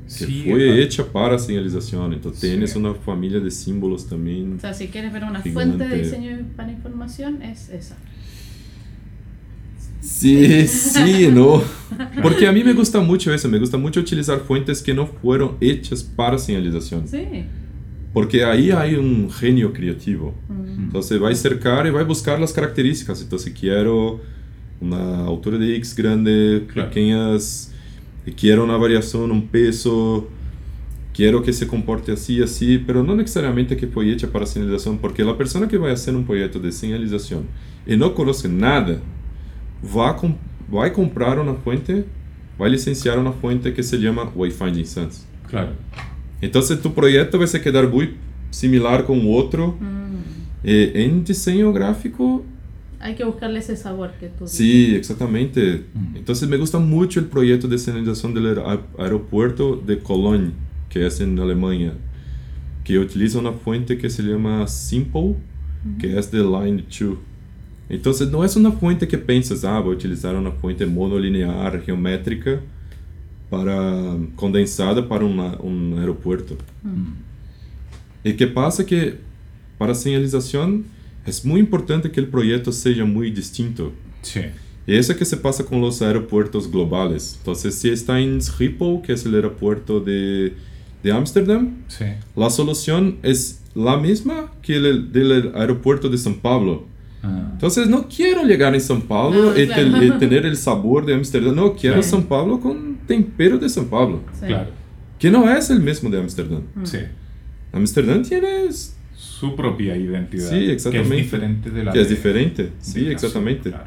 Que 0.07 0.25
Sí, 0.25 0.43
fue 0.49 0.69
ah, 0.71 0.75
hecha 0.77 1.05
para 1.11 1.39
señalización. 1.39 2.13
Entonces 2.13 2.41
Sí. 2.41 2.47
tienes 2.49 2.75
una 2.75 2.93
familia 2.93 3.39
de 3.39 3.49
símbolos 3.49 4.07
también. 4.07 4.55
O 4.57 4.59
sea, 4.59 4.73
si 4.73 4.87
quieres 4.87 5.11
ver 5.13 5.23
una 5.23 5.41
Gigante. 5.41 5.51
fuente 5.77 5.87
de 5.87 6.03
diseño 6.03 6.37
para 6.55 6.71
información, 6.71 7.41
es 7.41 7.69
esa. 7.69 7.95
Sí, 10.03 10.67
sí, 10.67 11.29
no. 11.31 11.63
Porque 12.21 12.45
a 12.45 12.51
mí 12.51 12.63
me 12.63 12.73
gusta 12.73 12.99
mucho 12.99 13.33
eso. 13.33 13.47
Me 13.47 13.57
gusta 13.57 13.77
mucho 13.77 14.01
utilizar 14.01 14.39
fuentes 14.41 14.81
que 14.81 14.93
no 14.93 15.07
fueron 15.07 15.55
hechas 15.61 16.03
para 16.03 16.37
señalización. 16.37 17.07
Sí. 17.07 17.45
Porque 18.13 18.43
ahí 18.43 18.69
hay 18.71 18.95
un 18.95 19.31
genio 19.31 19.71
creativo. 19.71 20.35
Mm. 20.49 20.83
Entonces 20.83 21.19
vai 21.19 21.33
cercar 21.35 21.85
e 21.85 21.91
vai 21.91 22.03
buscar 22.03 22.41
as 22.43 22.51
características. 22.51 23.21
Então, 23.21 23.39
se 23.39 23.51
quero 23.51 24.19
uma 24.81 25.23
altura 25.25 25.57
de 25.57 25.73
X 25.75 25.93
grande, 25.93 26.63
Claro. 26.67 26.89
pequeñas, 26.89 27.71
e 28.27 28.31
quero 28.31 28.63
uma 28.63 28.77
variação 28.77 29.25
num 29.25 29.39
peso, 29.41 30.27
quero 31.13 31.41
que 31.41 31.53
se 31.53 31.65
comporte 31.65 32.11
assim 32.11 32.39
e 32.39 32.43
assim, 32.43 32.79
pero 32.85 33.03
não 33.03 33.15
necessariamente 33.15 33.75
que 33.75 33.87
foi 33.87 34.09
hecha 34.09 34.27
para 34.27 34.45
señalização, 34.45 34.97
porque 34.97 35.21
a 35.21 35.33
pessoa 35.33 35.65
que 35.67 35.77
vai 35.77 35.91
fazer 35.91 36.15
um 36.15 36.23
projeto 36.23 36.59
de 36.59 36.71
señalização 36.71 37.43
e 37.87 37.95
não 37.95 38.09
conhece 38.11 38.47
nada, 38.47 39.01
vai, 39.83 40.15
com, 40.17 40.35
vai 40.69 40.89
comprar 40.91 41.37
uma 41.37 41.53
fonte, 41.55 42.05
vai 42.57 42.69
licenciar 42.69 43.19
uma 43.19 43.33
fonte 43.33 43.71
que 43.71 43.83
se 43.83 44.01
chama 44.01 44.31
Wayfinding 44.35 44.85
Sans. 44.85 45.27
Claro. 45.49 45.69
Então, 46.41 46.61
tu 46.81 46.89
projeto 46.89 47.37
vai 47.37 47.47
se 47.47 47.59
quedar 47.59 47.87
muito 47.87 48.15
similar 48.51 49.03
com 49.03 49.17
o 49.19 49.27
outro. 49.27 49.77
Eh, 50.65 51.03
en 51.05 51.23
diseño 51.23 51.71
gráfico, 51.73 52.45
Hay 52.99 53.15
que 53.15 53.25
buscarle 53.25 53.59
ese 53.59 53.75
sabor 53.75 54.11
que 54.17 54.29
tú 54.29 54.47
sí, 54.47 54.95
exactamente. 54.95 55.83
Mm. 55.93 56.15
Entonces 56.15 56.47
me 56.47 56.55
gusta 56.55 56.79
mucho 56.79 57.19
el 57.19 57.25
proyecto 57.25 57.67
de 57.67 57.77
señalización 57.77 58.33
del 58.33 58.45
aer- 58.57 58.79
aeropuerto 58.97 59.75
de 59.75 59.99
Cologne, 59.99 60.51
que 60.87 61.05
es 61.05 61.19
en 61.19 61.37
Alemania, 61.37 61.93
que 62.85 62.97
utiliza 62.97 63.39
una 63.39 63.51
fuente 63.51 63.97
que 63.97 64.09
se 64.09 64.23
llama 64.23 64.65
Simple, 64.69 65.35
que 65.99 66.17
es 66.17 66.31
de 66.31 66.39
Line 66.39 66.85
2. 66.87 67.17
Entonces 67.95 68.29
no 68.31 68.43
es 68.43 68.55
una 68.55 68.71
fuente 68.71 69.07
que 69.07 69.17
piensas, 69.17 69.63
ah, 69.63 69.79
voy 69.79 69.93
a 69.93 69.97
utilizar 69.97 70.35
una 70.35 70.51
fuente 70.51 70.85
monolinear, 70.85 71.81
geométrica, 71.83 72.59
para 73.49 74.17
condensada 74.35 75.07
para 75.07 75.25
una- 75.25 75.57
un 75.59 75.95
aeropuerto. 75.99 76.57
¿Y 78.23 78.33
qué 78.33 78.47
pasa? 78.47 78.85
Que 78.85 79.17
para 79.77 79.93
señalización 79.93 80.85
es 81.25 81.43
muy 81.45 81.59
importante 81.59 82.09
que 82.11 82.19
el 82.19 82.27
proyecto 82.27 82.71
sea 82.71 83.05
muy 83.05 83.31
distinto. 83.31 83.91
Sí. 84.21 84.41
Y 84.87 84.95
eso 84.95 85.15
que 85.15 85.23
se 85.25 85.37
pasa 85.37 85.63
con 85.65 85.79
los 85.81 86.01
aeropuertos 86.01 86.69
globales. 86.69 87.35
Entonces, 87.39 87.75
si 87.75 87.89
está 87.89 88.19
en 88.19 88.41
Schiphol, 88.41 89.01
que 89.01 89.13
es 89.13 89.25
el 89.25 89.35
aeropuerto 89.35 89.99
de 89.99 90.53
de 91.03 91.11
Ámsterdam, 91.11 91.79
Sí. 91.89 92.05
la 92.33 92.49
solución 92.49 93.17
es 93.23 93.61
la 93.75 93.97
misma 93.97 94.53
que 94.61 94.77
el 94.77 95.11
del 95.11 95.51
aeropuerto 95.53 96.07
de 96.07 96.15
São 96.15 96.39
Paulo. 96.39 96.85
Ah, 97.23 97.49
Entonces, 97.53 97.87
no 97.87 98.07
quiero 98.09 98.43
llegar 98.43 98.73
en 98.75 98.81
São 98.81 99.01
Paulo 99.01 99.53
Ah, 99.55 99.59
y, 99.59 99.65
claro. 99.67 99.99
te- 99.99 100.05
y 100.07 100.11
tener 100.19 100.45
el 100.45 100.57
sabor 100.57 101.05
de 101.05 101.13
Ámsterdam. 101.13 101.55
No, 101.55 101.73
quiero 101.73 102.01
Claro. 102.01 102.17
São 102.17 102.23
Paulo 102.27 102.59
con 102.59 102.97
tempero 103.07 103.57
de 103.57 103.67
São 103.67 103.85
Paulo, 103.87 104.21
Sí. 104.39 104.47
Claro. 104.47 104.69
que 105.17 105.31
no 105.31 105.49
es 105.49 105.69
el 105.69 105.79
mismo 105.79 106.09
de 106.09 106.19
Ámsterdam. 106.19 106.63
Mm. 106.75 106.85
Sí. 106.85 106.97
Ámsterdam 107.71 108.23
tiene 108.23 108.47
Su 109.15 109.55
propia 109.55 109.95
identidad. 109.97 110.49
Sí, 110.49 110.69
exactamente. 110.69 111.09
Que 111.15 111.19
es 111.19 111.23
diferente 111.25 111.69
de 111.69 111.83
la 111.83 111.91
que 111.93 112.01
es 112.01 112.09
de- 112.09 112.15
diferente. 112.15 112.63
de 112.63 112.71
Sí, 112.79 113.07
exactamente. 113.07 113.69
claro. 113.69 113.85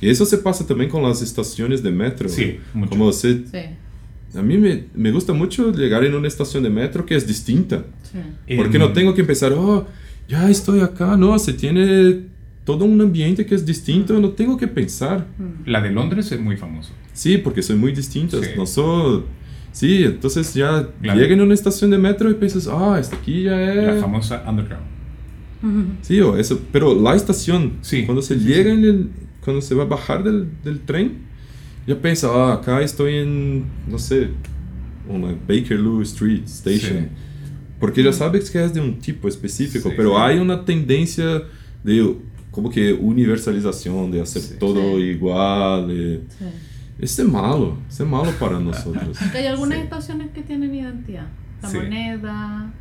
Y 0.00 0.08
eso 0.10 0.24
se 0.24 0.38
pasa 0.38 0.64
también 0.66 0.88
con 0.90 1.02
las 1.02 1.20
estaciones 1.22 1.82
de 1.82 1.90
metro. 1.90 2.28
Sí, 2.28 2.58
mucho. 2.72 2.90
Como 2.90 3.12
se, 3.12 3.44
Sí. 3.46 4.38
a 4.38 4.42
mí 4.42 4.56
me, 4.58 4.84
me 4.94 5.10
gusta 5.10 5.32
mucho 5.32 5.72
llegar 5.72 6.04
en 6.04 6.14
una 6.14 6.28
estación 6.28 6.62
de 6.62 6.70
metro 6.70 7.04
que 7.04 7.16
es 7.16 7.26
distinta. 7.26 7.84
Sí. 8.02 8.54
Porque 8.56 8.76
En- 8.76 8.82
no 8.82 8.92
tengo 8.92 9.12
que 9.14 9.20
empezar, 9.22 9.52
oh, 9.52 9.86
ya 10.28 10.48
estoy 10.50 10.80
acá. 10.80 11.16
No, 11.16 11.36
se 11.38 11.52
tiene 11.52 12.26
todo 12.68 12.84
un 12.84 13.00
ambiente 13.00 13.46
que 13.46 13.54
es 13.54 13.64
distinto. 13.64 14.20
No 14.20 14.28
tengo 14.40 14.58
que 14.58 14.68
pensar. 14.68 15.26
La 15.64 15.80
de 15.80 15.90
Londres 15.90 16.30
es 16.32 16.38
muy 16.38 16.58
famoso. 16.58 16.90
Sí, 17.14 17.38
porque 17.38 17.62
soy 17.62 17.76
muy 17.76 17.92
distinto. 17.92 18.42
Sí. 18.42 18.50
No 18.58 18.66
soy... 18.66 19.22
Sí, 19.72 20.04
entonces 20.04 20.52
ya 20.52 20.86
Claro. 21.00 21.18
llega 21.18 21.32
en 21.32 21.40
una 21.40 21.54
estación 21.54 21.90
de 21.90 21.96
metro 21.98 22.30
y 22.30 22.34
piensas, 22.34 22.68
ah, 22.70 22.98
esta 23.00 23.16
aquí 23.16 23.44
ya 23.44 23.56
es... 23.72 23.94
La 23.94 24.00
famosa 24.02 24.44
Underground. 24.46 24.84
Sí, 26.02 26.20
o 26.20 26.36
eso, 26.36 26.60
pero 26.70 26.94
la 27.00 27.14
estación, 27.16 27.72
Sí, 27.80 28.04
cuando 28.04 28.20
se 28.22 28.38
sí, 28.38 28.44
llega 28.44 28.70
sí. 28.70 28.78
en 28.78 28.84
el, 28.84 29.08
cuando 29.42 29.62
se 29.62 29.74
va 29.74 29.84
a 29.84 29.86
bajar 29.86 30.22
del, 30.22 30.48
del 30.62 30.80
tren, 30.80 31.12
ya 31.86 31.96
piensa, 32.00 32.28
ah, 32.30 32.52
acá 32.54 32.82
estoy 32.82 33.14
en, 33.14 33.64
no 33.88 33.98
sé, 33.98 34.28
una 35.08 35.28
Bakerloo 35.48 36.02
Street 36.02 36.44
Station. 36.44 36.98
Sí. 36.98 37.08
Porque 37.80 38.02
ya 38.02 38.12
sabes 38.12 38.50
que 38.50 38.62
es 38.62 38.74
de 38.74 38.80
un 38.80 38.98
tipo 38.98 39.26
específico, 39.26 39.88
Sí, 39.88 39.94
pero 39.96 40.10
sí. 40.10 40.16
hay 40.20 40.38
una 40.38 40.64
tendencia 40.66 41.42
de 41.84 42.16
como 42.58 42.70
que 42.70 42.92
universalización, 42.92 44.10
de 44.10 44.20
hacer 44.20 44.42
Sí. 44.42 44.54
todo 44.58 44.96
Sí. 44.96 45.02
igual. 45.04 45.86
de- 45.86 46.20
Sí. 46.36 46.44
Eso 47.00 47.22
es 47.22 47.28
malo, 47.28 47.78
eso 47.88 48.02
es 48.02 48.10
malo 48.10 48.32
para 48.40 48.58
nosotros. 48.58 49.16
Hay 49.34 49.46
algunas 49.46 49.78
Sí. 49.78 49.84
estaciones 49.84 50.30
que 50.34 50.42
tienen 50.42 50.74
identidad. 50.74 51.28
La 51.62 51.68
Sí. 51.70 51.76
moneda. 51.76 52.72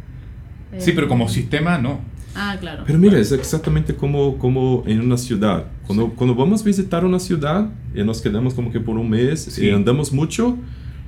eh, 0.71 0.81
Sí, 0.81 0.91
pero 0.93 1.07
como 1.07 1.29
sistema 1.29 1.77
no. 1.77 1.99
Ah, 2.35 2.57
claro. 2.59 2.83
Pero 2.87 2.97
mira, 2.97 3.19
es 3.19 3.31
exactamente 3.31 3.93
como, 3.95 4.37
como 4.39 4.83
en 4.87 4.99
una 5.01 5.15
ciudad. 5.17 5.65
Cuando, 5.85 6.09
cuando 6.09 6.33
vamos 6.35 6.61
a 6.61 6.65
visitar 6.65 7.05
una 7.05 7.19
ciudad 7.19 7.69
y 7.95 8.03
nos 8.03 8.19
quedamos 8.21 8.53
como 8.55 8.71
que 8.71 8.79
por 8.79 8.97
un 8.97 9.09
mes 9.09 9.39
Sí. 9.41 9.67
y 9.67 9.69
andamos 9.69 10.11
mucho, 10.11 10.57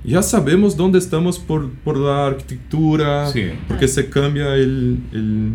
ya 0.06 0.22
sabemos 0.22 0.78
dónde 0.78 0.98
estamos 1.00 1.40
por, 1.40 1.72
por 1.84 1.98
la 1.98 2.28
arquitectura, 2.28 3.28
Sí. 3.32 3.46
porque 3.68 3.88
se 3.88 4.10
cambia 4.10 4.54
el, 4.56 5.00
el, 5.12 5.52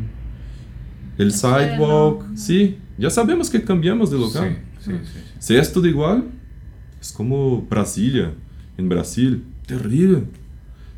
el 1.19 1.32
sidewalk. 1.32 2.24
Sí, 2.35 2.78
ya 2.99 3.11
sabemos 3.11 3.51
que 3.51 3.62
cambiamos 3.62 4.11
de 4.11 4.19
local. 4.19 4.59
sí, 4.81 4.91
sí, 4.93 4.99
sí. 5.12 5.19
Si 5.39 5.57
es 5.57 5.73
todo 5.73 5.87
igual, 5.87 6.25
es 7.01 7.12
como 7.12 7.62
Brasilia, 7.62 8.33
en 8.79 8.89
Brasil, 8.89 9.45
terrible. 9.66 10.23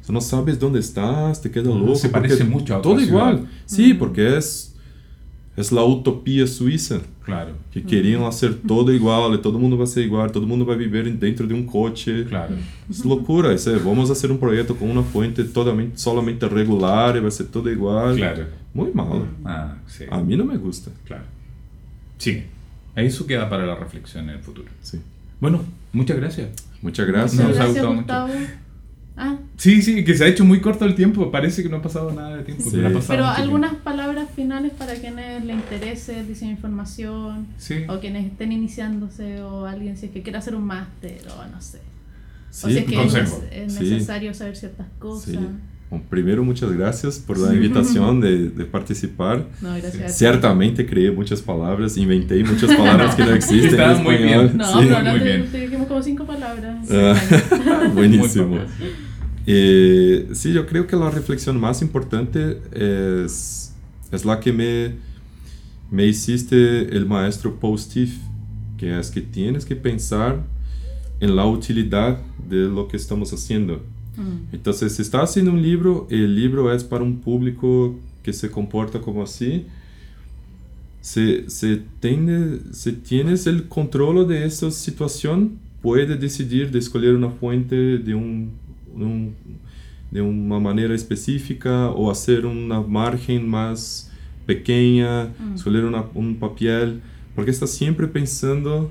Si 0.03 0.13
no 0.13 0.21
sabes 0.21 0.59
dónde 0.59 0.79
estás, 0.79 1.43
te 1.43 1.51
queda 1.51 1.65
loco. 1.65 1.97
Se 1.97 2.09
porque 2.09 2.29
parece 2.29 2.45
mucho 2.45 2.77
a 2.77 2.81
Todo 2.83 3.01
igual. 3.01 3.49
Sí, 3.65 3.93
Mm. 3.95 3.99
porque 3.99 4.37
es, 4.37 4.73
es 5.57 5.73
la 5.73 5.85
utopía 5.85 6.47
suiza. 6.47 7.01
Claro, 7.25 7.55
Que 7.73 7.83
querían 7.83 8.23
hacer 8.23 8.55
todo 8.55 8.93
igual, 8.93 9.41
todo 9.41 9.59
mundo 9.59 9.77
va 9.77 9.83
a 9.83 9.89
ser 9.89 10.05
igual, 10.05 10.31
todo 10.31 10.47
mundo 10.47 10.65
va 10.65 10.75
a 10.75 10.77
vivir 10.77 11.13
dentro 11.19 11.45
de 11.45 11.55
un 11.55 11.67
coche. 11.67 12.25
claro. 12.25 12.55
Es 12.89 13.05
locura. 13.05 13.53
Es, 13.53 13.67
eh, 13.67 13.81
vamos 13.85 14.09
a 14.11 14.13
hacer 14.13 14.31
un 14.31 14.39
proyecto 14.39 14.77
con 14.77 14.89
una 14.89 15.03
fuente 15.03 15.43
totalmente, 15.43 15.99
solamente 15.99 16.49
regular 16.49 17.17
y 17.17 17.21
va 17.21 17.27
a 17.27 17.33
ser 17.33 17.47
todo 17.47 17.69
igual. 17.69 18.15
Claro. 18.15 18.45
Muy 18.73 18.93
malo. 18.93 19.27
Ah, 19.45 19.75
sí. 19.89 20.05
A 20.09 20.21
mí 20.23 20.37
no 20.37 20.45
me 20.45 20.57
gusta. 20.57 20.93
Claro. 21.05 21.25
Sí. 22.19 22.45
Eso 22.95 23.27
queda 23.27 23.49
para 23.51 23.67
la 23.67 23.75
reflexión 23.75 24.29
en 24.31 24.37
el 24.37 24.43
futuro. 24.43 24.69
Sí. 24.83 25.01
Bueno, 25.41 25.63
muchas 25.93 26.17
gracias. 26.17 26.49
Muchas 26.83 27.07
Nos 27.07 27.15
gracias. 27.17 27.41
ha 27.41 27.47
Gracias, 27.49 27.67
gustado 27.85 27.95
Gustavo. 27.95 28.33
Ah, 29.19 29.37
Sí, 29.57 29.81
sí, 29.81 30.05
que 30.05 30.15
se 30.15 30.25
ha 30.25 30.29
hecho 30.29 30.45
muy 30.45 30.61
corto 30.61 30.85
el 30.85 30.95
tiempo. 30.95 31.31
Parece 31.31 31.63
que 31.63 31.69
no 31.71 31.79
ha 31.79 31.83
pasado 31.83 32.13
nada 32.13 32.37
de 32.37 32.45
tiempo. 32.45 32.65
Sí. 32.65 32.71
pero 32.77 32.89
ha 32.89 32.93
pasado 32.93 33.09
pero 33.09 33.25
mucho 33.27 33.41
algunas 33.43 33.75
palabras 33.77 34.29
finales 34.37 34.73
para 34.73 34.95
quienes 34.95 35.43
les 35.45 35.57
interese 35.57 36.21
el 36.21 36.29
diseño 36.29 36.51
de 36.51 36.57
información 36.57 37.47
o 37.89 37.99
quienes 38.01 38.27
estén 38.27 38.53
iniciándose 38.53 39.41
o 39.43 39.65
alguien 39.67 39.97
si 39.97 40.07
es 40.07 40.13
que 40.13 40.23
quiera 40.23 40.39
hacer 40.41 40.55
un 40.55 40.65
máster 40.65 41.21
o 41.39 41.47
no 41.51 41.61
sé. 41.63 41.79
o 42.51 42.53
si 42.69 42.77
es 42.79 42.85
que 42.85 42.95
es, 42.95 43.01
consejo. 43.01 43.43
es 43.51 43.73
Sí. 43.73 43.81
necesario 43.85 44.35
saber 44.35 44.57
ciertas 44.57 44.87
cosas. 44.99 45.35
Sí. 45.89 45.91
Bueno, 45.91 46.05
primero, 46.11 46.43
muchas 46.45 46.73
gracias 46.73 47.19
por 47.19 47.39
la 47.39 47.55
invitación 47.55 48.21
de, 48.21 48.49
de 48.51 48.65
participar. 48.77 49.47
No, 49.63 49.71
gracias. 49.71 49.95
a 50.03 50.07
ti. 50.07 50.13
Ciertamente 50.13 50.85
creé 50.87 51.11
muchas 51.13 51.41
palabras, 51.43 51.97
inventé 51.97 52.43
muchas 52.45 52.75
palabras 52.75 53.15
que 53.15 53.25
no 53.25 53.31
existen 53.35 53.67
en 53.75 53.81
Estaban 53.81 54.03
muy 54.03 54.15
español. 54.17 54.45
bien. 54.47 54.57
No, 54.59 54.65
Sí. 54.67 54.73
pero 54.89 54.89
muy 54.89 54.97
hablaste- 55.11 55.25
bien. 55.25 55.49
te 55.53 55.61
dijimos 55.61 55.87
como 55.87 56.03
cinco 56.03 56.27
palabras. 56.27 56.89
Ah, 56.91 57.91
buenísimo. 57.95 58.59
Eh, 59.47 60.29
sí, 60.33 60.53
yo 60.53 60.67
creo 60.67 60.87
que 60.87 60.97
la 60.97 61.11
reflexión 61.11 61.61
más 61.61 61.81
importante 61.83 62.59
es, 62.73 63.73
es 64.11 64.25
la 64.25 64.41
que 64.41 64.53
me, 64.53 64.95
me 65.91 66.05
hiciste 66.07 66.97
el 66.97 67.07
maestro 67.07 67.61
Postif, 67.61 68.17
que 68.77 68.99
es 68.99 69.11
que 69.11 69.21
tienes 69.21 69.65
que 69.65 69.77
pensar 69.77 70.41
en 71.21 71.37
la 71.37 71.47
utilidad 71.47 72.19
de 72.49 72.57
lo 72.69 72.89
que 72.89 72.97
estamos 72.97 73.33
haciendo. 73.33 73.83
Mm, 74.17 74.55
Entonces, 74.55 74.95
si 74.95 75.03
estás 75.03 75.31
haciendo 75.31 75.53
un 75.53 75.63
libro, 75.63 76.07
el 76.11 76.35
libro 76.35 76.73
es 76.73 76.83
para 76.85 77.05
un 77.05 77.19
público 77.21 77.95
que 78.23 78.33
se 78.33 78.51
comporta 78.51 79.01
como 79.01 79.23
así. 79.23 79.67
Si, 81.01 81.45
si, 81.49 81.83
tiene- 82.01 82.59
si 82.73 82.93
tienes 82.93 83.47
el 83.47 83.69
control 83.69 84.27
de 84.27 84.45
esa 84.45 84.71
situación, 84.71 85.53
puedes 85.83 86.19
decidir 86.21 86.71
de 86.71 86.79
escoger 86.81 87.15
una 87.15 87.31
fuente 87.31 87.77
de, 87.99 88.15
un, 88.15 88.51
un- 88.95 89.35
de 90.11 90.21
una 90.21 90.59
manera 90.59 90.95
específica 90.95 91.91
o 91.91 92.11
hacer 92.11 92.45
una 92.47 92.81
margen 92.81 93.49
más 93.49 94.11
pequeña, 94.47 95.27
Mm. 95.39 95.55
escoger 95.55 95.85
una- 95.85 96.07
un 96.15 96.37
papel, 96.37 97.01
porque 97.37 97.51
estás 97.53 97.71
siempre 97.71 98.07
pensando 98.09 98.91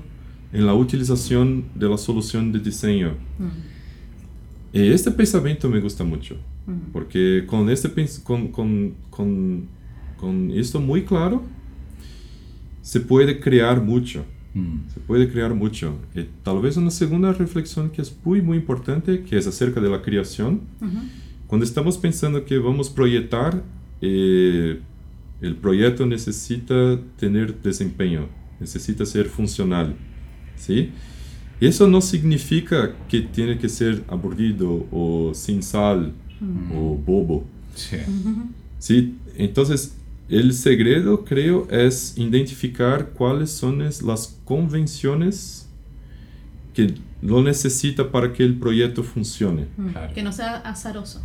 en 0.52 0.64
la 0.64 0.72
utilización 0.74 1.64
de 1.74 1.88
la 1.88 1.98
solución 1.98 2.52
de 2.52 2.60
diseño. 2.60 3.12
mm, 3.38 3.44
Y 3.44 3.75
este 4.80 5.10
pensamiento 5.10 5.68
me 5.68 5.80
gusta 5.80 6.04
mucho, 6.04 6.36
porque 6.92 7.44
con, 7.46 7.70
este, 7.70 7.90
con, 8.22 8.48
con, 8.48 8.94
con, 9.10 9.68
con 10.16 10.50
esto 10.50 10.80
muy 10.80 11.04
claro, 11.04 11.42
se 12.82 13.00
puede 13.00 13.40
crear 13.40 13.82
mucho, 13.82 14.24
Mm. 14.56 14.88
se 14.92 15.00
puede 15.00 15.30
crear 15.30 15.54
mucho. 15.54 15.98
Y 16.14 16.24
tal 16.42 16.62
vez 16.62 16.78
una 16.78 16.90
segunda 16.90 17.30
reflexión 17.34 17.90
que 17.90 18.00
es 18.00 18.16
muy, 18.24 18.40
muy 18.40 18.56
importante, 18.56 19.22
que 19.22 19.36
es 19.36 19.46
acerca 19.46 19.82
de 19.82 19.90
la 19.90 20.00
creación. 20.00 20.62
Cuando 21.46 21.66
estamos 21.66 21.98
pensando 21.98 22.42
que 22.46 22.56
vamos 22.56 22.90
a 22.90 22.94
proyectar, 22.94 23.62
eh, 24.00 24.80
el 25.42 25.56
proyecto 25.56 26.06
necesita 26.06 26.98
tener 27.18 27.60
desempeño, 27.60 28.28
necesita 28.58 29.04
ser 29.04 29.26
funcional, 29.26 29.94
¿sí? 30.56 30.90
Y 31.60 31.66
eso 31.66 31.88
no 31.88 32.00
significa 32.00 32.94
que 33.08 33.20
tiene 33.22 33.56
que 33.58 33.68
ser 33.68 34.04
aburrido 34.08 34.86
o 34.92 35.32
sin 35.34 35.62
sal 35.62 36.12
Mm. 36.40 36.72
o 36.76 36.94
bobo, 36.96 37.44
Sí. 38.78 39.14
Entonces, 39.38 39.96
el 40.28 40.52
secreto, 40.52 41.24
creo, 41.24 41.66
es 41.70 42.14
identificar 42.18 43.10
cuáles 43.10 43.50
son 43.50 43.78
las 43.78 44.38
convenciones 44.44 45.66
que 46.74 46.94
lo 47.22 47.42
necesita 47.42 48.10
para 48.10 48.32
que 48.32 48.42
el 48.44 48.54
proyecto 48.58 49.02
funcione. 49.02 49.66
Mm, 49.78 49.88
Claro. 49.88 50.14
Que 50.14 50.22
no 50.22 50.32
sea 50.32 50.56
azaroso. 50.58 51.22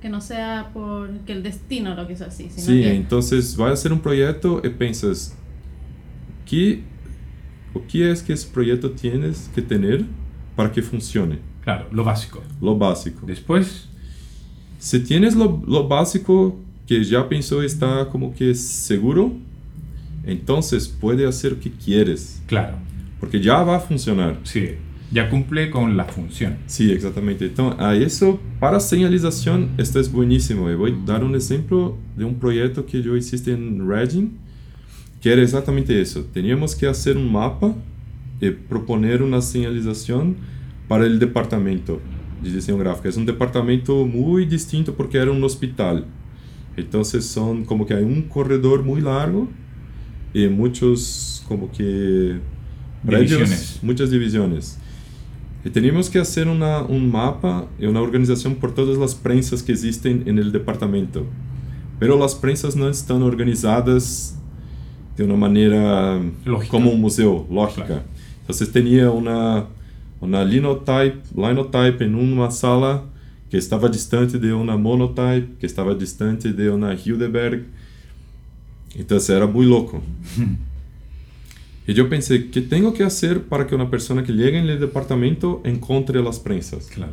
Que 0.00 0.08
no 0.08 0.20
sea 0.20 0.70
por 0.72 1.10
que 1.26 1.32
el 1.32 1.42
destino 1.42 1.94
lo 1.94 2.06
que 2.06 2.14
es 2.14 2.22
así. 2.22 2.48
Sino 2.50 2.66
Sí, 2.66 2.82
que, 2.82 2.94
entonces 2.94 3.54
vai 3.56 3.72
a 3.72 3.76
ser 3.76 3.92
um 3.92 3.98
projeto 3.98 4.60
e 4.64 4.70
pensas 4.70 5.34
que 6.46 6.82
o 7.74 7.80
que 7.80 8.02
é 8.02 8.14
que 8.14 8.32
esse 8.32 8.46
projeto 8.46 8.88
tienes 8.90 9.50
que 9.54 9.60
ter 9.60 10.04
para 10.56 10.68
que 10.70 10.80
funcione, 10.80 11.38
Claro, 11.62 11.86
lo 11.90 12.04
básico. 12.04 12.42
lo 12.60 12.76
básico. 12.76 13.26
Después, 13.26 13.88
Se 14.78 15.00
tienes 15.00 15.34
lo, 15.34 15.62
lo 15.66 15.88
básico 15.88 16.58
que 16.86 17.02
já 17.02 17.24
pensou 17.24 17.62
está 17.62 18.04
como 18.10 18.34
que 18.34 18.54
seguro, 18.54 19.32
entonces 20.26 20.86
puede 20.88 21.26
hacer 21.26 21.52
o 21.54 21.56
que 21.58 21.70
quieres, 21.70 22.42
claro. 22.46 22.76
porque 23.18 23.42
já 23.42 23.62
vai 23.62 23.80
funcionar. 23.80 24.38
Sí. 24.44 24.74
Ya 25.12 25.28
cumple 25.30 25.70
con 25.70 25.96
la 25.96 26.04
función. 26.04 26.56
Sí, 26.66 26.90
exactamente. 26.90 27.46
Entonces, 27.46 27.78
a 27.80 27.94
eso, 27.94 28.40
para 28.58 28.80
señalización, 28.80 29.70
esto 29.78 30.00
es 30.00 30.10
buenísimo. 30.10 30.68
Y 30.70 30.74
voy 30.74 30.90
a 30.92 31.06
dar 31.06 31.22
un 31.22 31.36
ejemplo 31.36 31.96
de 32.16 32.24
un 32.24 32.34
proyecto 32.34 32.84
que 32.84 33.00
yo 33.00 33.14
hice 33.16 33.36
en 33.52 33.88
Reading, 33.88 34.30
que 35.24 35.32
era 35.32 35.40
exactamente 35.40 35.98
eso. 35.98 36.22
Teníamos 36.34 36.76
que 36.76 36.86
hacer 36.86 37.16
un 37.16 37.32
mapa 37.32 37.74
y 38.42 38.50
proponer 38.50 39.22
una 39.22 39.40
señalización 39.40 40.36
para 40.86 41.06
el 41.06 41.18
departamento 41.18 41.98
de 42.42 42.52
diseño 42.52 42.76
gráfico. 42.76 43.08
Es 43.08 43.16
un 43.16 43.24
departamento 43.24 44.04
muy 44.04 44.44
distinto 44.44 44.92
porque 44.94 45.16
era 45.16 45.30
un 45.30 45.42
hospital. 45.42 46.04
Entonces 46.76 47.24
son 47.24 47.64
como 47.64 47.86
que 47.86 47.94
hay 47.94 48.04
un 48.04 48.20
corredor 48.24 48.82
muy 48.82 49.00
largo 49.00 49.48
y 50.34 50.46
muchos 50.48 51.42
como 51.48 51.72
que 51.72 52.38
Divisiones. 53.02 53.78
muchas 53.80 54.10
divisiones. 54.10 54.78
Y 55.64 55.70
teníamos 55.70 56.10
que 56.10 56.18
hacer 56.18 56.48
una, 56.48 56.82
un 56.82 57.10
mapa 57.10 57.66
y 57.78 57.86
una 57.86 58.02
organización 58.02 58.56
por 58.56 58.74
todas 58.74 58.98
las 58.98 59.14
prensas 59.14 59.62
que 59.62 59.72
existen 59.72 60.24
en 60.26 60.38
el 60.38 60.52
departamento. 60.52 61.24
Pero 61.98 62.18
las 62.18 62.34
prensas 62.34 62.76
no 62.76 62.90
están 62.90 63.22
organizadas 63.22 64.38
de 65.16 65.24
una 65.24 65.36
manera 65.36 66.20
Lógica. 66.44 66.70
como 66.70 66.90
un 66.90 67.00
museo, 67.00 67.46
lógica. 67.50 67.86
Claro. 67.86 68.02
Entonces 68.40 68.72
tenía 68.72 69.10
una, 69.10 69.66
una 70.20 70.44
linotype, 70.44 71.18
linotype 71.34 72.04
en 72.04 72.14
una 72.14 72.50
sala 72.50 73.04
que 73.50 73.56
estaba 73.58 73.88
distante 73.88 74.38
de 74.38 74.52
una 74.52 74.76
monotype, 74.76 75.56
que 75.60 75.66
estaba 75.66 75.94
distante 75.94 76.52
de 76.52 76.70
una 76.70 76.94
Hildeberg. 76.94 77.64
Entonces 78.96 79.30
era 79.30 79.46
muy 79.46 79.66
loco. 79.66 80.02
Y 81.86 81.94
yo 81.94 82.08
pensé, 82.08 82.50
¿qué 82.50 82.60
tengo 82.60 82.92
que 82.92 83.04
hacer 83.04 83.42
para 83.44 83.66
que 83.66 83.74
una 83.74 83.90
persona 83.90 84.24
que 84.24 84.32
llegue 84.32 84.58
en 84.58 84.68
el 84.68 84.80
departamento 84.80 85.60
encuentre 85.64 86.22
las 86.22 86.38
prensas? 86.40 86.86
Claro. 86.86 87.12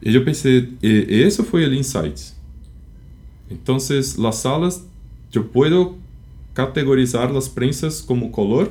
Y 0.00 0.12
yo 0.12 0.24
pensé, 0.24 0.68
e- 0.82 1.06
e 1.08 1.26
eso 1.26 1.42
fue 1.44 1.64
el 1.64 1.74
insight. 1.74 2.16
Entonces, 3.50 4.18
las 4.18 4.42
salas, 4.42 4.84
yo 5.36 5.46
puedo 5.52 5.96
categorizar 6.54 7.30
las 7.30 7.48
prensas 7.50 8.00
como 8.02 8.32
color. 8.32 8.70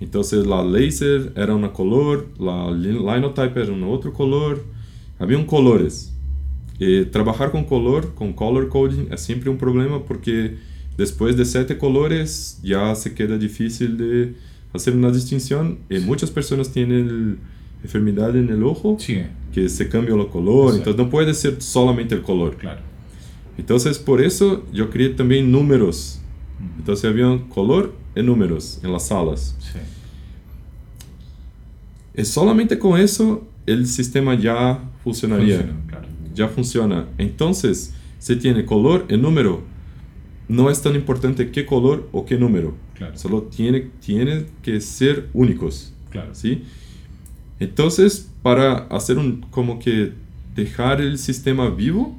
Entonces, 0.00 0.46
la 0.46 0.62
laser 0.62 1.32
era 1.34 1.54
una 1.56 1.72
color, 1.72 2.28
la 2.38 2.70
lin- 2.70 3.00
linotype 3.04 3.60
era 3.60 3.72
un 3.72 3.82
otro 3.82 4.12
color. 4.12 4.62
Habían 5.18 5.44
colores. 5.44 6.14
Y 6.78 7.04
trabajar 7.06 7.50
con 7.50 7.64
color, 7.64 8.14
con 8.14 8.32
color 8.32 8.68
coding, 8.68 9.06
es 9.10 9.20
siempre 9.22 9.50
un 9.50 9.58
problema 9.58 10.04
porque 10.04 10.56
después 10.96 11.36
de 11.36 11.44
siete 11.44 11.76
colores 11.76 12.60
ya 12.62 12.94
se 12.94 13.12
queda 13.14 13.36
difícil 13.36 13.96
de 13.98 14.34
hacer 14.72 14.94
una 14.94 15.10
distinción. 15.10 15.78
Y 15.90 15.98
muchas 15.98 16.30
personas 16.30 16.70
tienen 16.70 17.38
enfermedad 17.82 18.36
en 18.36 18.50
el 18.50 18.62
ojo 18.62 18.96
Sí, 19.00 19.22
que 19.52 19.68
se 19.68 19.88
cambia 19.88 20.14
el 20.14 20.28
color, 20.28 20.68
Exacto. 20.68 20.90
entonces 20.90 21.04
no 21.04 21.10
puede 21.10 21.34
ser 21.34 21.60
solamente 21.60 22.14
el 22.14 22.22
color. 22.22 22.56
claro. 22.56 22.82
Entonces 23.58 23.98
por 23.98 24.22
eso 24.22 24.64
yo 24.72 24.88
creé 24.88 25.10
también 25.10 25.52
números. 25.52 26.20
Entonces 26.78 27.04
había 27.04 27.38
color 27.50 27.94
y 28.16 28.22
números 28.22 28.80
en 28.82 28.92
las 28.92 29.08
salas. 29.08 29.56
Sí. 29.60 29.78
Y 32.20 32.24
solamente 32.24 32.78
con 32.78 32.98
eso 32.98 33.46
el 33.66 33.86
sistema 33.86 34.34
ya 34.34 34.80
funcionaría. 35.04 35.58
Funciona, 35.58 35.86
claro. 35.86 36.08
Ya 36.34 36.48
funciona. 36.48 37.06
Entonces, 37.18 37.94
si 38.18 38.36
tiene 38.36 38.64
color 38.64 39.06
y 39.08 39.16
número, 39.16 39.62
no 40.48 40.70
es 40.70 40.80
tan 40.80 40.94
importante 40.94 41.50
qué 41.50 41.66
color 41.66 42.08
o 42.10 42.24
qué 42.24 42.36
número. 42.36 42.74
Claro. 42.94 43.16
Solo 43.16 43.42
tiene, 43.42 43.90
tiene 44.04 44.46
que 44.62 44.80
ser 44.80 45.28
únicos. 45.32 45.92
Claro. 46.10 46.34
¿sí? 46.34 46.64
Entonces, 47.60 48.30
para 48.42 48.78
hacer 48.88 49.18
un, 49.18 49.42
como 49.50 49.78
que 49.78 50.12
dejar 50.54 51.00
el 51.00 51.18
sistema 51.18 51.68
vivo, 51.70 52.18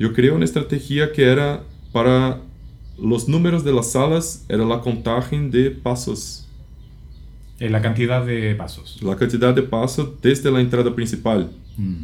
yo 0.00 0.12
creé 0.12 0.30
una 0.32 0.44
estrategia 0.44 1.12
que 1.12 1.22
era 1.24 1.62
para 1.92 2.40
los 2.98 3.28
números 3.28 3.62
de 3.64 3.72
las 3.72 3.92
salas, 3.92 4.44
era 4.48 4.64
la 4.64 4.80
contagen 4.80 5.50
de 5.50 5.70
pasos, 5.70 6.46
Eh, 7.60 7.68
la 7.68 7.80
cantidad 7.82 8.24
de 8.24 8.54
pasos. 8.56 8.98
la 9.02 9.14
cantidad 9.16 9.54
de 9.54 9.62
pasos 9.62 10.08
desde 10.22 10.50
la 10.50 10.60
entrada 10.60 10.92
principal. 10.94 11.50
Mm. 11.76 11.94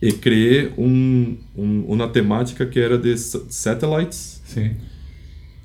Y 0.00 0.12
creé 0.14 0.72
un- 0.76 1.38
un- 1.54 1.84
una 1.88 2.10
temática 2.12 2.68
que 2.68 2.80
era 2.84 2.98
de 2.98 3.16
satellites. 3.16 4.42
Sí. 4.44 4.72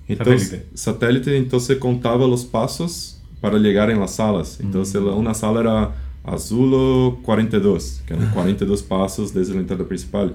Entonces, 0.08 0.48
Satélite. 0.50 0.78
satélite, 0.78 1.38
entonces 1.38 1.78
contaba 1.78 2.26
los 2.28 2.46
pasos 2.46 3.20
para 3.42 3.58
llegar 3.58 3.90
en 3.92 4.00
las 4.00 4.16
salas. 4.16 4.60
Entonces, 4.60 5.00
Mm. 5.02 5.08
una 5.18 5.34
sala 5.34 5.60
era 5.62 5.96
azul 6.24 7.18
42, 7.24 8.02
que 8.06 8.14
eran 8.14 8.30
42 8.34 8.82
pasos 8.84 9.34
desde 9.34 9.54
la 9.56 9.62
entrada 9.62 9.84
principal. 9.88 10.34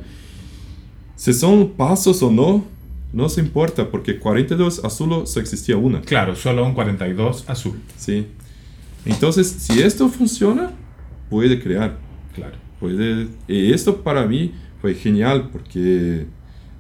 Si 1.17 1.33
son 1.33 1.71
pasos 1.73 2.23
o 2.23 2.31
no, 2.31 2.65
no 3.13 3.29
se 3.29 3.41
importa, 3.41 3.91
porque 3.91 4.19
42 4.19 4.85
azul 4.85 5.27
solo 5.27 5.41
existía 5.43 5.77
una. 5.77 6.01
Claro, 6.03 6.35
solo 6.35 6.67
un 6.67 6.75
42 6.75 7.45
azul. 7.49 7.79
¿sí? 7.97 8.27
Entonces, 9.07 9.47
si 9.47 9.81
esto 9.81 10.09
funciona, 10.09 10.73
puede 11.31 11.63
crear. 11.63 11.99
Claro. 12.35 12.57
Puede, 12.81 13.29
y 13.47 13.73
esto 13.73 14.03
para 14.03 14.27
mí 14.27 14.53
fue 14.81 14.95
genial 14.95 15.49
porque 15.53 16.27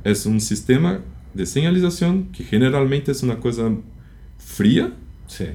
es 0.02 0.26
un 0.26 0.40
sistema 0.40 1.00
de 1.32 1.46
señalización 1.46 2.24
que 2.32 2.44
generalmente 2.44 3.12
es 3.12 3.22
una 3.22 3.38
cosa 3.40 3.70
fría 4.38 4.92
Sí. 5.26 5.46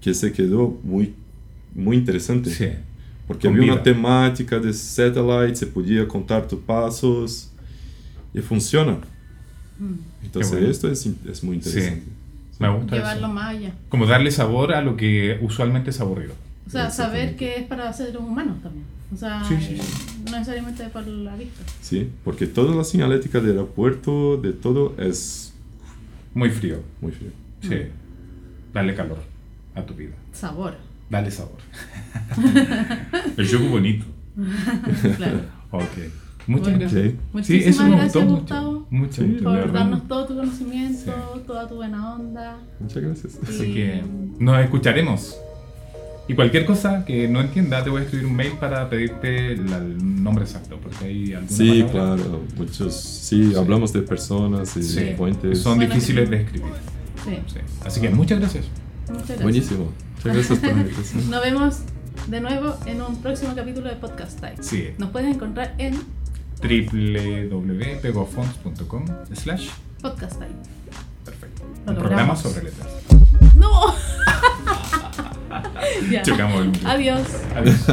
que 0.00 0.14
se 0.14 0.32
quedó 0.32 0.78
muy, 0.84 1.14
muy 1.74 1.96
interesante. 1.96 2.50
Sí. 2.50 2.68
Porque 3.26 3.48
Con 3.48 3.54
había 3.56 3.64
vida. 3.64 3.74
una 3.74 3.82
temática 3.82 4.58
de 4.58 4.72
satellite, 4.72 5.56
se 5.56 5.66
podía 5.66 6.06
contar 6.06 6.46
tus 6.46 6.60
pasos 6.60 7.51
y 8.34 8.40
funciona. 8.40 8.98
Entonces 10.22 10.52
bueno. 10.52 10.68
esto 10.68 10.90
es, 10.90 11.06
es 11.28 11.42
muy 11.44 11.56
interesante. 11.56 12.04
Me 12.58 12.68
gusta 12.68 12.96
Llevarlo 12.96 13.26
eso. 13.26 13.34
más 13.34 13.48
allá. 13.56 13.72
Como 13.88 14.06
darle 14.06 14.30
sabor 14.30 14.72
a 14.74 14.82
lo 14.82 14.96
que 14.96 15.38
usualmente 15.42 15.90
es 15.90 16.00
aburrido. 16.00 16.34
O 16.66 16.70
sea, 16.70 16.90
saber 16.90 17.34
que 17.36 17.56
es 17.56 17.62
para 17.66 17.92
seres 17.92 18.14
humanos 18.16 18.62
también. 18.62 18.84
O 19.12 19.16
sea, 19.16 19.44
Sí, 19.44 19.56
sí, 19.60 19.76
no 20.24 20.30
necesariamente 20.32 20.84
para 20.88 21.06
la 21.06 21.34
vista. 21.36 21.62
Sí, 21.80 22.08
porque 22.24 22.46
toda 22.46 22.74
la 22.74 22.84
señalética 22.84 23.40
del 23.40 23.50
aeropuerto, 23.52 24.36
de 24.36 24.52
todo, 24.52 24.94
es 24.98 25.52
Muy 26.34 26.50
frío. 26.50 26.80
muy 27.00 27.12
frío. 27.12 27.30
Sí. 27.62 27.88
Dale 28.72 28.94
calor 28.94 29.18
a 29.74 29.82
tu 29.82 29.94
vida. 29.94 30.12
Sabor. 30.32 30.76
Dale 31.10 31.30
sabor. 31.30 31.58
El 33.36 33.48
juego 33.48 33.68
bonito. 33.68 34.04
claro. 35.16 35.40
Ok. 35.72 35.82
Muchas 36.46 36.64
Bueno. 36.70 36.78
gracias. 36.80 37.02
Sí. 37.10 37.16
Muchísimas 37.32 37.62
sí, 37.64 37.70
eso 37.70 37.82
me 37.84 37.90
gracias, 37.90 38.14
gustó 38.14 38.34
Gustavo, 38.36 38.72
mucho. 38.72 38.86
Mucho, 38.90 39.22
Sí, 39.22 39.28
mucho, 39.28 39.44
por 39.44 39.72
darnos 39.72 40.08
todo 40.08 40.26
tu 40.26 40.34
conocimiento, 40.36 41.12
toda 41.46 41.68
tu 41.68 41.76
buena 41.76 42.14
onda. 42.14 42.58
Muchas 42.80 43.02
gracias. 43.02 43.38
Así 43.48 43.64
Y- 43.64 43.74
que 43.74 44.02
nos 44.38 44.60
escucharemos. 44.62 45.36
Y 46.28 46.34
cualquier 46.34 46.64
cosa 46.64 47.04
que 47.04 47.26
no 47.28 47.40
entienda, 47.40 47.82
te 47.82 47.90
voy 47.90 48.00
a 48.00 48.04
escribir 48.04 48.26
un 48.26 48.36
mail 48.36 48.52
para 48.52 48.88
pedirte 48.88 49.56
la- 49.56 49.78
el 49.78 50.22
nombre 50.22 50.44
exacto, 50.44 50.78
porque 50.82 51.04
hay 51.04 51.34
alguna 51.34 51.48
Sí, 51.56 51.82
palabra- 51.92 52.22
claro. 52.22 52.40
Muchos, 52.56 52.94
sí, 52.94 53.54
hablamos 53.56 53.92
de 53.92 54.02
personas 54.02 54.76
y 54.76 54.82
Sí. 54.84 55.00
de 55.00 55.16
fuentes. 55.16 55.58
Son 55.60 55.76
Bueno, 55.76 55.92
difíciles 55.94 56.24
sí. 56.26 56.30
de 56.30 56.40
escribir. 56.42 56.72
Sí. 57.24 57.30
Sí. 57.52 57.58
Así 57.84 58.00
que 58.00 58.10
muchas 58.10 58.38
gracias. 58.38 58.64
Muchas 59.08 59.26
gracias. 59.26 59.42
Buenísimo. 59.42 59.92
Muchas 60.16 60.34
gracias 60.34 60.58
por 60.60 60.68
la 60.72 60.80
invitación. 60.82 61.30
Nos 61.30 61.42
vemos 61.42 61.78
de 62.28 62.40
nuevo 62.40 62.76
en 62.86 63.02
un 63.02 63.16
próximo 63.20 63.54
capítulo 63.56 63.88
de 63.88 63.96
Podcast 63.96 64.38
Time. 64.38 64.54
Sí. 64.60 64.88
Nos 64.98 65.10
puedes 65.10 65.34
encontrar 65.34 65.74
en 65.78 65.94
www.pegofonts.com 66.62 69.04
slash 69.34 69.68
podcast. 70.00 70.40
Perfecto. 71.24 71.62
Un 71.86 71.96
programa 71.96 72.36
sobre 72.36 72.62
letras. 72.62 72.86
¡No! 73.56 73.92
Adiós. 76.84 77.26
Adiós. 77.54 77.88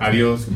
Adiós. 0.00 0.46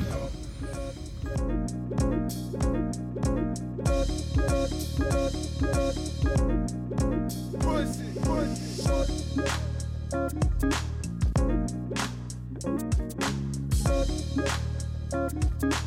Thank 15.16 15.62
you. 15.62 15.86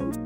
Thank 0.00 0.16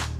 you. 0.00 0.11